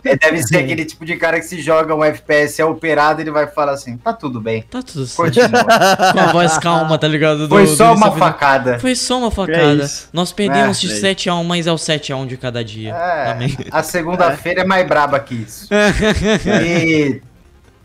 Ele 0.05 0.17
deve 0.17 0.43
ser 0.43 0.59
aquele 0.59 0.85
tipo 0.85 1.05
de 1.07 1.17
cara 1.17 1.41
que 1.41 1.47
se 1.47 1.63
joga 1.63 1.95
um 1.95 2.05
FPS 2.05 2.61
é 2.61 2.65
operado, 2.65 3.23
ele 3.23 3.31
vai 3.31 3.47
falar 3.47 3.73
assim, 3.73 3.97
tá 3.97 4.13
tudo 4.13 4.39
bem. 4.39 4.63
Tá 4.71 4.83
tudo 4.83 5.07
certo. 5.07 5.41
Com 6.13 6.21
a 6.21 6.33
voz 6.33 6.59
calma, 6.59 6.99
tá 6.99 7.09
ligado? 7.09 7.49
Do, 7.49 7.49
Foi 7.49 7.67
só 7.67 7.95
uma 7.95 8.13
facada. 8.13 8.79
Foi 8.79 8.95
só 8.95 9.19
uma 9.19 9.31
facada. 9.31 9.85
É 9.85 9.89
Nós 10.13 10.31
perdemos 10.31 10.77
é, 10.77 10.81
de 10.81 10.95
7 10.95 11.31
a 11.31 11.37
1, 11.37 11.45
mas 11.45 11.67
é 11.67 11.73
o 11.73 11.79
7 11.79 12.13
a 12.13 12.17
1 12.19 12.27
de 12.27 12.37
cada 12.37 12.63
dia. 12.63 12.95
É, 12.95 13.37
a 13.71 13.83
segunda-feira 13.83 14.61
é. 14.61 14.65
é 14.65 14.67
mais 14.67 14.87
braba 14.87 15.19
que 15.19 15.35
isso. 15.35 15.67
e, 16.63 17.23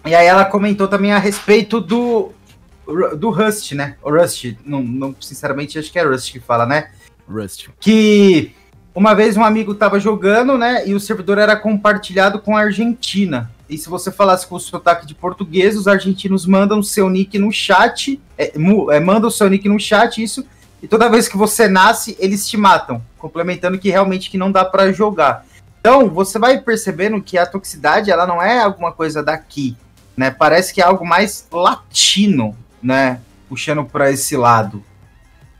e 0.05 0.15
aí 0.15 0.27
ela 0.27 0.43
comentou 0.43 0.89
também 0.89 1.13
a 1.13 1.19
respeito 1.19 1.79
do 1.79 2.33
do 3.17 3.29
Rust, 3.29 3.73
né? 3.73 3.95
O 4.03 4.11
Rust, 4.11 4.55
não, 4.65 4.81
não, 4.81 5.15
sinceramente 5.19 5.77
acho 5.77 5.91
que 5.91 5.99
é 5.99 6.03
Rust 6.03 6.31
que 6.31 6.39
fala, 6.39 6.65
né? 6.65 6.91
Rust. 7.27 7.69
Que 7.79 8.53
uma 8.93 9.13
vez 9.13 9.37
um 9.37 9.43
amigo 9.43 9.73
tava 9.73 9.99
jogando, 9.99 10.57
né? 10.57 10.87
E 10.87 10.93
o 10.93 10.99
servidor 10.99 11.37
era 11.37 11.55
compartilhado 11.55 12.39
com 12.39 12.57
a 12.57 12.61
Argentina. 12.61 13.49
E 13.69 13.77
se 13.77 13.87
você 13.87 14.11
falasse 14.11 14.45
com 14.45 14.55
o 14.55 14.59
sotaque 14.59 15.05
de 15.05 15.15
português, 15.15 15.77
os 15.77 15.87
argentinos 15.87 16.45
mandam 16.45 16.83
seu 16.83 17.09
nick 17.09 17.39
no 17.39 17.51
chat, 17.53 18.19
é, 18.37 18.51
é, 18.55 18.99
mandam 18.99 19.29
o 19.29 19.31
seu 19.31 19.49
nick 19.49 19.69
no 19.69 19.79
chat, 19.79 20.21
isso, 20.21 20.45
e 20.83 20.87
toda 20.87 21.09
vez 21.09 21.29
que 21.29 21.37
você 21.37 21.69
nasce, 21.69 22.17
eles 22.19 22.45
te 22.49 22.57
matam, 22.57 23.01
complementando 23.17 23.79
que 23.79 23.89
realmente 23.89 24.29
que 24.29 24.37
não 24.37 24.51
dá 24.51 24.65
para 24.65 24.91
jogar. 24.91 25.45
Então, 25.79 26.09
você 26.09 26.37
vai 26.37 26.59
percebendo 26.59 27.21
que 27.21 27.37
a 27.37 27.45
toxicidade, 27.45 28.11
ela 28.11 28.27
não 28.27 28.41
é 28.41 28.59
alguma 28.59 28.91
coisa 28.91 29.23
daqui, 29.23 29.77
né? 30.17 30.31
Parece 30.31 30.73
que 30.73 30.81
é 30.81 30.83
algo 30.83 31.05
mais 31.05 31.47
latino, 31.51 32.55
né, 32.81 33.19
puxando 33.47 33.83
para 33.83 34.11
esse 34.11 34.35
lado. 34.35 34.83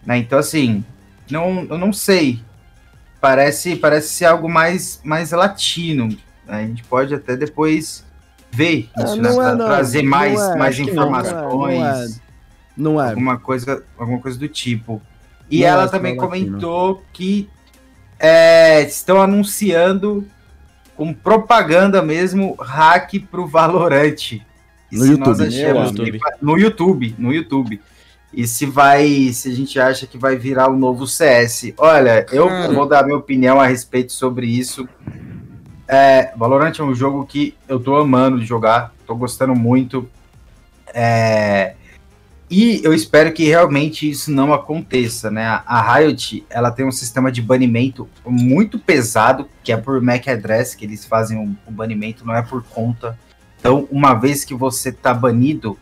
Né? 0.05 0.17
Então, 0.17 0.39
assim, 0.39 0.83
não, 1.29 1.65
eu 1.69 1.77
não 1.77 1.93
sei. 1.93 2.39
Parece, 3.19 3.75
parece 3.75 4.09
ser 4.09 4.25
algo 4.25 4.49
mais, 4.49 4.99
mais 5.03 5.31
latino. 5.31 6.07
Né? 6.07 6.63
A 6.63 6.67
gente 6.67 6.83
pode 6.83 7.13
até 7.13 7.35
depois 7.37 8.03
ver 8.51 8.89
é, 8.97 9.03
isso, 9.03 9.21
né? 9.21 9.29
É, 9.29 9.55
trazer 9.55 10.01
mais, 10.01 10.39
é, 10.39 10.55
mais 10.55 10.79
informações. 10.79 12.21
Não 12.75 13.01
é, 13.01 13.09
Alguma 13.09 13.37
coisa, 13.37 13.83
alguma 13.97 14.19
coisa 14.19 14.39
do 14.39 14.47
tipo. 14.47 15.01
E 15.49 15.63
ela 15.63 15.87
também 15.87 16.15
comentou 16.15 17.03
que 17.11 17.49
é, 18.17 18.81
estão 18.83 19.21
anunciando 19.21 20.25
com 20.95 21.13
propaganda 21.13 22.01
mesmo 22.01 22.55
hack 22.59 23.19
pro 23.29 23.45
Valorante. 23.47 24.45
No 24.91 25.05
YouTube. 25.05 25.43
YouTube. 25.43 26.19
no 26.41 26.57
YouTube, 26.57 27.15
no 27.17 27.33
YouTube. 27.33 27.81
E 28.33 28.47
se 28.47 28.65
vai, 28.65 29.31
se 29.33 29.49
a 29.49 29.53
gente 29.53 29.79
acha 29.79 30.07
que 30.07 30.17
vai 30.17 30.37
virar 30.37 30.69
o 30.69 30.73
um 30.73 30.77
novo 30.79 31.05
CS. 31.05 31.73
Olha, 31.77 32.25
eu 32.31 32.73
vou 32.73 32.87
dar 32.87 33.03
minha 33.03 33.17
opinião 33.17 33.59
a 33.59 33.67
respeito 33.67 34.13
sobre 34.13 34.47
isso. 34.47 34.87
É, 35.87 36.31
Valorant 36.37 36.73
é 36.79 36.83
um 36.83 36.95
jogo 36.95 37.25
que 37.25 37.53
eu 37.67 37.77
tô 37.77 37.97
amando 37.97 38.39
de 38.39 38.45
jogar, 38.45 38.93
tô 39.05 39.13
gostando 39.15 39.53
muito. 39.53 40.09
É, 40.93 41.73
e 42.51 42.81
eu 42.83 42.93
espero 42.93 43.31
que 43.31 43.45
realmente 43.45 44.09
isso 44.09 44.29
não 44.29 44.53
aconteça, 44.53 45.31
né? 45.31 45.61
A 45.65 45.95
Riot, 45.95 46.45
ela 46.49 46.69
tem 46.69 46.85
um 46.85 46.91
sistema 46.91 47.31
de 47.31 47.41
banimento 47.41 48.09
muito 48.25 48.77
pesado, 48.77 49.47
que 49.63 49.71
é 49.71 49.77
por 49.77 50.01
MAC 50.01 50.29
address, 50.29 50.75
que 50.75 50.83
eles 50.83 51.05
fazem 51.05 51.37
o, 51.37 51.55
o 51.65 51.71
banimento, 51.71 52.25
não 52.25 52.35
é 52.35 52.41
por 52.41 52.61
conta. 52.61 53.17
Então, 53.61 53.87
uma 53.91 54.15
vez 54.15 54.43
que 54.43 54.55
você 54.55 54.89
está 54.89 55.13
banido 55.13 55.77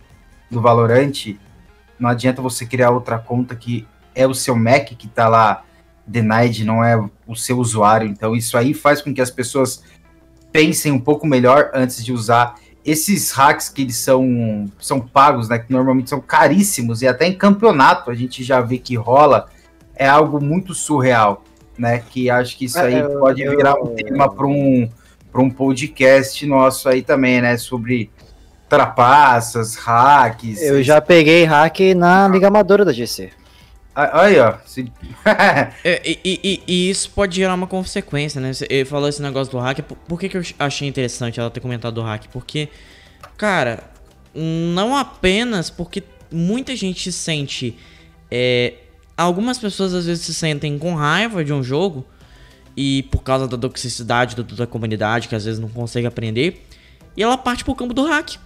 do 0.51 0.59
Valorant, 0.59 1.37
não 1.97 2.09
adianta 2.09 2.41
você 2.41 2.65
criar 2.65 2.91
outra 2.91 3.17
conta 3.17 3.55
que 3.55 3.87
é 4.13 4.27
o 4.27 4.33
seu 4.33 4.53
Mac 4.53 4.89
que 4.89 5.07
está 5.07 5.29
lá 5.29 5.63
denied, 6.05 6.65
não 6.65 6.83
é 6.83 7.01
o 7.25 7.35
seu 7.37 7.57
usuário. 7.57 8.05
Então, 8.05 8.35
isso 8.35 8.57
aí 8.57 8.73
faz 8.73 9.01
com 9.01 9.13
que 9.13 9.21
as 9.21 9.31
pessoas 9.31 9.81
pensem 10.51 10.91
um 10.91 10.99
pouco 10.99 11.25
melhor 11.25 11.71
antes 11.73 12.03
de 12.03 12.11
usar. 12.11 12.55
esses 12.85 13.31
hacks 13.31 13.69
que 13.69 13.83
eles 13.83 13.97
são, 13.97 14.65
são 14.79 14.99
pagos, 14.99 15.49
né? 15.49 15.59
Que 15.59 15.71
normalmente 15.71 16.09
são 16.09 16.19
caríssimos, 16.19 17.01
e 17.01 17.07
até 17.07 17.27
em 17.27 17.37
campeonato 17.37 18.09
a 18.09 18.15
gente 18.15 18.43
já 18.43 18.61
vê 18.61 18.77
que 18.77 18.95
rola, 18.95 19.47
é 19.95 20.07
algo 20.07 20.41
muito 20.41 20.73
surreal, 20.73 21.43
né? 21.77 21.99
Que 21.99 22.29
acho 22.29 22.57
que 22.57 22.65
isso 22.65 22.79
é, 22.79 22.87
aí 22.87 22.99
eu, 22.99 23.19
pode 23.19 23.47
virar 23.47 23.75
eu, 23.77 23.83
um 23.83 23.95
tema 23.95 24.29
para 24.29 24.47
um, 24.47 24.89
um 25.35 25.49
podcast 25.49 26.45
nosso 26.45 26.89
aí 26.89 27.01
também, 27.01 27.41
né? 27.41 27.57
Sobre 27.57 28.09
trapaças, 28.67 29.75
hacks. 29.75 30.61
Eu 30.61 30.81
já 30.83 31.01
peguei 31.01 31.43
hack 31.43 31.79
na 31.95 32.27
Liga 32.27 32.47
Amadora 32.47 32.85
da 32.85 32.93
GC. 32.93 33.31
Aí, 33.95 34.39
ó. 34.39 34.53
é, 35.83 36.01
e, 36.05 36.19
e, 36.23 36.63
e, 36.65 36.89
isso 36.89 37.11
pode 37.11 37.35
gerar 37.35 37.53
uma 37.53 37.67
consequência, 37.67 38.39
né? 38.39 38.51
Ele 38.69 38.85
falou 38.85 39.09
esse 39.09 39.21
negócio 39.21 39.51
do 39.51 39.59
hack. 39.59 39.79
Por 40.07 40.19
que, 40.19 40.29
que 40.29 40.37
eu 40.37 40.43
achei 40.59 40.87
interessante 40.87 41.39
ela 41.39 41.49
ter 41.49 41.59
comentado 41.59 41.95
do 41.95 42.01
hack? 42.01 42.27
Porque, 42.31 42.69
cara, 43.35 43.83
não 44.33 44.95
apenas 44.95 45.69
porque 45.69 46.03
muita 46.31 46.75
gente 46.75 47.11
se 47.11 47.17
sente. 47.17 47.77
É, 48.31 48.75
algumas 49.17 49.57
pessoas 49.57 49.93
às 49.93 50.05
vezes 50.05 50.23
se 50.23 50.33
sentem 50.33 50.77
com 50.77 50.93
raiva 50.93 51.43
de 51.43 51.51
um 51.51 51.61
jogo 51.61 52.05
e 52.81 53.03
por 53.03 53.21
causa 53.21 53.45
da 53.45 53.57
toxicidade 53.57 54.37
da, 54.37 54.41
da 54.41 54.65
comunidade, 54.65 55.27
que 55.27 55.35
às 55.35 55.43
vezes 55.43 55.59
não 55.59 55.67
consegue 55.67 56.07
aprender, 56.07 56.65
e 57.17 57.21
ela 57.21 57.37
parte 57.37 57.65
pro 57.65 57.75
campo 57.75 57.93
do 57.93 58.05
hack. 58.05 58.37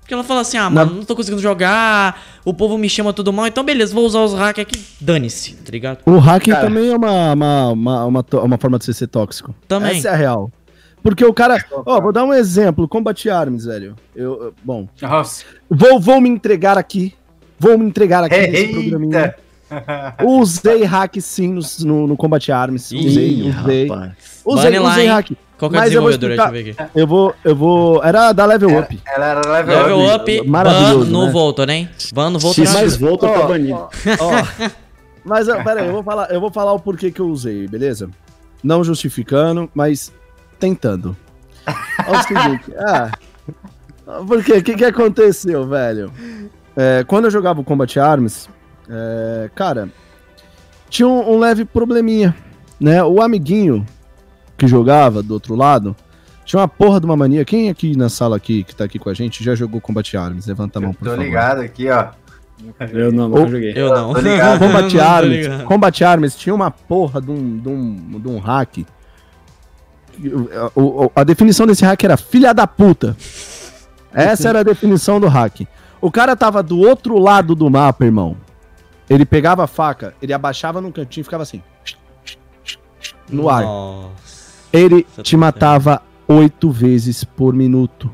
Porque 0.00 0.12
ela 0.12 0.24
fala 0.24 0.40
assim, 0.40 0.56
ah, 0.56 0.68
mano, 0.68 0.90
não, 0.90 0.98
não 0.98 1.04
tô 1.04 1.14
conseguindo 1.14 1.40
jogar, 1.40 2.20
o 2.44 2.52
povo 2.52 2.76
me 2.76 2.88
chama 2.88 3.12
tudo 3.12 3.32
mal, 3.32 3.46
então 3.46 3.62
beleza, 3.62 3.94
vou 3.94 4.04
usar 4.04 4.22
os 4.22 4.34
hack 4.34 4.58
aqui, 4.58 4.84
dane-se, 5.00 5.54
tá 5.54 5.70
ligado? 5.70 5.98
O 6.04 6.18
hack 6.18 6.46
cara, 6.46 6.62
também 6.62 6.90
é 6.90 6.96
uma, 6.96 7.32
uma, 7.32 7.70
uma, 7.70 8.04
uma, 8.06 8.24
uma 8.42 8.58
forma 8.58 8.76
de 8.76 8.86
ser, 8.86 8.92
ser 8.92 9.06
tóxico. 9.06 9.54
Também. 9.68 9.98
Essa 9.98 10.08
é 10.08 10.12
a 10.12 10.16
real. 10.16 10.50
Porque 11.00 11.24
o 11.24 11.32
cara. 11.32 11.64
Ó, 11.70 12.00
vou 12.00 12.12
dar 12.12 12.24
um 12.24 12.34
exemplo. 12.34 12.88
Combate 12.88 13.30
Arms, 13.30 13.64
velho. 13.66 13.94
Eu, 14.14 14.42
eu, 14.42 14.54
bom. 14.64 14.88
Nossa. 15.00 15.44
Vou, 15.70 16.00
vou 16.00 16.20
me 16.20 16.28
entregar 16.28 16.76
aqui. 16.76 17.14
Vou 17.60 17.78
me 17.78 17.86
entregar 17.86 18.24
aqui 18.24 18.34
Eita. 18.34 18.50
nesse 18.50 18.72
programinha. 18.72 19.34
Usei 20.24 20.84
hack 20.84 21.20
sim 21.20 21.48
no, 21.48 21.60
no, 21.80 22.06
no 22.08 22.16
Combate 22.16 22.52
Arms. 22.52 22.92
Usei, 22.92 23.28
Ih, 23.28 23.50
usei. 23.50 23.88
Rapaz. 23.88 24.12
Usei, 24.44 24.78
usei 24.78 25.06
hack. 25.06 25.30
Qual 25.58 25.70
que 25.70 25.76
é 25.76 25.80
a 25.80 25.84
desenvolvedora? 25.84 26.36
Deixa 26.36 26.48
eu 26.48 26.52
ver 26.52 26.70
aqui. 26.70 26.90
Eu 26.94 27.06
vou, 27.06 27.34
eu 27.42 27.56
vou. 27.56 28.04
Era 28.04 28.32
da 28.32 28.44
Level 28.44 28.78
Up. 28.78 29.00
Ela 29.06 29.26
era 29.26 29.48
Level, 29.48 29.76
level 29.76 30.14
Up. 30.14 30.38
up 30.40 30.48
Maravilhoso. 30.48 31.04
Ban 31.06 31.10
no 31.10 31.26
né? 31.26 31.32
Volta, 31.32 31.66
né? 31.66 31.88
Ban 32.12 32.30
no 32.30 32.38
Volta. 32.38 32.72
mais 32.72 32.96
Volta 32.96 33.28
tá 33.28 33.46
banido. 33.46 33.74
Ó, 33.74 33.88
ó. 34.20 34.70
Mas, 35.24 35.46
pera 35.46 35.80
aí, 35.80 35.86
eu 35.86 35.92
vou, 35.92 36.02
falar, 36.04 36.30
eu 36.30 36.40
vou 36.40 36.52
falar 36.52 36.72
o 36.72 36.78
porquê 36.78 37.10
que 37.10 37.20
eu 37.20 37.28
usei, 37.28 37.66
beleza? 37.66 38.08
Não 38.62 38.84
justificando, 38.84 39.68
mas 39.74 40.12
tentando. 40.60 41.16
Olha 42.06 42.18
o 42.18 42.22
seguinte. 42.22 42.72
Ah, 44.08 44.22
porque 44.24 44.52
o 44.52 44.62
que, 44.62 44.76
que 44.76 44.84
aconteceu, 44.84 45.66
velho? 45.66 46.12
É, 46.76 47.02
quando 47.08 47.24
eu 47.24 47.30
jogava 47.32 47.60
o 47.60 47.64
Combat 47.64 47.98
Arms, 47.98 48.48
é, 48.88 49.50
cara, 49.54 49.88
tinha 50.88 51.08
um, 51.08 51.34
um 51.34 51.38
leve 51.38 51.64
probleminha, 51.64 52.34
né? 52.80 53.02
O 53.02 53.20
amiguinho 53.20 53.86
que 54.56 54.66
jogava 54.66 55.22
do 55.22 55.34
outro 55.34 55.54
lado, 55.54 55.94
tinha 56.44 56.60
uma 56.60 56.68
porra 56.68 57.00
de 57.00 57.06
uma 57.06 57.16
mania. 57.16 57.44
Quem 57.44 57.68
aqui 57.68 57.96
na 57.96 58.08
sala 58.08 58.36
aqui, 58.36 58.64
que 58.64 58.74
tá 58.74 58.84
aqui 58.84 58.98
com 58.98 59.10
a 59.10 59.14
gente, 59.14 59.42
já 59.42 59.54
jogou 59.54 59.80
Combat 59.80 60.16
Arms? 60.16 60.46
Levanta 60.46 60.78
a 60.78 60.82
mão, 60.82 60.92
por 60.92 61.04
tô 61.04 61.10
favor. 61.10 61.18
Tô 61.18 61.22
ligado 61.22 61.60
aqui, 61.60 61.90
ó. 61.90 62.08
Eu 62.92 63.12
não, 63.12 63.28
nunca 63.28 63.50
joguei. 63.50 63.72
Eu 63.76 63.94
não. 63.94 64.14
Tô 64.14 64.20
ligado. 64.22 64.58
Combat 64.58 65.00
Arms, 65.00 65.64
Combat 65.64 66.04
Arms 66.04 66.36
tinha 66.36 66.54
uma 66.54 66.70
porra 66.70 67.20
de 67.20 67.30
um, 67.30 67.58
de 67.58 67.68
um, 67.68 68.20
de 68.20 68.28
um 68.28 68.38
hack. 68.38 68.86
A, 71.14 71.20
a 71.20 71.24
definição 71.24 71.66
desse 71.66 71.84
hack 71.84 72.02
era 72.04 72.16
filha 72.16 72.54
da 72.54 72.66
puta. 72.66 73.14
Essa 74.12 74.48
era 74.48 74.60
a 74.60 74.62
definição 74.62 75.20
do 75.20 75.28
hack. 75.28 75.66
O 76.00 76.10
cara 76.10 76.34
tava 76.34 76.62
do 76.62 76.78
outro 76.78 77.18
lado 77.18 77.54
do 77.54 77.68
mapa, 77.68 78.04
irmão. 78.04 78.36
Ele 79.08 79.24
pegava 79.24 79.64
a 79.64 79.66
faca, 79.66 80.14
ele 80.20 80.32
abaixava 80.32 80.80
num 80.80 80.90
cantinho 80.90 81.22
e 81.22 81.24
ficava 81.24 81.42
assim 81.42 81.62
no 83.30 83.48
ar. 83.48 83.64
Ele 84.72 85.06
Você 85.14 85.22
te 85.22 85.32
tá 85.32 85.38
matava 85.38 86.02
oito 86.26 86.70
vezes 86.70 87.24
por 87.24 87.54
minuto. 87.54 88.10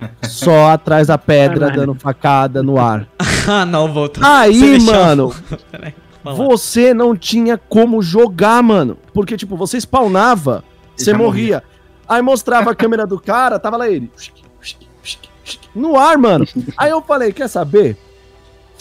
Só 0.22 0.70
atrás 0.70 1.06
da 1.06 1.18
pedra, 1.18 1.70
dando 1.70 1.94
facada 1.94 2.62
no 2.62 2.78
ar. 2.78 3.06
ah, 3.48 3.64
não, 3.64 3.92
voltou. 3.92 4.24
Aí, 4.24 4.80
mano, 4.80 5.32
você 6.24 6.92
não 6.92 7.16
tinha 7.16 7.56
como 7.56 8.02
jogar, 8.02 8.62
mano. 8.62 8.98
Porque, 9.12 9.36
tipo, 9.36 9.56
você 9.56 9.80
spawnava, 9.80 10.64
você 10.96 11.12
morria. 11.12 11.62
Aí 12.08 12.20
mostrava 12.20 12.72
a 12.72 12.74
câmera 12.74 13.06
do 13.06 13.18
cara, 13.18 13.58
tava 13.58 13.76
lá 13.76 13.88
ele. 13.88 14.10
No 15.74 15.96
ar, 15.96 16.18
mano. 16.18 16.46
Aí 16.76 16.90
eu 16.90 17.00
falei, 17.00 17.32
quer 17.32 17.48
saber? 17.48 17.96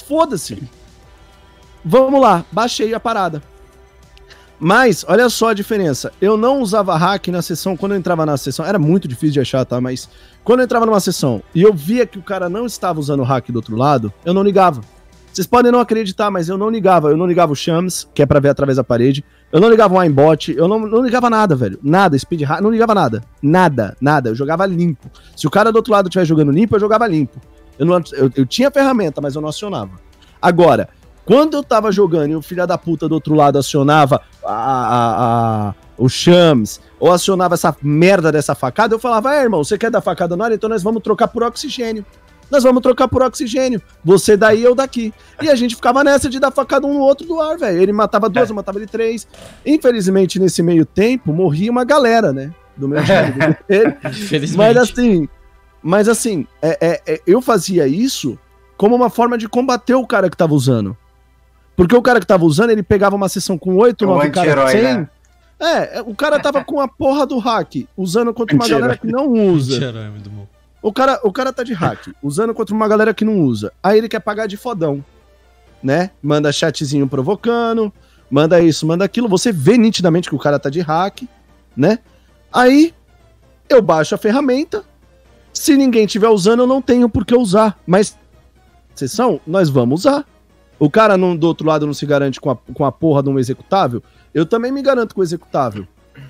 Foda-se. 0.08 0.62
Vamos 1.84 2.22
lá, 2.22 2.46
baixei 2.52 2.94
a 2.94 3.00
parada. 3.00 3.42
Mas, 4.64 5.04
olha 5.08 5.28
só 5.28 5.50
a 5.50 5.54
diferença. 5.56 6.12
Eu 6.22 6.38
não 6.38 6.62
usava 6.62 6.96
hack 6.96 7.30
na 7.30 7.42
sessão, 7.42 7.76
quando 7.76 7.94
eu 7.94 7.98
entrava 7.98 8.28
na 8.28 8.38
sessão, 8.38 8.64
era 8.64 8.78
muito 8.78 9.08
difícil 9.08 9.34
de 9.34 9.40
achar, 9.40 9.66
tá? 9.66 9.82
Mas 9.82 10.08
quando 10.44 10.60
eu 10.60 10.66
entrava 10.66 10.86
numa 10.86 11.00
sessão 11.00 11.42
e 11.56 11.64
eu 11.64 11.74
via 11.74 12.06
que 12.06 12.20
o 12.20 12.22
cara 12.22 12.48
não 12.48 12.68
estava 12.68 13.00
usando 13.00 13.24
hack 13.24 13.50
do 13.50 13.56
outro 13.56 13.76
lado, 13.76 14.14
eu 14.24 14.36
não 14.36 14.44
ligava. 14.44 14.82
Vocês 15.34 15.48
podem 15.48 15.72
não 15.72 15.80
acreditar, 15.80 16.30
mas 16.30 16.48
eu 16.48 16.60
não 16.60 16.70
ligava. 16.70 17.10
Eu 17.10 17.18
não 17.18 17.26
ligava 17.26 17.54
o 17.54 17.56
Shams, 17.56 18.08
que 18.14 18.22
é 18.22 18.26
pra 18.26 18.40
ver 18.40 18.50
através 18.50 18.76
da 18.76 18.84
parede. 18.84 19.26
Eu 19.52 19.60
não 19.60 19.70
ligava 19.70 19.96
o 19.96 20.00
aimbot. 20.00 20.54
Eu 20.56 20.68
não, 20.68 20.80
não 20.80 21.02
ligava 21.02 21.28
nada, 21.28 21.56
velho. 21.56 21.80
Nada, 21.82 22.20
speed 22.20 22.42
hack, 22.42 22.62
não 22.62 22.70
ligava 22.70 22.94
nada. 22.94 23.24
Nada, 23.42 23.98
nada. 24.00 24.30
Eu 24.30 24.36
jogava 24.36 24.66
limpo. 24.68 25.10
Se 25.36 25.48
o 25.48 25.50
cara 25.50 25.72
do 25.72 25.78
outro 25.78 25.92
lado 25.92 26.08
estiver 26.08 26.26
jogando 26.26 26.52
limpo, 26.52 26.76
eu 26.76 26.80
jogava 26.80 27.08
limpo. 27.08 27.40
Eu, 27.80 27.86
não, 27.86 28.04
eu, 28.14 28.32
eu 28.36 28.46
tinha 28.46 28.70
ferramenta, 28.70 29.22
mas 29.22 29.34
eu 29.34 29.42
não 29.42 29.50
acionava. 29.50 29.92
Agora, 30.42 30.90
quando 31.32 31.56
eu 31.56 31.64
tava 31.64 31.94
jogando 31.94 32.32
e 32.32 32.36
o 32.36 32.42
filho 32.42 32.68
da 32.68 32.78
puta 32.78 33.08
do 33.08 33.16
outro 33.16 33.34
lado 33.34 33.58
acionava 33.58 34.22
a, 34.44 34.52
a, 34.52 35.70
a, 35.70 35.74
o 35.98 36.10
Shams 36.10 36.82
ou 37.00 37.10
acionava 37.10 37.54
essa 37.54 37.74
merda 37.82 38.34
dessa 38.34 38.54
facada, 38.54 38.94
eu 38.94 39.00
falava, 39.00 39.34
é, 39.34 39.44
irmão, 39.44 39.64
você 39.64 39.78
quer 39.78 39.90
dar 39.90 40.02
facada 40.02 40.36
no 40.36 40.44
ar? 40.44 40.52
Então 40.52 40.70
nós 40.70 40.84
vamos 40.84 41.02
trocar 41.02 41.30
por 41.30 41.42
oxigênio. 41.44 42.06
Nós 42.50 42.64
vamos 42.64 42.82
trocar 42.82 43.08
por 43.08 43.24
oxigênio. 43.24 43.82
Você 44.04 44.36
daí, 44.36 44.62
eu 44.62 44.76
daqui. 44.76 45.14
E 45.42 45.50
a 45.50 45.56
gente 45.56 45.74
ficava 45.74 46.04
nessa 46.04 46.30
de 46.30 46.38
dar 46.38 46.52
facada 46.52 46.86
um 46.86 46.96
no 46.96 47.00
outro 47.00 47.26
do 47.26 47.40
ar, 47.40 47.58
velho. 47.58 47.82
Ele 47.82 47.94
matava 47.94 48.28
duas, 48.28 48.50
é. 48.50 48.52
eu 48.52 48.56
matava 48.58 48.78
ele 48.78 48.88
três. 48.88 49.26
Infelizmente, 49.66 50.38
nesse 50.38 50.62
meio 50.62 50.86
tempo, 50.86 51.32
morria 51.32 51.72
uma 51.72 51.86
galera, 51.86 52.34
né? 52.34 52.54
Do 52.76 52.90
meu 52.90 53.02
time. 53.06 53.56
Infelizmente. 54.04 54.58
Mas 54.58 54.76
assim, 54.76 55.30
mas 55.82 56.10
assim, 56.10 56.46
é, 56.62 56.78
é, 56.82 57.02
é, 57.14 57.22
eu 57.26 57.42
fazia 57.42 57.88
isso 57.88 58.38
como 58.76 58.98
uma 58.98 59.10
forma 59.10 59.38
de 59.38 59.48
combater 59.48 59.96
o 59.96 60.06
cara 60.06 60.30
que 60.30 60.36
tava 60.36 60.54
usando. 60.54 60.98
Porque 61.82 61.96
o 61.96 62.02
cara 62.04 62.20
que 62.20 62.28
tava 62.28 62.46
usando, 62.46 62.70
ele 62.70 62.84
pegava 62.84 63.16
uma 63.16 63.28
sessão 63.28 63.58
com 63.58 63.76
8, 63.76 64.06
9 64.06 64.30
caras 64.30 64.70
100. 64.70 64.84
Né? 64.84 65.10
É, 65.60 66.02
o 66.06 66.14
cara 66.14 66.40
tava 66.40 66.62
com 66.64 66.80
a 66.80 66.88
porra 66.88 67.26
do 67.26 67.40
hack, 67.40 67.88
usando 67.98 68.32
contra 68.36 68.56
uma 68.56 68.68
galera 68.68 68.96
que 68.96 69.08
não 69.08 69.28
usa. 69.28 69.80
O 70.80 70.94
cara, 70.94 71.20
o 71.24 71.32
cara 71.32 71.52
tá 71.52 71.64
de 71.64 71.74
hack, 71.74 72.10
usando 72.22 72.54
contra 72.54 72.76
uma 72.76 72.88
galera 72.88 73.16
que 73.16 73.26
não 73.26 73.40
usa. 73.40 73.74
Aí 73.82 73.98
ele 73.98 74.08
quer 74.08 74.20
pagar 74.20 74.46
de 74.46 74.58
fodão, 74.58 75.04
né? 75.82 76.12
Manda 76.22 76.52
chatzinho 76.52 77.08
provocando, 77.08 77.92
manda 78.30 78.62
isso, 78.62 78.86
manda 78.86 79.04
aquilo. 79.04 79.28
Você 79.28 79.52
vê 79.52 79.76
nitidamente 79.76 80.30
que 80.30 80.36
o 80.36 80.40
cara 80.40 80.60
tá 80.60 80.70
de 80.70 80.82
hack, 80.82 81.24
né? 81.76 81.98
Aí 82.54 82.94
eu 83.68 83.82
baixo 83.82 84.14
a 84.14 84.20
ferramenta. 84.20 84.84
Se 85.52 85.76
ninguém 85.76 86.06
estiver 86.06 86.30
usando, 86.30 86.60
eu 86.60 86.68
não 86.68 86.80
tenho 86.80 87.10
por 87.10 87.26
que 87.26 87.34
usar. 87.34 87.76
Mas 87.88 88.16
sessão, 88.94 89.42
nós 89.48 89.68
vamos 89.68 90.02
usar. 90.02 90.28
O 90.82 90.90
cara 90.90 91.16
não, 91.16 91.38
do 91.38 91.46
outro 91.46 91.68
lado 91.68 91.86
não 91.86 91.94
se 91.94 92.08
garante 92.08 92.42
com 92.42 92.50
a, 92.50 92.56
com 92.56 92.84
a 92.84 92.92
porra 92.92 93.22
de 93.22 93.30
um 93.30 93.38
executável. 93.38 94.02
Eu 94.34 94.48
também 94.48 94.72
me 94.72 94.82
garanto 94.82 95.14
com 95.14 95.22
o 95.22 95.24
executável. 95.24 95.88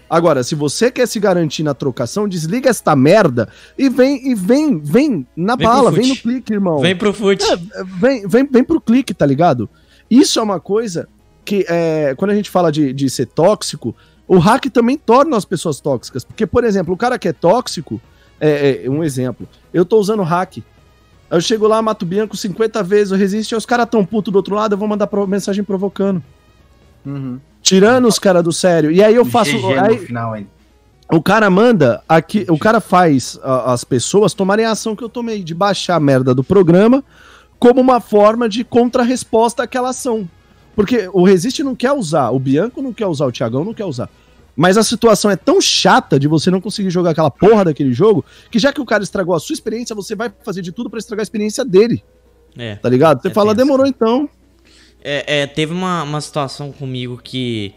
Agora, 0.09 0.43
se 0.43 0.55
você 0.55 0.91
quer 0.91 1.07
se 1.07 1.21
garantir 1.21 1.63
na 1.63 1.73
trocação, 1.73 2.27
desliga 2.27 2.69
esta 2.69 2.93
merda 2.93 3.47
e 3.77 3.87
vem, 3.87 4.29
e 4.29 4.35
vem, 4.35 4.77
vem 4.77 5.25
na 5.37 5.55
vem 5.55 5.65
bala, 5.65 5.89
vem 5.89 6.05
no 6.05 6.17
clique, 6.17 6.51
irmão. 6.51 6.79
Vem 6.79 6.93
pro 6.93 7.13
fute. 7.13 7.45
É, 7.49 7.57
vem, 7.97 8.27
vem, 8.27 8.45
vem 8.45 8.61
pro 8.61 8.81
clique, 8.81 9.13
tá 9.13 9.25
ligado? 9.25 9.69
Isso 10.09 10.37
é 10.37 10.43
uma 10.43 10.59
coisa 10.59 11.07
que, 11.45 11.65
é, 11.69 12.13
quando 12.17 12.31
a 12.31 12.35
gente 12.35 12.49
fala 12.49 12.73
de, 12.73 12.91
de 12.91 13.09
ser 13.09 13.27
tóxico, 13.27 13.95
o 14.27 14.37
hack 14.37 14.65
também 14.65 14.97
torna 14.97 15.37
as 15.37 15.45
pessoas 15.45 15.79
tóxicas. 15.79 16.25
Porque, 16.25 16.45
por 16.45 16.65
exemplo, 16.65 16.93
o 16.93 16.97
cara 16.97 17.17
que 17.17 17.29
é 17.29 17.33
tóxico, 17.33 18.01
é, 18.37 18.81
é 18.83 18.89
um 18.89 19.01
exemplo, 19.01 19.47
eu 19.73 19.85
tô 19.85 19.97
usando 19.97 20.23
hack, 20.23 20.57
Aí 21.31 21.37
eu 21.37 21.41
chego 21.41 21.65
lá, 21.65 21.81
mato 21.81 22.03
o 22.03 22.05
Bianco 22.05 22.35
50 22.35 22.83
vezes, 22.83 23.13
o 23.13 23.15
resiste, 23.15 23.55
os 23.55 23.65
caras 23.65 23.87
tão 23.89 24.05
puto 24.05 24.29
do 24.29 24.35
outro 24.35 24.53
lado, 24.53 24.73
eu 24.73 24.77
vou 24.77 24.85
mandar 24.85 25.07
pro, 25.07 25.25
mensagem 25.25 25.63
provocando. 25.63 26.21
Uhum. 27.05 27.39
Tirando 27.61 28.05
os 28.05 28.19
caras 28.19 28.43
do 28.43 28.51
sério. 28.51 28.91
E 28.91 29.01
aí 29.01 29.15
eu 29.15 29.23
faço. 29.23 29.55
Aí, 29.79 29.97
final, 29.99 30.35
o 31.09 31.21
cara 31.21 31.49
manda 31.49 32.03
aqui, 32.07 32.45
o 32.49 32.57
cara 32.57 32.81
faz 32.81 33.39
a, 33.41 33.71
as 33.71 33.85
pessoas 33.85 34.33
tomarem 34.33 34.65
a 34.65 34.71
ação 34.71 34.93
que 34.93 35.03
eu 35.03 35.09
tomei, 35.09 35.41
de 35.41 35.55
baixar 35.55 35.95
a 35.95 35.99
merda 36.01 36.35
do 36.35 36.43
programa 36.43 37.01
como 37.57 37.79
uma 37.79 38.01
forma 38.01 38.49
de 38.49 38.65
contrarresposta 38.65 39.63
àquela 39.63 39.89
ação. 39.89 40.27
Porque 40.75 41.09
o 41.13 41.23
Resiste 41.23 41.63
não 41.63 41.75
quer 41.75 41.93
usar, 41.93 42.31
o 42.31 42.39
Bianco 42.39 42.81
não 42.81 42.91
quer 42.91 43.07
usar, 43.07 43.25
o 43.25 43.31
Thiagão 43.31 43.63
não 43.63 43.73
quer 43.73 43.85
usar. 43.85 44.09
Mas 44.61 44.77
a 44.77 44.83
situação 44.83 45.31
é 45.31 45.35
tão 45.35 45.59
chata 45.59 46.19
de 46.19 46.27
você 46.27 46.51
não 46.51 46.61
conseguir 46.61 46.91
jogar 46.91 47.09
aquela 47.09 47.31
porra 47.31 47.65
daquele 47.65 47.91
jogo, 47.91 48.23
que 48.51 48.59
já 48.59 48.71
que 48.71 48.79
o 48.79 48.85
cara 48.85 49.01
estragou 49.01 49.33
a 49.33 49.39
sua 49.39 49.55
experiência, 49.55 49.95
você 49.95 50.13
vai 50.13 50.31
fazer 50.45 50.61
de 50.61 50.71
tudo 50.71 50.87
para 50.87 50.99
estragar 50.99 51.21
a 51.21 51.23
experiência 51.23 51.65
dele. 51.65 52.03
É. 52.55 52.75
Tá 52.75 52.87
ligado? 52.87 53.23
Você 53.23 53.29
é 53.29 53.31
fala, 53.31 53.55
demorou 53.55 53.87
então. 53.87 54.29
É, 55.03 55.41
é, 55.41 55.47
teve 55.47 55.73
uma, 55.73 56.03
uma 56.03 56.21
situação 56.21 56.71
comigo 56.71 57.19
que 57.23 57.73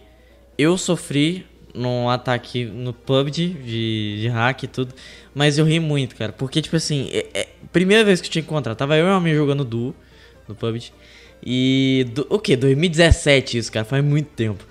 eu 0.59 0.77
sofri 0.77 1.47
num 1.73 2.11
ataque 2.11 2.67
no 2.67 2.93
PUBG 2.93 3.49
de, 3.65 4.21
de 4.21 4.29
hack 4.29 4.65
e 4.65 4.67
tudo, 4.67 4.95
mas 5.35 5.57
eu 5.57 5.65
ri 5.65 5.81
muito, 5.81 6.15
cara. 6.15 6.35
Porque, 6.35 6.61
tipo 6.61 6.77
assim, 6.77 7.09
é, 7.11 7.27
é, 7.33 7.49
primeira 7.73 8.05
vez 8.05 8.21
que 8.21 8.27
eu 8.27 8.31
tinha 8.31 8.43
encontrado, 8.43 8.77
tava 8.77 8.95
eu 8.95 9.07
e 9.07 9.09
meu 9.09 9.17
amigo 9.17 9.37
jogando 9.37 9.65
Duo 9.65 9.95
no 10.47 10.55
PUBG. 10.55 10.93
E. 11.43 12.07
Do, 12.15 12.27
o 12.29 12.39
que? 12.39 12.55
2017 12.55 13.57
isso, 13.57 13.73
cara, 13.73 13.87
faz 13.87 14.05
muito 14.05 14.29
tempo. 14.29 14.67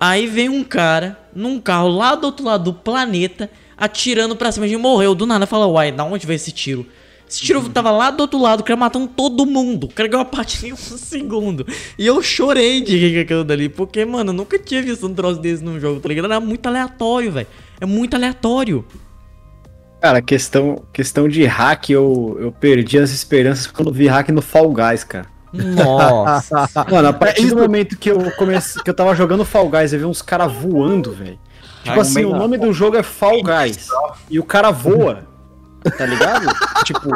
Aí 0.00 0.26
vem 0.26 0.48
um 0.48 0.64
cara 0.64 1.18
num 1.36 1.60
carro 1.60 1.88
lá 1.88 2.14
do 2.14 2.24
outro 2.24 2.46
lado 2.46 2.64
do 2.64 2.72
planeta 2.72 3.50
atirando 3.76 4.34
pra 4.34 4.50
cima. 4.50 4.64
A 4.64 4.68
gente 4.68 4.80
morreu 4.80 5.14
do 5.14 5.26
nada. 5.26 5.46
Fala, 5.46 5.66
uai, 5.66 5.92
da 5.92 6.04
onde 6.04 6.26
veio 6.26 6.36
esse 6.36 6.50
tiro? 6.50 6.86
Esse 7.28 7.42
tiro 7.42 7.68
tava 7.68 7.90
lá 7.90 8.10
do 8.10 8.22
outro 8.22 8.40
lado, 8.40 8.60
o 8.60 8.64
cara 8.64 8.78
matando 8.78 9.06
todo 9.06 9.44
mundo. 9.44 9.84
O 9.84 9.88
cara 9.88 10.08
ganhou 10.08 10.24
uma 10.24 10.30
partida 10.30 10.68
em 10.68 10.72
um 10.72 10.76
segundo. 10.98 11.66
E 11.98 12.06
eu 12.06 12.22
chorei 12.22 12.80
de 12.80 12.96
rir 12.96 13.20
aquilo 13.20 13.44
dali. 13.44 13.68
Porque, 13.68 14.02
mano, 14.06 14.30
eu 14.30 14.34
nunca 14.34 14.58
tinha 14.58 14.82
visto 14.82 15.06
um 15.06 15.12
troço 15.14 15.38
desse 15.38 15.62
num 15.62 15.78
jogo, 15.78 16.00
tá 16.00 16.08
ligado? 16.08 16.24
Era 16.24 16.40
muito 16.40 16.66
aleatório, 16.66 17.30
velho. 17.30 17.46
É 17.78 17.84
muito 17.84 18.14
aleatório. 18.14 18.84
Cara, 20.00 20.22
questão, 20.22 20.82
questão 20.94 21.28
de 21.28 21.44
hack, 21.44 21.90
eu, 21.90 22.38
eu 22.40 22.50
perdi 22.50 22.98
as 22.98 23.10
esperanças 23.10 23.66
quando 23.66 23.92
vi 23.92 24.06
hack 24.06 24.30
no 24.30 24.40
Fall 24.40 24.72
Guys, 24.72 25.04
cara. 25.04 25.26
Nossa. 25.52 26.68
Mano, 26.90 27.08
a 27.08 27.12
partir 27.12 27.46
do 27.48 27.56
momento 27.56 27.96
que 27.96 28.10
eu 28.10 28.30
comecei, 28.32 28.82
que 28.82 28.90
eu 28.90 28.94
tava 28.94 29.14
jogando 29.14 29.44
Fall 29.44 29.68
Guys, 29.68 29.92
eu 29.92 29.98
vi 29.98 30.04
uns 30.04 30.22
caras 30.22 30.52
voando, 30.52 31.12
velho. 31.12 31.38
Tipo 31.82 32.00
assim, 32.00 32.24
o 32.24 32.34
nome 32.34 32.58
do 32.58 32.72
jogo 32.72 32.96
é 32.96 33.02
Fall 33.02 33.42
Guys. 33.42 33.88
E 34.28 34.38
o 34.38 34.44
cara 34.44 34.70
voa. 34.70 35.30
Tá 35.96 36.04
ligado? 36.04 36.46
tipo, 36.84 37.08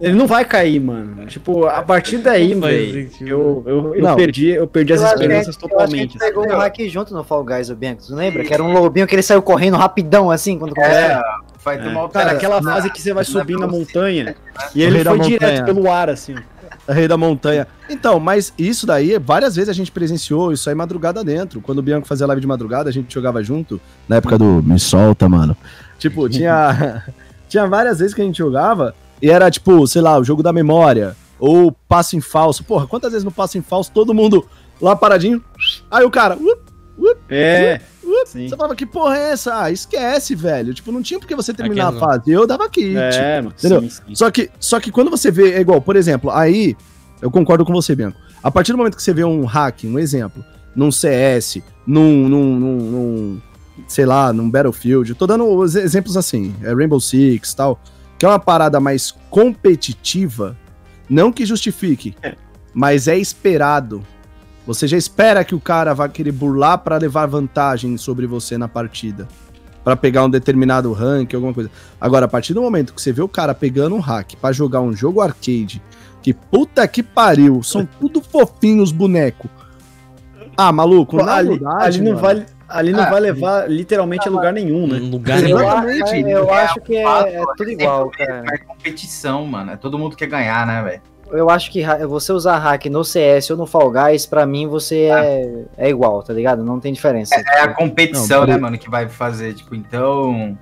ele 0.00 0.14
não 0.14 0.26
vai 0.26 0.44
cair, 0.44 0.80
mano. 0.80 1.24
Tipo, 1.26 1.66
a 1.66 1.82
partir 1.82 2.18
daí, 2.18 2.52
velho, 2.52 3.10
eu, 3.20 3.62
eu, 3.64 3.94
eu 3.94 4.16
perdi, 4.16 4.48
eu 4.48 4.66
perdi 4.66 4.92
as 4.92 5.02
esperanças 5.02 5.56
totalmente. 5.56 6.16
Eu 6.16 6.20
pegou 6.20 6.44
um 6.44 6.56
hack 6.56 6.80
junto 6.88 7.14
no 7.14 7.22
Fall 7.22 7.44
Guys, 7.44 7.70
o 7.70 7.76
Bianco. 7.76 8.02
Tu 8.04 8.14
lembra? 8.14 8.44
Que 8.44 8.52
era 8.52 8.62
um 8.62 8.72
lobinho 8.72 9.06
que 9.06 9.14
ele 9.14 9.22
saiu 9.22 9.40
correndo 9.40 9.76
rapidão, 9.76 10.32
assim, 10.32 10.58
quando 10.58 10.74
começou. 10.74 10.96
É, 10.96 11.22
vai 11.64 11.80
tomar 11.80 12.04
é. 12.04 12.08
Cara, 12.08 12.32
aquela 12.32 12.60
fase 12.60 12.90
que 12.90 13.00
você 13.00 13.14
vai 13.14 13.24
subir 13.24 13.56
na 13.56 13.68
montanha 13.68 14.34
e 14.74 14.82
ele 14.82 15.04
foi 15.04 15.18
direto 15.20 15.64
pelo 15.64 15.90
ar, 15.90 16.10
assim. 16.10 16.34
Rei 16.92 17.08
da 17.08 17.16
montanha. 17.16 17.66
Então, 17.88 18.18
mas 18.20 18.52
isso 18.58 18.86
daí, 18.86 19.18
várias 19.18 19.56
vezes 19.56 19.68
a 19.68 19.72
gente 19.72 19.90
presenciou 19.90 20.52
isso 20.52 20.68
aí 20.68 20.74
madrugada 20.74 21.22
dentro. 21.22 21.60
Quando 21.60 21.78
o 21.78 21.82
Bianco 21.82 22.06
fazia 22.06 22.26
live 22.26 22.40
de 22.40 22.46
madrugada, 22.46 22.88
a 22.88 22.92
gente 22.92 23.12
jogava 23.12 23.42
junto, 23.42 23.80
na 24.08 24.16
época 24.16 24.38
do 24.38 24.62
Me 24.62 24.78
Solta, 24.78 25.28
mano. 25.28 25.56
Tipo, 25.98 26.28
tinha. 26.28 27.04
Tinha 27.50 27.66
várias 27.66 27.98
vezes 27.98 28.14
que 28.14 28.22
a 28.22 28.24
gente 28.24 28.38
jogava 28.38 28.94
e 29.20 29.28
era 29.28 29.50
tipo, 29.50 29.84
sei 29.84 30.00
lá, 30.00 30.16
o 30.16 30.22
jogo 30.22 30.40
da 30.40 30.52
memória 30.52 31.16
ou 31.36 31.72
passo 31.72 32.16
em 32.16 32.20
falso. 32.20 32.62
Porra, 32.62 32.86
quantas 32.86 33.10
vezes 33.10 33.24
no 33.24 33.32
passo 33.32 33.58
em 33.58 33.62
falso 33.62 33.90
todo 33.92 34.14
mundo 34.14 34.46
lá 34.80 34.94
paradinho? 34.94 35.42
Aí 35.90 36.04
o 36.04 36.10
cara. 36.10 36.36
Uh, 36.36 36.56
uh, 36.98 37.16
é. 37.28 37.80
Uh, 37.82 37.89
você 38.24 38.48
falava, 38.48 38.76
que 38.76 38.86
porra 38.86 39.16
é 39.16 39.32
essa? 39.32 39.62
Ah, 39.62 39.70
esquece, 39.70 40.34
velho. 40.34 40.74
Tipo, 40.74 40.92
não 40.92 41.02
tinha 41.02 41.18
porque 41.18 41.34
você 41.34 41.52
terminar 41.52 41.88
a 41.88 41.92
fase. 41.92 42.30
Eu 42.30 42.46
dava 42.46 42.68
kit. 42.68 42.96
É, 42.96 43.40
entendeu? 43.40 43.82
Sim, 43.82 43.90
sim. 43.90 44.14
Só, 44.14 44.30
que, 44.30 44.50
só 44.58 44.80
que 44.80 44.90
quando 44.90 45.10
você 45.10 45.30
vê, 45.30 45.52
é 45.52 45.60
igual, 45.60 45.80
por 45.80 45.96
exemplo, 45.96 46.30
aí, 46.30 46.76
eu 47.20 47.30
concordo 47.30 47.64
com 47.64 47.72
você, 47.72 47.94
Bianco. 47.94 48.18
A 48.42 48.50
partir 48.50 48.72
do 48.72 48.78
momento 48.78 48.96
que 48.96 49.02
você 49.02 49.12
vê 49.12 49.24
um 49.24 49.44
hack, 49.44 49.84
um 49.84 49.98
exemplo, 49.98 50.44
num 50.74 50.90
CS, 50.90 51.58
num, 51.86 52.28
num, 52.28 52.58
num, 52.58 52.76
num 52.76 53.42
sei 53.86 54.06
lá, 54.06 54.32
num 54.32 54.50
Battlefield. 54.50 55.14
tô 55.14 55.26
dando 55.26 55.64
exemplos 55.64 56.16
assim, 56.16 56.54
é 56.62 56.72
Rainbow 56.72 57.00
Six 57.00 57.54
tal, 57.54 57.80
que 58.18 58.24
é 58.24 58.28
uma 58.28 58.38
parada 58.38 58.80
mais 58.80 59.12
competitiva, 59.30 60.56
não 61.08 61.32
que 61.32 61.44
justifique, 61.44 62.14
é. 62.22 62.34
mas 62.72 63.08
é 63.08 63.18
esperado. 63.18 64.02
Você 64.70 64.86
já 64.86 64.96
espera 64.96 65.44
que 65.44 65.52
o 65.52 65.58
cara 65.58 65.92
vá 65.92 66.08
querer 66.08 66.30
burlar 66.30 66.78
para 66.78 66.96
levar 66.96 67.26
vantagem 67.26 67.96
sobre 67.96 68.24
você 68.24 68.56
na 68.56 68.68
partida. 68.68 69.26
para 69.82 69.96
pegar 69.96 70.24
um 70.24 70.30
determinado 70.30 70.92
rank, 70.92 71.34
alguma 71.34 71.52
coisa. 71.52 71.68
Agora, 72.00 72.26
a 72.26 72.28
partir 72.28 72.54
do 72.54 72.62
momento 72.62 72.94
que 72.94 73.02
você 73.02 73.12
vê 73.12 73.20
o 73.20 73.26
cara 73.26 73.52
pegando 73.52 73.96
um 73.96 73.98
hack 73.98 74.36
para 74.36 74.52
jogar 74.52 74.80
um 74.80 74.94
jogo 74.94 75.20
arcade, 75.20 75.82
que 76.22 76.32
puta 76.32 76.86
que 76.86 77.02
pariu, 77.02 77.64
são 77.64 77.84
tudo 77.98 78.20
fofinhos 78.20 78.92
bonecos. 78.92 79.50
Ah, 80.56 80.70
maluco, 80.70 81.16
na 81.16 81.34
ali, 81.34 81.60
ali 81.64 82.00
não 82.00 82.16
vale 82.16 82.46
ali 82.68 82.92
não 82.92 83.02
ah, 83.02 83.10
vai 83.10 83.20
levar 83.20 83.68
literalmente 83.68 84.28
a 84.28 84.30
lugar 84.30 84.52
nenhum, 84.52 84.86
né? 84.86 84.98
Lugar 84.98 85.42
nenhum. 85.42 85.58
Eu, 85.58 86.44
eu 86.44 86.54
acho 86.54 86.80
que 86.82 86.94
é, 86.94 87.02
é 87.02 87.42
tudo 87.56 87.70
igual, 87.70 88.08
cara. 88.10 88.44
É 88.52 88.58
competição, 88.58 89.44
mano. 89.44 89.72
É 89.72 89.76
todo 89.76 89.98
mundo 89.98 90.14
quer 90.14 90.28
ganhar, 90.28 90.64
né, 90.64 90.80
velho? 90.80 91.02
Eu 91.30 91.50
acho 91.50 91.70
que 91.70 91.84
você 92.08 92.32
usar 92.32 92.58
hack 92.58 92.86
no 92.86 93.04
CS 93.04 93.50
ou 93.50 93.56
no 93.56 93.66
Fall 93.66 93.90
Guys, 93.90 94.26
pra 94.26 94.44
mim 94.44 94.66
você 94.66 95.10
ah. 95.12 95.24
é, 95.24 95.64
é 95.76 95.88
igual, 95.88 96.22
tá 96.22 96.32
ligado? 96.32 96.64
Não 96.64 96.80
tem 96.80 96.92
diferença. 96.92 97.34
É, 97.34 97.58
é 97.58 97.60
a 97.62 97.68
competição, 97.74 98.40
não, 98.40 98.46
né, 98.48 98.56
mano, 98.56 98.78
que 98.78 98.90
vai 98.90 99.08
fazer. 99.08 99.54
Tipo, 99.54 99.74
então. 99.74 100.56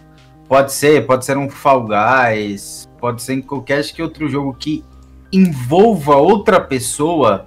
Pode 0.48 0.72
ser, 0.72 1.06
pode 1.06 1.26
ser 1.26 1.36
um 1.36 1.50
Fall 1.50 1.86
Guys, 1.86 2.88
pode 2.98 3.20
ser 3.20 3.34
em 3.34 3.42
qualquer 3.42 3.80
acho 3.80 3.94
que 3.94 4.02
outro 4.02 4.26
jogo 4.30 4.56
que 4.58 4.82
envolva 5.30 6.16
outra 6.16 6.58
pessoa 6.58 7.46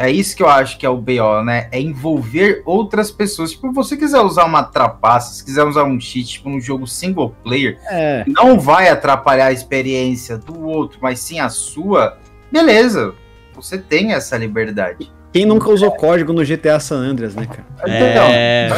é 0.00 0.10
isso 0.10 0.34
que 0.34 0.42
eu 0.42 0.48
acho 0.48 0.78
que 0.78 0.86
é 0.86 0.88
o 0.88 0.96
BO, 0.96 1.44
né? 1.44 1.68
É 1.70 1.78
envolver 1.78 2.62
outras 2.64 3.10
pessoas. 3.10 3.50
Tipo, 3.50 3.70
você 3.70 3.98
quiser 3.98 4.20
usar 4.20 4.46
uma 4.46 4.62
trapaça, 4.62 5.34
se 5.34 5.44
quiser 5.44 5.62
usar 5.62 5.84
um 5.84 6.00
cheat, 6.00 6.26
tipo, 6.26 6.48
num 6.48 6.58
jogo 6.58 6.86
single 6.86 7.34
player, 7.44 7.78
é. 7.90 8.24
não 8.26 8.58
vai 8.58 8.88
atrapalhar 8.88 9.46
a 9.46 9.52
experiência 9.52 10.38
do 10.38 10.58
outro, 10.64 10.98
mas 11.02 11.20
sim 11.20 11.38
a 11.38 11.50
sua, 11.50 12.16
beleza. 12.50 13.12
Você 13.54 13.76
tem 13.76 14.14
essa 14.14 14.38
liberdade. 14.38 15.12
Quem 15.34 15.44
nunca 15.44 15.68
usou 15.68 15.92
código 15.92 16.32
no 16.32 16.42
GTA 16.46 16.80
San 16.80 16.96
Andreas, 16.96 17.34
né, 17.34 17.46
cara? 17.46 17.66
É, 17.86 18.08
então, 18.08 18.72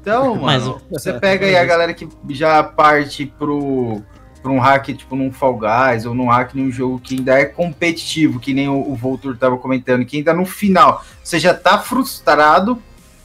então 0.00 0.36
mano, 0.36 0.80
você 0.88 1.12
pega 1.14 1.44
aí 1.44 1.56
a 1.56 1.64
galera 1.64 1.92
que 1.92 2.08
já 2.30 2.62
parte 2.62 3.26
pro 3.26 4.00
para 4.48 4.52
um 4.52 4.58
hack 4.58 4.86
tipo 4.88 5.14
num 5.14 5.30
Fall 5.30 5.58
Guys 5.58 6.06
ou 6.06 6.14
num 6.14 6.28
hack 6.28 6.54
num 6.54 6.72
jogo 6.72 6.98
que 6.98 7.16
ainda 7.16 7.38
é 7.38 7.44
competitivo, 7.44 8.40
que 8.40 8.54
nem 8.54 8.68
o, 8.68 8.90
o 8.90 8.94
Voltur 8.94 9.36
tava 9.36 9.58
comentando, 9.58 10.04
que 10.06 10.16
ainda 10.16 10.32
no 10.32 10.46
final 10.46 11.04
você 11.22 11.38
já 11.38 11.52
tá 11.52 11.78
frustrado 11.78 12.82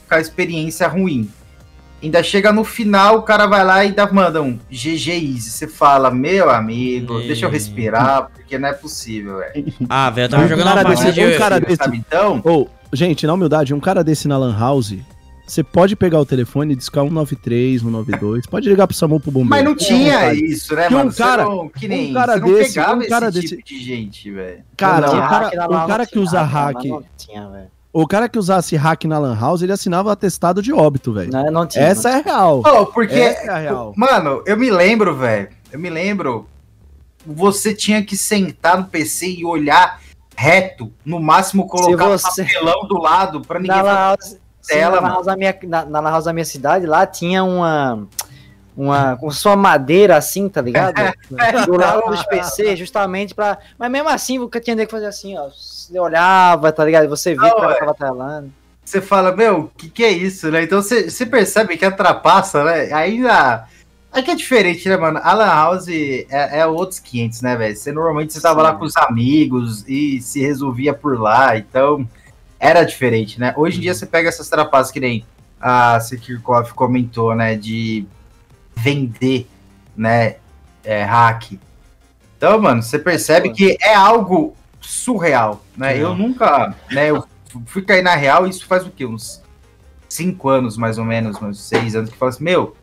com 0.08 0.16
a 0.16 0.20
experiência 0.20 0.88
ruim. 0.88 1.30
Ainda 2.02 2.22
chega 2.22 2.52
no 2.52 2.66
final, 2.66 3.20
o 3.20 3.22
cara 3.22 3.48
vai 3.48 3.64
lá 3.64 3.86
e 3.86 3.94
dá, 3.94 4.12
manda 4.12 4.42
um 4.42 4.60
GG 4.70 5.12
Easy. 5.12 5.50
Você 5.50 5.70
fala, 5.70 6.12
meu 6.12 6.50
amigo, 6.50 7.22
e... 7.22 7.28
deixa 7.28 7.46
eu 7.46 7.50
respirar, 7.50 8.30
porque 8.30 8.58
não 8.58 8.68
é 8.68 8.74
possível, 8.74 9.38
velho. 9.38 9.74
Ah, 9.88 10.10
velho, 10.10 10.26
eu 10.26 10.30
tava 10.30 10.48
jogando 10.50 10.68
uma 10.68 10.84
partida 10.84 11.14
de... 11.14 11.24
Um 11.24 11.38
cara 11.38 11.62
desse, 11.62 11.78
sabe, 11.78 11.98
então? 11.98 12.42
Oh, 12.44 12.68
gente, 12.92 13.26
na 13.26 13.34
humildade, 13.34 13.74
um 13.74 13.80
cara 13.80 14.04
desse 14.04 14.28
na 14.28 14.38
Lan 14.38 14.60
House, 14.60 14.98
você 15.46 15.64
pode 15.64 15.96
pegar 15.96 16.20
o 16.20 16.26
telefone 16.26 16.74
e 16.74 16.76
discar 16.76 17.04
193, 17.04 17.82
192, 17.82 18.46
pode 18.46 18.70
ligar 18.70 18.88
pro 18.88 18.96
SAMU 18.96 19.20
pro 19.20 19.32
bombeiro. 19.32 19.50
Mas 19.50 19.64
não 19.64 19.76
tinha 19.76 20.34
isso, 20.34 20.74
né, 20.74 20.90
mano? 20.90 21.10
Um 21.10 21.14
cara, 21.14 21.44
não, 21.44 21.70
que 21.70 21.88
nem 21.88 22.12
um 22.12 22.14
cara 22.14 22.40
desse, 22.40 22.80
um 22.80 23.08
cara 23.08 23.32
desse 23.32 23.58
tipo 23.58 23.64
de 23.66 23.84
gente, 23.84 24.32
velho. 24.32 24.64
Cara, 24.78 25.10
o 25.10 25.12
cara, 25.12 25.68
o 25.68 25.88
cara 25.88 26.06
que 26.06 26.18
usa 26.18 26.42
hack, 26.42 26.84
o 27.92 28.08
cara 28.08 28.30
que 28.30 28.40
usasse 28.40 28.76
hack 28.76 29.04
na 29.04 29.20
Lan 29.20 29.38
House, 29.38 29.62
ele 29.62 29.74
assinava 29.74 30.12
atestado 30.12 30.62
de 30.62 30.72
óbito, 30.72 31.14
velho. 31.14 31.32
Não, 31.32 31.52
não 31.52 31.68
tinha. 31.68 31.86
Essa 31.86 32.10
não. 32.10 32.18
é 32.18 32.22
real. 32.22 32.64
Oh, 32.66 32.86
porque, 32.88 33.14
Essa 33.14 33.52
é 33.52 33.62
real. 33.64 33.94
mano, 33.96 34.42
eu 34.48 34.58
me 34.58 34.72
lembro, 34.72 35.16
velho. 35.16 35.50
Eu 35.72 35.78
me 35.78 35.90
lembro. 35.90 36.48
Você 37.26 37.74
tinha 37.74 38.04
que 38.04 38.18
sentar 38.18 38.78
no 38.78 38.86
PC 38.86 39.28
e 39.28 39.46
olhar 39.46 40.02
reto, 40.36 40.92
no 41.06 41.22
máximo 41.22 41.68
colocar 41.68 42.08
você... 42.08 42.42
um 42.42 42.46
papelão 42.46 42.88
do 42.88 42.98
lado 42.98 43.42
para 43.42 43.60
ninguém. 43.60 43.78
Na 43.78 43.84
falar 43.84 44.18
tela, 44.68 45.02
na, 45.02 45.10
house 45.10 45.26
da 45.26 45.36
minha, 45.36 45.58
na, 45.64 45.86
na 45.86 46.10
house 46.10 46.26
da 46.26 46.34
minha 46.34 46.46
cidade, 46.46 46.86
lá 46.86 47.06
tinha 47.06 47.44
uma. 47.44 48.08
Uma, 48.76 49.16
com 49.18 49.30
sua 49.30 49.56
madeira 49.56 50.18
assim, 50.18 50.50
tá 50.50 50.60
ligado? 50.60 50.96
Do 51.68 51.78
lado 51.78 52.10
dos 52.10 52.26
PC, 52.26 52.76
justamente 52.76 53.36
pra. 53.36 53.60
Mas 53.78 53.92
mesmo 53.92 54.10
assim, 54.10 54.40
o 54.40 54.50
que 54.50 54.60
tinha 54.60 54.76
que 54.76 54.90
fazer 54.90 55.06
assim, 55.06 55.38
ó. 55.38 55.48
Você 55.50 56.00
olhava, 56.00 56.72
tá 56.72 56.84
ligado? 56.84 57.08
Você 57.08 57.36
via 57.36 57.54
que 57.54 57.62
ela 57.62 57.76
tava 57.76 57.94
telando. 57.94 58.52
Você 58.84 59.00
fala, 59.00 59.36
meu, 59.36 59.60
o 59.60 59.72
que, 59.78 59.90
que 59.90 60.04
é 60.04 60.12
isso, 60.12 60.52
né? 60.52 60.64
Então 60.64 60.82
você, 60.82 61.10
você 61.10 61.26
percebe 61.26 61.78
que 61.78 61.86
a 61.86 61.92
trapaça, 61.92 62.64
né? 62.64 62.92
Ainda. 62.94 63.68
Aí 64.12 64.22
que 64.22 64.30
é 64.30 64.36
diferente, 64.36 64.88
né, 64.88 64.98
mano? 64.98 65.20
A 65.24 65.34
Lan 65.34 65.46
House 65.46 65.88
é, 65.88 66.60
é 66.60 66.66
outros 66.68 67.00
500, 67.00 67.42
né, 67.42 67.56
velho? 67.56 67.76
Você 67.76 67.92
normalmente 67.92 68.34
você 68.34 68.42
tava 68.42 68.60
Sim. 68.60 68.64
lá 68.64 68.76
com 68.76 68.86
os 68.86 68.96
amigos 68.98 69.84
e 69.88 70.22
se 70.22 70.40
resolvia 70.42 70.94
por 70.94 71.20
lá, 71.20 71.58
então 71.58 72.08
era 72.64 72.86
diferente, 72.86 73.38
né? 73.42 73.54
Hoje 73.58 73.78
em 73.78 73.82
dia 73.82 73.92
uhum. 73.92 73.98
você 73.98 74.06
pega 74.06 74.30
essas 74.30 74.48
trapaças 74.48 74.90
que 74.90 75.00
nem 75.00 75.26
a 75.60 76.00
Sekirkov 76.00 76.72
comentou, 76.74 77.36
né? 77.36 77.58
De 77.58 78.06
vender, 78.74 79.48
né? 79.96 80.38
É, 80.82 81.04
hack. 81.04 81.60
Então, 82.38 82.62
mano, 82.62 82.82
você 82.82 82.98
percebe 82.98 83.50
que 83.50 83.78
é 83.82 83.94
algo 83.94 84.56
surreal, 84.80 85.62
né? 85.76 85.98
Eu 85.98 86.16
nunca, 86.16 86.74
né? 86.90 87.10
Eu 87.10 87.26
fui 87.66 87.82
cair 87.82 88.02
na 88.02 88.16
real, 88.16 88.48
isso 88.48 88.66
faz 88.66 88.86
o 88.86 88.90
quê? 88.90 89.06
Uns 89.06 89.42
cinco 90.08 90.48
anos, 90.48 90.78
mais 90.78 90.98
ou 90.98 91.04
menos, 91.04 91.42
uns 91.42 91.60
seis 91.62 91.96
anos, 91.96 92.10
que 92.10 92.18
fala 92.18 92.30
assim, 92.30 92.44
meu, 92.46 92.78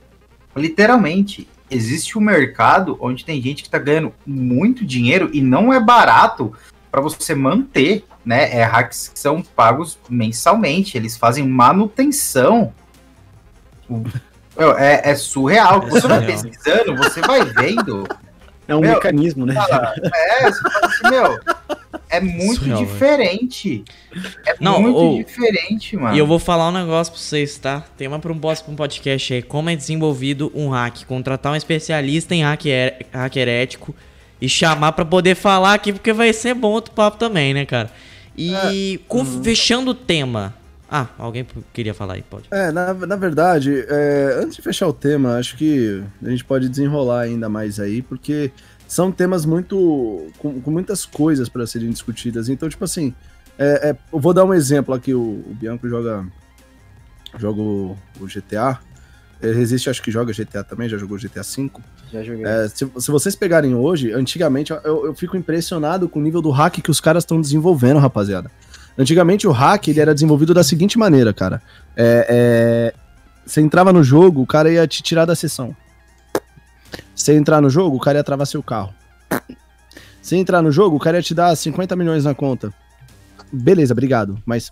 literalmente, 0.55 1.48
existe 1.70 2.19
um 2.19 2.20
mercado 2.20 2.98
onde 3.01 3.24
tem 3.24 3.40
gente 3.40 3.62
que 3.62 3.69
está 3.69 3.78
ganhando 3.78 4.12
muito 4.27 4.85
dinheiro 4.85 5.31
e 5.32 5.40
não 5.40 5.73
é 5.73 5.81
barato 5.81 6.52
para 6.90 7.01
você 7.01 7.35
manter, 7.35 8.05
né? 8.25 8.57
É 8.57 8.63
hacks 8.65 9.09
que 9.09 9.19
são 9.19 9.43
pagos 9.43 9.99
mensalmente, 10.09 10.97
eles 10.97 11.17
fazem 11.17 11.47
manutenção. 11.47 12.73
É, 14.79 15.11
é 15.11 15.15
surreal. 15.15 15.81
Você 15.89 16.07
vai 16.07 16.25
pesquisando, 16.25 16.97
você 16.97 17.21
vai 17.21 17.45
vendo. 17.45 18.07
É 18.69 18.75
um 18.77 18.81
meu, 18.81 18.95
mecanismo, 18.95 19.45
né? 19.45 19.57
É, 20.15 20.51
você 20.51 20.63
fala 20.71 20.87
assim, 20.87 21.11
meu, 21.11 21.41
é 22.09 22.21
muito 22.21 22.61
surreal, 22.61 22.79
diferente. 22.79 23.85
É 24.47 24.55
Não, 24.61 24.81
muito 24.81 24.97
ou, 24.97 25.17
diferente, 25.17 25.97
mano. 25.97 26.15
E 26.15 26.19
eu 26.19 26.27
vou 26.27 26.39
falar 26.39 26.69
um 26.69 26.73
negócio 26.73 27.13
pra 27.13 27.21
vocês, 27.21 27.59
tá? 27.59 27.83
Tem 27.97 28.07
uma 28.07 28.21
pra 28.21 28.33
um 28.33 28.41
um 28.69 28.77
podcast 28.77 29.35
aí. 29.35 29.43
Como 29.43 29.71
é 29.71 29.75
desenvolvido 29.75 30.53
um 30.55 30.69
hack. 30.69 31.05
Contratar 31.05 31.53
um 31.53 31.57
especialista 31.57 32.33
em 32.33 32.45
hacker, 32.45 33.07
hacker 33.13 33.49
ético 33.49 33.95
e 34.41 34.49
chamar 34.49 34.93
para 34.93 35.05
poder 35.05 35.35
falar 35.35 35.75
aqui, 35.75 35.93
porque 35.93 36.13
vai 36.13 36.33
ser 36.33 36.55
bom 36.55 36.71
outro 36.71 36.93
papo 36.93 37.19
também, 37.19 37.53
né, 37.53 37.67
cara? 37.67 37.91
E 38.41 38.97
é, 38.97 38.99
com, 39.07 39.19
uhum. 39.19 39.43
fechando 39.43 39.91
o 39.91 39.95
tema. 39.95 40.55
Ah, 40.91 41.09
alguém 41.19 41.47
queria 41.73 41.93
falar 41.93 42.15
aí, 42.15 42.23
pode. 42.23 42.47
É, 42.51 42.73
na, 42.73 42.95
na 42.95 43.17
verdade, 43.17 43.85
é, 43.87 44.41
antes 44.43 44.57
de 44.57 44.62
fechar 44.62 44.89
o 44.89 44.93
tema, 44.93 45.37
acho 45.37 45.57
que 45.57 46.03
a 46.25 46.31
gente 46.31 46.45
pode 46.45 46.69
desenrolar 46.69 47.21
ainda 47.21 47.49
mais 47.49 47.79
aí, 47.79 48.03
porque 48.03 48.51
são 48.89 49.12
temas 49.12 49.45
muito. 49.45 50.27
com, 50.39 50.61
com 50.61 50.71
muitas 50.71 51.05
coisas 51.05 51.49
para 51.49 51.67
serem 51.67 51.91
discutidas. 51.91 52.49
Então, 52.49 52.69
tipo 52.69 52.83
assim, 52.83 53.15
é, 53.59 53.91
é, 53.91 53.97
eu 54.12 54.19
vou 54.19 54.33
dar 54.33 54.45
um 54.45 54.55
exemplo 54.55 54.95
aqui: 54.95 55.12
o, 55.12 55.21
o 55.21 55.55
Bianco 55.55 55.87
joga, 55.87 56.27
joga 57.39 57.61
o, 57.61 57.97
o 58.19 58.27
GTA. 58.27 58.81
Resiste, 59.41 59.89
acho 59.89 60.03
que 60.03 60.11
joga 60.11 60.33
GTA 60.33 60.62
também, 60.62 60.89
já 60.89 60.99
jogou 60.99 61.17
GTA 61.17 61.43
V. 61.43 61.71
Já 62.12 62.23
joguei. 62.23 62.45
É, 62.45 62.69
se, 62.69 62.91
se, 62.99 63.11
vocês 63.11 63.35
pegarem 63.35 63.75
hoje, 63.75 64.12
antigamente, 64.12 64.71
eu, 64.71 65.07
eu 65.07 65.15
fico 65.15 65.37
impressionado 65.37 66.09
com 66.09 66.19
o 66.19 66.23
nível 66.23 66.43
do 66.43 66.51
hack 66.51 66.81
que 66.81 66.91
os 66.91 67.01
caras 67.01 67.23
estão 67.23 67.41
desenvolvendo, 67.41 67.99
rapaziada. 67.99 68.51
Antigamente 68.99 69.47
o 69.47 69.53
hack 69.53 69.89
ele 69.89 70.01
era 70.01 70.12
desenvolvido 70.12 70.53
da 70.53 70.62
seguinte 70.62 70.99
maneira, 70.99 71.33
cara. 71.33 71.62
É, 71.97 72.27
é, 72.29 72.95
você 73.47 73.62
entrava 73.62 73.93
no 73.93 74.05
jogo, 74.05 74.43
o 74.43 74.47
cara 74.47 74.71
ia 74.71 74.87
te 74.87 75.03
tirar 75.03 75.25
da 75.25 75.35
sessão. 75.35 75.75
Você 77.15 77.35
entrar 77.35 77.62
no 77.62 77.71
jogo, 77.71 77.97
o 77.97 78.01
cara 78.01 78.19
ia 78.19 78.25
travar 78.25 78.47
seu 78.47 78.62
carro. 78.62 78.93
Você 80.21 80.37
entrar 80.37 80.61
no 80.61 80.71
jogo, 80.71 80.97
o 80.97 81.01
cara 81.01 81.17
ia 81.17 81.23
te 81.23 81.35
dar 81.35 81.57
50 81.57 81.97
milhões 81.97 82.25
na 82.25 82.35
conta. 82.35 82.73
Beleza, 83.51 83.95
obrigado. 83.95 84.41
Mas 84.45 84.71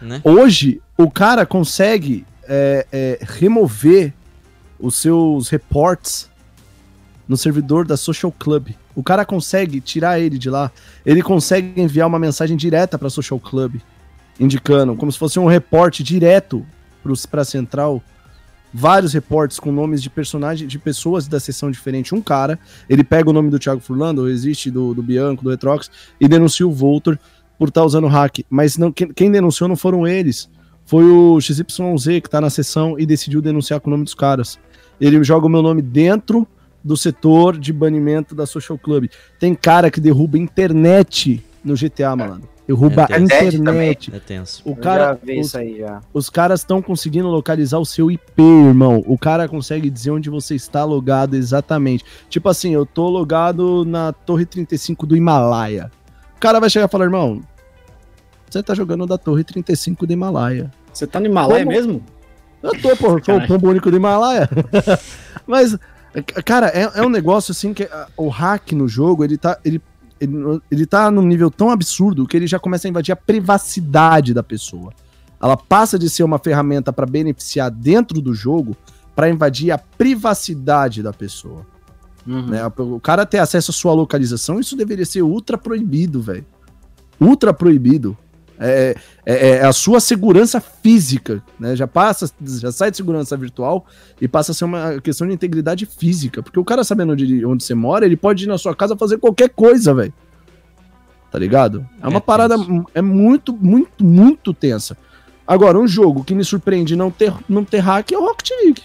né? 0.00 0.20
hoje 0.24 0.82
o 0.98 1.10
cara 1.10 1.46
consegue 1.46 2.26
é, 2.48 2.86
é, 2.92 3.18
remover 3.22 4.12
os 4.78 4.96
seus 4.96 5.48
reports 5.48 6.30
no 7.28 7.36
servidor 7.36 7.86
da 7.86 7.96
Social 7.96 8.32
Club. 8.32 8.70
O 8.94 9.02
cara 9.02 9.24
consegue 9.24 9.80
tirar 9.80 10.20
ele 10.20 10.38
de 10.38 10.50
lá. 10.50 10.70
Ele 11.04 11.22
consegue 11.22 11.80
enviar 11.80 12.06
uma 12.06 12.18
mensagem 12.18 12.56
direta 12.56 12.98
para 12.98 13.10
Social 13.10 13.40
Club, 13.40 13.76
indicando, 14.38 14.94
como 14.94 15.10
se 15.10 15.18
fosse 15.18 15.38
um 15.38 15.46
reporte 15.46 16.02
direto 16.02 16.64
para 17.30 17.42
a 17.42 17.44
central. 17.44 18.02
Vários 18.72 19.12
reportes 19.12 19.60
com 19.60 19.70
nomes 19.70 20.02
de 20.02 20.10
personagens, 20.10 20.70
de 20.70 20.78
pessoas 20.78 21.28
da 21.28 21.38
sessão 21.38 21.70
diferente. 21.70 22.14
Um 22.14 22.20
cara, 22.20 22.58
ele 22.88 23.04
pega 23.04 23.30
o 23.30 23.32
nome 23.32 23.50
do 23.50 23.58
Thiago 23.58 23.80
Furlando, 23.80 24.28
existe 24.28 24.70
do, 24.70 24.92
do 24.92 25.02
Bianco, 25.02 25.44
do 25.44 25.50
Retrox, 25.50 25.90
e 26.20 26.26
denuncia 26.26 26.66
o 26.66 26.72
Voltor 26.72 27.18
por 27.56 27.68
estar 27.68 27.82
tá 27.82 27.86
usando 27.86 28.08
hack. 28.08 28.40
Mas 28.50 28.76
não, 28.76 28.90
quem, 28.90 29.12
quem 29.12 29.30
denunciou 29.30 29.68
não 29.68 29.76
foram 29.76 30.06
eles 30.06 30.48
foi 30.84 31.04
o 31.04 31.40
XYZ 31.40 32.20
que 32.22 32.30
tá 32.30 32.40
na 32.40 32.50
sessão 32.50 32.98
e 32.98 33.06
decidiu 33.06 33.40
denunciar 33.40 33.80
com 33.80 33.88
o 33.88 33.90
nome 33.90 34.04
dos 34.04 34.14
caras. 34.14 34.58
Ele 35.00 35.22
joga 35.24 35.46
o 35.46 35.50
meu 35.50 35.62
nome 35.62 35.82
dentro 35.82 36.46
do 36.82 36.96
setor 36.96 37.58
de 37.58 37.72
banimento 37.72 38.34
da 38.34 38.46
Social 38.46 38.78
Club. 38.78 39.08
Tem 39.38 39.54
cara 39.54 39.90
que 39.90 40.00
derruba 40.00 40.38
internet 40.38 41.42
no 41.64 41.74
GTA, 41.74 42.14
malandro. 42.14 42.48
Derruba 42.66 43.06
é, 43.10 43.14
a 43.14 43.20
internet. 43.20 44.14
É 44.14 44.18
tenso. 44.18 44.62
O 44.64 44.74
cara, 44.74 45.18
os, 45.38 45.52
os, 46.14 46.30
caras 46.30 46.60
estão 46.60 46.80
conseguindo 46.80 47.28
localizar 47.28 47.78
o 47.78 47.84
seu 47.84 48.10
IP, 48.10 48.40
irmão. 48.40 49.02
O 49.06 49.18
cara 49.18 49.46
consegue 49.48 49.90
dizer 49.90 50.10
onde 50.10 50.30
você 50.30 50.54
está 50.54 50.82
logado 50.84 51.34
exatamente. 51.34 52.04
Tipo 52.28 52.48
assim, 52.48 52.72
eu 52.74 52.86
tô 52.86 53.08
logado 53.08 53.84
na 53.84 54.12
Torre 54.12 54.46
35 54.46 55.06
do 55.06 55.16
Himalaia. 55.16 55.90
O 56.36 56.40
cara 56.40 56.58
vai 56.58 56.70
chegar 56.70 56.86
e 56.86 56.90
falar, 56.90 57.04
irmão, 57.04 57.42
você 58.54 58.62
tá 58.62 58.74
jogando 58.74 59.06
da 59.06 59.18
Torre 59.18 59.42
35 59.42 60.06
do 60.06 60.12
Himalaia. 60.12 60.70
Você 60.92 61.06
tá 61.06 61.18
no 61.18 61.26
Himalaia 61.26 61.64
Como? 61.64 61.76
mesmo? 61.76 62.04
Eu 62.62 62.80
tô, 62.80 62.96
pô, 62.96 63.22
sou 63.22 63.36
o 63.36 63.46
pombo 63.46 63.68
único 63.68 63.90
do 63.90 63.96
Himalaia. 63.96 64.48
Mas, 65.46 65.76
cara, 66.44 66.68
é, 66.68 66.90
é, 66.94 67.02
um 67.02 67.08
negócio 67.08 67.52
assim 67.52 67.74
que 67.74 67.82
uh, 67.84 68.06
o 68.16 68.28
hack 68.28 68.72
no 68.72 68.88
jogo, 68.88 69.24
ele 69.24 69.36
tá. 69.36 69.58
Ele, 69.64 69.82
ele, 70.20 70.32
ele 70.70 70.86
tá 70.86 71.10
num 71.10 71.22
nível 71.22 71.50
tão 71.50 71.68
absurdo 71.68 72.26
que 72.26 72.36
ele 72.36 72.46
já 72.46 72.58
começa 72.58 72.86
a 72.86 72.90
invadir 72.90 73.12
a 73.12 73.16
privacidade 73.16 74.32
da 74.32 74.42
pessoa. 74.42 74.92
Ela 75.42 75.56
passa 75.56 75.98
de 75.98 76.08
ser 76.08 76.22
uma 76.22 76.38
ferramenta 76.38 76.92
para 76.92 77.04
beneficiar 77.04 77.70
dentro 77.70 78.22
do 78.22 78.32
jogo 78.32 78.76
para 79.14 79.28
invadir 79.28 79.70
a 79.72 79.78
privacidade 79.78 81.02
da 81.02 81.12
pessoa. 81.12 81.66
Uhum. 82.26 82.46
Né? 82.46 82.60
O 82.78 83.00
cara 83.00 83.26
ter 83.26 83.38
acesso 83.38 83.70
à 83.70 83.74
sua 83.74 83.92
localização, 83.92 84.58
isso 84.58 84.76
deveria 84.76 85.04
ser 85.04 85.22
ultra 85.22 85.58
proibido, 85.58 86.22
velho. 86.22 86.46
Ultra 87.20 87.52
proibido. 87.52 88.16
É, 88.66 88.96
é, 89.26 89.48
é, 89.48 89.64
a 89.64 89.72
sua 89.72 90.00
segurança 90.00 90.58
física, 90.58 91.42
né? 91.60 91.76
Já 91.76 91.86
passa, 91.86 92.30
já 92.42 92.72
sai 92.72 92.90
de 92.90 92.96
segurança 92.96 93.36
virtual 93.36 93.84
e 94.18 94.26
passa 94.26 94.52
a 94.52 94.54
ser 94.54 94.64
uma 94.64 95.00
questão 95.02 95.26
de 95.26 95.34
integridade 95.34 95.84
física. 95.84 96.42
Porque 96.42 96.58
o 96.58 96.64
cara 96.64 96.82
sabendo 96.82 97.12
onde, 97.12 97.44
onde 97.44 97.62
você 97.62 97.74
mora, 97.74 98.06
ele 98.06 98.16
pode 98.16 98.44
ir 98.44 98.46
na 98.46 98.56
sua 98.56 98.74
casa 98.74 98.96
fazer 98.96 99.18
qualquer 99.18 99.50
coisa, 99.50 99.92
velho. 99.92 100.14
Tá 101.30 101.38
ligado? 101.38 101.86
É 102.00 102.08
uma 102.08 102.18
é 102.18 102.20
parada, 102.20 102.56
tenso. 102.56 102.86
é 102.94 103.02
muito, 103.02 103.52
muito, 103.52 104.02
muito 104.02 104.54
tensa. 104.54 104.96
Agora, 105.46 105.78
um 105.78 105.86
jogo 105.86 106.24
que 106.24 106.34
me 106.34 106.44
surpreende 106.44 106.96
não 106.96 107.10
ter, 107.10 107.34
não 107.46 107.64
ter 107.64 107.80
hack 107.80 108.12
é 108.12 108.18
o 108.18 108.24
Rocket 108.24 108.50
League. 108.62 108.82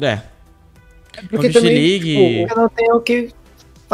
É. 0.00 0.22
Porque 1.28 1.36
Rocket 1.36 1.52
também, 1.52 1.74
League... 1.74 2.46
Tipo, 2.46 2.60
não 2.60 2.68
tem 2.70 2.92
o 2.92 3.00
que 3.00 3.34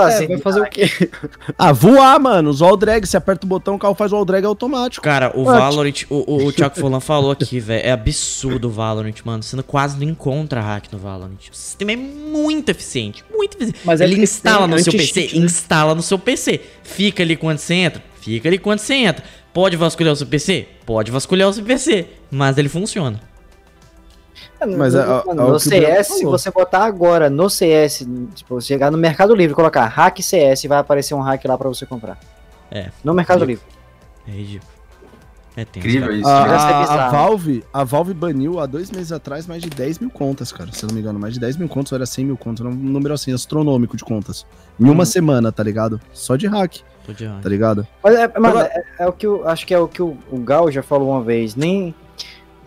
fazer. 0.02 0.24
É, 0.24 0.28
vai 0.28 0.38
fazer 0.38 0.60
o 0.60 0.66
quê? 0.66 1.10
ah, 1.58 1.72
voar, 1.72 2.18
mano. 2.20 2.50
Os 2.50 2.62
all 2.62 2.76
drag, 2.76 3.06
você 3.06 3.16
aperta 3.16 3.46
o 3.46 3.48
botão, 3.48 3.74
o 3.74 3.78
carro 3.78 3.94
faz 3.94 4.12
o 4.12 4.16
all 4.16 4.24
drag 4.24 4.44
automático. 4.44 5.02
Cara, 5.02 5.32
o 5.34 5.44
Valorant, 5.44 6.04
o, 6.08 6.34
o, 6.34 6.46
o 6.46 6.52
Thiago 6.54 6.78
Folan 6.78 7.00
falou 7.00 7.30
aqui, 7.30 7.60
velho. 7.60 7.86
É 7.86 7.92
absurdo 7.92 8.68
o 8.68 8.70
Valorant, 8.70 9.14
mano. 9.24 9.42
Você 9.42 9.60
quase 9.62 9.96
não 9.98 10.10
encontra 10.10 10.60
hack 10.60 10.86
no 10.92 10.98
Valorant. 10.98 11.38
O 11.50 11.56
sistema 11.56 11.92
é 11.92 11.96
muito 11.96 12.68
eficiente. 12.70 13.24
Muito 13.30 13.56
eficiente. 13.56 13.80
Mas 13.84 14.00
ele 14.00 14.20
instala 14.20 14.66
no 14.66 14.78
seu 14.78 14.92
PC, 14.92 15.20
né? 15.20 15.44
instala 15.44 15.94
no 15.94 16.02
seu 16.02 16.18
PC. 16.18 16.60
Fica 16.82 17.22
ali 17.22 17.36
quando 17.36 17.58
você 17.58 17.74
entra. 17.74 18.02
Fica 18.20 18.48
ali 18.48 18.58
quando 18.58 18.78
você 18.78 18.94
entra. 18.94 19.24
Pode 19.52 19.76
vasculhar 19.76 20.12
o 20.12 20.16
seu 20.16 20.26
PC? 20.26 20.66
Pode 20.84 21.10
vasculhar 21.10 21.48
o 21.48 21.52
seu 21.52 21.64
PC. 21.64 22.06
Mas 22.30 22.58
ele 22.58 22.68
funciona. 22.68 23.20
Mas 24.66 24.94
no, 24.94 25.00
a, 25.00 25.20
a, 25.20 25.34
no 25.34 25.58
CS, 25.58 26.06
se 26.08 26.24
você 26.24 26.50
botar 26.50 26.84
agora 26.84 27.30
no 27.30 27.48
CS, 27.48 28.06
tipo, 28.34 28.60
chegar 28.60 28.90
no 28.90 28.98
Mercado 28.98 29.34
Livre 29.34 29.52
e 29.52 29.54
colocar 29.54 29.86
hack 29.86 30.20
CS, 30.20 30.64
vai 30.64 30.78
aparecer 30.78 31.14
um 31.14 31.20
hack 31.20 31.44
lá 31.44 31.56
para 31.56 31.68
você 31.68 31.86
comprar. 31.86 32.18
É. 32.70 32.90
No 33.02 33.14
Mercado 33.14 33.44
Livre. 33.44 33.64
É 34.26 34.32
ridículo. 34.32 34.78
É 35.58 35.62
Incrível 35.62 36.14
isso. 36.14 36.28
A, 36.28 36.44
a, 36.44 37.06
a, 37.06 37.10
Valve, 37.10 37.64
a 37.72 37.82
Valve 37.82 38.14
baniu 38.14 38.60
há 38.60 38.66
dois 38.66 38.92
meses 38.92 39.10
atrás 39.10 39.44
mais 39.44 39.60
de 39.60 39.68
10 39.68 39.98
mil 39.98 40.10
contas, 40.10 40.52
cara. 40.52 40.70
Se 40.70 40.84
eu 40.84 40.86
não 40.86 40.94
me 40.94 41.00
engano, 41.00 41.18
mais 41.18 41.34
de 41.34 41.40
10 41.40 41.56
mil 41.56 41.68
contas, 41.68 41.90
ou 41.90 41.96
era 41.96 42.06
100 42.06 42.26
mil 42.26 42.36
contas, 42.36 42.64
um 42.64 42.70
número 42.70 43.12
assim, 43.12 43.32
astronômico 43.32 43.96
de 43.96 44.04
contas. 44.04 44.46
Em 44.78 44.84
hum. 44.84 44.92
uma 44.92 45.04
semana, 45.04 45.50
tá 45.50 45.64
ligado? 45.64 46.00
Só 46.12 46.36
de 46.36 46.46
hack. 46.46 46.76
De 47.08 47.26
hack. 47.26 47.42
Tá 47.42 47.48
ligado? 47.48 47.84
Mas, 48.04 48.14
é, 48.14 48.32
mas 48.38 48.56
é, 48.56 48.82
é, 49.00 49.06
o 49.08 49.12
que 49.12 49.26
eu 49.26 49.48
acho 49.48 49.66
que 49.66 49.74
é 49.74 49.78
o 49.80 49.88
que 49.88 50.00
o, 50.00 50.16
o 50.30 50.38
Gal 50.38 50.70
já 50.70 50.82
falou 50.82 51.10
uma 51.10 51.22
vez. 51.22 51.56
Nem 51.56 51.92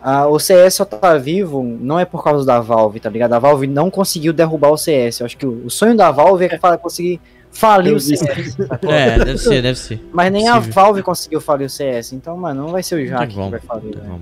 ah, 0.01 0.27
o 0.27 0.39
CS 0.39 0.75
só 0.75 0.85
tá 0.85 1.15
vivo 1.17 1.63
não 1.63 1.99
é 1.99 2.05
por 2.05 2.23
causa 2.23 2.43
da 2.43 2.59
Valve, 2.59 2.99
tá 2.99 3.09
ligado? 3.09 3.33
A 3.33 3.39
Valve 3.39 3.67
não 3.67 3.91
conseguiu 3.91 4.33
derrubar 4.33 4.71
o 4.71 4.77
CS. 4.77 5.19
Eu 5.19 5.25
acho 5.27 5.37
que 5.37 5.45
o, 5.45 5.65
o 5.65 5.69
sonho 5.69 5.95
da 5.95 6.09
Valve 6.09 6.45
é, 6.45 6.57
conseguir 6.77 7.21
falir 7.51 7.93
o 7.93 7.99
CS. 7.99 8.57
é, 8.89 9.19
deve 9.19 9.37
ser, 9.37 9.61
deve 9.61 9.77
ser. 9.77 10.03
Mas 10.11 10.31
nem 10.31 10.45
Possível. 10.45 10.71
a 10.71 10.73
Valve 10.73 11.03
conseguiu 11.03 11.39
falir 11.39 11.67
o 11.67 11.69
CS. 11.69 12.13
Então, 12.13 12.35
mano, 12.35 12.63
não 12.63 12.71
vai 12.71 12.81
ser 12.81 12.95
o 12.95 13.05
Jack 13.05 13.27
que 13.27 13.49
vai 13.49 13.59
falir. 13.59 13.95
Né? 13.95 14.19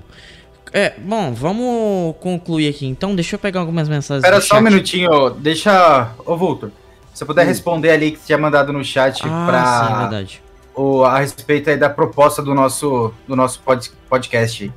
É, 0.73 0.93
bom, 0.99 1.33
vamos 1.33 2.15
concluir 2.19 2.67
aqui 2.67 2.85
então. 2.85 3.15
Deixa 3.15 3.35
eu 3.35 3.39
pegar 3.39 3.61
algumas 3.61 3.87
mensagens. 3.87 4.23
Espera 4.23 4.41
só 4.41 4.57
um 4.57 4.61
minutinho, 4.61 5.29
deixa. 5.29 6.11
Ô, 6.25 6.35
Vultor, 6.35 6.71
se 7.13 7.19
você 7.19 7.25
puder 7.25 7.45
hum. 7.45 7.47
responder 7.47 7.91
ali 7.91 8.11
que 8.11 8.19
tinha 8.25 8.37
mandado 8.37 8.73
no 8.73 8.83
chat 8.83 9.21
ah, 9.23 9.45
pra. 9.47 9.87
Sim, 9.87 9.93
é 9.93 9.97
verdade. 9.99 10.41
O, 10.75 11.03
a 11.03 11.19
respeito 11.19 11.69
aí 11.69 11.77
da 11.77 11.89
proposta 11.89 12.41
do 12.41 12.53
nosso, 12.53 13.13
do 13.27 13.35
nosso 13.35 13.59
pod, 13.61 13.89
podcast. 14.09 14.71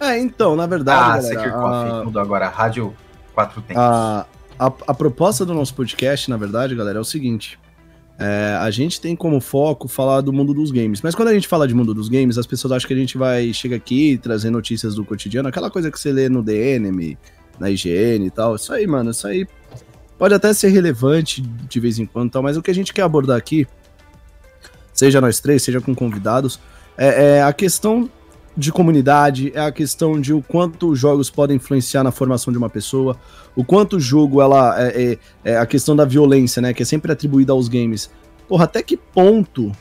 É, 0.00 0.18
então, 0.18 0.56
na 0.56 0.66
verdade. 0.66 1.28
Ah, 1.28 1.32
galera, 1.32 1.50
Coffee 1.52 2.04
mudou 2.06 2.22
agora, 2.22 2.48
Rádio 2.48 2.94
Quatro 3.34 3.60
Tempos. 3.60 3.82
A, 3.82 4.26
a, 4.58 4.66
a, 4.66 4.94
proposta 4.94 5.44
do 5.44 5.52
nosso 5.52 5.74
podcast, 5.74 6.30
na 6.30 6.38
verdade, 6.38 6.74
galera, 6.74 6.98
é 6.98 7.00
o 7.00 7.04
seguinte. 7.04 7.58
É, 8.18 8.58
a 8.60 8.70
gente 8.70 9.00
tem 9.00 9.14
como 9.14 9.40
foco 9.40 9.88
falar 9.88 10.22
do 10.22 10.32
mundo 10.32 10.54
dos 10.54 10.70
games. 10.70 11.00
Mas 11.02 11.14
quando 11.14 11.28
a 11.28 11.34
gente 11.34 11.46
fala 11.46 11.68
de 11.68 11.74
mundo 11.74 11.92
dos 11.94 12.08
games, 12.08 12.38
as 12.38 12.46
pessoas 12.46 12.72
acham 12.72 12.88
que 12.88 12.94
a 12.94 12.96
gente 12.96 13.16
vai 13.16 13.52
chega 13.52 13.76
aqui 13.76 14.18
trazer 14.18 14.50
notícias 14.50 14.94
do 14.94 15.04
cotidiano, 15.04 15.48
aquela 15.48 15.70
coisa 15.70 15.90
que 15.90 16.00
você 16.00 16.12
lê 16.12 16.28
no 16.28 16.42
DNM, 16.42 17.16
na 17.58 17.70
IGN 17.70 18.26
e 18.26 18.30
tal. 18.30 18.56
Isso 18.56 18.72
aí, 18.72 18.86
mano, 18.86 19.10
isso 19.10 19.26
aí 19.26 19.46
pode 20.18 20.34
até 20.34 20.52
ser 20.52 20.68
relevante 20.68 21.40
de 21.40 21.80
vez 21.80 21.98
em 21.98 22.04
quando, 22.04 22.30
tal, 22.30 22.42
mas 22.42 22.56
o 22.56 22.62
que 22.62 22.70
a 22.70 22.74
gente 22.74 22.92
quer 22.92 23.02
abordar 23.02 23.38
aqui, 23.38 23.66
seja 24.92 25.18
nós 25.18 25.40
três, 25.40 25.62
seja 25.62 25.80
com 25.80 25.94
convidados, 25.94 26.60
é, 26.98 27.36
é 27.36 27.42
a 27.42 27.54
questão 27.54 28.10
de 28.56 28.72
comunidade, 28.72 29.52
é 29.54 29.60
a 29.60 29.72
questão 29.72 30.20
de 30.20 30.32
o 30.34 30.42
quanto 30.42 30.90
os 30.90 30.98
jogos 30.98 31.30
podem 31.30 31.56
influenciar 31.56 32.02
na 32.02 32.10
formação 32.10 32.52
de 32.52 32.58
uma 32.58 32.68
pessoa, 32.68 33.16
o 33.54 33.64
quanto 33.64 33.96
o 33.96 34.00
jogo, 34.00 34.40
ela 34.40 34.74
é, 34.80 35.12
é, 35.44 35.52
é, 35.52 35.56
a 35.56 35.66
questão 35.66 35.94
da 35.94 36.04
violência, 36.04 36.60
né, 36.60 36.74
que 36.74 36.82
é 36.82 36.86
sempre 36.86 37.12
atribuída 37.12 37.52
aos 37.52 37.68
games. 37.68 38.10
Porra, 38.48 38.64
até 38.64 38.82
que 38.82 38.96
ponto 38.96 39.72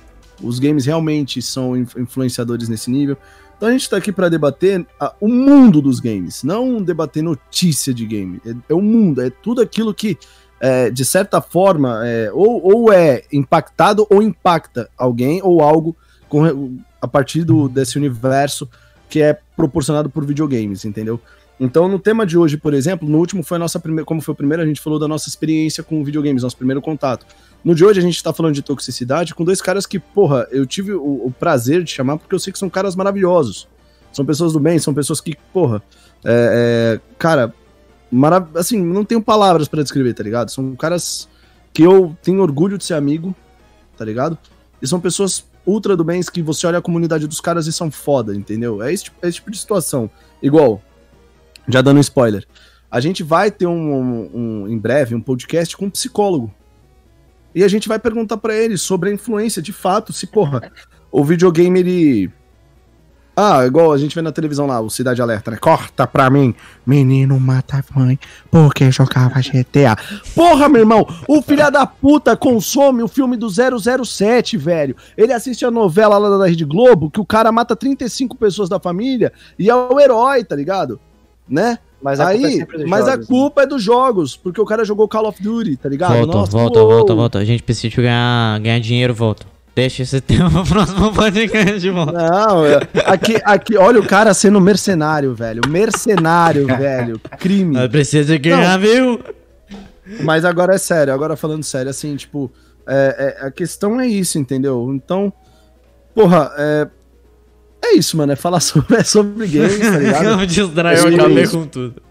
os 0.41 0.59
games 0.59 0.85
realmente 0.85 1.41
são 1.41 1.75
influenciadores 1.75 2.69
nesse 2.69 2.89
nível? 2.89 3.17
Então 3.57 3.67
a 3.67 3.71
gente 3.71 3.89
tá 3.89 3.97
aqui 3.97 4.11
para 4.11 4.29
debater 4.29 4.85
a, 4.99 5.13
o 5.19 5.27
mundo 5.27 5.81
dos 5.81 5.99
games, 5.99 6.43
não 6.43 6.81
debater 6.81 7.21
notícia 7.21 7.93
de 7.93 8.05
game. 8.05 8.39
É, 8.45 8.53
é 8.69 8.73
o 8.73 8.81
mundo, 8.81 9.21
é 9.21 9.29
tudo 9.29 9.61
aquilo 9.61 9.93
que, 9.93 10.17
é, 10.61 10.89
de 10.89 11.03
certa 11.03 11.41
forma, 11.41 12.07
é, 12.07 12.31
ou, 12.31 12.61
ou 12.63 12.93
é 12.93 13.23
impactado 13.33 14.07
ou 14.09 14.21
impacta 14.21 14.89
alguém 14.97 15.41
ou 15.43 15.61
algo 15.61 15.95
com, 16.29 16.77
a 17.01 17.07
partir 17.07 17.43
do, 17.43 17.69
desse 17.69 17.97
universo 17.97 18.67
que 19.09 19.21
é 19.21 19.37
proporcionado 19.55 20.09
por 20.09 20.25
videogames, 20.25 20.85
entendeu? 20.85 21.19
Então, 21.59 21.89
no 21.89 21.99
tema 21.99 22.25
de 22.25 22.37
hoje, 22.37 22.55
por 22.55 22.73
exemplo, 22.73 23.09
no 23.09 23.17
último 23.17 23.43
foi 23.43 23.57
a 23.57 23.59
nossa 23.59 23.79
primeira, 23.79 24.05
como 24.05 24.21
foi 24.21 24.33
o 24.33 24.35
primeiro, 24.35 24.63
a 24.63 24.65
gente 24.65 24.79
falou 24.79 24.97
da 24.97 25.07
nossa 25.07 25.27
experiência 25.27 25.83
com 25.83 26.03
videogames, 26.03 26.43
nosso 26.43 26.55
primeiro 26.55 26.81
contato. 26.81 27.25
No 27.63 27.75
de 27.75 27.83
hoje 27.83 27.99
a 27.99 28.03
gente 28.03 28.23
tá 28.23 28.31
falando 28.31 28.53
de 28.53 28.61
toxicidade 28.61 29.35
com 29.35 29.43
dois 29.43 29.61
caras 29.61 29.85
que, 29.85 29.99
porra, 29.99 30.47
eu 30.51 30.65
tive 30.65 30.93
o, 30.93 31.25
o 31.25 31.33
prazer 31.37 31.83
de 31.83 31.91
chamar 31.91 32.17
porque 32.17 32.33
eu 32.33 32.39
sei 32.39 32.53
que 32.53 32.59
são 32.59 32.69
caras 32.69 32.95
maravilhosos. 32.95 33.67
São 34.13 34.25
pessoas 34.25 34.53
do 34.53 34.59
bem, 34.59 34.79
são 34.79 34.93
pessoas 34.93 35.19
que, 35.19 35.35
porra, 35.51 35.83
é, 36.23 36.97
é, 36.97 37.15
cara, 37.17 37.53
marav 38.09 38.47
assim, 38.55 38.81
não 38.81 39.03
tenho 39.03 39.21
palavras 39.21 39.67
para 39.67 39.83
descrever, 39.83 40.13
tá 40.13 40.23
ligado? 40.23 40.49
São 40.49 40.75
caras 40.75 41.27
que 41.73 41.83
eu 41.83 42.17
tenho 42.23 42.41
orgulho 42.41 42.77
de 42.77 42.85
ser 42.85 42.93
amigo, 42.93 43.35
tá 43.97 44.05
ligado? 44.05 44.37
E 44.81 44.87
são 44.87 44.99
pessoas 44.99 45.43
ultra 45.69 45.95
do 45.95 46.03
bens 46.03 46.29
que 46.29 46.41
você 46.41 46.65
olha 46.67 46.79
a 46.79 46.81
comunidade 46.81 47.27
dos 47.27 47.39
caras 47.39 47.67
e 47.67 47.73
são 47.73 47.91
foda, 47.91 48.35
entendeu? 48.35 48.81
É 48.81 48.91
esse, 48.91 49.05
tipo, 49.05 49.17
é 49.21 49.27
esse 49.27 49.35
tipo 49.35 49.51
de 49.51 49.57
situação. 49.57 50.09
Igual, 50.41 50.81
já 51.67 51.81
dando 51.81 51.97
um 51.97 52.01
spoiler, 52.01 52.45
a 52.89 52.99
gente 52.99 53.21
vai 53.23 53.51
ter 53.51 53.67
um, 53.67 53.93
um, 53.93 54.29
um 54.33 54.67
em 54.67 54.77
breve 54.77 55.13
um 55.13 55.21
podcast 55.21 55.77
com 55.77 55.85
um 55.85 55.89
psicólogo. 55.89 56.53
E 57.53 57.63
a 57.63 57.67
gente 57.67 57.87
vai 57.87 57.99
perguntar 57.99 58.37
para 58.37 58.55
ele 58.55 58.77
sobre 58.77 59.09
a 59.09 59.13
influência, 59.13 59.61
de 59.61 59.73
fato, 59.73 60.13
se, 60.13 60.27
porra, 60.27 60.71
o 61.11 61.23
videogame 61.23 61.79
ele 61.79 62.31
ah, 63.41 63.65
igual 63.65 63.93
a 63.93 63.97
gente 63.97 64.13
vê 64.13 64.21
na 64.21 64.33
televisão 64.33 64.67
lá, 64.67 64.81
o 64.81 64.89
Cidade 64.89 65.21
Alerta, 65.21 65.49
né? 65.49 65.55
Corta 65.55 66.05
pra 66.05 66.29
mim. 66.29 66.53
Menino 66.85 67.39
mata 67.39 67.77
a 67.77 67.99
mãe 67.99 68.19
porque 68.51 68.91
jogava 68.91 69.39
GTA. 69.39 69.95
Porra, 70.35 70.67
meu 70.67 70.81
irmão, 70.81 71.07
o 71.25 71.41
filho 71.41 71.71
da 71.71 71.85
puta 71.85 72.35
consome 72.35 73.01
o 73.01 73.07
filme 73.07 73.37
do 73.37 73.47
007, 73.49 74.57
velho. 74.57 74.93
Ele 75.17 75.31
assiste 75.31 75.65
a 75.65 75.71
novela 75.71 76.17
lá 76.17 76.37
da 76.37 76.47
Rede 76.47 76.65
Globo 76.65 77.09
que 77.09 77.21
o 77.21 77.25
cara 77.25 77.49
mata 77.49 77.77
35 77.77 78.35
pessoas 78.35 78.67
da 78.67 78.77
família 78.77 79.31
e 79.57 79.69
é 79.69 79.75
o 79.75 79.97
herói, 79.97 80.43
tá 80.43 80.55
ligado? 80.55 80.99
Né? 81.47 81.79
Mas 82.01 82.19
a 82.19 82.27
Aí, 82.27 82.59
culpa 82.59 82.75
é 82.75 82.85
mas 82.85 83.05
jogos, 83.05 83.25
a 83.25 83.27
culpa 83.27 83.61
né? 83.61 83.65
é 83.65 83.67
dos 83.69 83.83
jogos, 83.83 84.35
porque 84.37 84.59
o 84.59 84.65
cara 84.65 84.83
jogou 84.83 85.07
Call 85.07 85.27
of 85.27 85.41
Duty, 85.41 85.77
tá 85.77 85.87
ligado? 85.87 86.13
Volta, 86.13 86.37
Nossa, 86.37 86.51
volta, 86.51 86.79
uou. 86.79 86.89
volta, 86.89 87.15
volta. 87.15 87.39
A 87.39 87.45
gente 87.45 87.63
precisa 87.63 87.95
ganhar, 87.95 88.59
ganhar 88.59 88.79
dinheiro, 88.79 89.13
volta. 89.13 89.45
Deixa 89.79 90.03
esse 90.03 90.19
tema 90.19 90.49
pro 90.49 90.65
próximo 90.65 91.13
podcast 91.13 91.79
de 91.79 91.89
volta. 91.89 92.11
Não, 92.11 92.63
aqui, 93.05 93.37
aqui, 93.45 93.77
olha 93.77 94.01
o 94.01 94.05
cara 94.05 94.33
sendo 94.33 94.59
mercenário, 94.59 95.33
velho. 95.33 95.61
Mercenário, 95.69 96.67
velho. 96.75 97.21
Crime. 97.39 97.75
Mas 97.75 97.87
precisa 97.87 98.37
ganhar, 98.37 98.77
Não. 98.77 98.79
viu? 98.79 99.23
Mas 100.21 100.43
agora 100.43 100.75
é 100.75 100.77
sério, 100.77 101.13
agora 101.13 101.37
falando 101.37 101.63
sério, 101.63 101.89
assim, 101.89 102.13
tipo, 102.17 102.51
é, 102.85 103.37
é, 103.41 103.45
a 103.45 103.51
questão 103.51 104.01
é 104.01 104.05
isso, 104.05 104.37
entendeu? 104.37 104.91
Então, 104.93 105.31
porra, 106.13 106.51
é, 106.57 106.87
é 107.81 107.93
isso, 107.95 108.17
mano, 108.17 108.33
é 108.33 108.35
falar 108.35 108.59
sobre, 108.59 108.97
é 108.97 109.03
sobre 109.05 109.47
games, 109.47 109.79
tá 109.79 109.97
ligado? 109.97 110.25
Eu 110.41 110.45
distrai, 110.45 110.99
eu 110.99 111.15
acabei 111.15 111.47
com 111.47 111.65
tudo. 111.65 112.01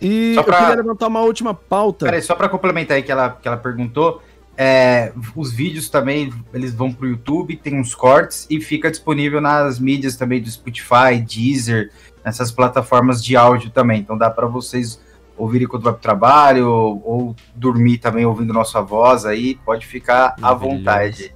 E 0.00 0.34
pra... 0.34 0.42
eu 0.42 0.60
queria 0.60 0.76
levantar 0.76 1.08
uma 1.08 1.22
última 1.22 1.52
pauta. 1.52 2.04
Peraí, 2.04 2.22
só 2.22 2.36
pra 2.36 2.48
complementar 2.48 2.98
aí 2.98 3.02
que 3.02 3.10
ela, 3.10 3.30
que 3.30 3.48
ela 3.48 3.56
perguntou, 3.56 4.22
é, 4.56 5.12
os 5.34 5.52
vídeos 5.52 5.88
também, 5.88 6.32
eles 6.52 6.72
vão 6.72 6.92
pro 6.92 7.06
YouTube, 7.06 7.56
tem 7.56 7.78
uns 7.78 7.94
cortes 7.94 8.46
e 8.48 8.60
fica 8.60 8.90
disponível 8.90 9.40
nas 9.40 9.78
mídias 9.78 10.16
também 10.16 10.40
do 10.40 10.50
Spotify, 10.50 11.20
Deezer, 11.20 11.90
nessas 12.24 12.50
plataformas 12.50 13.22
de 13.22 13.36
áudio 13.36 13.70
também. 13.70 14.00
Então 14.00 14.16
dá 14.16 14.30
para 14.30 14.46
vocês 14.46 15.00
ouvirem 15.36 15.68
quando 15.68 15.82
vai 15.82 15.92
pro 15.92 16.00
trabalho 16.00 16.70
ou, 16.70 17.02
ou, 17.04 17.36
dormir 17.54 17.98
também 17.98 18.24
ouvindo 18.24 18.52
nossa 18.52 18.80
voz 18.80 19.26
aí, 19.26 19.56
pode 19.64 19.86
ficar 19.86 20.34
à 20.40 20.54
vontade. 20.54 21.34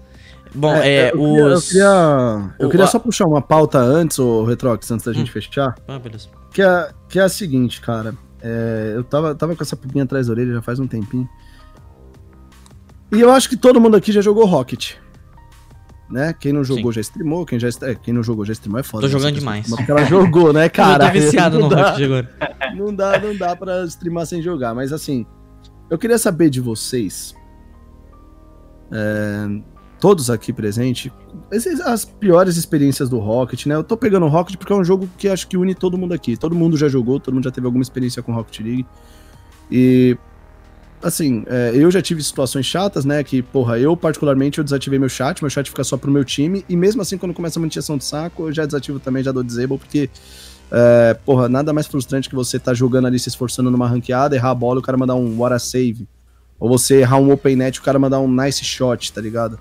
Bom, 0.54 0.74
é, 0.74 0.88
é 0.88 1.12
eu, 1.12 1.20
os... 1.20 1.68
queria, 1.68 1.84
eu 1.84 1.90
queria, 1.90 2.54
eu 2.58 2.70
queria 2.70 2.86
só 2.86 2.98
puxar 2.98 3.26
uma 3.26 3.42
pauta 3.42 3.78
antes, 3.78 4.18
o 4.18 4.44
Retrox, 4.44 4.90
antes 4.90 5.04
da 5.04 5.12
hum. 5.12 5.14
gente 5.14 5.30
fechar. 5.30 5.74
Ah, 5.86 5.98
beleza. 5.98 6.28
Que 6.52 6.62
é, 6.62 6.90
que 7.08 7.18
é 7.18 7.22
a 7.22 7.28
seguinte, 7.28 7.80
cara. 7.80 8.14
É, 8.42 8.94
eu 8.96 9.04
tava, 9.04 9.34
tava 9.34 9.54
com 9.54 9.62
essa 9.62 9.76
pupinha 9.76 10.04
atrás 10.04 10.26
da 10.26 10.32
orelha 10.32 10.54
já 10.54 10.62
faz 10.62 10.80
um 10.80 10.86
tempinho. 10.86 11.28
E 13.12 13.20
eu 13.20 13.30
acho 13.30 13.48
que 13.48 13.56
todo 13.56 13.80
mundo 13.80 13.96
aqui 13.96 14.12
já 14.12 14.20
jogou 14.20 14.44
Rocket. 14.44 14.94
Né? 16.08 16.34
Quem 16.38 16.52
não 16.52 16.64
jogou 16.64 16.92
Sim. 16.92 16.96
já 16.96 17.00
streamou, 17.02 17.46
quem, 17.46 17.58
já, 17.58 17.68
é, 17.82 17.94
quem 17.94 18.12
não 18.12 18.22
jogou 18.22 18.44
já 18.44 18.52
streamou 18.52 18.80
é 18.80 18.82
foda. 18.82 19.02
Tô 19.02 19.06
né? 19.06 19.12
jogando 19.12 19.34
demais. 19.38 19.68
Porque 19.68 19.90
ela 19.90 20.04
jogou, 20.04 20.52
né, 20.52 20.68
cara? 20.68 21.06
Eu 21.08 21.12
tô 21.12 21.18
viciado 21.20 21.58
no 21.58 21.68
dá, 21.68 21.90
Rocket 21.90 22.04
agora. 22.04 22.36
Não 22.76 22.94
dá, 22.94 23.18
não 23.18 23.36
dá 23.36 23.56
pra 23.56 23.84
streamar 23.84 24.24
sem 24.26 24.40
jogar, 24.40 24.74
mas 24.76 24.92
assim, 24.92 25.26
eu 25.90 25.98
queria 25.98 26.18
saber 26.18 26.48
de 26.48 26.60
vocês, 26.60 27.34
é, 28.92 29.60
todos 29.98 30.30
aqui 30.30 30.52
presentes, 30.52 31.10
as 31.84 32.04
piores 32.04 32.56
experiências 32.56 33.08
do 33.08 33.18
Rocket, 33.18 33.66
né? 33.66 33.74
Eu 33.74 33.82
tô 33.82 33.96
pegando 33.96 34.24
o 34.24 34.28
Rocket 34.28 34.56
porque 34.56 34.72
é 34.72 34.76
um 34.76 34.84
jogo 34.84 35.08
que 35.18 35.28
acho 35.28 35.48
que 35.48 35.56
une 35.56 35.74
todo 35.74 35.98
mundo 35.98 36.14
aqui. 36.14 36.36
Todo 36.36 36.54
mundo 36.54 36.76
já 36.76 36.88
jogou, 36.88 37.18
todo 37.18 37.34
mundo 37.34 37.44
já 37.44 37.50
teve 37.50 37.66
alguma 37.66 37.82
experiência 37.82 38.22
com 38.22 38.32
Rocket 38.32 38.60
League. 38.60 38.86
E 39.70 40.16
assim, 41.02 41.44
é, 41.46 41.72
eu 41.74 41.90
já 41.90 42.02
tive 42.02 42.22
situações 42.22 42.66
chatas, 42.66 43.04
né? 43.04 43.22
Que, 43.24 43.42
porra, 43.42 43.78
eu 43.78 43.96
particularmente 43.96 44.58
eu 44.58 44.64
desativei 44.64 44.98
meu 44.98 45.08
chat, 45.08 45.42
meu 45.42 45.50
chat 45.50 45.68
fica 45.68 45.84
só 45.84 45.96
pro 45.96 46.10
meu 46.10 46.24
time, 46.24 46.64
e 46.68 46.76
mesmo 46.76 47.02
assim, 47.02 47.16
quando 47.16 47.34
começa 47.34 47.58
a 47.58 47.60
manutenção 47.60 47.96
de 47.96 48.04
saco, 48.04 48.48
eu 48.48 48.52
já 48.52 48.64
desativo 48.64 48.98
também, 48.98 49.22
já 49.22 49.32
dou 49.32 49.42
disable, 49.42 49.78
porque, 49.78 50.10
é, 50.70 51.14
porra, 51.24 51.48
nada 51.48 51.72
mais 51.72 51.86
frustrante 51.86 52.28
que 52.28 52.34
você 52.34 52.58
tá 52.58 52.74
jogando 52.74 53.06
ali, 53.06 53.18
se 53.18 53.28
esforçando 53.28 53.70
numa 53.70 53.88
ranqueada, 53.88 54.36
errar 54.36 54.50
a 54.50 54.54
bola 54.54 54.78
e 54.78 54.80
o 54.80 54.82
cara 54.82 54.98
mandar 54.98 55.14
um 55.14 55.38
what 55.38 55.54
a 55.54 55.58
save. 55.58 56.06
Ou 56.58 56.68
você 56.68 57.00
errar 57.00 57.16
um 57.16 57.32
open 57.32 57.56
net 57.56 57.76
e 57.76 57.80
o 57.80 57.82
cara 57.82 57.98
mandar 57.98 58.20
um 58.20 58.30
nice 58.30 58.62
shot, 58.62 59.12
tá 59.12 59.20
ligado? 59.20 59.58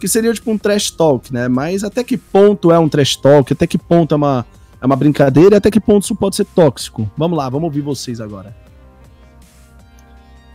Que 0.00 0.08
seria 0.08 0.32
tipo 0.34 0.50
um 0.50 0.58
trash 0.58 0.90
talk, 0.90 1.32
né? 1.32 1.46
Mas 1.46 1.84
até 1.84 2.02
que 2.02 2.16
ponto 2.16 2.72
é 2.72 2.78
um 2.78 2.88
trash 2.88 3.16
talk? 3.16 3.52
Até 3.52 3.66
que 3.68 3.78
ponto 3.78 4.14
é 4.14 4.16
uma, 4.16 4.44
é 4.80 4.86
uma 4.86 4.96
brincadeira? 4.96 5.58
Até 5.58 5.70
que 5.70 5.78
ponto 5.78 6.02
isso 6.02 6.14
pode 6.16 6.34
ser 6.34 6.46
tóxico? 6.46 7.08
Vamos 7.16 7.38
lá, 7.38 7.48
vamos 7.48 7.66
ouvir 7.66 7.82
vocês 7.82 8.20
agora. 8.20 8.69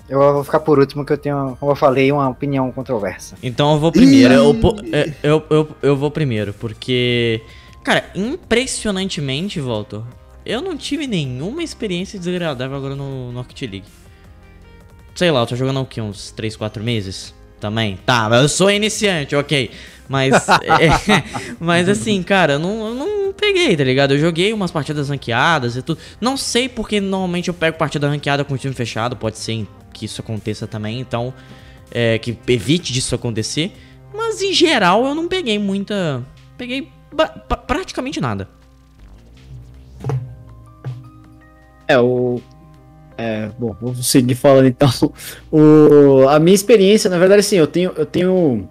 Eu 0.07 0.19
vou 0.33 0.43
ficar 0.43 0.59
por 0.59 0.77
último, 0.77 1.03
que 1.03 1.13
eu 1.13 1.17
tenho, 1.17 1.57
como 1.59 1.71
eu 1.71 1.75
falei, 1.75 2.11
uma 2.11 2.29
opinião 2.29 2.71
controversa. 2.71 3.35
Então 3.41 3.73
eu 3.73 3.79
vou 3.79 3.91
primeiro. 3.91 4.33
Eu, 4.33 4.55
é, 4.91 5.13
eu, 5.23 5.43
eu, 5.49 5.67
eu, 5.81 5.97
vou 5.97 6.11
primeiro, 6.11 6.53
porque. 6.53 7.41
Cara, 7.83 8.05
impressionantemente, 8.15 9.59
Volto, 9.59 10.05
eu 10.45 10.61
não 10.61 10.77
tive 10.77 11.07
nenhuma 11.07 11.63
experiência 11.63 12.19
desagradável 12.19 12.77
agora 12.77 12.95
no, 12.95 13.31
no 13.31 13.39
Rocket 13.39 13.61
League. 13.61 13.87
Sei 15.15 15.31
lá, 15.31 15.41
eu 15.41 15.47
tô 15.47 15.55
jogando 15.55 15.79
há 15.79 15.81
o 15.81 15.85
quê? 15.85 16.01
Uns 16.01 16.31
3, 16.31 16.55
4 16.55 16.83
meses? 16.83 17.33
Também? 17.59 17.97
Tá, 18.05 18.27
mas 18.29 18.41
eu 18.41 18.49
sou 18.49 18.69
iniciante, 18.69 19.35
ok. 19.35 19.71
Mas. 20.07 20.33
é, 20.63 21.23
mas 21.59 21.89
assim, 21.89 22.21
cara, 22.21 22.53
eu 22.53 22.59
não, 22.59 22.87
eu 22.87 22.93
não 22.95 23.33
peguei, 23.33 23.75
tá 23.75 23.83
ligado? 23.83 24.13
Eu 24.13 24.19
joguei 24.19 24.53
umas 24.53 24.71
partidas 24.71 25.09
ranqueadas 25.09 25.75
e 25.75 25.81
tudo. 25.81 25.99
Não 26.19 26.37
sei 26.37 26.69
porque 26.69 26.99
normalmente 27.01 27.47
eu 27.47 27.53
pego 27.53 27.77
partida 27.77 28.09
ranqueada 28.09 28.43
com 28.43 28.53
o 28.53 28.57
time 28.57 28.73
fechado, 28.73 29.15
pode 29.15 29.37
ser 29.37 29.67
que 29.93 30.05
isso 30.05 30.21
aconteça 30.21 30.67
também, 30.67 30.99
então 30.99 31.33
é, 31.91 32.17
que 32.17 32.37
evite 32.47 32.91
disso 32.91 33.15
acontecer. 33.15 33.71
Mas 34.13 34.41
em 34.41 34.53
geral 34.53 35.05
eu 35.05 35.15
não 35.15 35.27
peguei 35.27 35.59
muita. 35.59 36.23
Peguei 36.57 36.89
praticamente 37.67 38.21
nada. 38.21 38.47
É, 41.87 41.99
o. 41.99 42.41
É, 43.17 43.49
bom, 43.57 43.75
vou 43.79 43.95
seguir 43.95 44.35
falando 44.35 44.67
então. 44.67 44.89
O, 45.51 46.27
a 46.27 46.39
minha 46.39 46.55
experiência, 46.55 47.09
na 47.09 47.17
verdade, 47.17 47.39
assim, 47.39 47.55
eu 47.55 47.67
tenho. 47.67 47.91
Eu 47.95 48.05
tenho. 48.05 48.67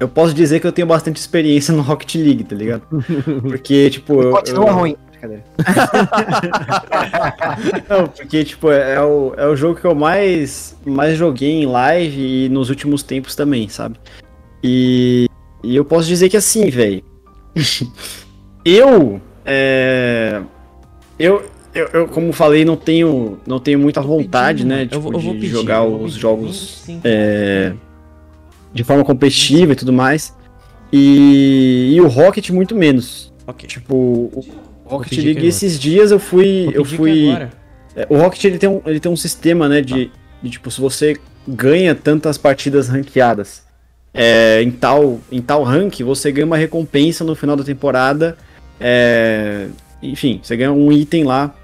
Eu 0.00 0.08
posso 0.08 0.34
dizer 0.34 0.60
que 0.60 0.66
eu 0.66 0.72
tenho 0.72 0.86
bastante 0.86 1.18
experiência 1.18 1.74
no 1.74 1.82
Rocket 1.82 2.14
League, 2.16 2.44
tá 2.44 2.56
ligado? 2.56 2.82
Porque, 3.42 3.90
tipo. 3.90 4.30
Continua 4.30 4.68
eu, 4.68 4.74
ruim. 4.74 4.96
Não, 7.88 8.06
porque, 8.06 8.42
tipo, 8.42 8.70
é, 8.70 8.94
é, 8.94 9.02
o, 9.02 9.34
é 9.36 9.46
o 9.46 9.54
jogo 9.54 9.78
que 9.78 9.86
eu 9.86 9.94
mais, 9.94 10.74
mais 10.86 11.18
joguei 11.18 11.50
em 11.50 11.66
live 11.66 12.46
e 12.46 12.48
nos 12.48 12.70
últimos 12.70 13.02
tempos 13.02 13.36
também, 13.36 13.68
sabe? 13.68 14.00
E, 14.64 15.26
e 15.62 15.76
eu 15.76 15.84
posso 15.84 16.08
dizer 16.08 16.30
que 16.30 16.38
assim, 16.38 16.70
velho. 16.70 17.04
eu, 18.64 19.20
é, 19.44 20.40
eu, 21.18 21.44
eu, 21.74 21.88
eu, 21.92 22.08
como 22.08 22.32
falei, 22.32 22.64
não 22.64 22.76
tenho, 22.76 23.38
não 23.46 23.60
tenho 23.60 23.78
muita 23.78 24.00
vontade, 24.00 24.64
né? 24.64 24.84
Tipo, 24.84 24.96
eu 24.96 25.00
vou, 25.00 25.12
eu 25.12 25.20
vou 25.20 25.34
de 25.34 25.40
pedir, 25.40 25.52
jogar 25.52 25.84
os 25.84 26.12
pedir. 26.12 26.20
jogos 26.20 26.84
é, 27.04 27.72
de 28.72 28.82
forma 28.82 29.04
competitiva 29.04 29.72
e 29.72 29.76
tudo 29.76 29.92
mais. 29.92 30.34
E, 30.92 31.92
e 31.94 32.00
o 32.00 32.08
Rocket 32.08 32.50
muito 32.50 32.74
menos. 32.74 33.32
Okay. 33.46 33.68
Tipo, 33.68 33.94
o 33.94 34.44
Rocket 34.84 35.18
League 35.18 35.46
esses 35.46 35.78
dias 35.78 36.10
eu 36.10 36.18
fui. 36.18 36.70
Eu 36.72 36.84
fui. 36.84 37.28
É, 37.94 38.06
o 38.08 38.16
Rocket 38.16 38.44
ele 38.44 38.58
tem, 38.58 38.68
um, 38.68 38.80
ele 38.86 38.98
tem 38.98 39.10
um 39.10 39.16
sistema, 39.16 39.68
né? 39.68 39.80
De, 39.80 40.06
tá. 40.06 40.12
de 40.42 40.50
tipo, 40.50 40.70
se 40.70 40.80
você 40.80 41.16
ganha 41.46 41.94
tantas 41.94 42.36
partidas 42.36 42.88
ranqueadas 42.88 43.62
é, 44.12 44.60
em, 44.62 44.70
tal, 44.70 45.20
em 45.30 45.40
tal 45.40 45.62
rank, 45.62 46.00
você 46.00 46.32
ganha 46.32 46.46
uma 46.46 46.56
recompensa 46.56 47.22
no 47.24 47.34
final 47.36 47.56
da 47.56 47.62
temporada. 47.62 48.36
É, 48.80 49.68
enfim, 50.02 50.40
você 50.42 50.56
ganha 50.56 50.72
um 50.72 50.90
item 50.90 51.24
lá 51.24 51.54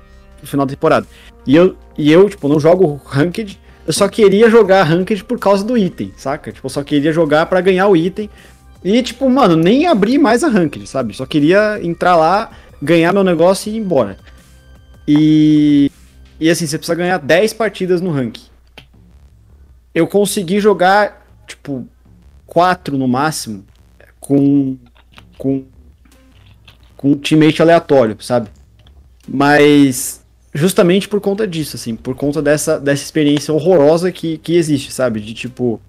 no 0.46 0.50
final 0.50 0.64
da 0.64 0.70
temporada. 0.70 1.06
E 1.46 1.54
eu, 1.54 1.76
e 1.98 2.10
eu 2.10 2.30
tipo, 2.30 2.48
não 2.48 2.58
jogo 2.58 3.00
ranked, 3.04 3.58
eu 3.86 3.92
só 3.92 4.08
queria 4.08 4.48
jogar 4.48 4.84
ranked 4.84 5.24
por 5.24 5.38
causa 5.38 5.64
do 5.64 5.76
item, 5.76 6.12
saca? 6.16 6.50
Tipo, 6.50 6.66
eu 6.66 6.70
só 6.70 6.82
queria 6.82 7.12
jogar 7.12 7.46
para 7.46 7.60
ganhar 7.60 7.88
o 7.88 7.96
item. 7.96 8.30
E, 8.82 9.02
tipo, 9.02 9.28
mano, 9.28 9.56
nem 9.56 9.86
abrir 9.86 10.18
mais 10.18 10.42
a 10.42 10.48
ranked, 10.48 10.86
sabe? 10.86 11.14
Só 11.14 11.24
queria 11.26 11.78
entrar 11.82 12.16
lá, 12.16 12.50
ganhar 12.82 13.12
meu 13.12 13.22
negócio 13.22 13.70
e 13.70 13.76
ir 13.76 13.78
embora. 13.78 14.16
E. 15.06 15.90
E 16.38 16.50
assim, 16.50 16.66
você 16.66 16.76
precisa 16.76 16.96
ganhar 16.96 17.18
10 17.18 17.52
partidas 17.54 18.00
no 18.00 18.10
rank. 18.10 18.38
Eu 19.94 20.06
consegui 20.06 20.60
jogar, 20.60 21.26
tipo, 21.46 21.88
4 22.46 22.98
no 22.98 23.06
máximo, 23.06 23.64
com. 24.20 24.76
com. 25.38 25.64
com 26.96 27.12
um 27.12 27.16
teammate 27.16 27.62
aleatório, 27.62 28.16
sabe? 28.20 28.50
Mas 29.28 30.25
justamente 30.56 31.08
por 31.08 31.20
conta 31.20 31.46
disso, 31.46 31.76
assim, 31.76 31.94
por 31.94 32.14
conta 32.14 32.40
dessa, 32.40 32.80
dessa 32.80 33.02
experiência 33.02 33.52
horrorosa 33.52 34.10
que, 34.10 34.38
que 34.38 34.56
existe, 34.56 34.92
sabe? 34.92 35.20
De 35.20 35.34
tipo, 35.34 35.80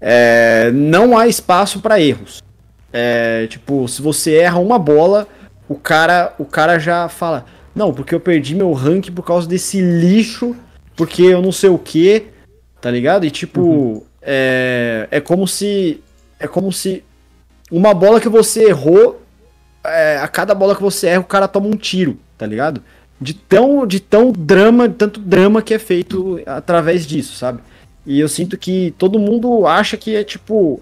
é, 0.00 0.70
não 0.72 1.16
há 1.16 1.26
espaço 1.26 1.80
para 1.80 2.00
erros. 2.00 2.42
É, 2.92 3.46
tipo, 3.48 3.86
se 3.86 4.00
você 4.00 4.36
erra 4.36 4.58
uma 4.58 4.78
bola, 4.78 5.28
o 5.68 5.74
cara, 5.74 6.34
o 6.38 6.44
cara 6.44 6.78
já 6.78 7.08
fala: 7.08 7.44
Não, 7.74 7.92
porque 7.92 8.14
eu 8.14 8.20
perdi 8.20 8.54
meu 8.54 8.72
rank 8.72 9.10
por 9.10 9.22
causa 9.22 9.46
desse 9.46 9.80
lixo, 9.80 10.56
porque 10.96 11.22
eu 11.22 11.42
não 11.42 11.52
sei 11.52 11.68
o 11.68 11.78
que, 11.78 12.26
tá 12.80 12.90
ligado? 12.90 13.26
E 13.26 13.30
tipo, 13.30 13.60
uhum. 13.60 14.02
é, 14.22 15.06
é 15.10 15.20
como 15.20 15.46
se. 15.46 16.02
É 16.40 16.46
como 16.46 16.72
se 16.72 17.04
uma 17.70 17.92
bola 17.92 18.20
que 18.20 18.28
você 18.28 18.68
errou, 18.68 19.20
é, 19.84 20.18
a 20.18 20.28
cada 20.28 20.54
bola 20.54 20.74
que 20.74 20.82
você 20.82 21.08
erra, 21.08 21.20
o 21.20 21.24
cara 21.24 21.46
toma 21.46 21.66
um 21.66 21.76
tiro, 21.76 22.18
tá 22.38 22.46
ligado? 22.46 22.82
De 23.20 23.34
tão, 23.34 23.86
de 23.86 23.98
tão 23.98 24.30
drama, 24.30 24.88
de 24.88 24.94
tanto 24.94 25.20
drama 25.20 25.60
que 25.60 25.74
é 25.74 25.78
feito 25.78 26.40
através 26.46 27.06
disso, 27.06 27.36
sabe? 27.36 27.60
E 28.06 28.18
eu 28.20 28.28
sinto 28.28 28.56
que 28.56 28.94
todo 28.96 29.18
mundo 29.18 29.66
acha 29.66 29.96
que 29.96 30.16
é 30.16 30.24
tipo. 30.24 30.80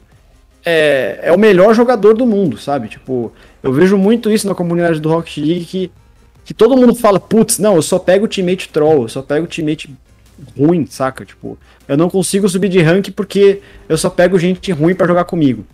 É, 0.65 1.21
é 1.23 1.33
o 1.33 1.39
melhor 1.39 1.75
jogador 1.75 2.15
do 2.15 2.27
mundo, 2.27 2.59
sabe? 2.59 2.89
Tipo, 2.89 3.33
eu 3.63 3.73
vejo 3.73 3.97
muito 3.97 4.31
isso 4.31 4.49
na 4.49 4.55
comunidade 4.55 5.01
do 5.01 5.09
Rocket 5.09 5.39
League 5.39 5.65
que, 5.65 5.91
que 6.45 6.53
todo 6.53 6.77
mundo 6.77 6.95
fala, 6.95 7.21
putz, 7.21 7.59
não, 7.59 7.77
eu 7.77 7.83
só 7.83 7.99
pego 8.01 8.27
teammate 8.27 8.69
troll, 8.69 9.03
eu 9.03 9.09
só 9.09 9.23
pego 9.23 9.47
teammate 9.47 9.89
ruim, 10.59 10.87
saca? 10.87 11.25
Tipo, 11.25 11.57
eu 11.87 11.97
não 11.97 12.11
consigo 12.11 12.49
subir 12.49 12.69
de 12.69 12.81
rank 12.83 13.11
porque 13.11 13.61
eu 13.89 13.97
só 13.97 14.11
pego 14.11 14.39
gente 14.39 14.73
ruim 14.73 14.95
para 14.95 15.07
jogar 15.07 15.25
comigo. 15.25 15.65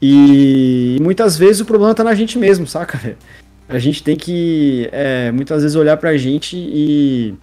E 0.00 0.98
muitas 1.00 1.36
vezes 1.36 1.60
o 1.60 1.64
problema 1.64 1.94
tá 1.94 2.04
na 2.04 2.14
gente 2.14 2.38
mesmo, 2.38 2.66
saca? 2.66 3.16
A 3.68 3.78
gente 3.78 4.02
tem 4.02 4.16
que 4.16 4.88
é, 4.92 5.30
muitas 5.32 5.62
vezes 5.62 5.76
olhar 5.76 5.96
pra 5.96 6.16
gente 6.16 6.56
e, 6.56 7.34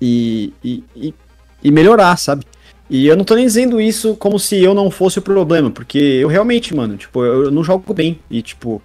e, 0.00 0.52
e, 0.62 1.14
e, 1.62 1.70
melhorar, 1.70 2.16
sabe? 2.16 2.44
E 2.88 3.06
eu 3.06 3.16
não 3.16 3.24
tô 3.24 3.36
nem 3.36 3.46
dizendo 3.46 3.80
isso 3.80 4.16
como 4.16 4.38
se 4.38 4.60
eu 4.60 4.74
não 4.74 4.90
fosse 4.90 5.20
o 5.20 5.22
problema, 5.22 5.70
porque 5.70 5.98
eu 5.98 6.26
realmente, 6.26 6.74
mano, 6.74 6.96
tipo, 6.96 7.24
eu, 7.24 7.44
eu 7.44 7.50
não 7.50 7.62
jogo 7.62 7.94
bem. 7.94 8.18
E, 8.28 8.42
tipo, 8.42 8.82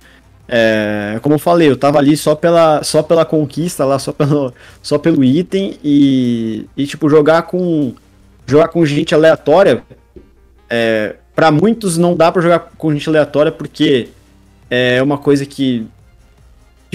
é, 0.48 1.18
como 1.22 1.36
eu 1.36 1.40
falei, 1.40 1.70
eu 1.70 1.78
tava 1.78 1.98
ali 1.98 2.16
só 2.16 2.36
pela, 2.36 2.84
só 2.84 3.02
pela 3.02 3.26
conquista 3.26 3.84
lá, 3.84 3.98
só 3.98 4.12
pelo, 4.12 4.54
só 4.82 4.98
pelo 5.00 5.24
item 5.24 5.78
e, 5.84 6.68
e 6.78 6.86
tipo, 6.86 7.10
jogar 7.10 7.44
com 7.44 7.94
jogar 8.46 8.68
com 8.68 8.86
gente 8.86 9.16
aleatória, 9.16 9.82
é, 10.70 11.16
para 11.36 11.52
muitos 11.52 11.98
não 11.98 12.16
dá 12.16 12.32
para 12.32 12.44
jogar 12.44 12.60
com 12.78 12.94
gente 12.94 13.10
aleatória 13.10 13.52
porque 13.52 14.10
é 14.70 15.02
uma 15.02 15.18
coisa 15.18 15.46
que 15.48 15.88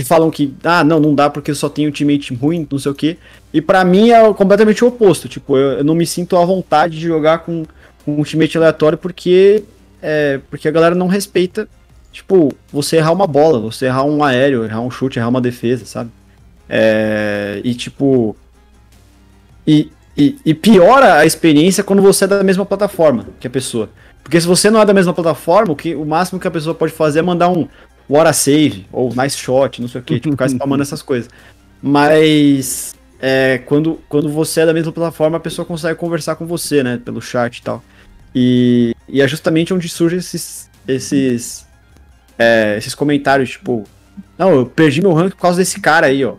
que 0.00 0.04
falam 0.06 0.30
que, 0.30 0.54
ah, 0.64 0.82
não, 0.82 0.98
não 0.98 1.14
dá 1.14 1.28
porque 1.28 1.50
eu 1.50 1.54
só 1.54 1.68
tenho 1.68 1.92
teammate 1.92 2.34
ruim, 2.34 2.66
não 2.70 2.78
sei 2.78 2.90
o 2.90 2.94
que. 2.94 3.18
E 3.52 3.60
para 3.60 3.84
mim 3.84 4.10
é 4.10 4.32
completamente 4.32 4.82
o 4.82 4.88
oposto. 4.88 5.28
Tipo, 5.28 5.58
eu, 5.58 5.78
eu, 5.78 5.84
não 5.84 5.94
me 5.94 6.06
sinto 6.06 6.36
à 6.36 6.44
vontade 6.44 6.98
de 6.98 7.06
jogar 7.06 7.40
com, 7.40 7.64
com 8.04 8.20
um 8.20 8.24
teammate 8.24 8.56
aleatório 8.56 8.96
porque, 8.96 9.62
é, 10.00 10.40
porque 10.48 10.66
a 10.66 10.70
galera 10.70 10.94
não 10.94 11.06
respeita, 11.06 11.68
tipo, 12.10 12.54
você 12.72 12.96
errar 12.96 13.12
uma 13.12 13.26
bola, 13.26 13.60
você 13.60 13.86
errar 13.86 14.04
um 14.04 14.24
aéreo, 14.24 14.64
errar 14.64 14.80
um 14.80 14.90
chute, 14.90 15.18
errar 15.18 15.28
uma 15.28 15.40
defesa, 15.40 15.84
sabe? 15.84 16.10
É, 16.68 17.60
e 17.62 17.74
tipo. 17.74 18.34
E, 19.66 19.90
e, 20.16 20.38
e 20.46 20.54
piora 20.54 21.16
a 21.16 21.26
experiência 21.26 21.84
quando 21.84 22.00
você 22.00 22.24
é 22.24 22.28
da 22.28 22.42
mesma 22.42 22.64
plataforma 22.64 23.26
que 23.38 23.46
a 23.46 23.50
pessoa. 23.50 23.90
Porque 24.22 24.40
se 24.40 24.46
você 24.46 24.70
não 24.70 24.80
é 24.80 24.84
da 24.84 24.94
mesma 24.94 25.12
plataforma, 25.12 25.72
o, 25.72 25.76
que, 25.76 25.94
o 25.94 26.04
máximo 26.04 26.38
que 26.38 26.46
a 26.46 26.50
pessoa 26.50 26.74
pode 26.74 26.92
fazer 26.92 27.18
é 27.18 27.22
mandar 27.22 27.48
um, 27.48 27.66
What 28.10 28.36
Save, 28.36 28.86
ou 28.92 29.14
Nice 29.14 29.38
Shot, 29.38 29.80
não 29.80 29.88
sei 29.88 30.00
o 30.00 30.04
que, 30.04 30.18
tipo, 30.18 30.32
ficar 30.32 30.46
spamando 30.50 30.82
essas 30.82 31.00
coisas. 31.00 31.30
Mas 31.80 32.94
é, 33.20 33.58
quando, 33.66 34.00
quando 34.08 34.28
você 34.28 34.62
é 34.62 34.66
da 34.66 34.74
mesma 34.74 34.90
plataforma, 34.90 35.36
a 35.36 35.40
pessoa 35.40 35.64
consegue 35.64 35.98
conversar 35.98 36.34
com 36.34 36.44
você, 36.46 36.82
né? 36.82 37.00
Pelo 37.02 37.22
chat 37.22 37.58
e 37.58 37.62
tal. 37.62 37.82
E, 38.34 38.96
e 39.08 39.22
é 39.22 39.28
justamente 39.28 39.72
onde 39.72 39.88
surgem 39.88 40.18
esses, 40.18 40.68
esses, 40.88 41.66
é, 42.36 42.76
esses 42.76 42.94
comentários, 42.94 43.50
tipo, 43.50 43.86
não, 44.36 44.50
eu 44.54 44.66
perdi 44.66 45.00
meu 45.00 45.12
rank 45.12 45.34
por 45.34 45.42
causa 45.42 45.58
desse 45.58 45.80
cara 45.80 46.06
aí, 46.06 46.24
ó. 46.24 46.34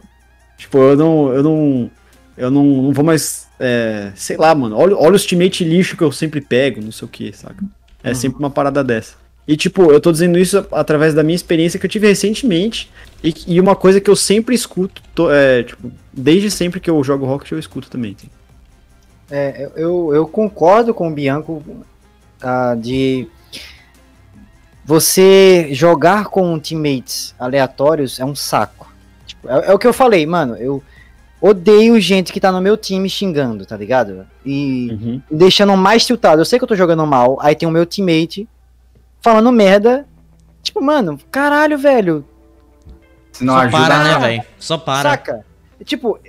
Tipo, 0.57 0.77
eu 0.77 0.97
não. 0.97 1.33
Eu 1.33 1.43
não. 1.43 1.91
Eu 2.37 2.51
não, 2.51 2.63
não 2.63 2.93
vou 2.93 3.03
mais. 3.03 3.47
É, 3.59 4.11
sei 4.15 4.37
lá, 4.37 4.53
mano. 4.55 4.75
Olha, 4.75 4.95
olha 4.97 5.15
os 5.15 5.25
teammate 5.25 5.63
lixo 5.63 5.95
que 5.95 6.03
eu 6.03 6.11
sempre 6.11 6.41
pego, 6.41 6.81
não 6.81 6.91
sei 6.91 7.05
o 7.05 7.09
que, 7.09 7.31
saca? 7.31 7.63
É 8.03 8.09
uhum. 8.09 8.15
sempre 8.15 8.39
uma 8.39 8.49
parada 8.49 8.83
dessa. 8.83 9.15
E, 9.47 9.57
tipo, 9.57 9.91
eu 9.91 9.99
tô 9.99 10.11
dizendo 10.11 10.37
isso 10.37 10.65
através 10.71 11.13
da 11.13 11.23
minha 11.23 11.35
experiência 11.35 11.79
que 11.79 11.85
eu 11.85 11.89
tive 11.89 12.07
recentemente. 12.07 12.91
E, 13.23 13.33
e 13.47 13.59
uma 13.59 13.75
coisa 13.75 13.99
que 13.99 14.09
eu 14.09 14.15
sempre 14.15 14.55
escuto, 14.55 15.01
tô, 15.13 15.31
é, 15.31 15.63
tipo, 15.63 15.91
desde 16.13 16.51
sempre 16.51 16.79
que 16.79 16.89
eu 16.89 17.03
jogo 17.03 17.25
Rocket, 17.25 17.51
eu 17.51 17.59
escuto 17.59 17.89
também. 17.89 18.15
É, 19.29 19.69
eu, 19.75 20.13
eu 20.13 20.27
concordo 20.27 20.93
com 20.93 21.07
o 21.07 21.11
Bianco 21.11 21.63
uh, 22.43 22.79
de 22.79 23.27
você 24.83 25.69
jogar 25.71 26.25
com 26.25 26.59
teammates 26.59 27.33
aleatórios 27.39 28.19
é 28.19 28.25
um 28.25 28.35
saco. 28.35 28.91
Tipo, 29.25 29.49
é, 29.49 29.67
é, 29.67 29.73
o 29.73 29.79
que 29.79 29.87
eu 29.87 29.93
falei, 29.93 30.25
mano. 30.25 30.55
Eu 30.57 30.83
odeio 31.39 31.99
gente 31.99 32.31
que 32.31 32.39
tá 32.39 32.51
no 32.51 32.61
meu 32.61 32.77
time 32.77 33.09
xingando, 33.09 33.65
tá 33.65 33.75
ligado? 33.75 34.27
E 34.45 34.89
uhum. 34.91 35.21
deixando 35.31 35.75
mais 35.75 36.05
tiltado. 36.05 36.41
Eu 36.41 36.45
sei 36.45 36.59
que 36.59 36.63
eu 36.63 36.67
tô 36.67 36.75
jogando 36.75 37.05
mal, 37.07 37.37
aí 37.41 37.55
tem 37.55 37.67
o 37.67 37.71
meu 37.71 37.85
teammate 37.85 38.47
falando 39.21 39.51
merda. 39.51 40.07
Tipo, 40.61 40.81
mano, 40.81 41.19
caralho, 41.31 41.77
velho. 41.77 42.25
Se 43.31 43.43
não 43.43 43.53
só 43.53 43.59
ajuda, 43.61 43.77
para, 43.77 44.03
né, 44.03 44.19
velho? 44.19 44.43
Só 44.59 44.77
para. 44.77 45.09
Saca? 45.09 45.45
Tipo, 45.85 46.19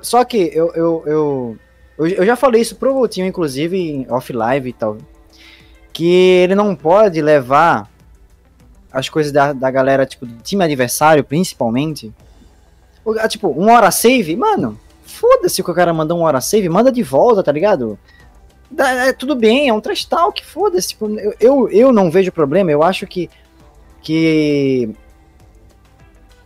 só 0.00 0.22
que 0.24 0.50
eu, 0.52 0.72
eu, 0.74 1.02
eu, 1.06 1.58
eu, 1.98 2.06
eu 2.06 2.26
já 2.26 2.36
falei 2.36 2.60
isso 2.60 2.76
pro 2.76 2.92
Voltinho, 2.94 3.26
inclusive, 3.26 3.76
em 3.78 4.06
off-live 4.10 4.68
e 4.68 4.72
tal. 4.72 4.98
Que 5.92 6.42
ele 6.42 6.54
não 6.54 6.76
pode 6.76 7.20
levar 7.22 7.90
as 8.92 9.08
coisas 9.08 9.32
da, 9.32 9.52
da 9.52 9.70
galera, 9.70 10.06
tipo, 10.06 10.26
do 10.26 10.42
time 10.42 10.62
adversário, 10.62 11.24
principalmente. 11.24 12.12
Tipo, 13.28 13.48
uma 13.48 13.72
hora 13.72 13.90
save, 13.90 14.36
mano, 14.36 14.78
foda-se 15.04 15.62
que 15.62 15.70
o 15.70 15.74
cara 15.74 15.92
mandou 15.92 16.18
uma 16.18 16.26
hora 16.26 16.40
save, 16.40 16.68
manda 16.68 16.92
de 16.92 17.02
volta, 17.02 17.42
tá 17.42 17.52
ligado? 17.52 17.98
É, 18.78 19.12
tudo 19.12 19.34
bem, 19.34 19.68
é 19.68 19.72
um 19.72 19.80
trash 19.80 20.04
talk, 20.04 20.44
foda-se. 20.44 20.88
Tipo, 20.88 21.08
eu, 21.18 21.34
eu, 21.40 21.68
eu 21.70 21.92
não 21.92 22.10
vejo 22.10 22.32
problema, 22.32 22.70
eu 22.70 22.82
acho 22.82 23.06
que. 23.06 23.30
que 24.02 24.90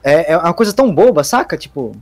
é, 0.02 0.32
é 0.32 0.36
uma 0.36 0.54
coisa 0.54 0.72
tão 0.72 0.92
boba, 0.92 1.24
saca? 1.24 1.56
Tipo, 1.56 1.92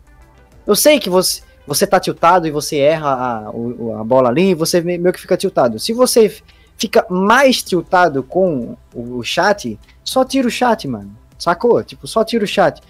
eu 0.67 0.75
sei 0.75 0.99
que 0.99 1.09
você, 1.09 1.43
você 1.67 1.87
tá 1.87 1.99
tiltado 1.99 2.47
e 2.47 2.51
você 2.51 2.79
erra 2.79 3.09
a, 3.09 3.49
a 3.49 4.05
bola 4.05 4.29
ali, 4.29 4.55
você 4.55 4.81
meio 4.81 5.13
que 5.13 5.21
fica 5.21 5.37
tiltado. 5.37 5.79
Se 5.79 5.93
você 5.93 6.43
fica 6.77 7.07
mais 7.09 7.63
tiltado 7.63 8.23
com 8.23 8.77
o 8.95 9.23
chat, 9.23 9.79
só 10.05 10.25
tira 10.25 10.47
o 10.47 10.51
chat, 10.51 10.87
mano. 10.87 11.17
Sacou? 11.39 11.83
Tipo, 11.83 12.07
só 12.07 12.25
tira 12.25 12.45
o 12.45 12.49
chat. 12.49 12.83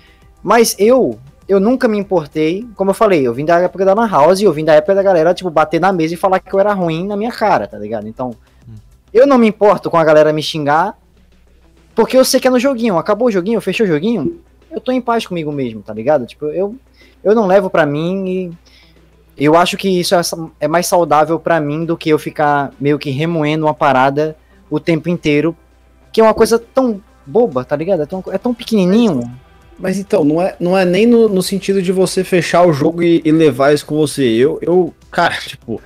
Mas 0.43 0.77
eu, 0.78 1.19
eu 1.48 1.60
nunca 1.60 1.86
me 1.86 1.98
importei, 1.98 2.66
como 2.74 2.90
eu 2.90 2.94
falei, 2.94 3.27
eu 3.27 3.32
vim 3.32 3.44
da 3.44 3.59
época 3.60 3.85
da 3.85 3.94
Lan 3.94 4.09
House, 4.09 4.40
eu 4.40 4.52
vim 4.52 4.64
da 4.64 4.74
época 4.74 4.94
da 4.94 5.02
galera, 5.02 5.32
tipo, 5.32 5.51
bater 5.51 5.81
na 5.81 5.93
mesa 5.93 6.14
e 6.14 6.16
falar 6.16 6.40
que 6.40 6.52
eu 6.52 6.59
era 6.59 6.73
ruim 6.73 7.06
na 7.06 7.16
minha 7.16 7.31
cara, 7.31 7.66
tá 7.66 7.78
ligado? 7.78 8.09
Então, 8.09 8.32
eu 9.12 9.27
não 9.27 9.39
me 9.39 9.47
importo 9.47 9.90
com 9.90 9.97
a 9.97 10.05
galera 10.05 10.32
me 10.32 10.43
xingar, 10.43 10.98
porque 11.94 12.16
eu 12.16 12.24
sei 12.24 12.40
que 12.40 12.48
é 12.48 12.51
no 12.51 12.59
joguinho. 12.59 12.98
Acabou 12.98 13.28
o 13.28 13.31
joguinho, 13.31 13.60
fechou 13.60 13.86
o 13.86 13.89
joguinho, 13.89 14.40
eu 14.70 14.81
tô 14.81 14.90
em 14.93 15.01
paz 15.01 15.27
comigo 15.27 15.52
mesmo, 15.52 15.82
tá 15.82 15.94
ligado? 15.94 16.27
Tipo, 16.27 16.47
eu, 16.47 16.74
eu 17.23 17.35
não 17.35 17.47
levo 17.47 17.70
pra 17.70 17.86
mim 17.86 18.28
e 18.28 19.44
eu 19.44 19.56
acho 19.56 19.77
que 19.77 19.89
isso 19.89 20.14
é, 20.14 20.20
é 20.60 20.68
mais 20.68 20.86
saudável 20.86 21.39
para 21.39 21.60
mim 21.60 21.85
do 21.85 21.97
que 21.97 22.09
eu 22.09 22.18
ficar 22.18 22.73
meio 22.81 22.98
que 22.98 23.10
remoendo 23.10 23.66
uma 23.66 23.74
parada 23.74 24.36
o 24.68 24.81
tempo 24.81 25.09
inteiro, 25.09 25.56
que 26.12 26.20
é 26.20 26.24
uma 26.24 26.35
coisa 26.35 26.59
tão 26.59 27.01
boba, 27.24 27.64
tá 27.64 27.77
ligado? 27.77 28.02
É 28.02 28.06
tão, 28.06 28.23
é 28.28 28.39
tão 28.39 28.52
pequenininho. 28.52 29.31
Mas 29.78 29.98
então, 29.98 30.24
não 30.24 30.40
é, 30.40 30.57
não 30.59 30.77
é 30.77 30.85
nem 30.85 31.07
no, 31.07 31.28
no 31.28 31.43
sentido 31.43 31.82
de 31.82 31.93
você 31.93 32.24
fechar 32.24 32.66
o 32.66 32.73
jogo 32.73 33.03
e, 33.03 33.20
e, 33.24 33.31
levar 33.31 33.74
isso 33.74 33.85
com 33.85 33.97
você. 33.97 34.23
Eu, 34.23 34.59
eu 34.62 34.94
cara, 35.11 35.35
tipo, 35.47 35.81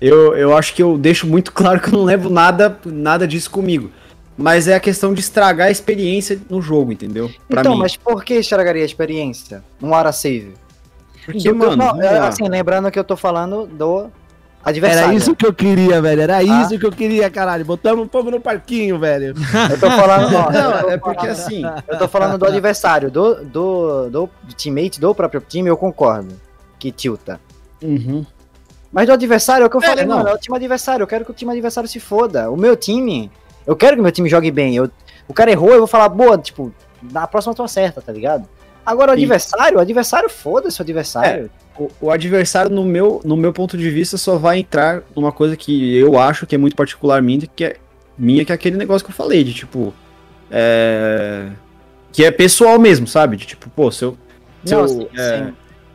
eu, 0.00 0.34
eu 0.36 0.56
acho 0.56 0.74
que 0.74 0.82
eu 0.82 0.96
deixo 0.96 1.26
muito 1.26 1.52
claro 1.52 1.80
que 1.80 1.88
eu 1.88 1.92
não 1.92 2.04
levo 2.04 2.30
nada, 2.30 2.78
nada 2.84 3.26
disso 3.26 3.50
comigo. 3.50 3.90
Mas 4.36 4.66
é 4.66 4.74
a 4.74 4.80
questão 4.80 5.14
de 5.14 5.20
estragar 5.20 5.68
a 5.68 5.70
experiência 5.70 6.40
no 6.50 6.60
jogo, 6.60 6.90
entendeu? 6.90 7.30
Pra 7.48 7.60
então, 7.60 7.74
mim. 7.74 7.78
mas 7.78 7.96
por 7.96 8.24
que 8.24 8.34
estragaria 8.34 8.82
a 8.82 8.86
experiência? 8.86 9.62
Um 9.80 9.92
hora 9.92 10.10
save. 10.10 10.54
Porque, 11.24 11.48
do, 11.48 11.54
mano, 11.54 11.76
não, 11.76 12.02
é, 12.02 12.18
assim, 12.18 12.48
lembrando 12.48 12.90
que 12.90 12.98
eu 12.98 13.04
tô 13.04 13.16
falando 13.16 13.66
do 13.66 14.10
adversário. 14.64 15.04
Era 15.04 15.14
isso 15.14 15.36
que 15.36 15.46
eu 15.46 15.52
queria, 15.52 16.00
velho. 16.00 16.22
Era 16.22 16.38
ah. 16.38 16.42
isso 16.42 16.78
que 16.78 16.86
eu 16.86 16.92
queria, 16.92 17.30
caralho. 17.30 17.64
Botamos 17.64 18.04
um 18.04 18.08
pouco 18.08 18.30
no 18.30 18.40
parquinho, 18.40 18.98
velho. 18.98 19.34
Eu 19.70 19.78
tô 19.78 19.90
falando, 19.90 20.34
ó, 20.34 20.50
não, 20.50 20.82
tô 20.82 20.90
é 20.90 20.96
porque 20.96 21.26
falando, 21.26 21.30
assim, 21.30 21.62
eu 21.86 21.98
tô 21.98 22.08
falando 22.08 22.38
do 22.38 22.46
adversário, 22.46 23.10
do, 23.10 23.44
do, 23.44 24.10
do 24.10 24.30
teammate, 24.56 25.00
do 25.00 25.14
próprio 25.14 25.40
time, 25.40 25.68
eu 25.68 25.76
concordo. 25.76 26.34
Que 26.78 26.90
tilta. 26.90 27.40
Uhum. 27.82 28.24
Mas 28.90 29.06
do 29.06 29.12
adversário, 29.12 29.64
é 29.64 29.66
o 29.66 29.70
que 29.70 29.76
eu 29.76 29.82
é, 29.82 29.86
falei, 29.86 30.04
não. 30.04 30.26
é 30.26 30.32
o 30.32 30.38
time 30.38 30.56
adversário. 30.56 31.02
Eu 31.02 31.06
quero 31.06 31.24
que 31.24 31.30
o 31.30 31.34
time 31.34 31.50
adversário 31.52 31.88
se 31.88 32.00
foda. 32.00 32.50
O 32.50 32.56
meu 32.56 32.76
time, 32.76 33.30
eu 33.66 33.76
quero 33.76 33.96
que 33.96 34.00
o 34.00 34.02
meu 34.02 34.12
time 34.12 34.28
jogue 34.28 34.50
bem. 34.50 34.76
Eu, 34.76 34.90
o 35.28 35.34
cara 35.34 35.50
errou, 35.50 35.70
eu 35.70 35.78
vou 35.78 35.86
falar, 35.86 36.08
boa, 36.08 36.38
tipo, 36.38 36.72
na 37.02 37.26
próxima 37.26 37.54
tu 37.54 37.62
acerta, 37.62 38.00
tá 38.00 38.12
ligado? 38.12 38.48
Agora 38.84 39.10
o 39.10 39.14
adversário, 39.14 39.78
o 39.78 39.80
adversário, 39.80 40.28
foda-se 40.28 40.80
o 40.80 40.82
adversário. 40.82 41.46
É, 41.46 41.63
o, 41.78 41.90
o, 42.00 42.10
adversário, 42.10 42.70
no 42.70 42.84
meu, 42.84 43.20
no 43.24 43.36
meu 43.36 43.52
ponto 43.52 43.76
de 43.76 43.90
vista, 43.90 44.16
só 44.16 44.36
vai 44.36 44.58
entrar 44.58 45.02
numa 45.14 45.32
coisa 45.32 45.56
que 45.56 45.96
eu 45.96 46.18
acho 46.18 46.46
que 46.46 46.54
é 46.54 46.58
muito 46.58 46.76
particular 46.76 47.20
minha, 47.20 47.46
que 47.54 47.64
é, 47.64 47.76
minha, 48.16 48.44
que 48.44 48.52
é 48.52 48.54
aquele 48.54 48.76
negócio 48.76 49.04
que 49.04 49.10
eu 49.10 49.16
falei, 49.16 49.42
de 49.42 49.52
tipo. 49.52 49.92
É, 50.50 51.48
que 52.12 52.24
é 52.24 52.30
pessoal 52.30 52.78
mesmo, 52.78 53.06
sabe? 53.06 53.36
De 53.36 53.46
tipo, 53.46 53.68
pô, 53.70 53.90
se 53.90 54.04
eu. 54.04 54.16
Se, 54.64 54.74
não, 54.74 54.86
eu, 54.86 55.10
é, 55.18 55.52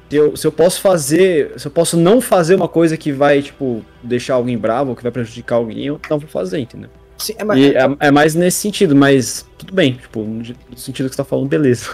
se, 0.09 0.15
eu, 0.15 0.35
se 0.35 0.47
eu 0.47 0.51
posso 0.51 0.81
fazer. 0.81 1.53
Se 1.57 1.67
eu 1.67 1.71
posso 1.71 1.95
não 1.95 2.19
fazer 2.19 2.55
uma 2.55 2.67
coisa 2.67 2.97
que 2.97 3.11
vai, 3.11 3.41
tipo, 3.41 3.83
deixar 4.03 4.33
alguém 4.35 4.57
bravo, 4.57 4.91
ou 4.91 4.95
que 4.95 5.03
vai 5.03 5.11
prejudicar 5.11 5.55
alguém, 5.55 5.85
eu 5.85 5.99
não 6.09 6.19
vou 6.19 6.29
fazer, 6.29 6.59
entendeu? 6.59 6.89
Sim, 7.17 7.35
é, 7.37 7.43
mais, 7.43 7.61
é, 7.61 7.77
é, 7.99 8.11
mais 8.11 8.35
nesse 8.35 8.57
sentido, 8.57 8.95
mas 8.95 9.45
tudo 9.57 9.73
bem, 9.73 9.93
tipo, 9.93 10.21
no 10.21 10.77
sentido 10.77 11.09
que 11.09 11.15
você 11.15 11.17
tá 11.17 11.25
falando, 11.25 11.47
beleza. 11.47 11.89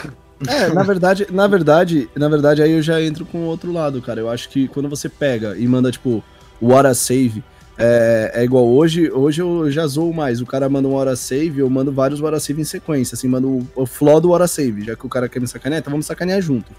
É, 0.47 0.67
na 0.67 0.83
verdade, 0.83 1.27
na 1.31 1.47
verdade, 1.47 2.09
na 2.15 2.27
verdade, 2.27 2.61
aí 2.61 2.71
eu 2.71 2.81
já 2.81 3.01
entro 3.01 3.25
com 3.25 3.39
o 3.39 3.45
outro 3.45 3.71
lado, 3.71 4.01
cara. 4.01 4.19
Eu 4.19 4.29
acho 4.29 4.49
que 4.49 4.67
quando 4.67 4.89
você 4.89 5.07
pega 5.07 5.55
e 5.57 5.65
manda, 5.67 5.91
tipo, 5.91 6.23
o 6.59 6.71
hora 6.71 6.93
save, 6.93 7.43
é, 7.77 8.31
é, 8.33 8.43
igual 8.43 8.65
hoje, 8.67 9.11
hoje 9.11 9.41
eu 9.41 9.69
já 9.71 9.85
zoo 9.87 10.13
mais. 10.13 10.41
O 10.41 10.45
cara 10.45 10.67
manda 10.69 10.87
um 10.87 10.93
hora 10.93 11.15
save, 11.15 11.59
eu 11.59 11.69
mando 11.69 11.91
vários 11.91 12.21
hora 12.21 12.39
save 12.39 12.61
em 12.61 12.65
sequência, 12.65 13.15
assim, 13.15 13.27
mando 13.27 13.67
o, 13.75 13.85
flaw 13.85 14.19
do 14.19 14.31
hora 14.31 14.47
save, 14.47 14.83
já 14.83 14.95
que 14.95 15.05
o 15.05 15.09
cara 15.09 15.29
quer 15.29 15.39
me 15.39 15.47
sacanear, 15.47 15.79
então 15.79 15.91
vamos 15.91 16.05
sacanear 16.05 16.41
junto. 16.41 16.71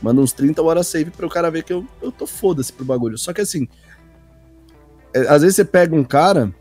Manda 0.00 0.20
uns 0.20 0.32
30 0.32 0.62
hora 0.62 0.82
save 0.82 1.10
para 1.10 1.26
o 1.26 1.30
cara 1.30 1.50
ver 1.50 1.64
que 1.64 1.72
eu, 1.72 1.84
eu 2.00 2.12
tô 2.12 2.26
foda-se 2.26 2.72
pro 2.72 2.84
bagulho. 2.84 3.18
Só 3.18 3.32
que 3.32 3.40
assim, 3.40 3.66
é, 5.12 5.20
às 5.28 5.42
vezes 5.42 5.56
você 5.56 5.64
pega 5.64 5.94
um 5.94 6.04
cara, 6.04 6.52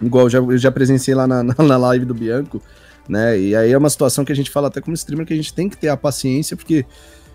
igual 0.00 0.24
eu 0.24 0.30
já, 0.30 0.38
eu 0.38 0.58
já 0.58 0.70
presenciei 0.70 1.14
lá 1.14 1.26
na, 1.26 1.42
na 1.42 1.76
live 1.76 2.04
do 2.04 2.14
Bianco, 2.14 2.62
né? 3.10 3.38
E 3.38 3.56
aí 3.56 3.72
é 3.72 3.76
uma 3.76 3.90
situação 3.90 4.24
que 4.24 4.30
a 4.30 4.36
gente 4.36 4.50
fala 4.50 4.68
até 4.68 4.80
como 4.80 4.94
streamer 4.94 5.26
que 5.26 5.32
a 5.32 5.36
gente 5.36 5.52
tem 5.52 5.68
que 5.68 5.76
ter 5.76 5.88
a 5.88 5.96
paciência, 5.96 6.56
porque 6.56 6.86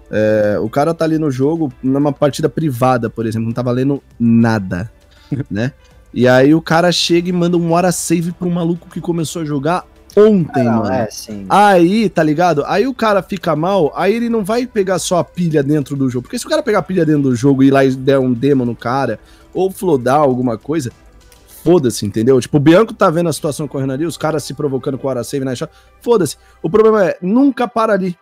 é, 0.10 0.58
o 0.62 0.70
cara 0.70 0.94
tá 0.94 1.04
ali 1.04 1.20
no 1.20 1.30
jogo, 1.30 1.72
numa 1.84 2.14
partida 2.14 2.48
privada, 2.48 3.10
por 3.10 3.26
exemplo, 3.26 3.48
não 3.48 3.54
tá 3.54 3.62
valendo 3.62 4.02
nada, 4.18 4.90
né? 5.52 5.74
E 6.14 6.30
aí 6.30 6.56
o 6.56 6.62
cara 6.62 6.94
chega 6.94 7.28
e 7.28 7.34
manda 7.34 7.58
um 7.58 7.74
hora 7.74 7.92
save 7.92 8.32
pro 8.32 8.50
maluco 8.50 8.88
que 8.90 9.02
começou 9.02 9.42
a 9.42 9.46
jogar 9.46 9.86
ontem, 10.16 10.64
não, 10.64 10.84
mano. 10.84 10.94
É, 10.94 11.10
aí, 11.50 12.08
tá 12.08 12.24
ligado? 12.24 12.64
Aí 12.68 12.88
o 12.88 12.94
cara 12.94 13.22
fica 13.22 13.54
mal, 13.54 13.92
aí 13.98 14.16
ele 14.16 14.30
não 14.30 14.42
vai 14.42 14.66
pegar 14.66 14.98
só 14.98 15.18
a 15.18 15.26
pilha 15.26 15.62
dentro 15.62 15.94
do 15.98 16.10
jogo. 16.10 16.24
Porque 16.24 16.40
se 16.40 16.46
o 16.46 16.50
cara 16.50 16.64
pegar 16.64 16.80
a 16.80 16.84
pilha 16.84 17.06
dentro 17.06 17.24
do 17.24 17.36
jogo 17.36 17.64
e 17.64 17.68
ir 17.68 17.72
lá 17.72 17.84
e 17.84 17.94
der 17.94 18.18
um 18.18 18.32
demo 18.32 18.64
no 18.64 18.78
cara, 18.78 19.20
ou 19.54 19.70
flodar 19.70 20.22
alguma 20.22 20.58
coisa, 20.58 20.90
foda-se, 21.66 22.06
entendeu? 22.06 22.40
Tipo, 22.40 22.58
o 22.58 22.60
Bianco 22.60 22.94
tá 22.94 23.10
vendo 23.10 23.28
a 23.28 23.34
situação 23.34 23.68
correndo 23.68 23.94
ali, 23.94 24.06
os 24.06 24.18
caras 24.18 24.44
se 24.44 24.54
provocando 24.54 25.00
com 25.00 25.08
o 25.08 25.10
hora 25.10 25.24
save 25.24 25.44
na 25.44 25.56
shot, 25.56 25.74
foda-se. 26.00 26.38
O 26.62 26.70
problema 26.70 27.04
é, 27.08 27.18
nunca 27.24 27.68
para 27.68 27.92
ali. 27.92 28.16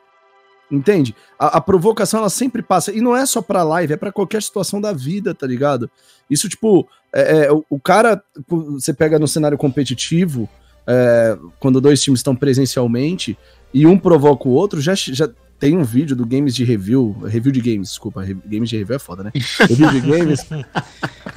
Entende? 0.72 1.14
A, 1.38 1.58
a, 1.58 1.62
provocação 1.62 2.22
ela 2.22 2.30
sempre 2.30 2.62
passa. 2.64 2.94
E 2.94 3.02
não 3.02 3.14
é 3.14 3.26
só 3.26 3.42
pra 3.42 3.62
live, 3.64 3.94
é 3.94 3.98
para 3.98 4.14
qualquer 4.14 4.42
situação 4.42 4.80
da 4.80 4.94
vida, 4.94 5.36
tá 5.36 5.46
ligado? 5.46 5.92
Isso, 6.30 6.48
tipo, 6.48 6.88
é, 7.12 7.46
é, 7.48 7.52
o, 7.52 7.66
o, 7.70 7.78
cara, 7.78 8.24
você 8.48 8.94
pega 8.94 9.20
no 9.20 9.28
cenário 9.28 9.58
competitivo, 9.58 10.50
é, 10.88 11.38
quando 11.60 11.82
dois 11.82 12.02
times 12.02 12.22
estão 12.22 12.34
presencialmente 12.34 13.38
e 13.74 13.86
um 13.86 14.00
provoca 14.00 14.48
o 14.48 14.54
outro, 14.54 14.80
já, 14.80 14.96
já 14.96 15.30
tem 15.60 15.78
um 15.78 15.84
vídeo 15.84 16.16
do 16.16 16.26
Games 16.26 16.54
de 16.54 16.66
Review, 16.66 17.16
review 17.24 17.52
de 17.52 17.62
games, 17.62 17.90
desculpa, 17.90 18.26
Games 18.46 18.70
de 18.70 18.78
Review 18.78 18.96
é 18.96 19.00
foda, 19.00 19.24
né? 19.24 19.32
Review 19.70 19.92
de 19.92 20.02
games. 20.02 20.46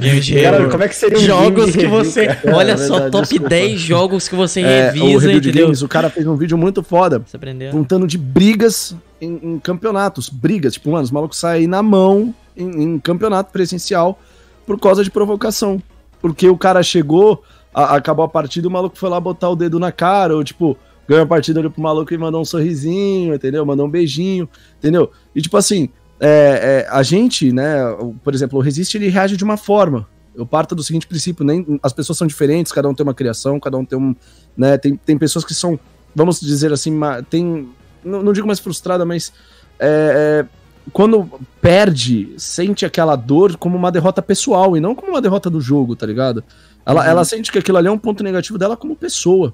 games 0.00 0.26
de 0.26 0.42
Cara, 0.42 0.68
como 0.68 0.82
é 0.82 0.88
que 0.88 0.96
seria 0.96 1.18
um 1.18 1.20
Jogos 1.20 1.66
que 1.66 1.82
review, 1.82 1.90
você. 1.90 2.26
Cara? 2.26 2.56
Olha 2.56 2.72
é, 2.72 2.76
só, 2.76 2.94
verdade, 2.94 3.12
top 3.12 3.28
desculpa. 3.28 3.48
10 3.48 3.80
jogos 3.80 4.28
que 4.28 4.34
você 4.34 4.60
é, 4.62 4.86
revisa, 4.86 5.04
o 5.04 5.08
review 5.08 5.30
entendeu? 5.30 5.52
de 5.52 5.62
games, 5.62 5.82
o 5.82 5.88
cara 5.88 6.10
fez 6.10 6.26
um 6.26 6.34
vídeo 6.34 6.58
muito 6.58 6.82
foda. 6.82 7.22
Você 7.24 7.36
aprendeu? 7.36 7.70
Contando 7.70 8.06
de 8.06 8.18
brigas 8.18 8.96
em, 9.20 9.38
em, 9.42 9.58
campeonatos. 9.60 10.28
Brigas, 10.28 10.72
tipo, 10.72 10.90
mano, 10.90 11.04
os 11.04 11.10
malucos 11.10 11.38
saem 11.38 11.68
na 11.68 11.82
mão 11.82 12.34
em, 12.56 12.82
em, 12.82 12.98
campeonato 12.98 13.52
presencial 13.52 14.18
por 14.66 14.78
causa 14.80 15.04
de 15.04 15.10
provocação. 15.10 15.80
Porque 16.20 16.48
o 16.48 16.58
cara 16.58 16.82
chegou, 16.82 17.44
a, 17.72 17.94
acabou 17.94 18.24
a 18.24 18.28
partida, 18.28 18.66
o 18.66 18.70
maluco 18.72 18.98
foi 18.98 19.08
lá 19.08 19.20
botar 19.20 19.50
o 19.50 19.56
dedo 19.56 19.78
na 19.78 19.92
cara, 19.92 20.34
ou 20.34 20.42
tipo 20.42 20.76
ganhou 21.08 21.24
a 21.24 21.26
partida, 21.26 21.60
olhou 21.60 21.70
pro 21.70 21.82
maluco 21.82 22.12
e 22.12 22.18
mandou 22.18 22.40
um 22.40 22.44
sorrisinho, 22.44 23.34
entendeu? 23.34 23.64
Mandou 23.64 23.86
um 23.86 23.90
beijinho, 23.90 24.48
entendeu? 24.78 25.10
E 25.34 25.40
tipo 25.40 25.56
assim, 25.56 25.88
é, 26.18 26.84
é, 26.86 26.88
a 26.90 27.02
gente, 27.02 27.52
né, 27.52 27.76
por 28.24 28.34
exemplo, 28.34 28.58
o 28.58 28.62
Resiste 28.62 28.96
ele 28.96 29.08
reage 29.08 29.36
de 29.36 29.44
uma 29.44 29.56
forma. 29.56 30.08
Eu 30.34 30.44
parto 30.44 30.74
do 30.74 30.82
seguinte 30.82 31.06
princípio, 31.06 31.44
nem 31.44 31.80
as 31.82 31.92
pessoas 31.92 32.18
são 32.18 32.26
diferentes, 32.26 32.72
cada 32.72 32.88
um 32.88 32.94
tem 32.94 33.04
uma 33.04 33.14
criação, 33.14 33.58
cada 33.58 33.76
um 33.78 33.84
tem 33.84 33.98
um, 33.98 34.14
né, 34.56 34.76
tem, 34.76 34.96
tem 34.96 35.16
pessoas 35.16 35.44
que 35.44 35.54
são, 35.54 35.78
vamos 36.14 36.40
dizer 36.40 36.72
assim, 36.72 36.92
tem, 37.30 37.68
não, 38.04 38.22
não 38.22 38.32
digo 38.32 38.46
mais 38.46 38.58
frustrada, 38.58 39.04
mas 39.04 39.32
é, 39.78 40.44
é, 40.44 40.46
quando 40.92 41.28
perde, 41.60 42.34
sente 42.36 42.84
aquela 42.84 43.16
dor 43.16 43.56
como 43.56 43.76
uma 43.76 43.90
derrota 43.90 44.20
pessoal 44.22 44.76
e 44.76 44.80
não 44.80 44.94
como 44.94 45.12
uma 45.12 45.22
derrota 45.22 45.48
do 45.48 45.60
jogo, 45.60 45.96
tá 45.96 46.06
ligado? 46.06 46.44
Ela, 46.84 47.02
uhum. 47.02 47.08
ela 47.08 47.24
sente 47.24 47.50
que 47.50 47.58
aquilo 47.58 47.78
ali 47.78 47.88
é 47.88 47.90
um 47.90 47.98
ponto 47.98 48.22
negativo 48.22 48.58
dela 48.58 48.76
como 48.76 48.94
pessoa. 48.94 49.52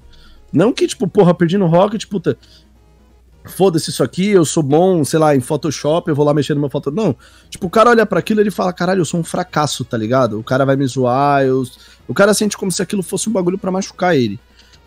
Não 0.53 0.71
que, 0.71 0.87
tipo, 0.87 1.07
porra, 1.07 1.33
perdi 1.33 1.57
no 1.57 1.65
Rocket, 1.65 2.05
puta. 2.05 2.37
Foda-se 3.45 3.89
isso 3.89 4.03
aqui, 4.03 4.29
eu 4.29 4.45
sou 4.45 4.63
bom, 4.63 5.03
sei 5.03 5.19
lá, 5.19 5.35
em 5.35 5.41
Photoshop, 5.41 6.07
eu 6.07 6.15
vou 6.15 6.25
lá 6.25 6.33
mexer 6.33 6.53
no 6.53 6.61
meu 6.61 6.69
foto. 6.69 6.91
Não. 6.91 7.13
Tipo, 7.49 7.67
o 7.67 7.69
cara 7.69 7.89
olha 7.89 8.05
para 8.05 8.19
aquilo 8.19 8.39
e 8.39 8.43
ele 8.43 8.51
fala, 8.51 8.71
caralho, 8.71 9.01
eu 9.01 9.05
sou 9.05 9.19
um 9.19 9.23
fracasso, 9.23 9.83
tá 9.83 9.97
ligado? 9.97 10.39
O 10.39 10.43
cara 10.43 10.63
vai 10.63 10.77
me 10.77 10.85
zoar, 10.85 11.43
eu... 11.43 11.63
o 12.07 12.13
cara 12.13 12.33
sente 12.33 12.55
como 12.55 12.71
se 12.71 12.81
aquilo 12.81 13.03
fosse 13.03 13.27
um 13.27 13.33
bagulho 13.33 13.57
para 13.57 13.71
machucar 13.71 14.15
ele. 14.15 14.39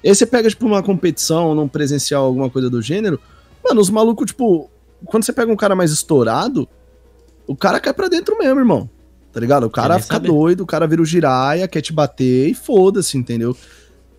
E 0.03 0.09
aí 0.09 0.15
você 0.15 0.25
pega, 0.25 0.49
tipo, 0.49 0.65
uma 0.65 0.83
competição, 0.83 1.55
num 1.55 1.69
presencial, 1.69 2.25
alguma 2.25 2.49
coisa 2.49 2.71
do 2.71 2.81
gênero, 2.81 3.21
mano, 3.63 3.81
os 3.81 3.91
malucos, 3.91 4.27
tipo, 4.27 4.71
quando 5.05 5.25
você 5.25 5.33
pega 5.33 5.53
um 5.53 5.57
cara 5.57 5.75
mais 5.75 5.91
estourado, 5.91 6.67
o 7.47 7.55
cara 7.55 7.79
cai 7.79 7.93
pra 7.93 8.09
dentro 8.09 8.39
mesmo, 8.39 8.59
irmão. 8.59 8.89
Tá 9.33 9.41
ligado? 9.41 9.65
O 9.65 9.71
cara 9.71 9.99
fica 9.99 10.15
saber. 10.15 10.29
doido, 10.29 10.63
o 10.63 10.67
cara 10.67 10.87
vira 10.87 11.03
o 11.03 11.05
giraia, 11.05 11.69
quer 11.69 11.83
te 11.83 11.93
bater 11.93 12.49
e 12.49 12.55
foda-se, 12.55 13.19
entendeu? 13.19 13.55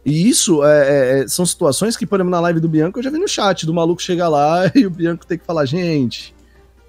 E 0.07 0.29
isso 0.29 0.63
é, 0.63 0.69
é, 0.69 1.19
é, 1.19 1.27
são 1.27 1.45
situações 1.45 1.97
que, 1.97 2.05
por 2.05 2.15
exemplo, 2.15 2.31
na 2.31 2.39
live 2.39 2.61
do 2.61 2.69
Bianco 2.69 2.97
eu 2.97 3.03
já 3.03 3.09
vi 3.09 3.17
no 3.17 3.27
chat, 3.27 3.65
do 3.65 3.73
maluco 3.73 4.01
chegar 4.01 4.29
lá 4.29 4.61
e 4.73 4.85
o 4.85 4.89
Bianco 4.89 5.27
tem 5.27 5.37
que 5.37 5.43
falar, 5.43 5.65
gente, 5.65 6.33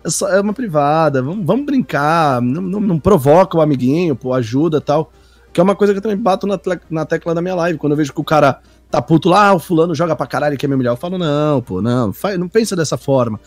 é, 0.05 0.09
só, 0.09 0.29
é 0.29 0.41
uma 0.41 0.53
privada, 0.53 1.21
vamos, 1.21 1.45
vamos 1.45 1.67
brincar, 1.67 2.41
não, 2.41 2.63
não, 2.63 2.79
não, 2.79 2.97
provoca 2.97 3.59
o 3.59 3.61
amiguinho, 3.61 4.15
pô, 4.15 4.33
ajuda 4.33 4.81
tal. 4.81 5.13
Que 5.53 5.61
é 5.61 5.65
uma 5.65 5.75
coisa 5.75 5.93
que 5.93 5.99
eu 5.99 6.03
também 6.03 6.17
bato 6.17 6.47
na, 6.47 6.61
na 6.89 7.05
tecla 7.05 7.35
da 7.35 7.43
minha 7.43 7.57
live, 7.57 7.77
quando 7.77 7.95
eu 7.95 7.97
vejo 7.97 8.13
que 8.13 8.21
o 8.21 8.25
cara 8.25 8.61
tá 8.89 9.03
puto 9.03 9.29
lá, 9.29 9.49
ah, 9.49 9.55
o 9.55 9.59
fulano 9.59 9.97
joga 9.97 10.15
pra 10.15 10.25
caralho 10.25 10.55
e 10.55 10.57
quer 10.57 10.69
me 10.69 10.77
humilhar. 10.77 10.93
Eu 10.93 10.97
falo, 10.97 11.19
não, 11.19 11.61
pô, 11.61 11.83
não, 11.83 12.13
faz, 12.13 12.39
não 12.39 12.49
pensa 12.49 12.77
dessa 12.77 12.97
forma. 12.97 13.41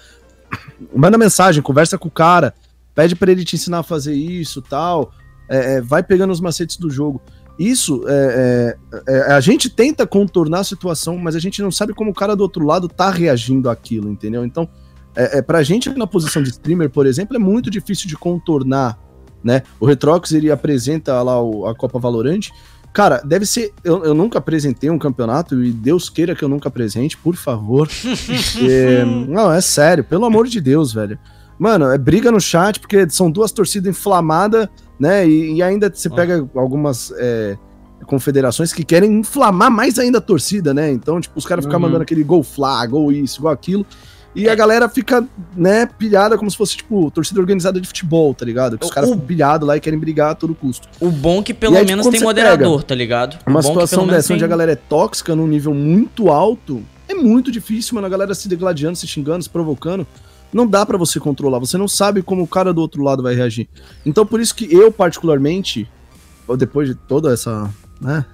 Manda 0.94 1.18
mensagem, 1.18 1.64
conversa 1.64 1.98
com 1.98 2.10
o 2.10 2.12
cara, 2.12 2.54
pede 2.94 3.16
para 3.16 3.32
ele 3.32 3.46
te 3.46 3.56
ensinar 3.56 3.80
a 3.80 3.84
fazer 3.84 4.14
isso 4.14 4.62
tal. 4.62 5.14
É, 5.48 5.76
é, 5.76 5.82
vai 5.82 6.04
pegando 6.04 6.32
os 6.32 6.42
macetes 6.42 6.76
do 6.76 6.90
jogo. 6.90 7.22
Isso, 7.60 8.04
é, 8.08 8.78
é, 9.08 9.14
é, 9.14 9.34
a 9.34 9.40
gente 9.40 9.70
tenta 9.70 10.08
contornar 10.08 10.60
a 10.60 10.64
situação, 10.64 11.18
mas 11.18 11.36
a 11.36 11.40
gente 11.40 11.62
não 11.62 11.72
sabe 11.72 11.94
como 11.94 12.12
o 12.12 12.14
cara 12.14 12.36
do 12.36 12.42
outro 12.42 12.66
lado 12.66 12.88
tá 12.88 13.10
reagindo 13.10 13.70
àquilo, 13.70 14.10
entendeu? 14.10 14.44
Então, 14.44 14.68
é, 15.16 15.40
é, 15.40 15.42
pra 15.42 15.62
gente 15.62 15.90
na 15.90 16.08
posição 16.08 16.42
de 16.42 16.50
streamer, 16.50 16.90
por 16.90 17.06
exemplo, 17.06 17.36
é 17.36 17.40
muito 17.40 17.70
difícil 17.70 18.08
de 18.08 18.18
contornar, 18.18 18.98
né? 19.44 19.64
O 19.80 19.86
Retrox, 19.86 20.32
ele 20.32 20.50
apresenta 20.50 21.22
lá 21.22 21.42
o, 21.42 21.68
a 21.68 21.76
Copa 21.76 22.00
Valorante, 22.00 22.52
Cara, 22.94 23.22
deve 23.24 23.46
ser. 23.46 23.74
Eu, 23.84 24.04
eu, 24.04 24.14
nunca 24.14 24.40
apresentei 24.40 24.90
um 24.90 25.00
campeonato 25.00 25.64
e 25.64 25.72
Deus 25.72 26.10
queira 26.10 26.36
que 26.36 26.44
eu 26.44 26.50
nunca 26.50 26.68
apresente, 26.68 27.16
por 27.16 27.36
favor. 27.36 27.88
é, 28.70 29.06
não, 29.06 29.52
é 29.52 29.62
sério, 29.62 30.04
pelo 30.04 30.26
amor 30.26 30.48
de 30.48 30.60
Deus, 30.60 30.94
velho. 30.94 31.18
Mano, 31.58 31.86
é 31.86 31.98
briga 31.98 32.32
no 32.32 32.42
chat 32.42 32.80
porque 32.80 33.10
são 33.10 33.32
duas 33.32 33.52
torcidas 33.52 33.90
inflamadas, 33.90 34.68
né? 35.02 35.28
E, 35.28 35.56
e 35.56 35.64
ainda 35.64 35.92
você 35.92 36.08
pega 36.08 36.48
algumas 36.54 37.12
é, 37.18 37.58
confederações 38.06 38.72
que 38.72 38.84
querem 38.84 39.12
inflamar 39.12 39.72
mais 39.72 39.98
ainda 39.98 40.20
a 40.20 40.22
torcida, 40.22 40.76
né? 40.76 40.92
Então, 40.92 41.20
tipo, 41.20 41.40
os 41.40 41.46
caras 41.46 41.66
ficam 41.66 41.80
uhum. 41.80 41.88
mandando 41.88 42.04
aquele 42.04 42.24
gol 42.24 42.44
flag, 42.44 42.92
gol 42.92 43.12
isso, 43.12 43.42
gol 43.42 43.50
aquilo. 43.50 43.84
E 44.36 44.48
a 44.48 44.54
galera 44.54 44.88
fica, 44.88 45.28
né, 45.58 45.86
pilhada 45.86 46.38
como 46.38 46.50
se 46.50 46.56
fosse, 46.56 46.78
tipo, 46.78 47.12
torcida 47.12 47.42
organizada 47.42 47.82
de 47.82 47.88
futebol, 47.88 48.34
tá 48.34 48.46
ligado? 48.46 48.78
Que 48.78 48.86
os 48.86 48.92
caras 48.92 49.10
ficam 49.10 49.26
pilhados 49.26 49.68
lá 49.68 49.76
e 49.76 49.80
querem 49.82 50.00
brigar 50.00 50.32
a 50.32 50.36
todo 50.36 50.56
custo. 50.56 50.88
O 51.02 51.10
bom 51.10 51.40
é 51.40 51.44
que 51.44 51.54
pelo 51.54 51.76
aí, 51.76 51.86
menos 51.86 52.06
tipo, 52.06 52.16
tem 52.16 52.24
moderador, 52.24 52.84
tá 52.84 52.96
ligado? 52.96 53.38
Uma 53.46 53.60
é 53.60 53.64
situação 53.64 54.08
dessa 54.08 54.30
tem... 54.30 54.36
onde 54.36 54.46
a 54.46 54.48
galera 54.48 54.72
é 54.72 54.76
tóxica 54.76 55.36
num 55.36 55.48
nível 55.48 55.74
muito 55.74 56.30
alto, 56.30 56.82
é 57.10 57.14
muito 57.16 57.52
difícil, 57.52 57.96
mano. 57.96 58.08
A 58.08 58.10
galera 58.10 58.34
se 58.34 58.48
degladiando, 58.48 58.96
se 58.96 59.06
xingando, 59.08 59.44
se 59.44 59.50
provocando. 59.50 60.08
Não 60.54 60.68
dá 60.68 60.86
para 60.86 60.98
você 60.98 61.20
controlar. 61.20 61.60
Você 61.60 61.78
não 61.78 61.88
sabe 61.88 62.22
como 62.22 62.44
o 62.44 62.48
cara 62.48 62.74
do 62.74 62.82
outro 62.82 63.04
lado 63.04 63.24
vai 63.24 63.34
reagir. 63.34 63.70
Então, 64.06 64.26
por 64.26 64.40
isso 64.40 64.54
que 64.54 64.74
eu, 64.74 64.92
particularmente, 64.92 65.90
depois 66.58 66.90
de 66.90 66.96
toda 66.96 67.34
essa. 67.34 67.70
né? 68.00 68.26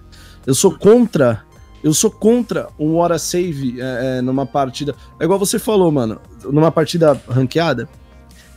Eu 0.46 0.56
sou 0.56 0.72
contra 0.78 1.46
eu 1.84 1.94
sou 1.94 2.10
contra 2.10 2.70
um 2.80 2.96
hora 2.96 3.20
save 3.20 3.80
é, 3.80 4.18
é, 4.18 4.22
numa 4.22 4.46
partida. 4.46 4.96
É 5.20 5.24
igual 5.24 5.40
você 5.40 5.60
falou, 5.60 5.92
mano. 5.92 6.20
Numa 6.44 6.72
partida 6.72 7.20
ranqueada, 7.30 7.88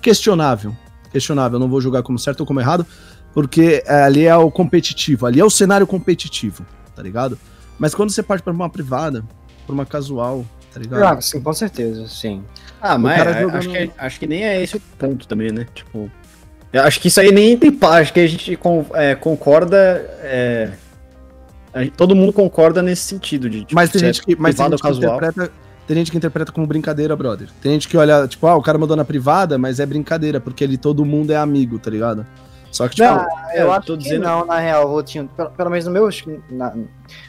questionável. 0.01 0.75
Questionável. 1.13 1.59
Não 1.59 1.69
vou 1.69 1.81
julgar 1.81 2.03
como 2.03 2.19
certo 2.19 2.41
ou 2.41 2.47
como 2.47 2.61
errado, 2.61 2.87
porque 3.33 3.83
é, 3.87 4.03
ali 4.03 4.25
é 4.25 4.37
o 4.37 4.51
competitivo. 4.51 5.27
Ali 5.27 5.39
é 5.39 5.45
o 5.45 5.51
cenário 5.51 5.87
competitivo, 5.87 6.65
tá 6.97 7.03
ligado? 7.03 7.39
Mas 7.79 7.95
quando 7.95 8.11
você 8.11 8.23
parte 8.23 8.43
pra 8.43 8.53
uma 8.53 8.71
privada, 8.71 9.25
pra 9.67 9.75
uma 9.75 9.87
casual, 9.87 10.45
tá 10.73 10.81
ligado? 10.81 11.03
Ah, 11.03 11.21
sim, 11.21 11.41
com 11.41 11.53
certeza, 11.53 12.07
sim. 12.09 12.43
Ah, 12.81 12.97
mas 12.97 13.21
é, 13.21 13.41
jogando... 13.41 13.57
acho, 13.57 13.69
que, 13.69 13.91
acho 13.99 14.21
que 14.21 14.27
nem 14.27 14.45
é 14.45 14.63
esse 14.63 14.77
o 14.77 14.81
ponto 14.99 15.27
também, 15.27 15.51
né? 15.51 15.67
Tipo. 15.75 16.11
Acho 16.73 17.01
que 17.01 17.09
isso 17.09 17.21
aí 17.21 17.33
nem 17.33 17.57
tem 17.57 17.73
paz, 17.73 18.03
acho 18.03 18.13
que 18.13 18.21
a 18.21 18.27
gente 18.27 18.59
é, 18.95 19.15
concorda. 19.15 19.77
É 20.23 20.71
todo 21.97 22.17
mundo 22.17 22.33
concorda 22.33 22.83
nesse 22.83 23.03
sentido 23.03 23.49
de 23.49 23.61
tipo, 23.61 23.75
mas 23.75 23.91
tem 23.91 24.01
gente 24.01 24.23
que 24.23 24.37
mas 24.37 24.57
tem 24.57 24.69
gente 24.71 24.83
que 24.83 24.89
interpreta 24.89 25.53
tem 25.87 25.97
gente 25.97 26.11
que 26.13 26.17
interpreta 26.17 26.53
como 26.53 26.69
brincadeira, 26.69 27.17
brother. 27.17 27.49
Tem 27.61 27.73
gente 27.73 27.89
que 27.89 27.97
olha, 27.97 28.29
tipo, 28.29 28.47
ah, 28.47 28.55
o 28.55 28.63
cara 28.63 28.79
mandou 28.79 28.97
na 28.97 29.05
privada, 29.05 29.59
mas 29.59 29.81
é 29.81 29.87
brincadeira, 29.87 30.39
porque 30.39 30.63
ele 30.63 30.79
todo 30.79 31.05
mundo 31.05 31.33
é 31.33 31.37
amigo, 31.37 31.81
tá 31.81 31.91
ligado? 31.91 32.25
Só 32.71 32.89
que, 32.89 32.97
tipo. 32.97 33.09
Não, 33.09 33.27
eu, 33.53 33.63
eu 33.63 33.73
acho 33.73 33.87
tô 33.87 33.97
que 33.97 34.05
dizendo... 34.05 34.23
não, 34.23 34.45
na 34.45 34.59
real, 34.59 34.89
Rotinho. 34.89 35.29
Pelo, 35.37 35.51
pelo 35.51 35.71
menos 35.71 35.87
no 35.87 35.91
meu. 35.91 36.09
Na, 36.51 36.75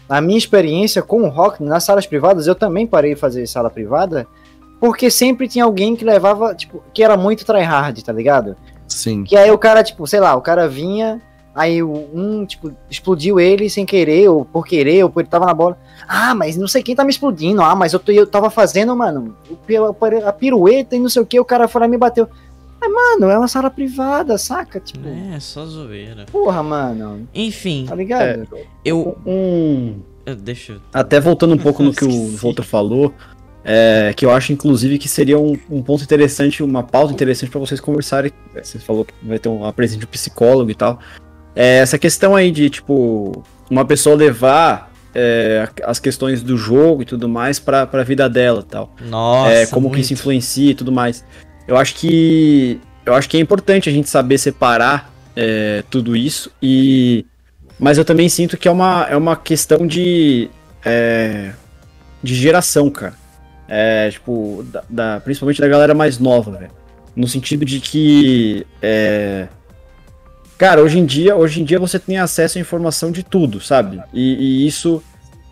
na, 0.08 0.22
minha 0.22 0.38
experiência 0.38 1.02
com 1.02 1.22
o 1.22 1.30
rock, 1.30 1.64
nas 1.64 1.84
salas 1.84 2.06
privadas, 2.06 2.48
eu 2.48 2.56
também 2.56 2.86
parei 2.86 3.14
de 3.14 3.20
fazer 3.20 3.48
sala 3.48 3.70
privada, 3.70 4.28
porque 4.80 5.10
sempre 5.10 5.48
tinha 5.48 5.66
alguém 5.66 5.96
que 5.96 6.06
levava, 6.06 6.54
tipo, 6.54 6.84
que 6.94 7.04
era 7.04 7.18
muito 7.18 7.46
tryhard, 7.46 8.04
tá 8.04 8.14
ligado? 8.14 8.56
Sim. 8.88 9.24
Que 9.24 9.36
aí 9.36 9.50
o 9.52 9.58
cara, 9.58 9.84
tipo, 9.84 10.06
sei 10.06 10.20
lá, 10.20 10.36
o 10.36 10.42
cara 10.42 10.68
vinha, 10.68 11.22
Aí 11.54 11.84
um, 11.84 12.46
tipo, 12.46 12.72
explodiu 12.90 13.38
ele 13.38 13.70
sem 13.70 13.86
querer, 13.86 14.30
ou 14.30 14.46
por 14.46 14.66
querer, 14.66 15.04
ou 15.04 15.10
por 15.10 15.20
ele 15.20 15.30
tava 15.30 15.46
na 15.46 15.54
bola. 15.54 15.78
Ah, 16.08 16.34
mas 16.34 16.56
não 16.56 16.68
sei 16.68 16.82
quem 16.82 16.96
tá 16.96 17.04
me 17.04 17.12
explodindo. 17.12 17.62
Ah, 17.62 17.76
mas 17.76 17.92
eu, 17.92 18.00
tô, 18.00 18.12
eu 18.12 18.26
tava 18.26 18.50
fazendo, 18.50 18.96
mano, 18.96 19.36
a 20.26 20.32
pirueta 20.32 20.96
e 20.96 21.00
não 21.00 21.10
sei 21.10 21.22
o 21.22 21.26
que, 21.26 21.40
o 21.40 21.46
cara 21.46 21.68
foi 21.68 21.82
lá 21.82 21.88
e 21.88 21.90
me 21.90 21.98
bateu. 21.98 22.30
Mas, 22.82 22.92
mano, 22.92 23.30
é 23.32 23.38
uma 23.38 23.48
sala 23.48 23.70
privada, 23.70 24.38
saca? 24.40 24.80
Tipo, 24.80 25.08
é, 25.08 25.40
só 25.40 25.64
zoeira. 25.66 26.26
Porra, 26.32 26.64
mano. 26.64 27.28
Enfim. 27.34 27.86
Tá 27.88 27.94
ligado? 27.94 28.48
É, 28.56 28.66
eu. 28.84 29.18
Um. 29.26 30.00
Deixa 30.40 30.74
eu... 30.74 30.82
Até 30.92 31.20
voltando 31.20 31.54
um 31.54 31.58
pouco 31.58 31.84
no 31.84 31.94
que 31.94 32.06
o 32.06 32.28
Volta 32.38 32.64
falou, 32.64 33.14
é, 33.64 34.14
que 34.16 34.26
eu 34.26 34.32
acho, 34.32 34.52
inclusive, 34.54 34.98
que 34.98 35.08
seria 35.08 35.38
um, 35.38 35.58
um 35.70 35.82
ponto 35.82 36.04
interessante, 36.04 36.64
uma 36.64 36.84
pauta 36.84 37.14
interessante 37.14 37.50
para 37.50 37.60
vocês 37.60 37.80
conversarem. 37.80 38.32
Você 38.56 38.80
falou 38.80 39.06
que 39.06 39.14
vai 39.24 39.38
ter 39.38 39.50
uma 39.50 39.72
presença 39.72 40.00
de 40.00 40.06
um 40.06 40.10
psicólogo 40.10 40.72
e 40.72 40.76
tal. 40.76 41.00
É 41.56 41.78
essa 41.78 42.00
questão 42.00 42.36
aí 42.36 42.52
de, 42.52 42.70
tipo, 42.70 43.44
uma 43.70 43.86
pessoa 43.86 44.16
levar 44.16 44.92
é, 45.14 45.68
as 45.84 46.00
questões 46.00 46.42
do 46.42 46.58
jogo 46.58 47.02
e 47.02 47.06
tudo 47.06 47.28
mais 47.28 47.60
para 47.60 47.88
a 47.92 48.04
vida 48.04 48.30
dela 48.30 48.64
tal. 48.64 48.96
Nossa, 49.02 49.52
é, 49.52 49.66
como 49.66 49.82
muito. 49.82 49.96
que 49.96 50.02
isso 50.02 50.14
influencia 50.14 50.72
e 50.72 50.76
tudo 50.76 50.92
mais. 50.92 51.24
Eu 51.68 51.78
acho 51.78 51.96
que 51.96 52.80
eu 53.06 53.14
acho 53.14 53.30
que 53.30 53.38
é 53.38 53.40
importante 53.40 53.90
a 53.90 53.92
gente 53.92 54.10
saber 54.10 54.38
separar 54.38 55.12
é, 55.36 55.84
tudo 55.90 56.16
isso 56.16 56.52
e 56.62 57.26
mas 57.80 57.98
eu 57.98 58.06
também 58.06 58.30
sinto 58.30 58.58
que 58.58 58.68
é 58.68 58.72
uma, 58.72 59.08
é 59.10 59.18
uma 59.18 59.36
questão 59.36 59.88
de 59.88 60.50
é, 60.86 61.52
de 62.22 62.36
geração, 62.36 62.90
cara. 62.90 63.20
É, 63.68 64.10
tipo, 64.12 64.66
da, 64.70 64.84
da, 64.90 65.20
principalmente 65.22 65.62
da 65.62 65.68
galera 65.68 65.94
mais 65.94 66.20
nova. 66.20 66.70
No 67.16 67.28
sentido 67.28 67.64
de 67.66 67.80
que 67.80 68.68
é, 68.82 69.48
Cara, 70.62 70.84
hoje 70.84 71.00
em 71.00 71.06
dia, 71.08 71.36
hoje 71.36 71.60
em 71.60 71.64
dia 71.64 71.80
você 71.80 71.98
tem 71.98 72.20
acesso 72.20 72.60
à 72.60 72.62
informação 72.62 73.12
de 73.12 73.24
tudo, 73.24 73.60
sabe? 73.60 74.00
E, 74.14 74.36
e 74.36 74.68
isso 74.68 75.02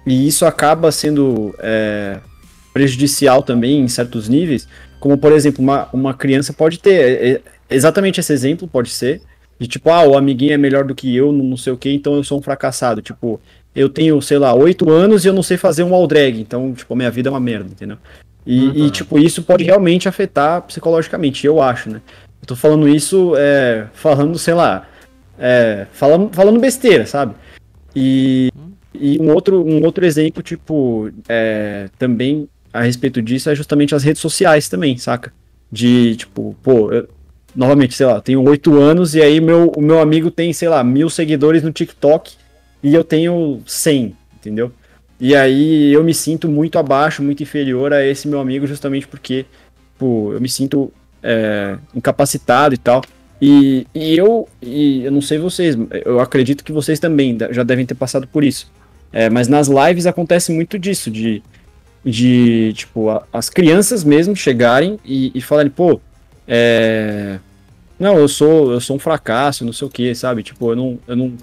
e 0.05 0.27
isso 0.27 0.45
acaba 0.45 0.91
sendo 0.91 1.55
é, 1.57 2.19
prejudicial 2.71 3.41
também 3.41 3.79
em 3.79 3.87
certos 3.87 4.29
níveis, 4.29 4.67
como 4.99 5.17
por 5.17 5.31
exemplo, 5.31 5.63
uma, 5.63 5.87
uma 5.93 6.13
criança 6.13 6.53
pode 6.53 6.79
ter 6.79 6.91
é, 6.91 7.31
é 7.31 7.41
exatamente 7.69 8.19
esse 8.19 8.33
exemplo 8.33 8.67
pode 8.67 8.89
ser 8.89 9.21
de 9.59 9.67
tipo, 9.67 9.89
ah, 9.89 10.03
o 10.03 10.17
amiguinho 10.17 10.53
é 10.53 10.57
melhor 10.57 10.85
do 10.85 10.95
que 10.95 11.13
eu, 11.13 11.33
não 11.33 11.57
sei 11.57 11.73
o 11.73 11.77
que, 11.77 11.91
então 11.91 12.15
eu 12.15 12.23
sou 12.23 12.39
um 12.39 12.41
fracassado. 12.41 13.01
Tipo, 13.01 13.41
eu 13.75 13.89
tenho, 13.89 14.19
sei 14.21 14.37
lá, 14.37 14.53
oito 14.53 14.89
anos 14.89 15.25
e 15.25 15.27
eu 15.27 15.33
não 15.33 15.43
sei 15.43 15.57
fazer 15.57 15.83
um 15.83 15.93
all 15.93 16.07
drag, 16.07 16.39
então, 16.39 16.73
tipo, 16.73 16.93
a 16.93 16.97
minha 16.97 17.11
vida 17.11 17.27
é 17.27 17.31
uma 17.31 17.41
merda, 17.41 17.69
entendeu? 17.69 17.97
E, 18.45 18.67
uhum. 18.67 18.85
e, 18.87 18.89
tipo, 18.89 19.19
isso 19.19 19.43
pode 19.43 19.65
realmente 19.65 20.07
afetar 20.07 20.61
psicologicamente, 20.61 21.45
eu 21.45 21.61
acho, 21.61 21.89
né? 21.89 22.01
Eu 22.41 22.47
tô 22.47 22.55
falando 22.55 22.87
isso, 22.87 23.33
é, 23.37 23.87
falando, 23.93 24.39
sei 24.39 24.53
lá, 24.53 24.87
é, 25.37 25.85
falando, 25.91 26.33
falando 26.33 26.59
besteira, 26.59 27.05
sabe? 27.05 27.35
E, 27.93 28.49
e 28.93 29.19
um, 29.19 29.29
outro, 29.33 29.61
um 29.61 29.83
outro 29.83 30.05
exemplo, 30.05 30.41
tipo, 30.41 31.11
é, 31.27 31.89
também 31.99 32.47
a 32.73 32.81
respeito 32.81 33.21
disso 33.21 33.49
é 33.49 33.55
justamente 33.55 33.95
as 33.95 34.03
redes 34.03 34.21
sociais 34.21 34.69
também, 34.69 34.97
saca? 34.97 35.33
De, 35.71 36.15
tipo, 36.15 36.55
pô, 36.63 36.91
eu, 36.91 37.07
novamente, 37.55 37.95
sei 37.95 38.05
lá, 38.05 38.21
tenho 38.21 38.41
oito 38.43 38.77
anos 38.77 39.15
e 39.15 39.21
aí 39.21 39.39
meu, 39.41 39.71
o 39.75 39.81
meu 39.81 39.99
amigo 39.99 40.29
tem, 40.31 40.53
sei 40.53 40.69
lá, 40.69 40.83
mil 40.83 41.09
seguidores 41.09 41.63
no 41.63 41.71
TikTok 41.71 42.33
e 42.81 42.93
eu 42.93 43.03
tenho 43.03 43.61
cem, 43.65 44.15
entendeu? 44.35 44.71
E 45.19 45.35
aí 45.35 45.91
eu 45.91 46.03
me 46.03 46.13
sinto 46.13 46.47
muito 46.47 46.79
abaixo, 46.79 47.21
muito 47.21 47.43
inferior 47.43 47.91
a 47.93 48.05
esse 48.05 48.27
meu 48.27 48.39
amigo 48.39 48.65
justamente 48.65 49.07
porque, 49.07 49.45
pô, 49.97 50.31
eu 50.33 50.39
me 50.39 50.47
sinto 50.47 50.91
é, 51.21 51.77
incapacitado 51.93 52.73
e 52.73 52.77
tal. 52.77 53.01
E, 53.41 53.87
e 53.93 54.17
eu, 54.17 54.47
e 54.61 55.03
eu 55.03 55.11
não 55.11 55.21
sei 55.21 55.37
vocês, 55.37 55.77
eu 56.05 56.19
acredito 56.19 56.63
que 56.63 56.71
vocês 56.71 56.99
também 56.99 57.37
já 57.51 57.63
devem 57.63 57.85
ter 57.85 57.95
passado 57.95 58.27
por 58.27 58.43
isso. 58.43 58.71
É, 59.11 59.29
mas 59.29 59.47
nas 59.47 59.67
lives 59.67 60.05
acontece 60.05 60.51
muito 60.51 60.77
disso, 60.77 61.09
de, 61.09 61.41
de 62.03 62.73
tipo, 62.73 63.09
a, 63.09 63.23
as 63.31 63.49
crianças 63.49 64.03
mesmo 64.03 64.35
chegarem 64.35 64.99
e, 65.05 65.31
e 65.33 65.41
falarem, 65.41 65.71
pô, 65.71 65.99
é, 66.47 67.39
não, 67.99 68.17
eu 68.17 68.27
sou, 68.27 68.71
eu 68.71 68.79
sou 68.79 68.95
um 68.95 68.99
fracasso, 68.99 69.65
não 69.65 69.73
sei 69.73 69.87
o 69.87 69.91
que, 69.91 70.15
sabe? 70.15 70.41
Tipo, 70.41 70.71
eu 70.71 70.75
não, 70.75 70.99
eu 71.07 71.15
não, 71.15 71.33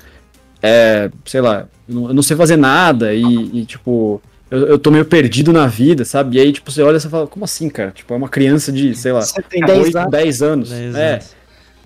é, 0.62 1.10
sei 1.24 1.40
lá, 1.40 1.68
eu 1.88 1.94
não, 1.94 2.08
eu 2.08 2.14
não 2.14 2.22
sei 2.22 2.36
fazer 2.36 2.56
nada 2.56 3.14
e, 3.14 3.22
e 3.22 3.64
tipo, 3.66 4.20
eu, 4.50 4.66
eu 4.66 4.78
tô 4.78 4.90
meio 4.90 5.04
perdido 5.04 5.52
na 5.52 5.66
vida, 5.66 6.04
sabe? 6.04 6.36
E 6.36 6.40
aí, 6.40 6.52
tipo, 6.52 6.70
você 6.70 6.82
olha 6.82 6.96
e 6.96 7.00
você 7.00 7.08
fala, 7.08 7.26
como 7.26 7.44
assim, 7.44 7.68
cara? 7.68 7.90
Tipo, 7.90 8.14
é 8.14 8.16
uma 8.16 8.28
criança 8.28 8.72
de, 8.72 8.94
sei 8.94 9.12
lá, 9.12 9.20
você 9.20 9.42
tem 9.42 9.60
10 9.60 9.94
anos. 9.96 10.10
10 10.10 10.42
anos. 10.42 10.70
10 10.70 10.94
é. 10.94 11.20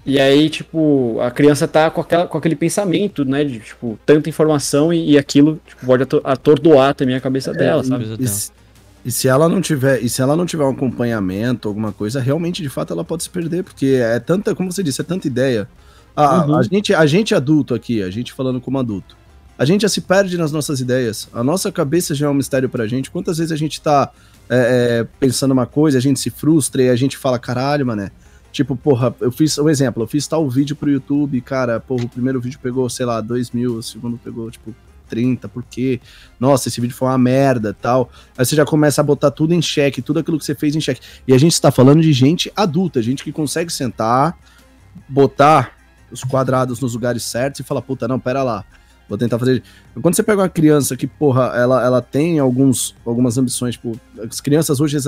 E 0.05 0.19
aí, 0.19 0.49
tipo, 0.49 1.19
a 1.21 1.31
criança 1.31 1.69
tá 1.69 1.91
com, 1.91 2.01
aquela, 2.01 2.27
com 2.27 2.39
aquele 2.39 2.57
pensamento, 2.57 3.25
né? 3.25 3.45
De, 3.45 3.61
tipo, 3.61 3.99
tanta 4.07 4.29
informação 4.29 4.93
e, 4.93 5.13
e 5.13 5.19
aquilo 5.19 5.61
tipo, 5.67 5.85
pode 5.85 6.05
atordoar 6.25 6.95
também 6.95 7.15
a 7.15 7.21
cabeça 7.21 7.51
é, 7.51 7.55
dela, 7.55 7.85
sabe? 7.85 8.05
E, 8.19 8.60
e, 9.05 9.11
se 9.11 9.29
ela 9.29 9.49
não 9.49 9.61
tiver, 9.61 10.03
e 10.03 10.09
se 10.09 10.21
ela 10.21 10.37
não 10.37 10.47
tiver 10.47 10.65
um 10.65 10.71
acompanhamento, 10.71 11.69
alguma 11.69 11.93
coisa, 11.93 12.21
realmente, 12.21 12.63
de 12.63 12.69
fato, 12.69 12.93
ela 12.93 13.05
pode 13.05 13.23
se 13.23 13.31
perder, 13.31 13.65
porque 13.65 13.99
é 14.01 14.19
tanta, 14.19 14.55
como 14.55 14.71
você 14.71 14.83
disse, 14.83 15.01
é 15.01 15.05
tanta 15.05 15.27
ideia. 15.27 15.69
A, 16.15 16.45
uhum. 16.45 16.57
a, 16.57 16.63
gente, 16.63 16.95
a 16.95 17.07
gente 17.07 17.35
adulto 17.35 17.75
aqui, 17.75 18.03
a 18.03 18.11
gente 18.11 18.33
falando 18.33 18.61
como 18.61 18.79
adulto, 18.79 19.17
a 19.59 19.65
gente 19.65 19.83
já 19.83 19.89
se 19.89 20.01
perde 20.01 20.37
nas 20.39 20.53
nossas 20.53 20.81
ideias. 20.81 21.29
A 21.33 21.45
nossa 21.45 21.71
cabeça 21.71 22.15
já 22.15 22.27
é 22.27 22.29
um 22.31 22.35
mistério 22.35 22.69
pra 22.69 22.87
gente. 22.87 23.11
Quantas 23.11 23.39
vezes 23.39 23.53
a 23.53 23.57
gente 23.57 23.81
tá 23.81 24.11
é, 24.49 25.01
é, 25.01 25.07
pensando 25.19 25.53
uma 25.53 25.67
coisa, 25.67 25.99
a 25.99 26.01
gente 26.01 26.19
se 26.19 26.31
frustra 26.31 26.83
e 26.83 26.89
a 26.89 26.97
gente 26.97 27.17
fala, 27.17 27.39
caralho, 27.39 27.87
mané 27.87 28.11
Tipo, 28.53 28.75
porra, 28.75 29.15
eu 29.21 29.31
fiz 29.31 29.57
um 29.59 29.69
exemplo, 29.69 30.03
eu 30.03 30.09
fiz 30.09 30.27
tal 30.27 30.49
vídeo 30.49 30.75
pro 30.75 30.91
YouTube, 30.91 31.41
cara, 31.41 31.79
porra, 31.79 32.05
o 32.05 32.09
primeiro 32.09 32.41
vídeo 32.41 32.59
pegou, 32.61 32.89
sei 32.91 33.07
lá, 33.07 33.21
2 33.21 33.53
mil, 33.53 33.77
o 33.77 33.83
segundo 33.83 34.19
pegou, 34.19 34.51
tipo, 34.51 34.75
30, 35.11 35.49
por 35.49 35.65
quê? 35.65 36.01
Nossa, 36.39 36.69
esse 36.69 36.81
vídeo 36.81 36.97
foi 36.97 37.09
uma 37.09 37.19
merda 37.19 37.77
tal. 37.79 38.11
Aí 38.39 38.47
você 38.47 38.57
já 38.57 38.65
começa 38.65 39.01
a 39.01 39.05
botar 39.05 39.31
tudo 39.31 39.53
em 39.53 39.61
xeque, 39.61 40.01
tudo 40.01 40.21
aquilo 40.21 40.39
que 40.39 40.45
você 40.45 40.55
fez 40.55 40.75
em 40.75 40.81
xeque. 40.81 41.01
E 41.27 41.35
a 41.35 41.39
gente 41.39 41.53
está 41.53 41.71
falando 41.71 42.01
de 42.01 42.13
gente 42.13 42.51
adulta, 42.55 43.03
gente 43.03 43.25
que 43.25 43.33
consegue 43.33 43.73
sentar, 43.73 44.39
botar 45.09 45.77
os 46.11 46.25
quadrados 46.25 46.81
nos 46.81 46.95
lugares 46.95 47.23
certos 47.25 47.61
e 47.61 47.65
falar, 47.65 47.83
puta, 47.83 48.09
não, 48.09 48.19
pera 48.19 48.43
lá. 48.43 48.65
Vou 49.09 49.19
tentar 49.19 49.41
fazer. 49.41 49.61
Quando 50.01 50.15
você 50.15 50.23
pega 50.23 50.43
uma 50.43 50.49
criança 50.49 50.97
que, 50.97 51.05
porra, 51.05 51.53
ela, 51.57 51.85
ela 51.85 52.01
tem 52.01 52.39
alguns, 52.39 52.95
algumas 53.05 53.37
ambições, 53.37 53.75
tipo, 53.75 53.99
as 54.23 54.41
crianças 54.41 54.81
hoje, 54.81 54.99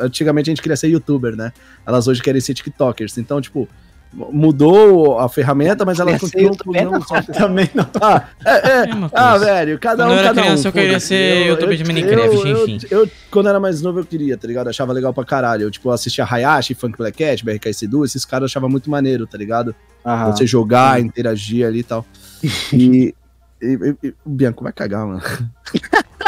antigamente 0.00 0.48
a 0.48 0.52
gente 0.52 0.62
queria 0.62 0.76
ser 0.76 0.88
youtuber, 0.88 1.36
né? 1.36 1.52
Elas 1.86 2.08
hoje 2.08 2.22
querem 2.22 2.40
ser 2.40 2.54
TikTokers. 2.54 3.18
Então, 3.18 3.38
tipo, 3.38 3.68
mudou 4.12 5.18
a 5.20 5.28
ferramenta, 5.28 5.84
mas 5.84 6.00
ela 6.00 6.18
continua 6.18 6.52
não, 6.66 7.00
só... 7.02 7.22
também 7.32 7.70
não. 7.74 7.88
Ah, 8.00 8.28
é, 8.44 8.50
é, 8.50 8.80
é 8.82 9.08
ah, 9.12 9.36
velho, 9.36 9.78
cada 9.78 10.06
quando 10.06 10.18
um, 10.18 10.22
cada 10.22 10.40
criança, 10.40 10.62
um. 10.62 10.68
eu 10.68 10.72
queria 10.72 11.00
ser 11.00 11.42
eu, 11.42 11.46
youtuber 11.48 11.76
de 11.76 11.84
Minecraft, 11.84 12.48
eu, 12.48 12.68
enfim. 12.68 12.86
Eu, 12.90 13.04
eu, 13.04 13.10
quando 13.30 13.48
era 13.48 13.60
mais 13.60 13.82
novo, 13.82 14.00
eu 14.00 14.04
queria, 14.04 14.36
tá 14.36 14.48
ligado? 14.48 14.68
achava 14.68 14.92
legal 14.92 15.12
pra 15.12 15.24
caralho. 15.24 15.64
Eu, 15.64 15.70
tipo, 15.70 15.90
assistia 15.90 16.24
Hayashi, 16.24 16.74
Funk 16.74 16.96
Black 16.96 17.18
Cat, 17.18 17.44
BRKS2, 17.44 18.06
esses 18.06 18.24
caras 18.24 18.42
eu 18.42 18.46
achava 18.46 18.68
muito 18.68 18.90
maneiro, 18.90 19.26
tá 19.26 19.36
ligado? 19.36 19.74
Aham. 20.04 20.32
Você 20.32 20.46
jogar, 20.46 20.98
Sim. 20.98 21.06
interagir 21.06 21.66
ali 21.66 21.80
e 21.80 21.84
tal. 21.84 22.04
E, 22.72 23.14
e, 23.62 23.96
e, 24.02 24.14
o 24.24 24.30
Bianco 24.30 24.64
vai 24.64 24.72
cagar, 24.72 25.06
mano. 25.06 25.20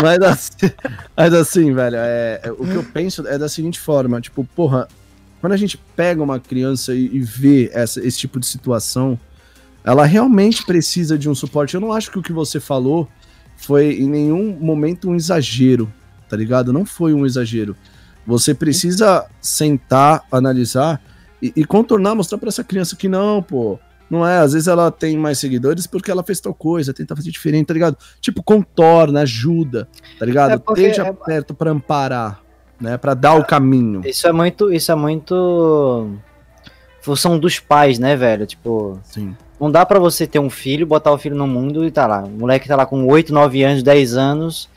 mas, 0.02 0.20
assim, 0.20 0.70
mas 1.16 1.32
assim, 1.32 1.72
velho, 1.72 1.96
é, 1.96 2.40
é, 2.42 2.52
o 2.52 2.66
que 2.66 2.74
eu 2.74 2.84
penso 2.84 3.26
é 3.26 3.38
da 3.38 3.48
seguinte 3.48 3.80
forma, 3.80 4.20
tipo, 4.20 4.44
porra, 4.54 4.86
quando 5.42 5.54
a 5.54 5.56
gente 5.56 5.76
pega 5.76 6.22
uma 6.22 6.38
criança 6.38 6.94
e, 6.94 7.16
e 7.16 7.20
vê 7.20 7.68
essa, 7.74 8.00
esse 8.06 8.16
tipo 8.16 8.38
de 8.38 8.46
situação, 8.46 9.18
ela 9.82 10.06
realmente 10.06 10.64
precisa 10.64 11.18
de 11.18 11.28
um 11.28 11.34
suporte. 11.34 11.74
Eu 11.74 11.80
não 11.80 11.92
acho 11.92 12.12
que 12.12 12.18
o 12.20 12.22
que 12.22 12.32
você 12.32 12.60
falou 12.60 13.08
foi 13.56 13.94
em 13.94 14.08
nenhum 14.08 14.56
momento 14.60 15.10
um 15.10 15.16
exagero, 15.16 15.92
tá 16.28 16.36
ligado? 16.36 16.72
Não 16.72 16.86
foi 16.86 17.12
um 17.12 17.26
exagero. 17.26 17.76
Você 18.24 18.54
precisa 18.54 19.26
sentar, 19.40 20.24
analisar 20.30 21.02
e, 21.42 21.52
e 21.56 21.64
contornar, 21.64 22.14
mostrar 22.14 22.38
para 22.38 22.48
essa 22.48 22.62
criança 22.62 22.94
que 22.94 23.08
não, 23.08 23.42
pô. 23.42 23.80
Não 24.08 24.24
é, 24.24 24.38
às 24.38 24.52
vezes 24.52 24.68
ela 24.68 24.92
tem 24.92 25.16
mais 25.16 25.40
seguidores 25.40 25.88
porque 25.88 26.08
ela 26.08 26.22
fez 26.22 26.38
tal 26.38 26.54
coisa, 26.54 26.94
tenta 26.94 27.16
fazer 27.16 27.32
diferente, 27.32 27.66
tá 27.66 27.74
ligado? 27.74 27.98
Tipo, 28.20 28.44
contorna, 28.44 29.22
ajuda, 29.22 29.88
tá 30.20 30.24
ligado? 30.24 30.52
É 30.52 30.72
Esteja 30.72 31.02
é... 31.08 31.12
perto 31.12 31.52
para 31.52 31.72
amparar 31.72 32.41
né, 32.82 32.98
para 32.98 33.14
dar 33.14 33.34
o 33.34 33.44
caminho. 33.44 34.02
Isso 34.04 34.26
é 34.26 34.32
muito, 34.32 34.72
isso 34.72 34.90
é 34.90 34.94
muito 34.94 36.10
função 37.00 37.38
dos 37.38 37.60
pais, 37.60 37.98
né, 37.98 38.16
velho? 38.16 38.44
Tipo, 38.44 38.98
Sim. 39.04 39.36
não 39.60 39.70
dá 39.70 39.86
para 39.86 40.00
você 40.00 40.26
ter 40.26 40.40
um 40.40 40.50
filho, 40.50 40.86
botar 40.86 41.12
o 41.12 41.18
filho 41.18 41.36
no 41.36 41.46
mundo 41.46 41.84
e 41.84 41.90
tá 41.90 42.06
lá, 42.06 42.24
o 42.24 42.30
moleque 42.30 42.68
tá 42.68 42.74
lá 42.74 42.84
com 42.84 43.06
8, 43.06 43.32
9 43.32 43.62
anos, 43.62 43.82
10 43.82 44.16
anos, 44.16 44.68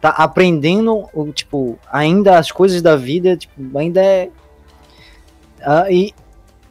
tá 0.00 0.08
aprendendo, 0.08 1.06
tipo, 1.34 1.78
ainda 1.92 2.38
as 2.38 2.50
coisas 2.50 2.80
da 2.80 2.96
vida, 2.96 3.36
tipo, 3.36 3.78
ainda 3.78 4.02
é 4.02 4.30
uh, 5.60 5.90
e 5.90 6.14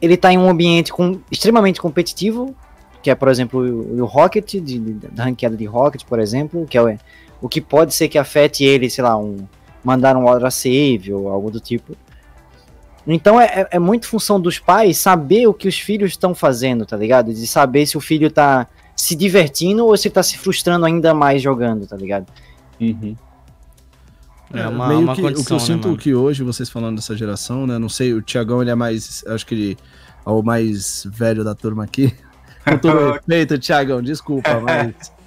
ele 0.02 0.16
tá 0.16 0.32
em 0.32 0.38
um 0.38 0.48
ambiente 0.48 0.92
com, 0.92 1.20
extremamente 1.30 1.80
competitivo, 1.80 2.54
que 3.00 3.10
é, 3.10 3.14
por 3.14 3.28
exemplo, 3.28 3.60
o, 3.60 4.00
o 4.00 4.04
Rocket, 4.04 4.54
de, 4.54 4.60
de, 4.60 4.78
da 4.78 5.24
ranqueada 5.24 5.56
de 5.56 5.64
Rocket, 5.66 6.04
por 6.04 6.18
exemplo, 6.18 6.66
que 6.66 6.76
é 6.76 6.82
o, 6.82 6.98
o 7.40 7.48
que 7.48 7.60
pode 7.60 7.94
ser 7.94 8.08
que 8.08 8.18
afete 8.18 8.64
ele, 8.64 8.90
sei 8.90 9.04
lá, 9.04 9.16
um 9.16 9.46
mandar 9.84 10.16
um 10.16 10.24
order 10.24 10.50
save 10.50 11.12
ou 11.12 11.28
algo 11.28 11.50
do 11.50 11.60
tipo. 11.60 11.96
Então 13.06 13.40
é, 13.40 13.46
é, 13.46 13.68
é 13.72 13.78
muito 13.78 14.06
função 14.06 14.40
dos 14.40 14.58
pais 14.58 14.98
saber 14.98 15.46
o 15.46 15.54
que 15.54 15.66
os 15.66 15.78
filhos 15.78 16.10
estão 16.12 16.34
fazendo, 16.34 16.84
tá 16.84 16.96
ligado? 16.96 17.32
De 17.32 17.46
saber 17.46 17.86
se 17.86 17.96
o 17.96 18.00
filho 18.00 18.30
tá 18.30 18.66
se 18.94 19.16
divertindo 19.16 19.86
ou 19.86 19.96
se 19.96 20.10
tá 20.10 20.22
se 20.22 20.36
frustrando 20.36 20.84
ainda 20.84 21.14
mais 21.14 21.42
jogando, 21.42 21.86
tá 21.86 21.96
ligado? 21.96 22.26
Uhum. 22.80 23.16
É, 24.52 24.66
uma, 24.66 24.88
meio 24.88 25.00
uma 25.00 25.14
que, 25.14 25.22
condição, 25.22 25.42
o 25.42 25.46
que 25.46 25.52
eu 25.52 25.58
né, 25.58 25.64
sinto 25.64 25.88
mano? 25.88 25.98
que 25.98 26.14
hoje, 26.14 26.42
vocês 26.42 26.68
falando 26.68 26.96
dessa 26.96 27.16
geração, 27.16 27.66
né? 27.66 27.78
Não 27.78 27.88
sei, 27.88 28.12
o 28.12 28.20
Tiagão 28.20 28.60
ele 28.60 28.70
é 28.70 28.74
mais. 28.74 29.24
Acho 29.28 29.46
que 29.46 29.54
ele 29.54 29.78
é 30.26 30.30
o 30.30 30.42
mais 30.42 31.06
velho 31.06 31.44
da 31.44 31.54
turma 31.54 31.84
aqui. 31.84 32.12
Com 32.68 32.78
todo 32.78 33.12
respeito, 33.14 33.58
Tiagão, 33.58 34.02
desculpa, 34.02 34.60
mas. 34.60 35.12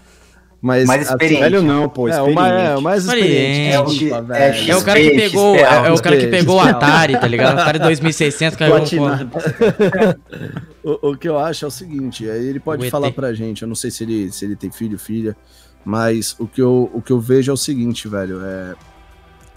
Mas, 0.64 0.86
mais 0.86 1.10
experiente. 1.10 1.42
Velho 1.42 1.62
não, 1.62 1.90
pô. 1.90 2.08
É, 2.08 2.22
o 2.22 2.34
mais, 2.34 2.54
é, 2.54 2.78
o 2.78 2.82
mais 2.82 3.04
experiente. 3.04 3.70
É 3.70 3.84
que, 3.84 4.14
é, 4.32 4.70
é, 4.70 4.78
o 4.78 4.82
cara 4.82 4.98
que 4.98 5.10
pegou, 5.10 5.56
é, 5.58 5.62
é, 5.62 5.92
o 5.92 6.02
cara 6.02 6.18
que 6.18 6.28
pegou 6.28 6.56
o 6.56 6.60
Atari, 6.62 7.20
tá 7.20 7.28
ligado? 7.28 7.60
Atari 7.60 7.80
2600 7.80 8.58
caiu 8.58 8.76
o, 10.82 11.10
o 11.10 11.18
que 11.18 11.28
eu 11.28 11.38
acho 11.38 11.66
é 11.66 11.68
o 11.68 11.72
seguinte, 11.72 12.24
ele 12.24 12.62
pode 12.62 12.90
falar 12.90 13.12
pra 13.12 13.34
gente, 13.34 13.64
eu 13.64 13.68
não 13.68 13.76
sei 13.76 13.92
se 13.92 14.06
ele, 14.06 14.32
se 14.32 14.46
ele 14.46 14.56
tem 14.56 14.72
filho, 14.72 14.98
filha, 14.98 15.36
mas 15.84 16.34
o 16.40 16.48
que 16.48 16.62
eu, 16.62 16.90
o 16.94 17.02
que 17.02 17.12
eu 17.12 17.20
vejo 17.20 17.52
é 17.52 17.54
o 17.54 17.58
seguinte, 17.58 18.08
velho, 18.08 18.40
é 18.42 18.74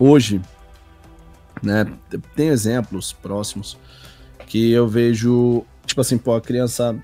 hoje, 0.00 0.40
né, 1.62 1.86
tem 2.34 2.48
exemplos 2.48 3.12
próximos 3.12 3.78
que 4.48 4.72
eu 4.72 4.88
vejo, 4.88 5.64
tipo 5.86 6.00
assim, 6.00 6.18
pô, 6.18 6.34
a 6.34 6.40
criança 6.40 6.96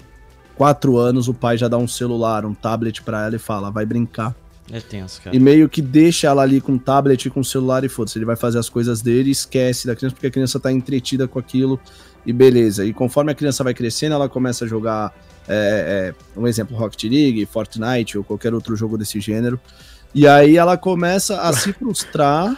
quatro 0.57 0.97
anos, 0.97 1.29
o 1.29 1.35
pai 1.35 1.57
já 1.57 1.69
dá 1.69 1.79
um 1.79 1.89
celular, 1.89 2.45
um 2.45 2.55
tablet 2.55 3.03
para 3.03 3.27
ela 3.27 3.37
e 3.37 3.39
fala, 3.39 3.70
vai 3.70 3.85
brincar. 3.85 4.35
É 4.70 4.81
tenso, 4.81 5.20
cara. 5.20 5.35
E 5.35 5.41
meio 5.41 5.69
que 5.69 5.83
deixa 5.83 6.29
ela 6.29 6.43
ali 6.43 6.61
com 6.61 6.74
o 6.74 6.79
tablet 6.79 7.27
e 7.27 7.31
com 7.31 7.41
o 7.41 7.45
celular 7.45 7.85
e 7.85 7.89
foda-se. 7.89 8.19
Ele 8.19 8.24
vai 8.24 8.37
fazer 8.37 8.59
as 8.59 8.69
coisas 8.69 9.03
dele 9.03 9.29
e 9.29 9.33
esquece 9.33 9.87
da 9.87 9.97
criança, 9.97 10.15
porque 10.15 10.29
a 10.29 10.31
criança 10.31 10.61
tá 10.61 10.73
entretida 10.73 11.27
com 11.27 11.39
aquilo 11.39 11.81
e 12.24 12.33
beleza. 12.33 12.85
E 12.85 12.93
conforme 12.93 13.33
a 13.33 13.35
criança 13.35 13.65
vai 13.65 13.74
crescendo, 13.74 14.15
ela 14.15 14.29
começa 14.29 14.65
a 14.65 14.69
jogar, 14.69 15.12
é, 15.49 16.15
é, 16.37 16.41
um 16.41 16.47
exemplo, 16.47 16.77
Rocket 16.77 17.05
League, 17.05 17.45
Fortnite 17.47 18.16
ou 18.16 18.24
qualquer 18.24 18.55
outro 18.55 18.77
jogo 18.77 18.97
desse 18.97 19.20
gênero. 19.20 19.61
E 20.15 20.27
aí 20.27 20.57
ela 20.57 20.77
começa 20.77 21.41
a 21.41 21.53
se 21.53 21.73
frustrar 21.73 22.57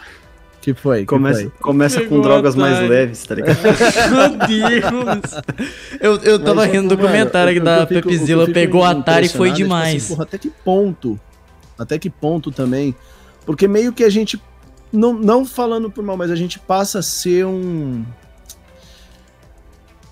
que 0.65 0.73
foi? 0.73 1.01
Que 1.01 1.05
começa 1.05 1.41
foi? 1.41 1.51
começa 1.61 2.01
com 2.05 2.19
drogas 2.19 2.55
mais 2.55 2.89
leves, 2.89 3.23
tá 3.23 3.35
ligado? 3.35 3.59
Meu 4.09 4.47
Deus! 4.47 5.43
Eu, 6.01 6.15
eu 6.23 6.39
tava 6.39 6.61
Mas, 6.61 6.71
rindo 6.71 6.89
do 6.89 6.97
comentário 6.97 7.51
aqui 7.51 7.59
da 7.59 7.85
Pepzilla, 7.85 8.51
pegou 8.51 8.83
a 8.83 8.89
Atari 8.89 9.27
e 9.27 9.29
foi 9.29 9.51
demais. 9.51 9.93
Tipo 9.93 9.97
assim, 9.97 10.13
porra, 10.15 10.23
até 10.23 10.37
que 10.39 10.49
ponto? 10.49 11.19
Até 11.77 11.99
que 11.99 12.09
ponto 12.09 12.51
também? 12.51 12.95
Porque 13.45 13.67
meio 13.67 13.93
que 13.93 14.03
a 14.03 14.09
gente, 14.09 14.41
não, 14.91 15.13
não 15.13 15.45
falando 15.45 15.91
por 15.91 16.03
mal, 16.03 16.17
mas 16.17 16.31
a 16.31 16.35
gente 16.35 16.57
passa 16.57 16.97
a 16.97 17.03
ser 17.03 17.45
um 17.45 18.03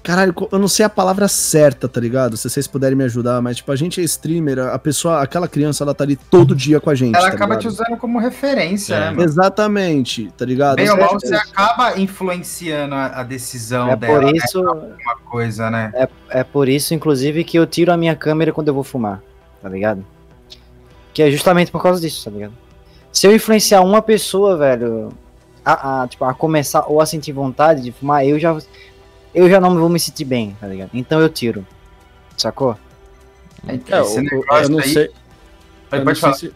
Caralho, 0.03 0.35
eu 0.51 0.59
não 0.59 0.67
sei 0.67 0.85
a 0.85 0.89
palavra 0.89 1.29
certa, 1.29 1.87
tá 1.87 1.97
ligado? 2.01 2.35
Se 2.35 2.49
vocês 2.49 2.67
puderem 2.67 2.93
me 2.93 3.05
ajudar, 3.05 3.41
mas 3.41 3.57
tipo, 3.57 3.71
a 3.71 3.75
gente 3.77 4.01
é 4.01 4.03
streamer, 4.03 4.59
a 4.59 4.77
pessoa, 4.77 5.21
aquela 5.21 5.47
criança, 5.47 5.81
ela 5.85 5.95
tá 5.95 6.03
ali 6.03 6.17
todo 6.17 6.53
dia 6.53 6.81
com 6.81 6.89
a 6.89 6.95
gente. 6.95 7.15
Ela 7.15 7.29
tá 7.29 7.35
acaba 7.35 7.55
ligado? 7.55 7.61
te 7.61 7.67
usando 7.69 7.97
como 7.97 8.19
referência, 8.19 8.95
é. 8.95 8.99
né? 8.99 9.09
Mano? 9.11 9.23
Exatamente, 9.23 10.29
tá 10.37 10.43
ligado? 10.43 10.75
Bem 10.75 10.89
ou 10.89 10.97
mal, 10.97 11.13
você 11.13 11.33
acaba 11.33 11.97
influenciando 11.97 12.95
a, 12.95 13.05
a 13.05 13.23
decisão 13.23 13.91
é 13.91 13.95
dela. 13.95 14.19
Por 14.19 14.25
né? 14.25 14.31
isso, 14.35 14.61
né? 14.61 14.95
coisa, 15.23 15.71
né? 15.71 15.93
É, 15.95 16.09
é 16.31 16.43
por 16.43 16.67
isso, 16.67 16.93
inclusive, 16.93 17.45
que 17.45 17.57
eu 17.57 17.65
tiro 17.65 17.89
a 17.89 17.95
minha 17.95 18.13
câmera 18.15 18.51
quando 18.51 18.67
eu 18.67 18.73
vou 18.73 18.83
fumar, 18.83 19.23
tá 19.61 19.69
ligado? 19.69 20.05
Que 21.13 21.23
é 21.23 21.31
justamente 21.31 21.71
por 21.71 21.81
causa 21.81 22.01
disso, 22.01 22.25
tá 22.25 22.31
ligado? 22.31 22.53
Se 23.09 23.25
eu 23.25 23.33
influenciar 23.33 23.79
uma 23.79 24.01
pessoa, 24.01 24.57
velho, 24.57 25.13
a, 25.63 26.03
a, 26.03 26.07
tipo, 26.09 26.25
a 26.25 26.33
começar 26.33 26.83
ou 26.87 26.99
a 26.99 27.05
sentir 27.05 27.31
vontade 27.31 27.81
de 27.81 27.93
fumar, 27.93 28.25
eu 28.25 28.37
já 28.37 28.57
eu 29.33 29.49
já 29.49 29.59
não 29.59 29.77
vou 29.77 29.89
me 29.89 29.99
sentir 29.99 30.25
bem, 30.25 30.55
tá 30.59 30.67
ligado? 30.67 30.91
Então 30.93 31.19
eu 31.19 31.29
tiro. 31.29 31.65
Sacou? 32.37 32.77
É, 33.67 33.75
é 33.75 33.79
eu, 33.99 34.43
eu, 34.61 34.69
não 34.69 34.81
sei. 34.81 35.09
Eu 35.91 36.05
não 36.05 36.15
sei 36.15 36.33
se, 36.33 36.53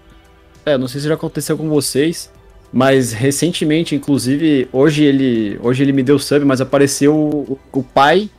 é, 0.66 0.78
não 0.78 0.88
sei 0.88 1.02
se 1.02 1.08
já 1.08 1.14
aconteceu 1.14 1.58
com 1.58 1.70
vocês, 1.70 2.32
mas 2.72 3.14
recentemente, 3.14 3.95
inclusive, 3.95 4.68
hoje 4.72 5.04
ele, 5.04 5.60
hoje 5.62 5.84
ele 5.84 5.94
me 5.94 6.04
deu 6.04 6.18
sub, 6.18 6.44
mas 6.44 6.60
apareceu 6.60 7.16
o, 7.16 7.60
o 7.72 7.84
pai 7.84 8.30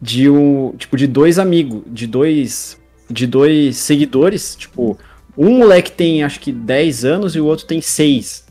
de 0.00 0.28
um, 0.28 0.72
tipo, 0.76 0.96
de 0.96 1.06
dois 1.06 1.38
amigos, 1.38 1.82
de 1.86 2.06
dois, 2.06 2.80
de 3.08 3.26
dois 3.26 3.76
seguidores, 3.76 4.56
tipo, 4.56 4.98
um 5.36 5.58
moleque 5.58 5.92
tem 5.92 6.22
acho 6.22 6.40
que 6.40 6.52
10 6.52 7.04
anos 7.04 7.34
e 7.34 7.40
o 7.40 7.46
outro 7.46 7.66
tem 7.66 7.80
6. 7.80 8.46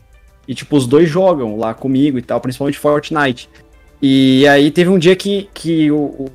E 0.48 0.54
tipo, 0.54 0.76
os 0.76 0.86
dois 0.86 1.08
jogam 1.08 1.56
lá 1.56 1.74
comigo 1.74 2.18
e 2.18 2.22
tal, 2.22 2.40
principalmente 2.40 2.78
Fortnite. 2.78 3.48
E 4.02 4.46
aí 4.48 4.70
teve 4.70 4.88
um 4.88 4.98
dia 4.98 5.14
que, 5.14 5.48
que 5.52 5.90
o, 5.90 5.96
o, 5.96 6.30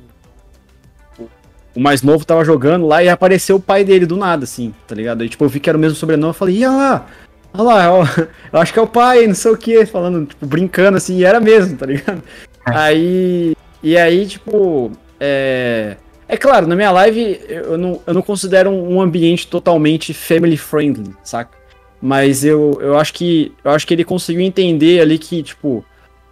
o, 1.74 1.80
mais 1.80 2.02
novo 2.02 2.24
tava 2.24 2.44
jogando 2.44 2.86
lá 2.86 3.02
e 3.02 3.08
apareceu 3.08 3.56
o 3.56 3.60
pai 3.60 3.84
dele 3.84 4.06
do 4.06 4.16
nada, 4.16 4.44
assim, 4.44 4.72
tá 4.86 4.94
ligado? 4.94 5.22
Aí, 5.22 5.28
tipo, 5.28 5.44
eu 5.44 5.48
vi 5.48 5.58
que 5.58 5.68
era 5.68 5.76
o 5.76 5.80
mesmo 5.80 5.96
sobrenome, 5.96 6.30
eu 6.30 6.34
falei, 6.34 6.56
ia 6.58 6.70
lá, 6.70 7.06
olha 7.52 7.62
lá, 7.62 7.92
ó, 7.92 8.04
eu 8.52 8.60
acho 8.60 8.72
que 8.72 8.78
é 8.78 8.82
o 8.82 8.86
pai, 8.86 9.26
não 9.26 9.34
sei 9.34 9.50
o 9.50 9.56
que, 9.56 9.84
falando, 9.84 10.26
tipo, 10.26 10.46
brincando 10.46 10.96
assim, 10.96 11.16
e 11.18 11.24
era 11.24 11.40
mesmo, 11.40 11.76
tá 11.76 11.86
ligado? 11.86 12.22
É. 12.66 12.76
Aí, 12.76 13.56
e 13.82 13.96
aí, 13.96 14.26
tipo, 14.26 14.92
é... 15.18 15.96
É 16.28 16.36
claro, 16.36 16.66
na 16.66 16.74
minha 16.74 16.90
live 16.90 17.40
eu 17.48 17.78
não, 17.78 18.02
eu 18.04 18.12
não 18.12 18.20
considero 18.20 18.68
um 18.68 19.00
ambiente 19.00 19.46
totalmente 19.46 20.12
family 20.12 20.56
friendly, 20.56 21.14
saca? 21.22 21.56
Mas 22.02 22.44
eu, 22.44 22.78
eu 22.80 22.98
acho 22.98 23.14
que 23.14 23.52
eu 23.64 23.70
acho 23.70 23.86
que 23.86 23.94
ele 23.94 24.04
conseguiu 24.04 24.42
entender 24.42 25.00
ali 25.00 25.18
que, 25.18 25.40
tipo, 25.42 25.84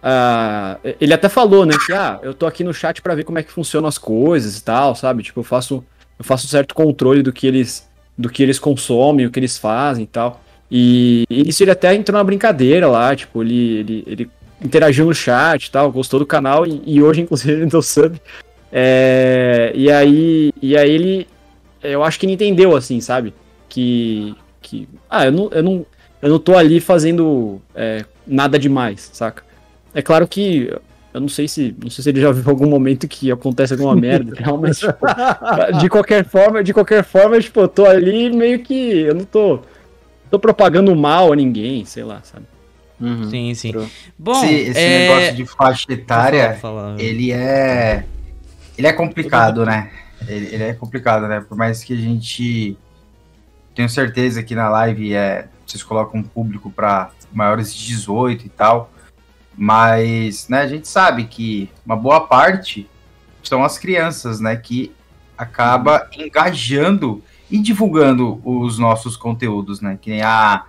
Uh, 0.05 0.93
ele 1.01 1.15
até 1.15 1.27
falou, 1.27 1.65
né, 1.65 1.73
que 1.83 1.91
ah, 1.91 2.19
eu 2.21 2.31
tô 2.31 2.45
aqui 2.45 2.63
no 2.63 2.71
chat 2.71 3.01
para 3.01 3.15
ver 3.15 3.23
como 3.23 3.39
é 3.39 3.43
que 3.43 3.51
funcionam 3.51 3.89
as 3.89 3.97
coisas 3.97 4.55
e 4.55 4.63
tal, 4.63 4.93
sabe? 4.93 5.23
Tipo, 5.23 5.39
eu 5.39 5.43
faço 5.43 5.83
eu 6.19 6.23
faço 6.23 6.47
certo 6.47 6.75
controle 6.75 7.23
do 7.23 7.33
que 7.33 7.47
eles 7.47 7.89
do 8.15 8.29
que 8.29 8.43
eles 8.43 8.59
consomem, 8.59 9.25
o 9.25 9.31
que 9.31 9.39
eles 9.39 9.57
fazem 9.57 10.03
e 10.03 10.07
tal. 10.07 10.41
E, 10.69 11.25
e 11.27 11.49
isso 11.49 11.63
ele 11.63 11.71
até 11.71 11.93
entrou 11.95 12.17
na 12.17 12.23
brincadeira 12.23 12.87
lá, 12.87 13.15
tipo, 13.15 13.41
ele, 13.41 13.79
ele, 13.79 14.03
ele 14.05 14.31
interagiu 14.61 15.05
no 15.05 15.13
chat 15.13 15.65
e 15.65 15.71
tal, 15.71 15.91
gostou 15.91 16.19
do 16.19 16.25
canal 16.25 16.67
e, 16.67 16.81
e 16.85 17.01
hoje, 17.01 17.21
inclusive, 17.21 17.53
ele 17.61 17.65
deu 17.65 17.81
sub. 17.81 18.21
É, 18.71 19.71
e 19.73 19.91
aí, 19.91 20.53
e 20.61 20.77
aí 20.77 20.91
ele, 20.91 21.27
eu 21.81 22.03
acho 22.03 22.19
que 22.19 22.27
ele 22.27 22.33
entendeu, 22.33 22.75
assim, 22.75 23.01
sabe? 23.01 23.33
Que, 23.67 24.35
que 24.61 24.87
ah, 25.09 25.25
eu 25.25 25.31
não, 25.31 25.49
eu 25.51 25.63
não, 25.63 25.85
eu 26.21 26.29
não 26.29 26.39
tô 26.39 26.55
ali 26.55 26.79
fazendo 26.79 27.59
é, 27.73 28.05
nada 28.25 28.59
demais, 28.59 29.09
saca? 29.11 29.44
É 29.95 30.01
claro 30.01 30.27
que 30.27 30.69
eu 31.13 31.21
não 31.21 31.29
sei 31.29 31.47
se, 31.47 31.73
não 31.81 31.89
sei 31.89 32.03
se 32.03 32.09
ele 32.09 32.19
já 32.19 32.29
viu 32.29 32.49
algum 32.49 32.67
momento 32.67 33.07
que 33.07 33.31
acontece 33.31 33.71
alguma 33.71 33.95
merda, 33.95 34.35
realmente, 34.37 34.81
tipo, 34.81 35.07
de 35.79 35.89
qualquer 35.89 36.25
forma, 36.25 36.61
de 36.61 36.73
qualquer 36.73 37.05
forma, 37.05 37.39
tipo, 37.39 37.61
eu 37.61 37.69
tô 37.69 37.85
ali 37.85 38.29
meio 38.29 38.59
que 38.59 38.99
eu 38.99 39.15
não 39.15 39.23
tô 39.23 39.61
tô 40.29 40.37
propagando 40.37 40.93
mal 40.93 41.31
a 41.31 41.35
ninguém, 41.35 41.85
sei 41.85 42.03
lá, 42.03 42.21
sabe? 42.21 42.45
Uhum. 42.99 43.29
Sim, 43.29 43.53
sim. 43.53 43.89
Bom, 44.19 44.43
esse, 44.43 44.53
esse 44.71 44.79
é... 44.79 45.07
negócio 45.07 45.35
de 45.35 45.45
faixa 45.45 45.85
etária, 45.93 46.59
ele 46.97 47.31
é 47.31 48.03
ele 48.77 48.87
é 48.87 48.91
complicado, 48.91 49.65
né? 49.65 49.89
Ele, 50.27 50.53
ele, 50.53 50.63
é 50.63 50.73
complicado, 50.73 51.27
né? 51.27 51.39
Por 51.39 51.57
mais 51.57 51.81
que 51.81 51.93
a 51.93 51.97
gente 51.97 52.77
tenho 53.73 53.87
certeza 53.87 54.43
que 54.43 54.55
na 54.55 54.67
live 54.67 55.13
é 55.13 55.47
vocês 55.65 55.81
colocam 55.81 56.19
um 56.19 56.23
público 56.23 56.69
para 56.69 57.11
maiores 57.31 57.73
de 57.73 57.87
18 57.87 58.45
e 58.45 58.49
tal, 58.49 58.91
mas 59.57 60.47
né, 60.49 60.61
a 60.61 60.67
gente 60.67 60.87
sabe 60.87 61.25
que 61.25 61.69
uma 61.85 61.95
boa 61.95 62.21
parte 62.21 62.89
são 63.43 63.63
as 63.63 63.77
crianças, 63.77 64.39
né, 64.39 64.55
que 64.55 64.91
acaba 65.37 66.09
engajando 66.17 67.23
e 67.49 67.57
divulgando 67.59 68.41
os 68.43 68.79
nossos 68.79 69.15
conteúdos, 69.15 69.81
né? 69.81 69.97
Que 70.01 70.09
nem 70.09 70.21
a, 70.21 70.65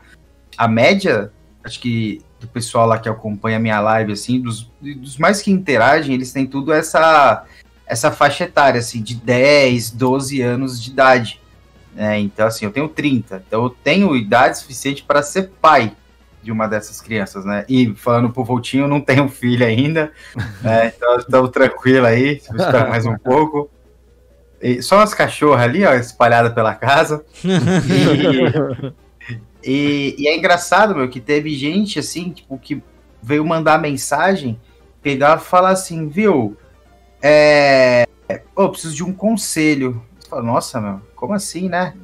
a 0.57 0.69
média, 0.69 1.33
acho 1.65 1.81
que 1.81 2.21
do 2.39 2.47
pessoal 2.47 2.87
lá 2.87 2.99
que 2.99 3.09
acompanha 3.09 3.57
a 3.57 3.61
minha 3.61 3.81
live, 3.81 4.13
assim, 4.13 4.41
dos, 4.41 4.71
dos 4.81 5.17
mais 5.17 5.41
que 5.41 5.51
interagem, 5.51 6.15
eles 6.15 6.33
têm 6.33 6.47
tudo 6.47 6.73
essa 6.73 7.45
essa 7.87 8.11
faixa 8.11 8.45
etária, 8.45 8.81
assim, 8.81 9.01
de 9.01 9.15
10, 9.15 9.93
12 9.93 10.43
anos 10.43 10.83
de 10.83 10.91
idade. 10.91 11.41
É, 11.97 12.19
então, 12.19 12.47
assim, 12.49 12.65
eu 12.65 12.73
tenho 12.73 12.89
30, 12.89 13.45
então 13.47 13.63
eu 13.63 13.71
tenho 13.71 14.17
idade 14.17 14.59
suficiente 14.59 15.05
para 15.05 15.23
ser 15.23 15.53
pai 15.63 15.93
de 16.47 16.53
uma 16.53 16.69
dessas 16.69 17.01
crianças, 17.01 17.45
né? 17.45 17.65
E 17.69 17.93
falando 17.97 18.31
pro 18.31 18.45
Voltinho, 18.45 18.85
eu 18.85 18.89
não 18.89 19.01
tenho 19.01 19.27
filho 19.29 19.67
ainda, 19.67 20.13
né? 20.63 20.93
então 20.97 21.17
estamos 21.17 21.51
tranquilo 21.51 22.07
aí, 22.07 22.37
esperar 22.37 22.89
mais 22.89 23.05
um 23.05 23.19
pouco. 23.19 23.69
E 24.63 24.81
só 24.81 24.99
umas 24.99 25.13
cachorras 25.13 25.61
ali, 25.61 25.85
ó, 25.85 25.93
espalhadas 25.95 26.55
pela 26.55 26.75
casa. 26.75 27.25
E, 29.69 30.15
e, 30.15 30.23
e, 30.23 30.29
é 30.29 30.37
engraçado, 30.37 30.95
meu, 30.95 31.09
que 31.09 31.19
teve 31.19 31.53
gente 31.57 31.99
assim, 31.99 32.31
tipo, 32.31 32.57
que 32.57 32.81
veio 33.21 33.45
mandar 33.45 33.81
mensagem, 33.81 34.61
pegar 35.03 35.39
e 35.39 35.41
falar 35.41 35.71
assim, 35.71 36.07
viu? 36.07 36.57
É. 37.21 38.07
Oh, 38.55 38.69
preciso 38.69 38.95
de 38.95 39.03
um 39.03 39.13
conselho. 39.13 40.01
Nossa, 40.31 40.81
meu, 40.81 41.01
como 41.17 41.33
assim, 41.33 41.69
né? 41.69 41.95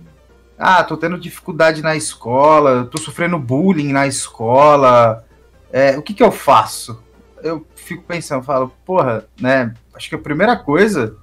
Ah, 0.64 0.84
tô 0.84 0.96
tendo 0.96 1.18
dificuldade 1.18 1.82
na 1.82 1.96
escola, 1.96 2.84
tô 2.84 2.96
sofrendo 2.96 3.36
bullying 3.36 3.92
na 3.92 4.06
escola. 4.06 5.24
É, 5.72 5.98
o 5.98 6.02
que 6.02 6.14
que 6.14 6.22
eu 6.22 6.30
faço? 6.30 7.02
Eu 7.42 7.66
fico 7.74 8.04
pensando, 8.04 8.44
falo, 8.44 8.72
porra, 8.84 9.24
né? 9.40 9.74
Acho 9.92 10.08
que 10.08 10.14
a 10.14 10.18
primeira 10.18 10.56
coisa 10.56 11.16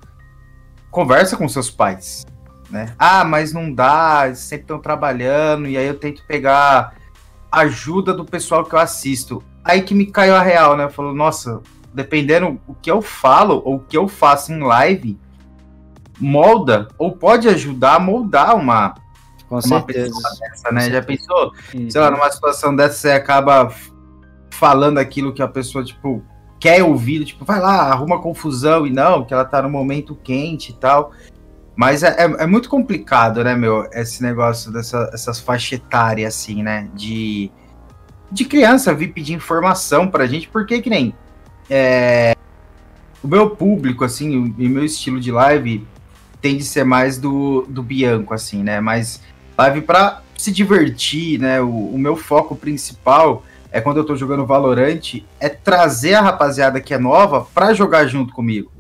conversa 0.92 1.38
com 1.38 1.48
seus 1.48 1.70
pais, 1.70 2.26
né? 2.70 2.94
Ah, 3.00 3.24
mas 3.24 3.54
não 3.54 3.74
dá, 3.74 4.24
eles 4.26 4.40
sempre 4.40 4.64
estão 4.64 4.78
trabalhando, 4.78 5.70
e 5.70 5.78
aí 5.78 5.88
eu 5.88 5.98
tento 5.98 6.22
pegar 6.28 6.96
ajuda 7.50 8.14
do 8.14 8.26
pessoal 8.26 8.66
que 8.66 8.76
eu 8.76 8.80
assisto. 8.80 9.42
Aí 9.64 9.84
que 9.84 9.96
me 9.96 10.06
caiu 10.06 10.36
a 10.36 10.42
real, 10.42 10.76
né? 10.76 10.90
Falou, 10.90 11.16
nossa, 11.16 11.62
dependendo 11.94 12.60
o 12.68 12.74
que 12.74 12.92
eu 12.92 13.02
falo 13.02 13.62
ou 13.64 13.76
o 13.76 13.80
que 13.80 13.96
eu 13.96 14.10
faço 14.10 14.52
em 14.52 14.60
live, 14.60 15.18
molda 16.20 16.90
ou 16.98 17.16
pode 17.16 17.48
ajudar 17.48 17.96
a 17.96 18.00
moldar 18.02 18.54
uma, 18.58 18.96
com 19.50 19.56
uma 19.56 19.62
certeza. 19.62 20.06
pessoa 20.06 20.30
dessa, 20.40 20.72
né? 20.72 20.90
Já 20.90 21.02
pensou? 21.02 21.52
Uhum. 21.74 21.90
Sei 21.90 22.00
lá, 22.00 22.12
numa 22.12 22.32
situação 22.32 22.76
dessa 22.76 22.96
você 22.96 23.12
acaba 23.12 23.74
falando 24.52 25.00
aquilo 25.00 25.34
que 25.34 25.42
a 25.42 25.48
pessoa, 25.48 25.84
tipo, 25.84 26.24
quer 26.60 26.84
ouvir, 26.84 27.26
tipo, 27.26 27.44
vai 27.46 27.60
lá, 27.60 27.92
arruma 27.92 28.22
confusão 28.22 28.86
e 28.86 28.92
não, 28.92 29.26
que 29.26 29.34
ela 29.34 29.46
tá 29.46 29.62
no 29.62 29.70
momento 29.70 30.16
quente 30.16 30.72
e 30.72 30.76
tal. 30.76 31.12
Mas 31.76 32.04
é, 32.04 32.10
é, 32.10 32.44
é 32.44 32.46
muito 32.46 32.70
complicado, 32.70 33.42
né, 33.42 33.56
meu, 33.56 33.88
esse 33.94 34.22
negócio 34.22 34.70
dessas 34.72 35.14
essas 35.14 35.40
faixas 35.40 35.80
etárias, 35.80 36.36
assim, 36.36 36.62
né, 36.62 36.90
de, 36.94 37.50
de 38.30 38.44
criança 38.44 38.94
vir 38.94 39.14
pedir 39.14 39.34
informação 39.34 40.10
pra 40.10 40.28
gente, 40.28 40.50
porque 40.50 40.82
que 40.82 40.90
nem 40.90 41.16
é, 41.70 42.36
o 43.24 43.28
meu 43.30 43.52
público, 43.52 44.04
assim, 44.04 44.36
o, 44.38 44.44
o 44.44 44.70
meu 44.70 44.84
estilo 44.84 45.22
de 45.22 45.32
live 45.32 45.88
tende 46.42 46.64
a 46.64 46.66
ser 46.66 46.84
mais 46.84 47.18
do, 47.18 47.66
do 47.70 47.82
Bianco, 47.82 48.34
assim, 48.34 48.62
né, 48.62 48.82
mas 48.82 49.22
live 49.60 49.82
pra 49.82 50.22
se 50.38 50.52
divertir, 50.52 51.38
né, 51.38 51.60
o, 51.60 51.68
o 51.68 51.98
meu 51.98 52.16
foco 52.16 52.56
principal 52.56 53.44
é 53.72 53.82
quando 53.82 53.98
eu 53.98 54.06
tô 54.06 54.16
jogando 54.16 54.46
Valorant, 54.46 55.22
é 55.40 55.50
trazer 55.50 56.14
a 56.14 56.22
rapaziada 56.22 56.80
que 56.80 56.94
é 56.94 56.98
nova 56.98 57.46
para 57.54 57.74
jogar 57.74 58.08
junto 58.08 58.34
comigo. 58.34 58.72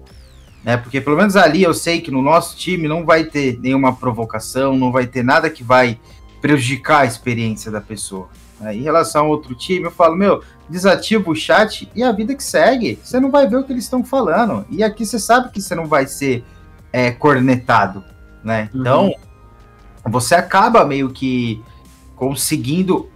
Né? 0.63 0.77
Porque 0.77 0.99
pelo 0.99 1.17
menos 1.17 1.35
ali 1.35 1.63
eu 1.63 1.73
sei 1.73 2.01
que 2.01 2.09
no 2.09 2.21
nosso 2.21 2.57
time 2.57 2.87
não 2.87 3.05
vai 3.05 3.25
ter 3.25 3.59
nenhuma 3.59 3.93
provocação, 3.93 4.75
não 4.75 4.91
vai 4.91 5.05
ter 5.05 5.23
nada 5.23 5.49
que 5.49 5.63
vai 5.63 5.99
prejudicar 6.41 7.01
a 7.01 7.05
experiência 7.05 7.69
da 7.69 7.81
pessoa. 7.81 8.29
Né? 8.59 8.77
Em 8.77 8.81
relação 8.81 9.25
a 9.25 9.27
outro 9.27 9.53
time, 9.53 9.83
eu 9.83 9.91
falo, 9.91 10.15
meu, 10.15 10.41
desativa 10.67 11.29
o 11.29 11.35
chat 11.35 11.89
e 11.93 12.01
a 12.01 12.11
vida 12.11 12.33
que 12.33 12.43
segue. 12.43 12.97
Você 13.03 13.19
não 13.19 13.29
vai 13.29 13.47
ver 13.47 13.57
o 13.57 13.63
que 13.63 13.73
eles 13.73 13.83
estão 13.83 14.03
falando. 14.03 14.65
E 14.69 14.81
aqui 14.81 15.05
você 15.05 15.19
sabe 15.19 15.51
que 15.51 15.61
você 15.61 15.75
não 15.75 15.85
vai 15.85 16.07
ser 16.07 16.43
é, 16.91 17.11
cornetado, 17.11 18.03
né? 18.43 18.69
Uhum. 18.73 18.83
Você 20.09 20.35
acaba 20.35 20.85
meio 20.85 21.09
que 21.09 21.61
conseguindo 22.15 23.09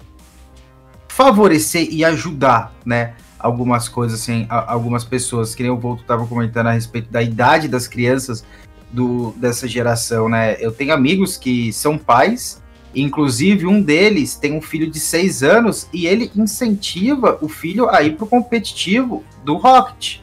favorecer 1.07 1.87
e 1.91 2.03
ajudar, 2.03 2.73
né? 2.85 3.13
Algumas 3.37 3.89
coisas, 3.89 4.21
assim, 4.21 4.45
algumas 4.49 5.03
pessoas, 5.03 5.53
que 5.53 5.61
nem 5.61 5.71
o 5.71 5.77
Volto 5.77 6.01
estava 6.01 6.25
comentando 6.25 6.67
a 6.67 6.71
respeito 6.71 7.11
da 7.11 7.21
idade 7.21 7.67
das 7.67 7.87
crianças 7.87 8.43
do, 8.91 9.31
dessa 9.37 9.67
geração, 9.67 10.29
né? 10.29 10.55
Eu 10.59 10.71
tenho 10.71 10.93
amigos 10.93 11.35
que 11.35 11.73
são 11.73 11.97
pais, 11.97 12.61
inclusive 12.95 13.65
um 13.65 13.81
deles 13.81 14.35
tem 14.35 14.53
um 14.53 14.61
filho 14.61 14.89
de 14.89 14.99
seis 14.99 15.43
anos 15.43 15.87
e 15.91 16.05
ele 16.05 16.31
incentiva 16.35 17.37
o 17.41 17.49
filho 17.49 17.89
a 17.89 18.01
ir 18.03 18.15
pro 18.15 18.27
competitivo 18.27 19.23
do 19.43 19.57
Rocket, 19.57 20.19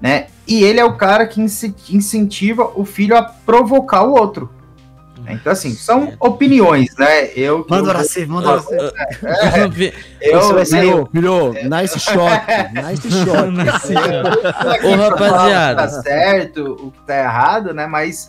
né? 0.00 0.26
E 0.46 0.62
ele 0.62 0.80
é 0.80 0.84
o 0.84 0.96
cara 0.96 1.26
que 1.26 1.40
incentiva 1.40 2.72
o 2.74 2.84
filho 2.84 3.16
a 3.16 3.22
provocar 3.22 4.02
o 4.02 4.12
outro. 4.12 4.50
Então, 5.28 5.52
assim, 5.52 5.72
são 5.72 6.14
opiniões, 6.18 6.94
né? 6.96 7.28
Eu, 7.36 7.66
manda 7.68 7.90
Horaci, 7.90 8.26
manda 8.26 8.50
Horaci. 8.50 8.74
É, 8.74 9.94
eu, 10.34 10.54
vai 10.54 10.64
ser 10.66 10.84
eu, 10.84 11.08
virou, 11.12 11.52
nice 11.52 11.98
shot, 11.98 12.42
nice 12.72 13.10
shot. 13.10 13.50
nice 13.50 13.92
shot. 13.92 14.86
Ô, 14.86 14.96
rapaziada. 14.96 15.82
Tá 15.82 15.88
certo, 15.88 16.72
o 16.86 16.90
que 16.90 17.06
tá 17.06 17.18
errado, 17.18 17.72
né? 17.72 17.86
Mas 17.86 18.28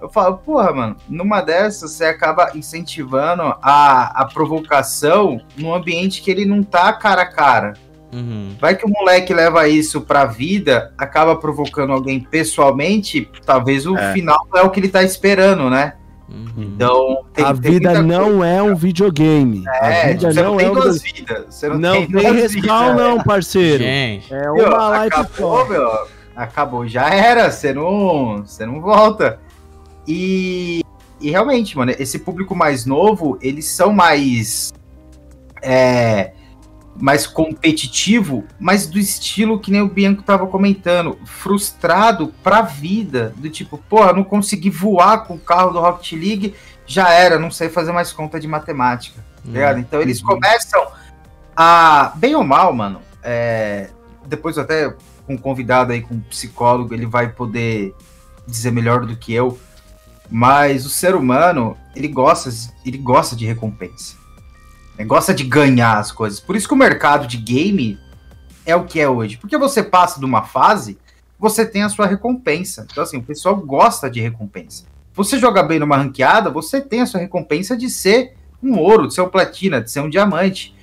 eu 0.00 0.08
falo, 0.08 0.36
porra, 0.36 0.72
mano, 0.72 0.96
numa 1.08 1.40
dessas 1.40 1.92
você 1.92 2.04
acaba 2.04 2.52
incentivando 2.54 3.42
a, 3.62 4.22
a 4.22 4.26
provocação 4.26 5.40
num 5.56 5.72
ambiente 5.72 6.20
que 6.20 6.30
ele 6.30 6.44
não 6.44 6.62
tá 6.62 6.92
cara 6.92 7.22
a 7.22 7.26
cara. 7.26 7.72
Uhum. 8.12 8.54
Vai 8.60 8.76
que 8.76 8.86
o 8.86 8.88
moleque 8.88 9.34
leva 9.34 9.66
isso 9.66 10.02
pra 10.02 10.24
vida, 10.24 10.92
acaba 10.96 11.34
provocando 11.36 11.92
alguém 11.92 12.20
pessoalmente, 12.20 13.28
talvez 13.44 13.86
o 13.86 13.96
é. 13.96 14.12
final 14.12 14.46
é 14.54 14.60
o 14.60 14.70
que 14.70 14.78
ele 14.78 14.88
tá 14.88 15.02
esperando, 15.02 15.68
né? 15.68 15.94
Uhum. 16.28 16.52
Então, 16.56 17.24
tem, 17.32 17.44
a 17.44 17.52
tem 17.54 17.72
vida 17.72 18.02
não 18.02 18.38
coisa. 18.38 18.46
é 18.46 18.62
um 18.62 18.74
videogame. 18.74 19.64
É, 19.66 20.02
a 20.02 20.08
vida 20.08 20.32
você 20.32 20.42
não, 20.42 20.50
não 20.50 20.56
tem 20.56 20.66
é 20.66 20.70
um 20.70 20.74
duas 20.74 21.02
vidas. 21.02 21.54
Você 21.54 21.68
não, 21.68 21.78
não 21.78 21.92
tem, 21.92 22.06
tem 22.06 22.32
respawn, 22.32 22.94
não, 22.94 23.22
parceiro. 23.22 23.82
Gente. 23.82 24.32
É 24.32 24.50
uma 24.50 24.54
meu, 24.54 25.02
life 25.02 25.06
acabou, 25.06 25.68
meu, 25.68 25.90
acabou, 26.34 26.88
já 26.88 27.10
era. 27.10 27.50
Você 27.50 27.72
não, 27.72 28.44
você 28.44 28.64
não 28.64 28.80
volta. 28.80 29.38
E, 30.06 30.82
e 31.20 31.30
realmente, 31.30 31.76
mano, 31.76 31.92
esse 31.98 32.18
público 32.18 32.54
mais 32.54 32.86
novo, 32.86 33.38
eles 33.40 33.68
são 33.68 33.92
mais. 33.92 34.72
É, 35.62 36.32
mais 36.96 37.26
competitivo, 37.26 38.44
mas 38.58 38.86
do 38.86 38.98
estilo 38.98 39.58
que 39.58 39.70
nem 39.70 39.82
o 39.82 39.88
Bianco 39.88 40.22
tava 40.22 40.46
comentando, 40.46 41.18
frustrado 41.24 42.32
pra 42.42 42.62
vida, 42.62 43.34
do 43.36 43.50
tipo, 43.50 43.78
porra, 43.78 44.12
não 44.12 44.22
consegui 44.22 44.70
voar 44.70 45.24
com 45.24 45.34
o 45.34 45.38
carro 45.38 45.72
do 45.72 45.80
Rocket 45.80 46.12
League, 46.12 46.54
já 46.86 47.10
era, 47.10 47.38
não 47.38 47.50
sei 47.50 47.68
fazer 47.68 47.92
mais 47.92 48.12
conta 48.12 48.38
de 48.38 48.46
matemática, 48.46 49.20
tá 49.44 49.50
ligado? 49.50 49.78
Então 49.80 50.00
eles 50.00 50.20
uhum. 50.20 50.28
começam 50.28 50.86
a, 51.56 52.12
bem 52.16 52.34
ou 52.34 52.44
mal, 52.44 52.72
mano, 52.72 53.00
é, 53.22 53.90
depois 54.26 54.56
até 54.58 54.94
com 55.26 55.34
um 55.34 55.38
convidado 55.38 55.92
aí, 55.92 56.02
com 56.02 56.14
um 56.14 56.20
psicólogo, 56.20 56.94
ele 56.94 57.06
vai 57.06 57.28
poder 57.28 57.94
dizer 58.46 58.70
melhor 58.70 59.06
do 59.06 59.16
que 59.16 59.32
eu, 59.32 59.58
Mas 60.30 60.86
o 60.86 60.90
ser 60.90 61.14
humano, 61.14 61.76
ele 61.94 62.08
gosta, 62.08 62.50
ele 62.84 62.98
gosta 62.98 63.34
de 63.36 63.46
recompensa. 63.46 64.16
Ele 64.98 65.08
gosta 65.08 65.34
de 65.34 65.44
ganhar 65.44 65.98
as 65.98 66.12
coisas. 66.12 66.40
Por 66.40 66.56
isso 66.56 66.68
que 66.68 66.74
o 66.74 66.76
mercado 66.76 67.26
de 67.26 67.36
game 67.36 67.98
é 68.64 68.74
o 68.74 68.84
que 68.84 69.00
é 69.00 69.08
hoje. 69.08 69.36
Porque 69.36 69.58
você 69.58 69.82
passa 69.82 70.18
de 70.18 70.24
uma 70.24 70.42
fase, 70.42 70.98
você 71.38 71.66
tem 71.66 71.82
a 71.82 71.88
sua 71.88 72.06
recompensa. 72.06 72.86
Então, 72.90 73.02
assim, 73.02 73.18
o 73.18 73.22
pessoal 73.22 73.56
gosta 73.56 74.08
de 74.08 74.20
recompensa. 74.20 74.84
Você 75.12 75.38
joga 75.38 75.62
bem 75.62 75.78
numa 75.78 75.96
ranqueada, 75.96 76.50
você 76.50 76.80
tem 76.80 77.00
a 77.00 77.06
sua 77.06 77.20
recompensa 77.20 77.76
de 77.76 77.88
ser 77.88 78.34
um 78.62 78.78
ouro, 78.78 79.08
de 79.08 79.14
ser 79.14 79.20
um 79.20 79.28
platina, 79.28 79.80
de 79.80 79.90
ser 79.90 80.00
um 80.00 80.08
diamante. 80.08 80.74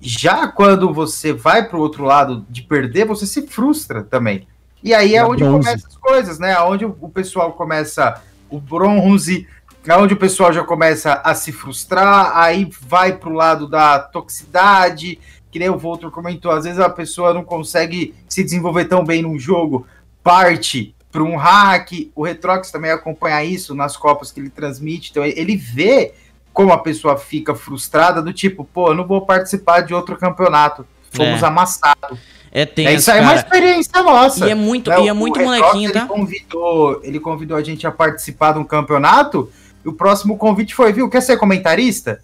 Já 0.00 0.48
quando 0.48 0.92
você 0.92 1.32
vai 1.32 1.66
para 1.66 1.78
o 1.78 1.80
outro 1.80 2.04
lado 2.04 2.44
de 2.50 2.62
perder, 2.62 3.06
você 3.06 3.26
se 3.26 3.46
frustra 3.46 4.02
também. 4.02 4.46
E 4.82 4.92
aí 4.92 5.14
é 5.14 5.24
onde 5.24 5.42
começam 5.42 5.88
as 5.88 5.96
coisas, 5.96 6.38
né? 6.38 6.58
Onde 6.60 6.84
o 6.84 7.08
pessoal 7.08 7.52
começa 7.52 8.20
o 8.50 8.60
bronze, 8.60 9.48
onde 9.92 10.14
o 10.14 10.16
pessoal 10.16 10.52
já 10.52 10.64
começa 10.64 11.20
a 11.24 11.34
se 11.34 11.52
frustrar, 11.52 12.36
aí 12.36 12.68
vai 12.80 13.16
pro 13.16 13.32
lado 13.32 13.66
da 13.66 13.98
toxicidade, 13.98 15.18
que 15.50 15.58
nem 15.58 15.68
o 15.68 15.78
Voltor 15.78 16.10
comentou, 16.10 16.50
às 16.50 16.64
vezes 16.64 16.80
a 16.80 16.88
pessoa 16.88 17.34
não 17.34 17.44
consegue 17.44 18.14
se 18.28 18.42
desenvolver 18.42 18.86
tão 18.86 19.04
bem 19.04 19.22
num 19.22 19.38
jogo, 19.38 19.86
parte 20.22 20.94
para 21.12 21.22
um 21.22 21.36
hack, 21.36 22.10
o 22.14 22.24
Retrox 22.24 22.72
também 22.72 22.90
acompanha 22.90 23.44
isso 23.44 23.74
nas 23.74 23.96
copas 23.96 24.32
que 24.32 24.40
ele 24.40 24.50
transmite, 24.50 25.10
então 25.10 25.24
ele 25.24 25.56
vê 25.56 26.12
como 26.52 26.72
a 26.72 26.78
pessoa 26.78 27.16
fica 27.16 27.54
frustrada 27.54 28.22
do 28.22 28.32
tipo, 28.32 28.64
pô, 28.64 28.88
eu 28.88 28.94
não 28.94 29.06
vou 29.06 29.24
participar 29.24 29.82
de 29.82 29.94
outro 29.94 30.16
campeonato, 30.16 30.86
fomos 31.10 31.42
é. 31.42 31.46
amassados. 31.46 32.18
É 32.50 32.64
tenso, 32.64 32.88
é, 32.88 32.94
Isso 32.94 33.10
aí 33.10 33.18
cara. 33.18 33.30
é 33.30 33.34
uma 33.34 33.40
experiência 33.40 34.02
nossa. 34.02 34.46
E 34.46 34.50
é 34.50 34.54
muito, 34.54 34.90
é, 34.90 35.02
e 35.02 35.08
é 35.08 35.12
muito 35.12 35.40
molequinho, 35.40 35.92
tá? 35.92 36.00
Ele 36.00 36.08
convidou, 36.08 37.00
ele 37.02 37.20
convidou 37.20 37.56
a 37.56 37.62
gente 37.62 37.84
a 37.84 37.90
participar 37.90 38.52
de 38.52 38.60
um 38.60 38.64
campeonato, 38.64 39.50
e 39.84 39.88
o 39.88 39.92
próximo 39.92 40.38
convite 40.38 40.74
foi, 40.74 40.92
viu, 40.92 41.08
quer 41.08 41.20
ser 41.20 41.36
comentarista? 41.36 42.20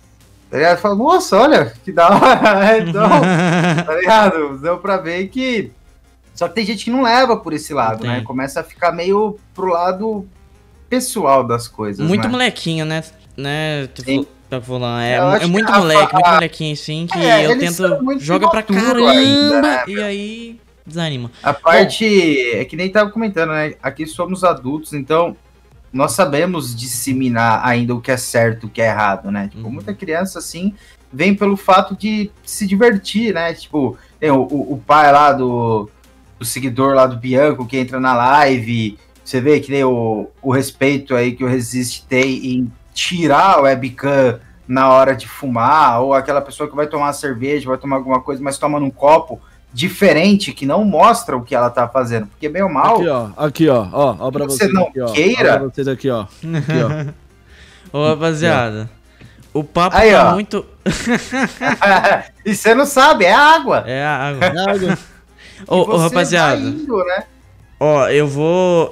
Tá 0.51 0.57
ligado? 0.57 0.79
Falou, 0.79 0.99
nossa, 0.99 1.37
olha, 1.37 1.73
que 1.85 1.93
da 1.93 2.09
hora. 2.09 2.79
então, 2.83 3.09
tá 3.87 3.95
ligado? 3.95 4.59
Deu 4.59 4.79
pra 4.79 4.97
ver 4.97 5.29
que... 5.29 5.71
Só 6.35 6.49
que 6.49 6.55
tem 6.55 6.65
gente 6.65 6.85
que 6.85 6.91
não 6.91 7.03
leva 7.03 7.37
por 7.37 7.53
esse 7.53 7.75
lado, 7.75 8.07
né? 8.07 8.23
Começa 8.23 8.61
a 8.61 8.65
ficar 8.65 8.93
meio 8.93 9.39
pro 9.55 9.67
lado 9.67 10.27
pessoal 10.89 11.47
das 11.47 11.69
coisas, 11.69 12.07
Muito 12.07 12.25
né? 12.25 12.29
molequinho, 12.29 12.85
né? 12.85 13.05
né? 13.37 13.87
Tipo, 13.89 14.27
pra 14.49 14.61
falar, 14.61 15.05
é, 15.05 15.15
é 15.15 15.47
muito 15.47 15.71
moleque, 15.71 16.09
a, 16.11 16.15
muito 16.15 16.31
molequinho 16.31 16.73
assim, 16.73 17.07
que 17.07 17.19
é, 17.19 17.47
eu 17.47 17.59
tento. 17.59 18.19
Joga 18.19 18.51
pra 18.51 18.63
caramba 18.63 19.11
ainda, 19.11 19.63
né, 19.63 19.85
e 19.87 20.01
aí 20.01 20.61
desanima. 20.85 21.31
A 21.43 21.55
parte. 21.55 22.05
Bom, 22.05 22.59
é 22.59 22.65
que 22.65 22.77
nem 22.77 22.91
tava 22.91 23.11
comentando, 23.11 23.51
né? 23.51 23.75
Aqui 23.81 24.07
somos 24.07 24.43
adultos, 24.43 24.93
então 24.93 25.37
nós 25.93 26.13
sabemos 26.13 26.75
disseminar 26.75 27.67
ainda 27.67 27.95
o 27.95 28.01
que 28.01 28.11
é 28.11 28.17
certo, 28.17 28.67
o 28.67 28.71
que 28.71 28.81
é 28.81 28.87
errado, 28.87 29.31
né? 29.31 29.49
Tipo, 29.49 29.65
uhum. 29.65 29.73
muita 29.73 29.93
criança, 29.93 30.39
assim, 30.39 30.75
vem 31.13 31.35
pelo 31.35 31.57
fato 31.57 31.97
de 31.97 32.31
se 32.45 32.67
divertir, 32.67 33.35
né? 33.35 33.53
Tipo, 33.55 33.99
tem 34.19 34.31
o, 34.31 34.43
o, 34.43 34.83
pai 34.87 35.11
lá 35.11 35.33
do, 35.33 35.91
do 36.39 36.45
seguidor 36.45 36.95
lá 36.95 37.07
do 37.07 37.17
Bianco 37.17 37.67
que 37.67 37.77
entra 37.77 37.99
na 37.99 38.15
live. 38.15 38.99
Você 39.25 39.41
vê 39.41 39.59
que 39.61 39.71
nem 39.71 39.85
o, 39.85 40.29
o 40.41 40.53
respeito 40.53 41.15
aí 41.15 41.33
que 41.33 41.45
o 41.45 41.49
Resist 41.49 42.07
tem 42.07 42.47
em 42.47 42.73
tirar 42.95 43.55
a 43.55 43.61
webcam 43.63 44.39
na 44.67 44.89
hora 44.89 45.17
de 45.17 45.27
fumar, 45.27 46.01
ou 46.01 46.15
aquela 46.15 46.41
pessoa 46.41 46.69
que 46.71 46.77
vai 46.77 46.87
tomar 46.87 47.13
cerveja, 47.13 47.69
vai 47.69 47.79
tomar 47.79 47.97
alguma 47.97 48.21
coisa, 48.21 48.41
mas 48.41 48.57
toma 48.57 48.79
num 48.79 48.91
copo 48.91 49.41
diferente 49.73 50.53
que 50.53 50.67
não 50.67 50.85
mostra 50.85 51.37
o 51.37 51.43
que 51.43 51.55
ela 51.55 51.71
tá 51.71 51.89
fazendo. 51.89 52.27
Porque 52.27 52.49
bem 52.49 52.63
ou 52.63 52.69
mal. 52.69 52.97
Aqui, 52.97 53.09
ó, 53.09 53.29
aqui, 53.37 53.69
ó, 53.69 53.89
ó, 53.93 54.17
ó 54.19 54.31
pra 54.31 54.45
você 54.45 54.65
vocês. 54.65 54.73
não 54.73 54.85
aqui, 54.85 55.01
ó, 55.01 55.13
queira. 55.13 55.55
Ó 55.55 55.59
pra 55.59 55.69
vocês 55.69 55.89
aqui, 55.89 56.11
ó. 56.11 56.23
Aqui, 56.23 57.15
ó. 57.93 57.99
Ô, 57.99 58.07
rapaziada. 58.09 58.91
O 59.53 59.65
papo 59.65 59.97
Aí, 59.97 60.13
tá 60.13 60.31
ó. 60.31 60.35
muito. 60.35 60.65
e 62.45 62.55
você 62.55 62.75
não 62.75 62.87
sabe, 62.87 63.25
é 63.25 63.33
água. 63.33 63.85
É 63.87 64.05
água. 64.05 64.45
É 64.45 64.71
água. 64.71 64.99
ô, 65.67 65.77
ô, 65.77 65.97
rapaziada. 65.97 66.61
Indo, 66.61 66.97
né? 67.05 67.25
Ó, 67.81 68.07
eu 68.09 68.29
vou 68.29 68.91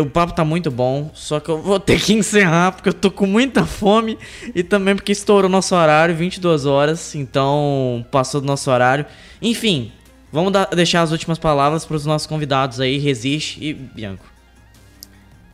o 0.00 0.06
papo 0.06 0.32
tá 0.32 0.44
muito 0.44 0.70
bom, 0.70 1.10
só 1.14 1.40
que 1.40 1.48
eu 1.48 1.60
vou 1.60 1.78
ter 1.80 2.00
que 2.00 2.12
encerrar 2.12 2.72
porque 2.72 2.88
eu 2.88 2.94
tô 2.94 3.10
com 3.10 3.26
muita 3.26 3.64
fome 3.64 4.18
e 4.54 4.62
também 4.62 4.94
porque 4.94 5.12
estourou 5.12 5.50
nosso 5.50 5.74
horário, 5.74 6.14
22 6.14 6.66
horas, 6.66 7.14
então 7.14 8.04
passou 8.10 8.40
do 8.40 8.46
nosso 8.46 8.70
horário. 8.70 9.06
Enfim, 9.40 9.92
vamos 10.32 10.52
deixar 10.74 11.02
as 11.02 11.12
últimas 11.12 11.38
palavras 11.38 11.84
para 11.84 11.96
os 11.96 12.06
nossos 12.06 12.26
convidados 12.26 12.80
aí, 12.80 12.98
Resiste 12.98 13.62
e 13.64 13.72
Bianco. 13.74 14.24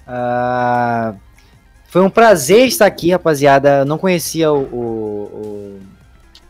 Uh, 0.07 1.19
foi 1.87 2.03
um 2.03 2.11
prazer 2.11 2.67
estar 2.67 2.87
aqui, 2.87 3.11
rapaziada. 3.11 3.79
Eu 3.79 3.85
não 3.85 3.99
conhecia 3.99 4.53
o, 4.53 4.63
o, 4.63 4.81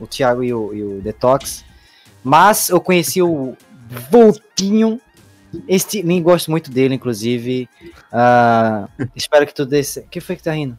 o, 0.00 0.04
o 0.04 0.06
Thiago 0.06 0.42
e 0.42 0.52
o, 0.52 0.74
e 0.74 0.82
o 0.82 1.00
Detox, 1.02 1.64
mas 2.22 2.68
eu 2.68 2.80
conheci 2.80 3.22
o 3.22 3.56
Voltinho 4.10 5.00
este 5.68 6.02
nem 6.02 6.22
gosto 6.22 6.50
muito 6.50 6.70
dele, 6.70 6.94
inclusive. 6.94 7.68
Uh, 8.12 8.88
espero 9.14 9.46
que 9.46 9.54
tu 9.54 9.64
desse. 9.64 10.00
O 10.00 10.08
que 10.08 10.20
foi 10.20 10.36
que 10.36 10.42
tá 10.42 10.52
rindo? 10.52 10.78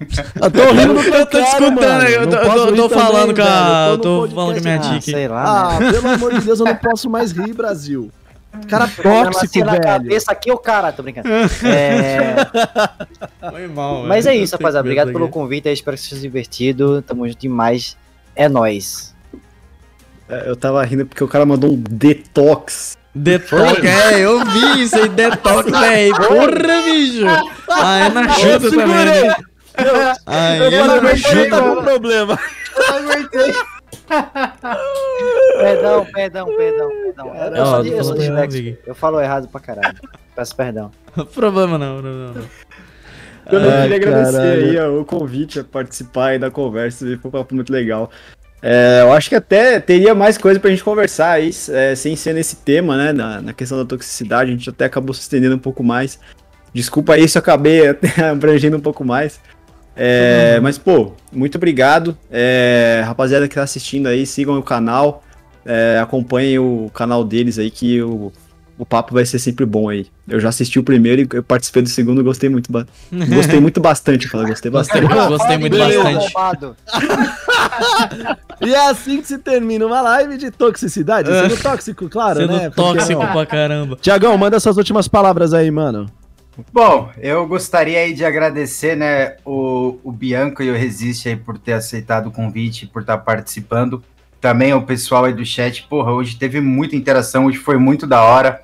Eu 0.00 0.50
tô 0.50 0.72
rindo 0.72 0.94
do 0.94 1.00
eu 1.00 1.26
tô 1.26 1.38
escutando, 1.38 2.04
eu 2.04 2.28
tô, 2.28 2.36
eu 2.36 2.76
tô 2.76 2.88
falando 2.88 3.34
com 3.34 3.42
a. 3.42 3.88
Eu 3.90 3.98
tô, 3.98 4.28
falando 4.28 4.52
com 4.52 4.58
a 4.58 4.62
minha 4.62 4.96
ah, 4.96 5.00
Sei 5.00 5.28
lá. 5.28 5.74
Ah, 5.76 5.80
né? 5.80 5.92
pelo 5.92 6.08
amor 6.08 6.34
de 6.34 6.40
Deus, 6.40 6.60
eu 6.60 6.66
não 6.66 6.76
posso 6.78 7.10
mais 7.10 7.32
rir, 7.32 7.52
Brasil. 7.52 8.10
Cara 8.68 8.88
tóxico, 8.88 9.52
velho. 9.52 9.66
Na 9.66 9.80
cabeça 9.80 10.32
aqui, 10.32 10.50
o 10.50 10.56
cara, 10.56 10.92
tô 10.92 11.02
brincando. 11.02 11.28
É... 11.64 12.36
Foi 13.50 13.66
mal, 13.66 14.04
Mas 14.04 14.26
é 14.26 14.34
isso, 14.34 14.54
rapaziada. 14.54 14.86
Obrigado 14.86 15.12
pelo 15.12 15.28
convite. 15.28 15.68
espero 15.68 15.96
que 15.96 16.02
seja 16.02 16.20
divertido. 16.20 17.02
Tamo 17.02 17.26
junto 17.28 17.40
demais. 17.40 17.96
É 18.34 18.48
nóis. 18.48 19.14
É, 20.28 20.48
eu 20.48 20.56
tava 20.56 20.82
rindo 20.84 21.06
porque 21.06 21.24
o 21.24 21.28
cara 21.28 21.44
mandou 21.44 21.72
um 21.72 21.76
detox 21.76 22.98
Detox, 23.14 23.82
é, 23.82 24.20
eu 24.20 24.44
vi 24.44 24.82
isso 24.82 24.96
aí, 24.96 25.08
detox, 25.08 25.70
velho. 25.76 26.14
Porra, 26.14 26.82
bicho. 26.84 27.24
Ah, 27.68 27.98
é 27.98 28.08
na 28.10 28.20
ajuda 28.20 28.70
também. 28.70 29.47
Eu 30.70 30.86
não 30.86 30.94
aguentei, 30.96 31.48
tá 31.48 31.62
com 31.62 31.82
problema. 31.82 32.38
Eu 32.76 33.02
não 33.02 33.10
aguentei. 33.10 33.52
perdão, 35.58 36.06
perdão, 36.12 36.46
perdão, 36.56 36.90
perdão. 37.02 37.34
Eu, 37.34 37.66
sou, 37.66 37.84
eu 37.84 38.04
sou. 38.04 38.16
Eu 38.86 38.94
falo 38.94 39.20
errado 39.20 39.48
pra 39.48 39.60
caralho. 39.60 39.98
Peço 40.34 40.54
perdão. 40.54 40.90
problema 41.34 41.78
não, 41.78 42.00
problema 42.00 42.32
não. 42.32 42.44
Eu 43.50 43.60
não 43.60 43.82
queria 43.82 43.96
agradecer 43.96 44.40
aí 44.40 44.78
ó, 44.78 45.00
o 45.00 45.04
convite 45.04 45.60
a 45.60 45.64
participar 45.64 46.28
aí 46.28 46.38
da 46.38 46.50
conversa, 46.50 47.06
foi 47.06 47.28
um 47.28 47.30
papo 47.30 47.54
muito 47.54 47.72
legal. 47.72 48.10
É, 48.60 49.00
eu 49.02 49.12
acho 49.12 49.28
que 49.28 49.36
até 49.36 49.78
teria 49.78 50.14
mais 50.14 50.36
coisa 50.36 50.58
pra 50.58 50.70
gente 50.70 50.82
conversar 50.82 51.30
aí, 51.30 51.50
é, 51.70 51.94
sem 51.94 52.16
ser 52.16 52.34
nesse 52.34 52.56
tema, 52.56 52.96
né? 52.96 53.12
Na, 53.12 53.40
na, 53.40 53.52
questão 53.52 53.78
da 53.78 53.84
toxicidade, 53.84 54.50
a 54.50 54.54
gente 54.54 54.68
até 54.68 54.84
acabou 54.84 55.14
se 55.14 55.20
estendendo 55.20 55.54
um 55.54 55.60
pouco 55.60 55.82
mais. 55.82 56.18
Desculpa 56.74 57.14
aí 57.14 57.28
se 57.28 57.38
eu 57.38 57.40
acabei 57.40 57.82
abrangendo 58.30 58.76
um 58.76 58.80
pouco 58.80 59.04
mais. 59.04 59.40
É, 59.98 60.54
uhum. 60.56 60.62
Mas, 60.62 60.78
pô, 60.78 61.12
muito 61.32 61.56
obrigado. 61.56 62.16
É, 62.30 63.02
rapaziada 63.04 63.48
que 63.48 63.54
tá 63.56 63.62
assistindo 63.62 64.06
aí, 64.06 64.24
sigam 64.24 64.58
o 64.58 64.62
canal. 64.62 65.24
É, 65.66 65.98
acompanhem 66.00 66.58
o 66.58 66.90
canal 66.94 67.24
deles 67.24 67.58
aí, 67.58 67.70
que 67.70 68.00
o 68.00 68.32
o 68.78 68.86
papo 68.86 69.12
vai 69.12 69.26
ser 69.26 69.40
sempre 69.40 69.66
bom 69.66 69.88
aí. 69.88 70.06
Eu 70.26 70.38
já 70.38 70.50
assisti 70.50 70.78
o 70.78 70.84
primeiro 70.84 71.22
e 71.22 71.28
eu 71.32 71.42
participei 71.42 71.82
do 71.82 71.88
segundo 71.88 72.20
e 72.20 72.24
gostei 72.24 72.48
muito. 72.48 72.70
Ba... 72.70 72.86
Gostei 73.10 73.58
muito 73.58 73.80
bastante, 73.80 74.28
falei, 74.28 74.46
gostei 74.46 74.70
bastante. 74.70 75.06
gostei 75.08 75.58
muito 75.58 75.76
bastante. 75.76 76.32
e 78.64 78.72
é 78.72 78.88
assim 78.88 79.20
que 79.20 79.26
se 79.26 79.38
termina 79.38 79.84
uma 79.84 80.00
live 80.00 80.38
de 80.38 80.52
toxicidade. 80.52 81.28
Sendo 81.28 81.56
tóxico, 81.60 82.08
claro, 82.08 82.40
Sendo 82.40 82.52
né? 82.52 82.70
tóxico 82.70 83.26
pra 83.26 83.44
caramba. 83.44 83.98
Tiagão, 84.00 84.38
manda 84.38 84.60
suas 84.60 84.76
últimas 84.76 85.08
palavras 85.08 85.52
aí, 85.52 85.70
mano. 85.72 86.08
Bom, 86.72 87.10
eu 87.18 87.46
gostaria 87.46 88.00
aí 88.00 88.12
de 88.12 88.24
agradecer, 88.24 88.96
né, 88.96 89.36
o, 89.44 89.98
o 90.02 90.10
Bianco 90.10 90.62
e 90.62 90.70
o 90.70 90.74
Resiste 90.74 91.28
aí 91.28 91.36
por 91.36 91.56
ter 91.56 91.72
aceitado 91.72 92.26
o 92.26 92.32
convite, 92.32 92.86
por 92.86 93.02
estar 93.02 93.18
participando. 93.18 94.02
Também 94.40 94.74
o 94.74 94.82
pessoal 94.82 95.24
aí 95.24 95.32
do 95.32 95.44
chat, 95.44 95.86
porra, 95.88 96.12
hoje 96.12 96.36
teve 96.36 96.60
muita 96.60 96.96
interação, 96.96 97.46
hoje 97.46 97.58
foi 97.58 97.78
muito 97.78 98.06
da 98.06 98.22
hora. 98.22 98.60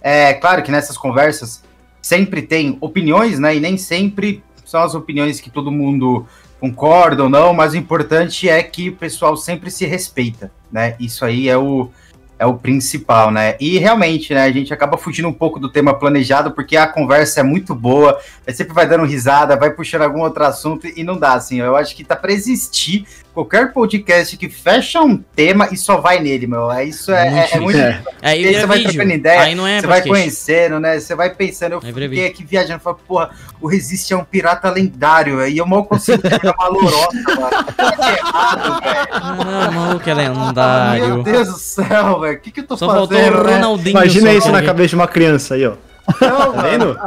É 0.00 0.34
claro 0.34 0.62
que 0.62 0.70
nessas 0.70 0.96
conversas 0.96 1.62
sempre 2.00 2.42
tem 2.42 2.76
opiniões, 2.80 3.38
né? 3.38 3.56
E 3.56 3.60
nem 3.60 3.78
sempre 3.78 4.42
são 4.64 4.82
as 4.82 4.94
opiniões 4.94 5.40
que 5.40 5.50
todo 5.50 5.70
mundo 5.70 6.26
concorda 6.60 7.24
ou 7.24 7.28
não, 7.28 7.52
mas 7.52 7.72
o 7.72 7.76
importante 7.76 8.48
é 8.48 8.62
que 8.62 8.88
o 8.88 8.96
pessoal 8.96 9.36
sempre 9.36 9.70
se 9.70 9.86
respeita, 9.86 10.50
né? 10.70 10.96
Isso 10.98 11.24
aí 11.24 11.48
é 11.48 11.56
o, 11.56 11.90
é 12.38 12.46
o 12.46 12.54
principal, 12.54 13.30
né? 13.30 13.56
E 13.60 13.78
realmente, 13.78 14.34
né, 14.34 14.42
a 14.42 14.52
gente 14.52 14.72
acaba 14.72 14.96
fugindo 14.96 15.28
um 15.28 15.32
pouco 15.32 15.58
do 15.58 15.70
tema 15.70 15.94
planejado, 15.94 16.52
porque 16.52 16.76
a 16.76 16.86
conversa 16.86 17.40
é 17.40 17.42
muito 17.42 17.74
boa, 17.74 18.20
sempre 18.48 18.74
vai 18.74 18.88
dando 18.88 19.04
risada, 19.04 19.56
vai 19.56 19.70
puxando 19.70 20.02
algum 20.02 20.20
outro 20.20 20.44
assunto 20.44 20.86
e 20.86 21.04
não 21.04 21.16
dá, 21.16 21.34
assim. 21.34 21.60
Eu 21.60 21.76
acho 21.76 21.94
que 21.94 22.04
tá 22.04 22.16
para 22.16 22.32
existir 22.32 23.06
qualquer 23.34 23.72
podcast 23.72 24.36
que 24.36 24.48
fecha 24.48 25.00
um 25.00 25.16
tema 25.16 25.68
e 25.72 25.76
só 25.76 26.00
vai 26.00 26.20
nele, 26.20 26.46
meu. 26.46 26.70
É, 26.70 26.84
isso 26.84 27.10
é 27.10 27.28
muito. 27.28 27.36
É, 27.36 27.56
é 27.56 27.60
muito 27.60 27.78
é. 27.78 28.02
Aí, 28.22 28.46
aí 28.46 28.54
você 28.54 28.66
vai 28.66 28.82
trocando 28.82 29.12
ideia, 29.12 29.40
aí 29.40 29.54
não 29.54 29.66
é 29.66 29.80
você 29.80 29.86
vai 29.86 30.02
conhecendo, 30.02 30.78
né? 30.78 31.00
Você 31.00 31.14
vai 31.14 31.34
pensando. 31.34 31.72
Eu 31.72 31.80
fiquei 31.80 32.26
aqui 32.26 32.44
viajando, 32.44 32.80
falei, 32.80 33.00
porra, 33.06 33.30
o 33.60 33.66
Resist 33.66 34.10
é 34.12 34.16
um 34.16 34.24
pirata 34.24 34.70
lendário, 34.70 35.44
e 35.46 35.58
eu 35.58 35.66
mal 35.66 35.84
consigo 35.84 36.22
pegar 36.22 36.54
uma 36.56 36.68
lorota, 36.68 37.16
mano. 37.36 37.64
Tá 37.76 38.12
errado, 38.16 38.80
velho. 38.80 39.08
Ah, 39.10 39.70
maluco 39.72 40.08
é 40.10 40.14
lendário. 40.14 41.08
Meu 41.08 41.22
Deus 41.24 41.48
do 41.48 41.58
céu, 41.58 42.20
velho. 42.20 42.36
O 42.36 42.40
que, 42.40 42.50
que 42.52 42.60
eu 42.60 42.66
tô 42.66 42.76
só 42.76 42.86
fazendo? 42.86 43.40
O 43.40 43.76
né? 43.76 43.90
Imagina 43.90 44.32
isso 44.32 44.52
na 44.52 44.62
cabeça 44.62 44.90
de 44.90 44.94
uma 44.94 45.08
criança 45.08 45.54
aí, 45.54 45.66
ó. 45.66 45.74
Não, 46.20 46.52
tá 46.52 46.62
vendo? 46.62 46.98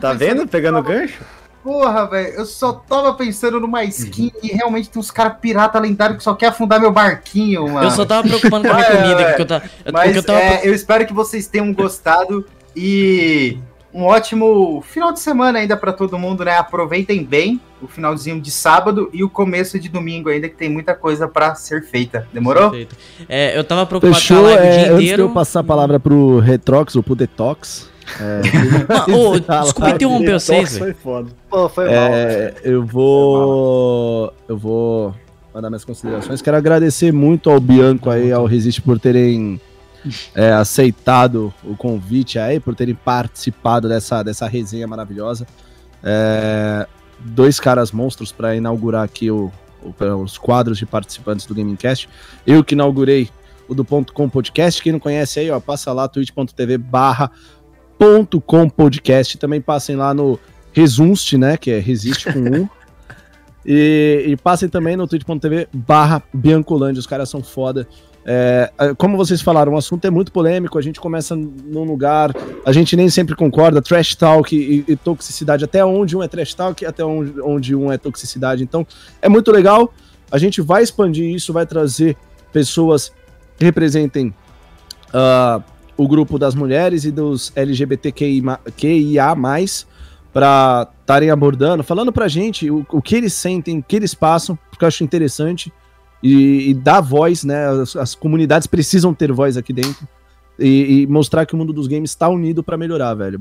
tá 0.00 0.12
vendo? 0.14 0.46
Pegando 0.46 0.82
gancho? 0.82 1.18
Porra, 1.68 2.06
velho, 2.06 2.28
eu 2.28 2.46
só 2.46 2.72
tava 2.72 3.12
pensando 3.12 3.60
numa 3.60 3.84
skin 3.84 4.32
uhum. 4.34 4.40
e 4.42 4.46
realmente 4.56 4.88
tem 4.88 4.98
uns 4.98 5.10
caras 5.10 5.36
pirata 5.38 5.78
lendário 5.78 6.16
que 6.16 6.22
só 6.22 6.34
quer 6.34 6.46
afundar 6.46 6.80
meu 6.80 6.90
barquinho, 6.90 7.68
mano. 7.68 7.86
Eu 7.86 7.90
só 7.90 8.06
tava 8.06 8.26
preocupando 8.26 8.66
com 8.66 8.72
a 8.72 8.76
minha 8.78 8.88
é, 8.88 8.96
comida. 8.96 9.20
É, 9.20 9.32
que 9.34 9.42
eu 9.42 9.46
tava, 9.46 9.64
mas 9.92 10.16
eu, 10.16 10.22
tava... 10.22 10.38
É, 10.38 10.66
eu 10.66 10.72
espero 10.72 11.06
que 11.06 11.12
vocês 11.12 11.46
tenham 11.46 11.70
gostado 11.74 12.46
e 12.74 13.58
um 13.92 14.04
ótimo 14.04 14.80
final 14.80 15.12
de 15.12 15.20
semana 15.20 15.58
ainda 15.58 15.76
para 15.76 15.92
todo 15.92 16.18
mundo, 16.18 16.42
né? 16.42 16.56
Aproveitem 16.56 17.22
bem 17.22 17.60
o 17.82 17.86
finalzinho 17.86 18.40
de 18.40 18.50
sábado 18.50 19.10
e 19.12 19.22
o 19.22 19.28
começo 19.28 19.78
de 19.78 19.90
domingo 19.90 20.30
ainda, 20.30 20.48
que 20.48 20.56
tem 20.56 20.70
muita 20.70 20.94
coisa 20.94 21.28
para 21.28 21.54
ser 21.54 21.82
feita. 21.82 22.26
Demorou? 22.32 22.72
É, 23.28 23.58
eu 23.58 23.62
tava 23.62 23.84
preocupado 23.84 24.18
Fechou, 24.18 24.38
com 24.38 24.46
a 24.46 24.54
live 24.54 24.66
é, 24.66 24.70
o 24.70 24.72
dia 24.72 24.80
antes 24.84 24.94
inteiro. 24.94 25.16
de 25.16 25.28
eu 25.28 25.34
passar 25.34 25.60
a 25.60 25.64
palavra 25.64 26.00
pro 26.00 26.38
Retrox 26.38 26.96
ou 26.96 27.02
pro 27.02 27.14
Detox, 27.14 27.90
é, 28.20 29.12
oh, 29.12 29.38
desculpa 29.62 29.90
interromper 29.90 30.32
vocês. 30.34 30.78
Foi 30.78 30.94
foda. 30.94 31.30
Pô, 31.48 31.68
foi 31.68 31.84
mal. 31.86 31.94
É, 31.94 32.54
eu 32.64 32.84
vou. 32.84 34.32
Eu 34.48 34.56
vou 34.56 35.14
mandar 35.54 35.70
minhas 35.70 35.84
considerações. 35.84 36.40
Quero 36.42 36.56
agradecer 36.56 37.12
muito 37.12 37.50
ao 37.50 37.60
Bianco 37.60 38.10
aí, 38.10 38.32
ao 38.32 38.46
Resiste, 38.46 38.80
por 38.80 38.98
terem 38.98 39.60
é, 40.34 40.52
aceitado 40.52 41.52
o 41.64 41.76
convite 41.76 42.38
aí, 42.38 42.60
por 42.60 42.74
terem 42.74 42.94
participado 42.94 43.88
dessa, 43.88 44.22
dessa 44.22 44.46
resenha 44.46 44.86
maravilhosa. 44.86 45.46
É, 46.02 46.86
dois 47.18 47.58
caras 47.58 47.92
monstros 47.92 48.32
para 48.32 48.54
inaugurar 48.54 49.04
aqui 49.04 49.30
o, 49.30 49.50
o, 49.82 50.04
os 50.22 50.38
quadros 50.38 50.78
de 50.78 50.86
participantes 50.86 51.46
do 51.46 51.54
Gamingcast. 51.54 52.08
Eu 52.46 52.62
que 52.62 52.74
inaugurei 52.74 53.28
o 53.68 53.74
do 53.74 53.84
Ponto 53.84 54.12
Com 54.12 54.28
Podcast. 54.28 54.82
Quem 54.82 54.92
não 54.92 54.98
conhece 54.98 55.40
aí, 55.40 55.50
ó, 55.50 55.60
passa 55.60 55.92
lá, 55.92 56.08
twitch.tv 56.08 56.78
barra 56.78 57.30
com 58.44 58.68
podcast. 58.68 59.38
Também 59.38 59.60
passem 59.60 59.96
lá 59.96 60.14
no 60.14 60.38
Resunste, 60.72 61.36
né? 61.36 61.56
Que 61.56 61.70
é 61.72 61.78
Resiste 61.78 62.32
com 62.32 62.38
um. 62.38 62.68
e, 63.66 64.24
e, 64.28 64.36
passem 64.36 64.68
também 64.68 64.96
no 64.96 65.06
twitch.tv 65.06 65.68
barra 65.72 66.22
Biancolândia. 66.32 67.00
Os 67.00 67.06
caras 67.06 67.28
são 67.28 67.42
foda. 67.42 67.86
É, 68.30 68.70
como 68.98 69.16
vocês 69.16 69.40
falaram, 69.40 69.72
o 69.72 69.76
assunto 69.76 70.04
é 70.04 70.10
muito 70.10 70.30
polêmico. 70.30 70.78
A 70.78 70.82
gente 70.82 71.00
começa 71.00 71.34
num 71.34 71.84
lugar, 71.84 72.34
a 72.64 72.72
gente 72.72 72.94
nem 72.94 73.08
sempre 73.08 73.34
concorda. 73.34 73.80
Trash 73.80 74.14
talk 74.14 74.54
e, 74.54 74.84
e 74.86 74.96
toxicidade. 74.96 75.64
Até 75.64 75.84
onde 75.84 76.16
um 76.16 76.22
é 76.22 76.28
trash 76.28 76.54
talk, 76.54 76.84
até 76.84 77.04
onde, 77.04 77.40
onde 77.40 77.74
um 77.74 77.90
é 77.90 77.98
toxicidade. 77.98 78.62
Então, 78.62 78.86
é 79.22 79.28
muito 79.28 79.50
legal. 79.50 79.92
A 80.30 80.36
gente 80.36 80.60
vai 80.60 80.82
expandir 80.82 81.24
isso, 81.34 81.52
vai 81.52 81.66
trazer 81.66 82.16
pessoas 82.52 83.12
que 83.56 83.64
representem. 83.64 84.34
Uh, 85.08 85.62
o 85.98 86.06
grupo 86.06 86.38
das 86.38 86.54
mulheres 86.54 87.04
e 87.04 87.10
dos 87.10 87.52
LGBTQIA+, 87.56 88.60
para 90.32 90.88
estarem 91.00 91.30
abordando, 91.30 91.82
falando 91.82 92.12
pra 92.12 92.28
gente 92.28 92.70
o, 92.70 92.86
o, 92.92 93.02
que 93.02 93.16
eles 93.16 93.32
sentem, 93.32 93.80
o 93.80 93.82
que 93.82 93.96
eles 93.96 94.14
passam, 94.14 94.56
porque 94.70 94.84
eu 94.84 94.88
acho 94.88 95.02
interessante 95.02 95.72
e, 96.22 96.70
e 96.70 96.74
dar 96.74 97.00
voz, 97.00 97.42
né? 97.42 97.66
As, 97.66 97.96
as, 97.96 98.14
comunidades 98.14 98.68
precisam 98.68 99.12
ter 99.12 99.32
voz 99.32 99.56
aqui 99.56 99.72
dentro 99.72 100.06
e, 100.58 101.02
e 101.02 101.06
mostrar 101.06 101.46
que 101.46 101.54
o 101.54 101.56
mundo 101.56 101.72
dos 101.72 101.86
games 101.86 102.10
está 102.10 102.28
unido 102.28 102.62
para 102.62 102.76
melhorar, 102.76 103.14
velho. 103.14 103.40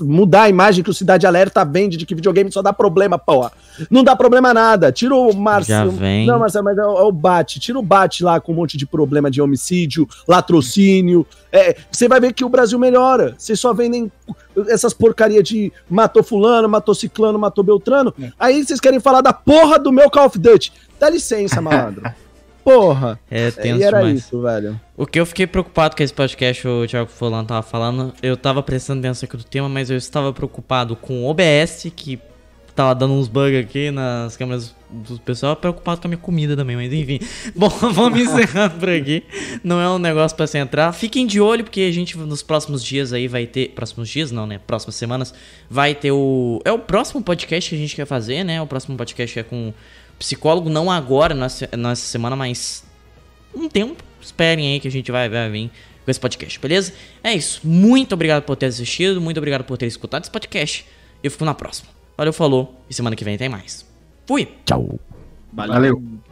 mudar 0.00 0.42
a 0.42 0.48
imagem 0.48 0.82
que 0.82 0.90
o 0.90 0.94
Cidade 0.94 1.26
Alerta 1.26 1.64
vende 1.64 1.96
de 1.96 2.04
que 2.04 2.14
videogame 2.14 2.50
só 2.50 2.60
dá 2.60 2.72
problema, 2.72 3.18
porra. 3.18 3.52
Não 3.90 4.02
dá 4.02 4.16
problema 4.16 4.52
nada. 4.52 4.90
Tira 4.90 5.14
o 5.14 5.32
Marcelo. 5.34 5.92
Não, 6.26 6.38
Marcelo, 6.38 6.64
mas 6.64 6.76
é, 6.76 6.84
o, 6.84 6.98
é 6.98 7.02
o 7.02 7.12
Bate. 7.12 7.60
Tira 7.60 7.78
o 7.78 7.82
Bate 7.82 8.24
lá 8.24 8.40
com 8.40 8.52
um 8.52 8.56
monte 8.56 8.76
de 8.76 8.86
problema 8.86 9.30
de 9.30 9.40
homicídio, 9.40 10.08
latrocínio. 10.26 11.26
É, 11.52 11.76
você 11.90 12.08
vai 12.08 12.18
ver 12.18 12.32
que 12.32 12.44
o 12.44 12.48
Brasil 12.48 12.78
melhora. 12.78 13.34
Vocês 13.38 13.60
só 13.60 13.72
vendem 13.72 14.10
essas 14.68 14.92
porcaria 14.92 15.42
de 15.42 15.72
matou 15.88 16.22
fulano, 16.22 16.68
matou 16.68 16.94
ciclano, 16.94 17.38
matou 17.38 17.62
beltrano. 17.62 18.12
É. 18.20 18.32
Aí 18.38 18.64
vocês 18.64 18.80
querem 18.80 19.00
falar 19.00 19.20
da 19.20 19.32
porra 19.32 19.78
do 19.78 19.92
meu 19.92 20.10
Call 20.10 20.26
of 20.26 20.38
Duty. 20.38 20.72
Dá 20.98 21.08
licença, 21.08 21.60
malandro. 21.60 22.02
Porra! 22.64 23.18
É 23.30 23.50
tenso 23.50 23.80
e 23.80 23.82
era 23.82 23.98
demais. 23.98 24.18
isso, 24.18 24.40
velho. 24.40 24.80
O 24.96 25.06
que 25.06 25.18
eu 25.18 25.26
fiquei 25.26 25.46
preocupado 25.46 25.96
com 25.96 26.02
esse 26.02 26.14
podcast, 26.14 26.66
o 26.66 26.86
Thiago 26.86 27.10
Folan 27.10 27.44
tava 27.44 27.62
falando, 27.62 28.12
eu 28.22 28.36
tava 28.36 28.62
prestando 28.62 29.00
atenção 29.00 29.26
aqui 29.26 29.36
do 29.36 29.44
tema, 29.44 29.68
mas 29.68 29.90
eu 29.90 29.96
estava 29.96 30.32
preocupado 30.32 30.94
com 30.94 31.24
o 31.24 31.28
OBS, 31.28 31.92
que 31.94 32.20
tava 32.74 32.94
dando 32.94 33.14
uns 33.14 33.28
bugs 33.28 33.58
aqui 33.58 33.90
nas 33.90 34.36
câmeras 34.36 34.74
do 34.90 35.18
pessoal, 35.18 35.56
preocupado 35.56 36.00
com 36.00 36.06
a 36.06 36.10
minha 36.10 36.18
comida 36.18 36.56
também, 36.56 36.76
mas 36.76 36.92
enfim. 36.92 37.18
Bom, 37.54 37.68
vamos 37.68 38.20
encerrando 38.20 38.78
por 38.78 38.88
aqui. 38.88 39.24
Não 39.64 39.80
é 39.80 39.88
um 39.88 39.98
negócio 39.98 40.36
para 40.36 40.46
se 40.46 40.58
entrar. 40.58 40.92
Fiquem 40.92 41.26
de 41.26 41.40
olho, 41.40 41.64
porque 41.64 41.80
a 41.82 41.92
gente 41.92 42.16
nos 42.16 42.42
próximos 42.42 42.84
dias 42.84 43.12
aí 43.12 43.28
vai 43.28 43.46
ter. 43.46 43.70
Próximos 43.70 44.08
dias, 44.08 44.30
não, 44.30 44.46
né? 44.46 44.60
Próximas 44.66 44.94
semanas 44.94 45.34
vai 45.68 45.94
ter 45.94 46.12
o. 46.12 46.60
É 46.64 46.72
o 46.72 46.78
próximo 46.78 47.22
podcast 47.22 47.70
que 47.70 47.76
a 47.76 47.78
gente 47.78 47.96
quer 47.96 48.06
fazer, 48.06 48.44
né? 48.44 48.60
O 48.60 48.66
próximo 48.66 48.96
podcast 48.96 49.38
é 49.38 49.42
com 49.42 49.72
psicólogo, 50.22 50.70
não 50.70 50.90
agora, 50.90 51.34
nessa, 51.34 51.68
nessa 51.76 52.06
semana, 52.06 52.36
mas 52.36 52.84
um 53.54 53.68
tempo. 53.68 54.02
Esperem 54.20 54.72
aí 54.72 54.80
que 54.80 54.86
a 54.86 54.90
gente 54.90 55.10
vai, 55.10 55.28
vai 55.28 55.50
vir 55.50 55.68
com 56.04 56.10
esse 56.10 56.20
podcast, 56.20 56.58
beleza? 56.60 56.92
É 57.24 57.34
isso. 57.34 57.60
Muito 57.64 58.12
obrigado 58.12 58.44
por 58.44 58.54
ter 58.54 58.66
assistido, 58.66 59.20
muito 59.20 59.38
obrigado 59.38 59.64
por 59.64 59.76
ter 59.76 59.86
escutado 59.86 60.22
esse 60.22 60.30
podcast. 60.30 60.86
Eu 61.22 61.30
fico 61.30 61.44
na 61.44 61.54
próxima. 61.54 61.90
Valeu, 62.16 62.32
falou. 62.32 62.80
E 62.88 62.94
semana 62.94 63.16
que 63.16 63.24
vem 63.24 63.36
tem 63.36 63.48
mais. 63.48 63.84
Fui. 64.24 64.48
Tchau. 64.64 64.98
Valeu. 65.52 65.74
Valeu. 65.74 66.31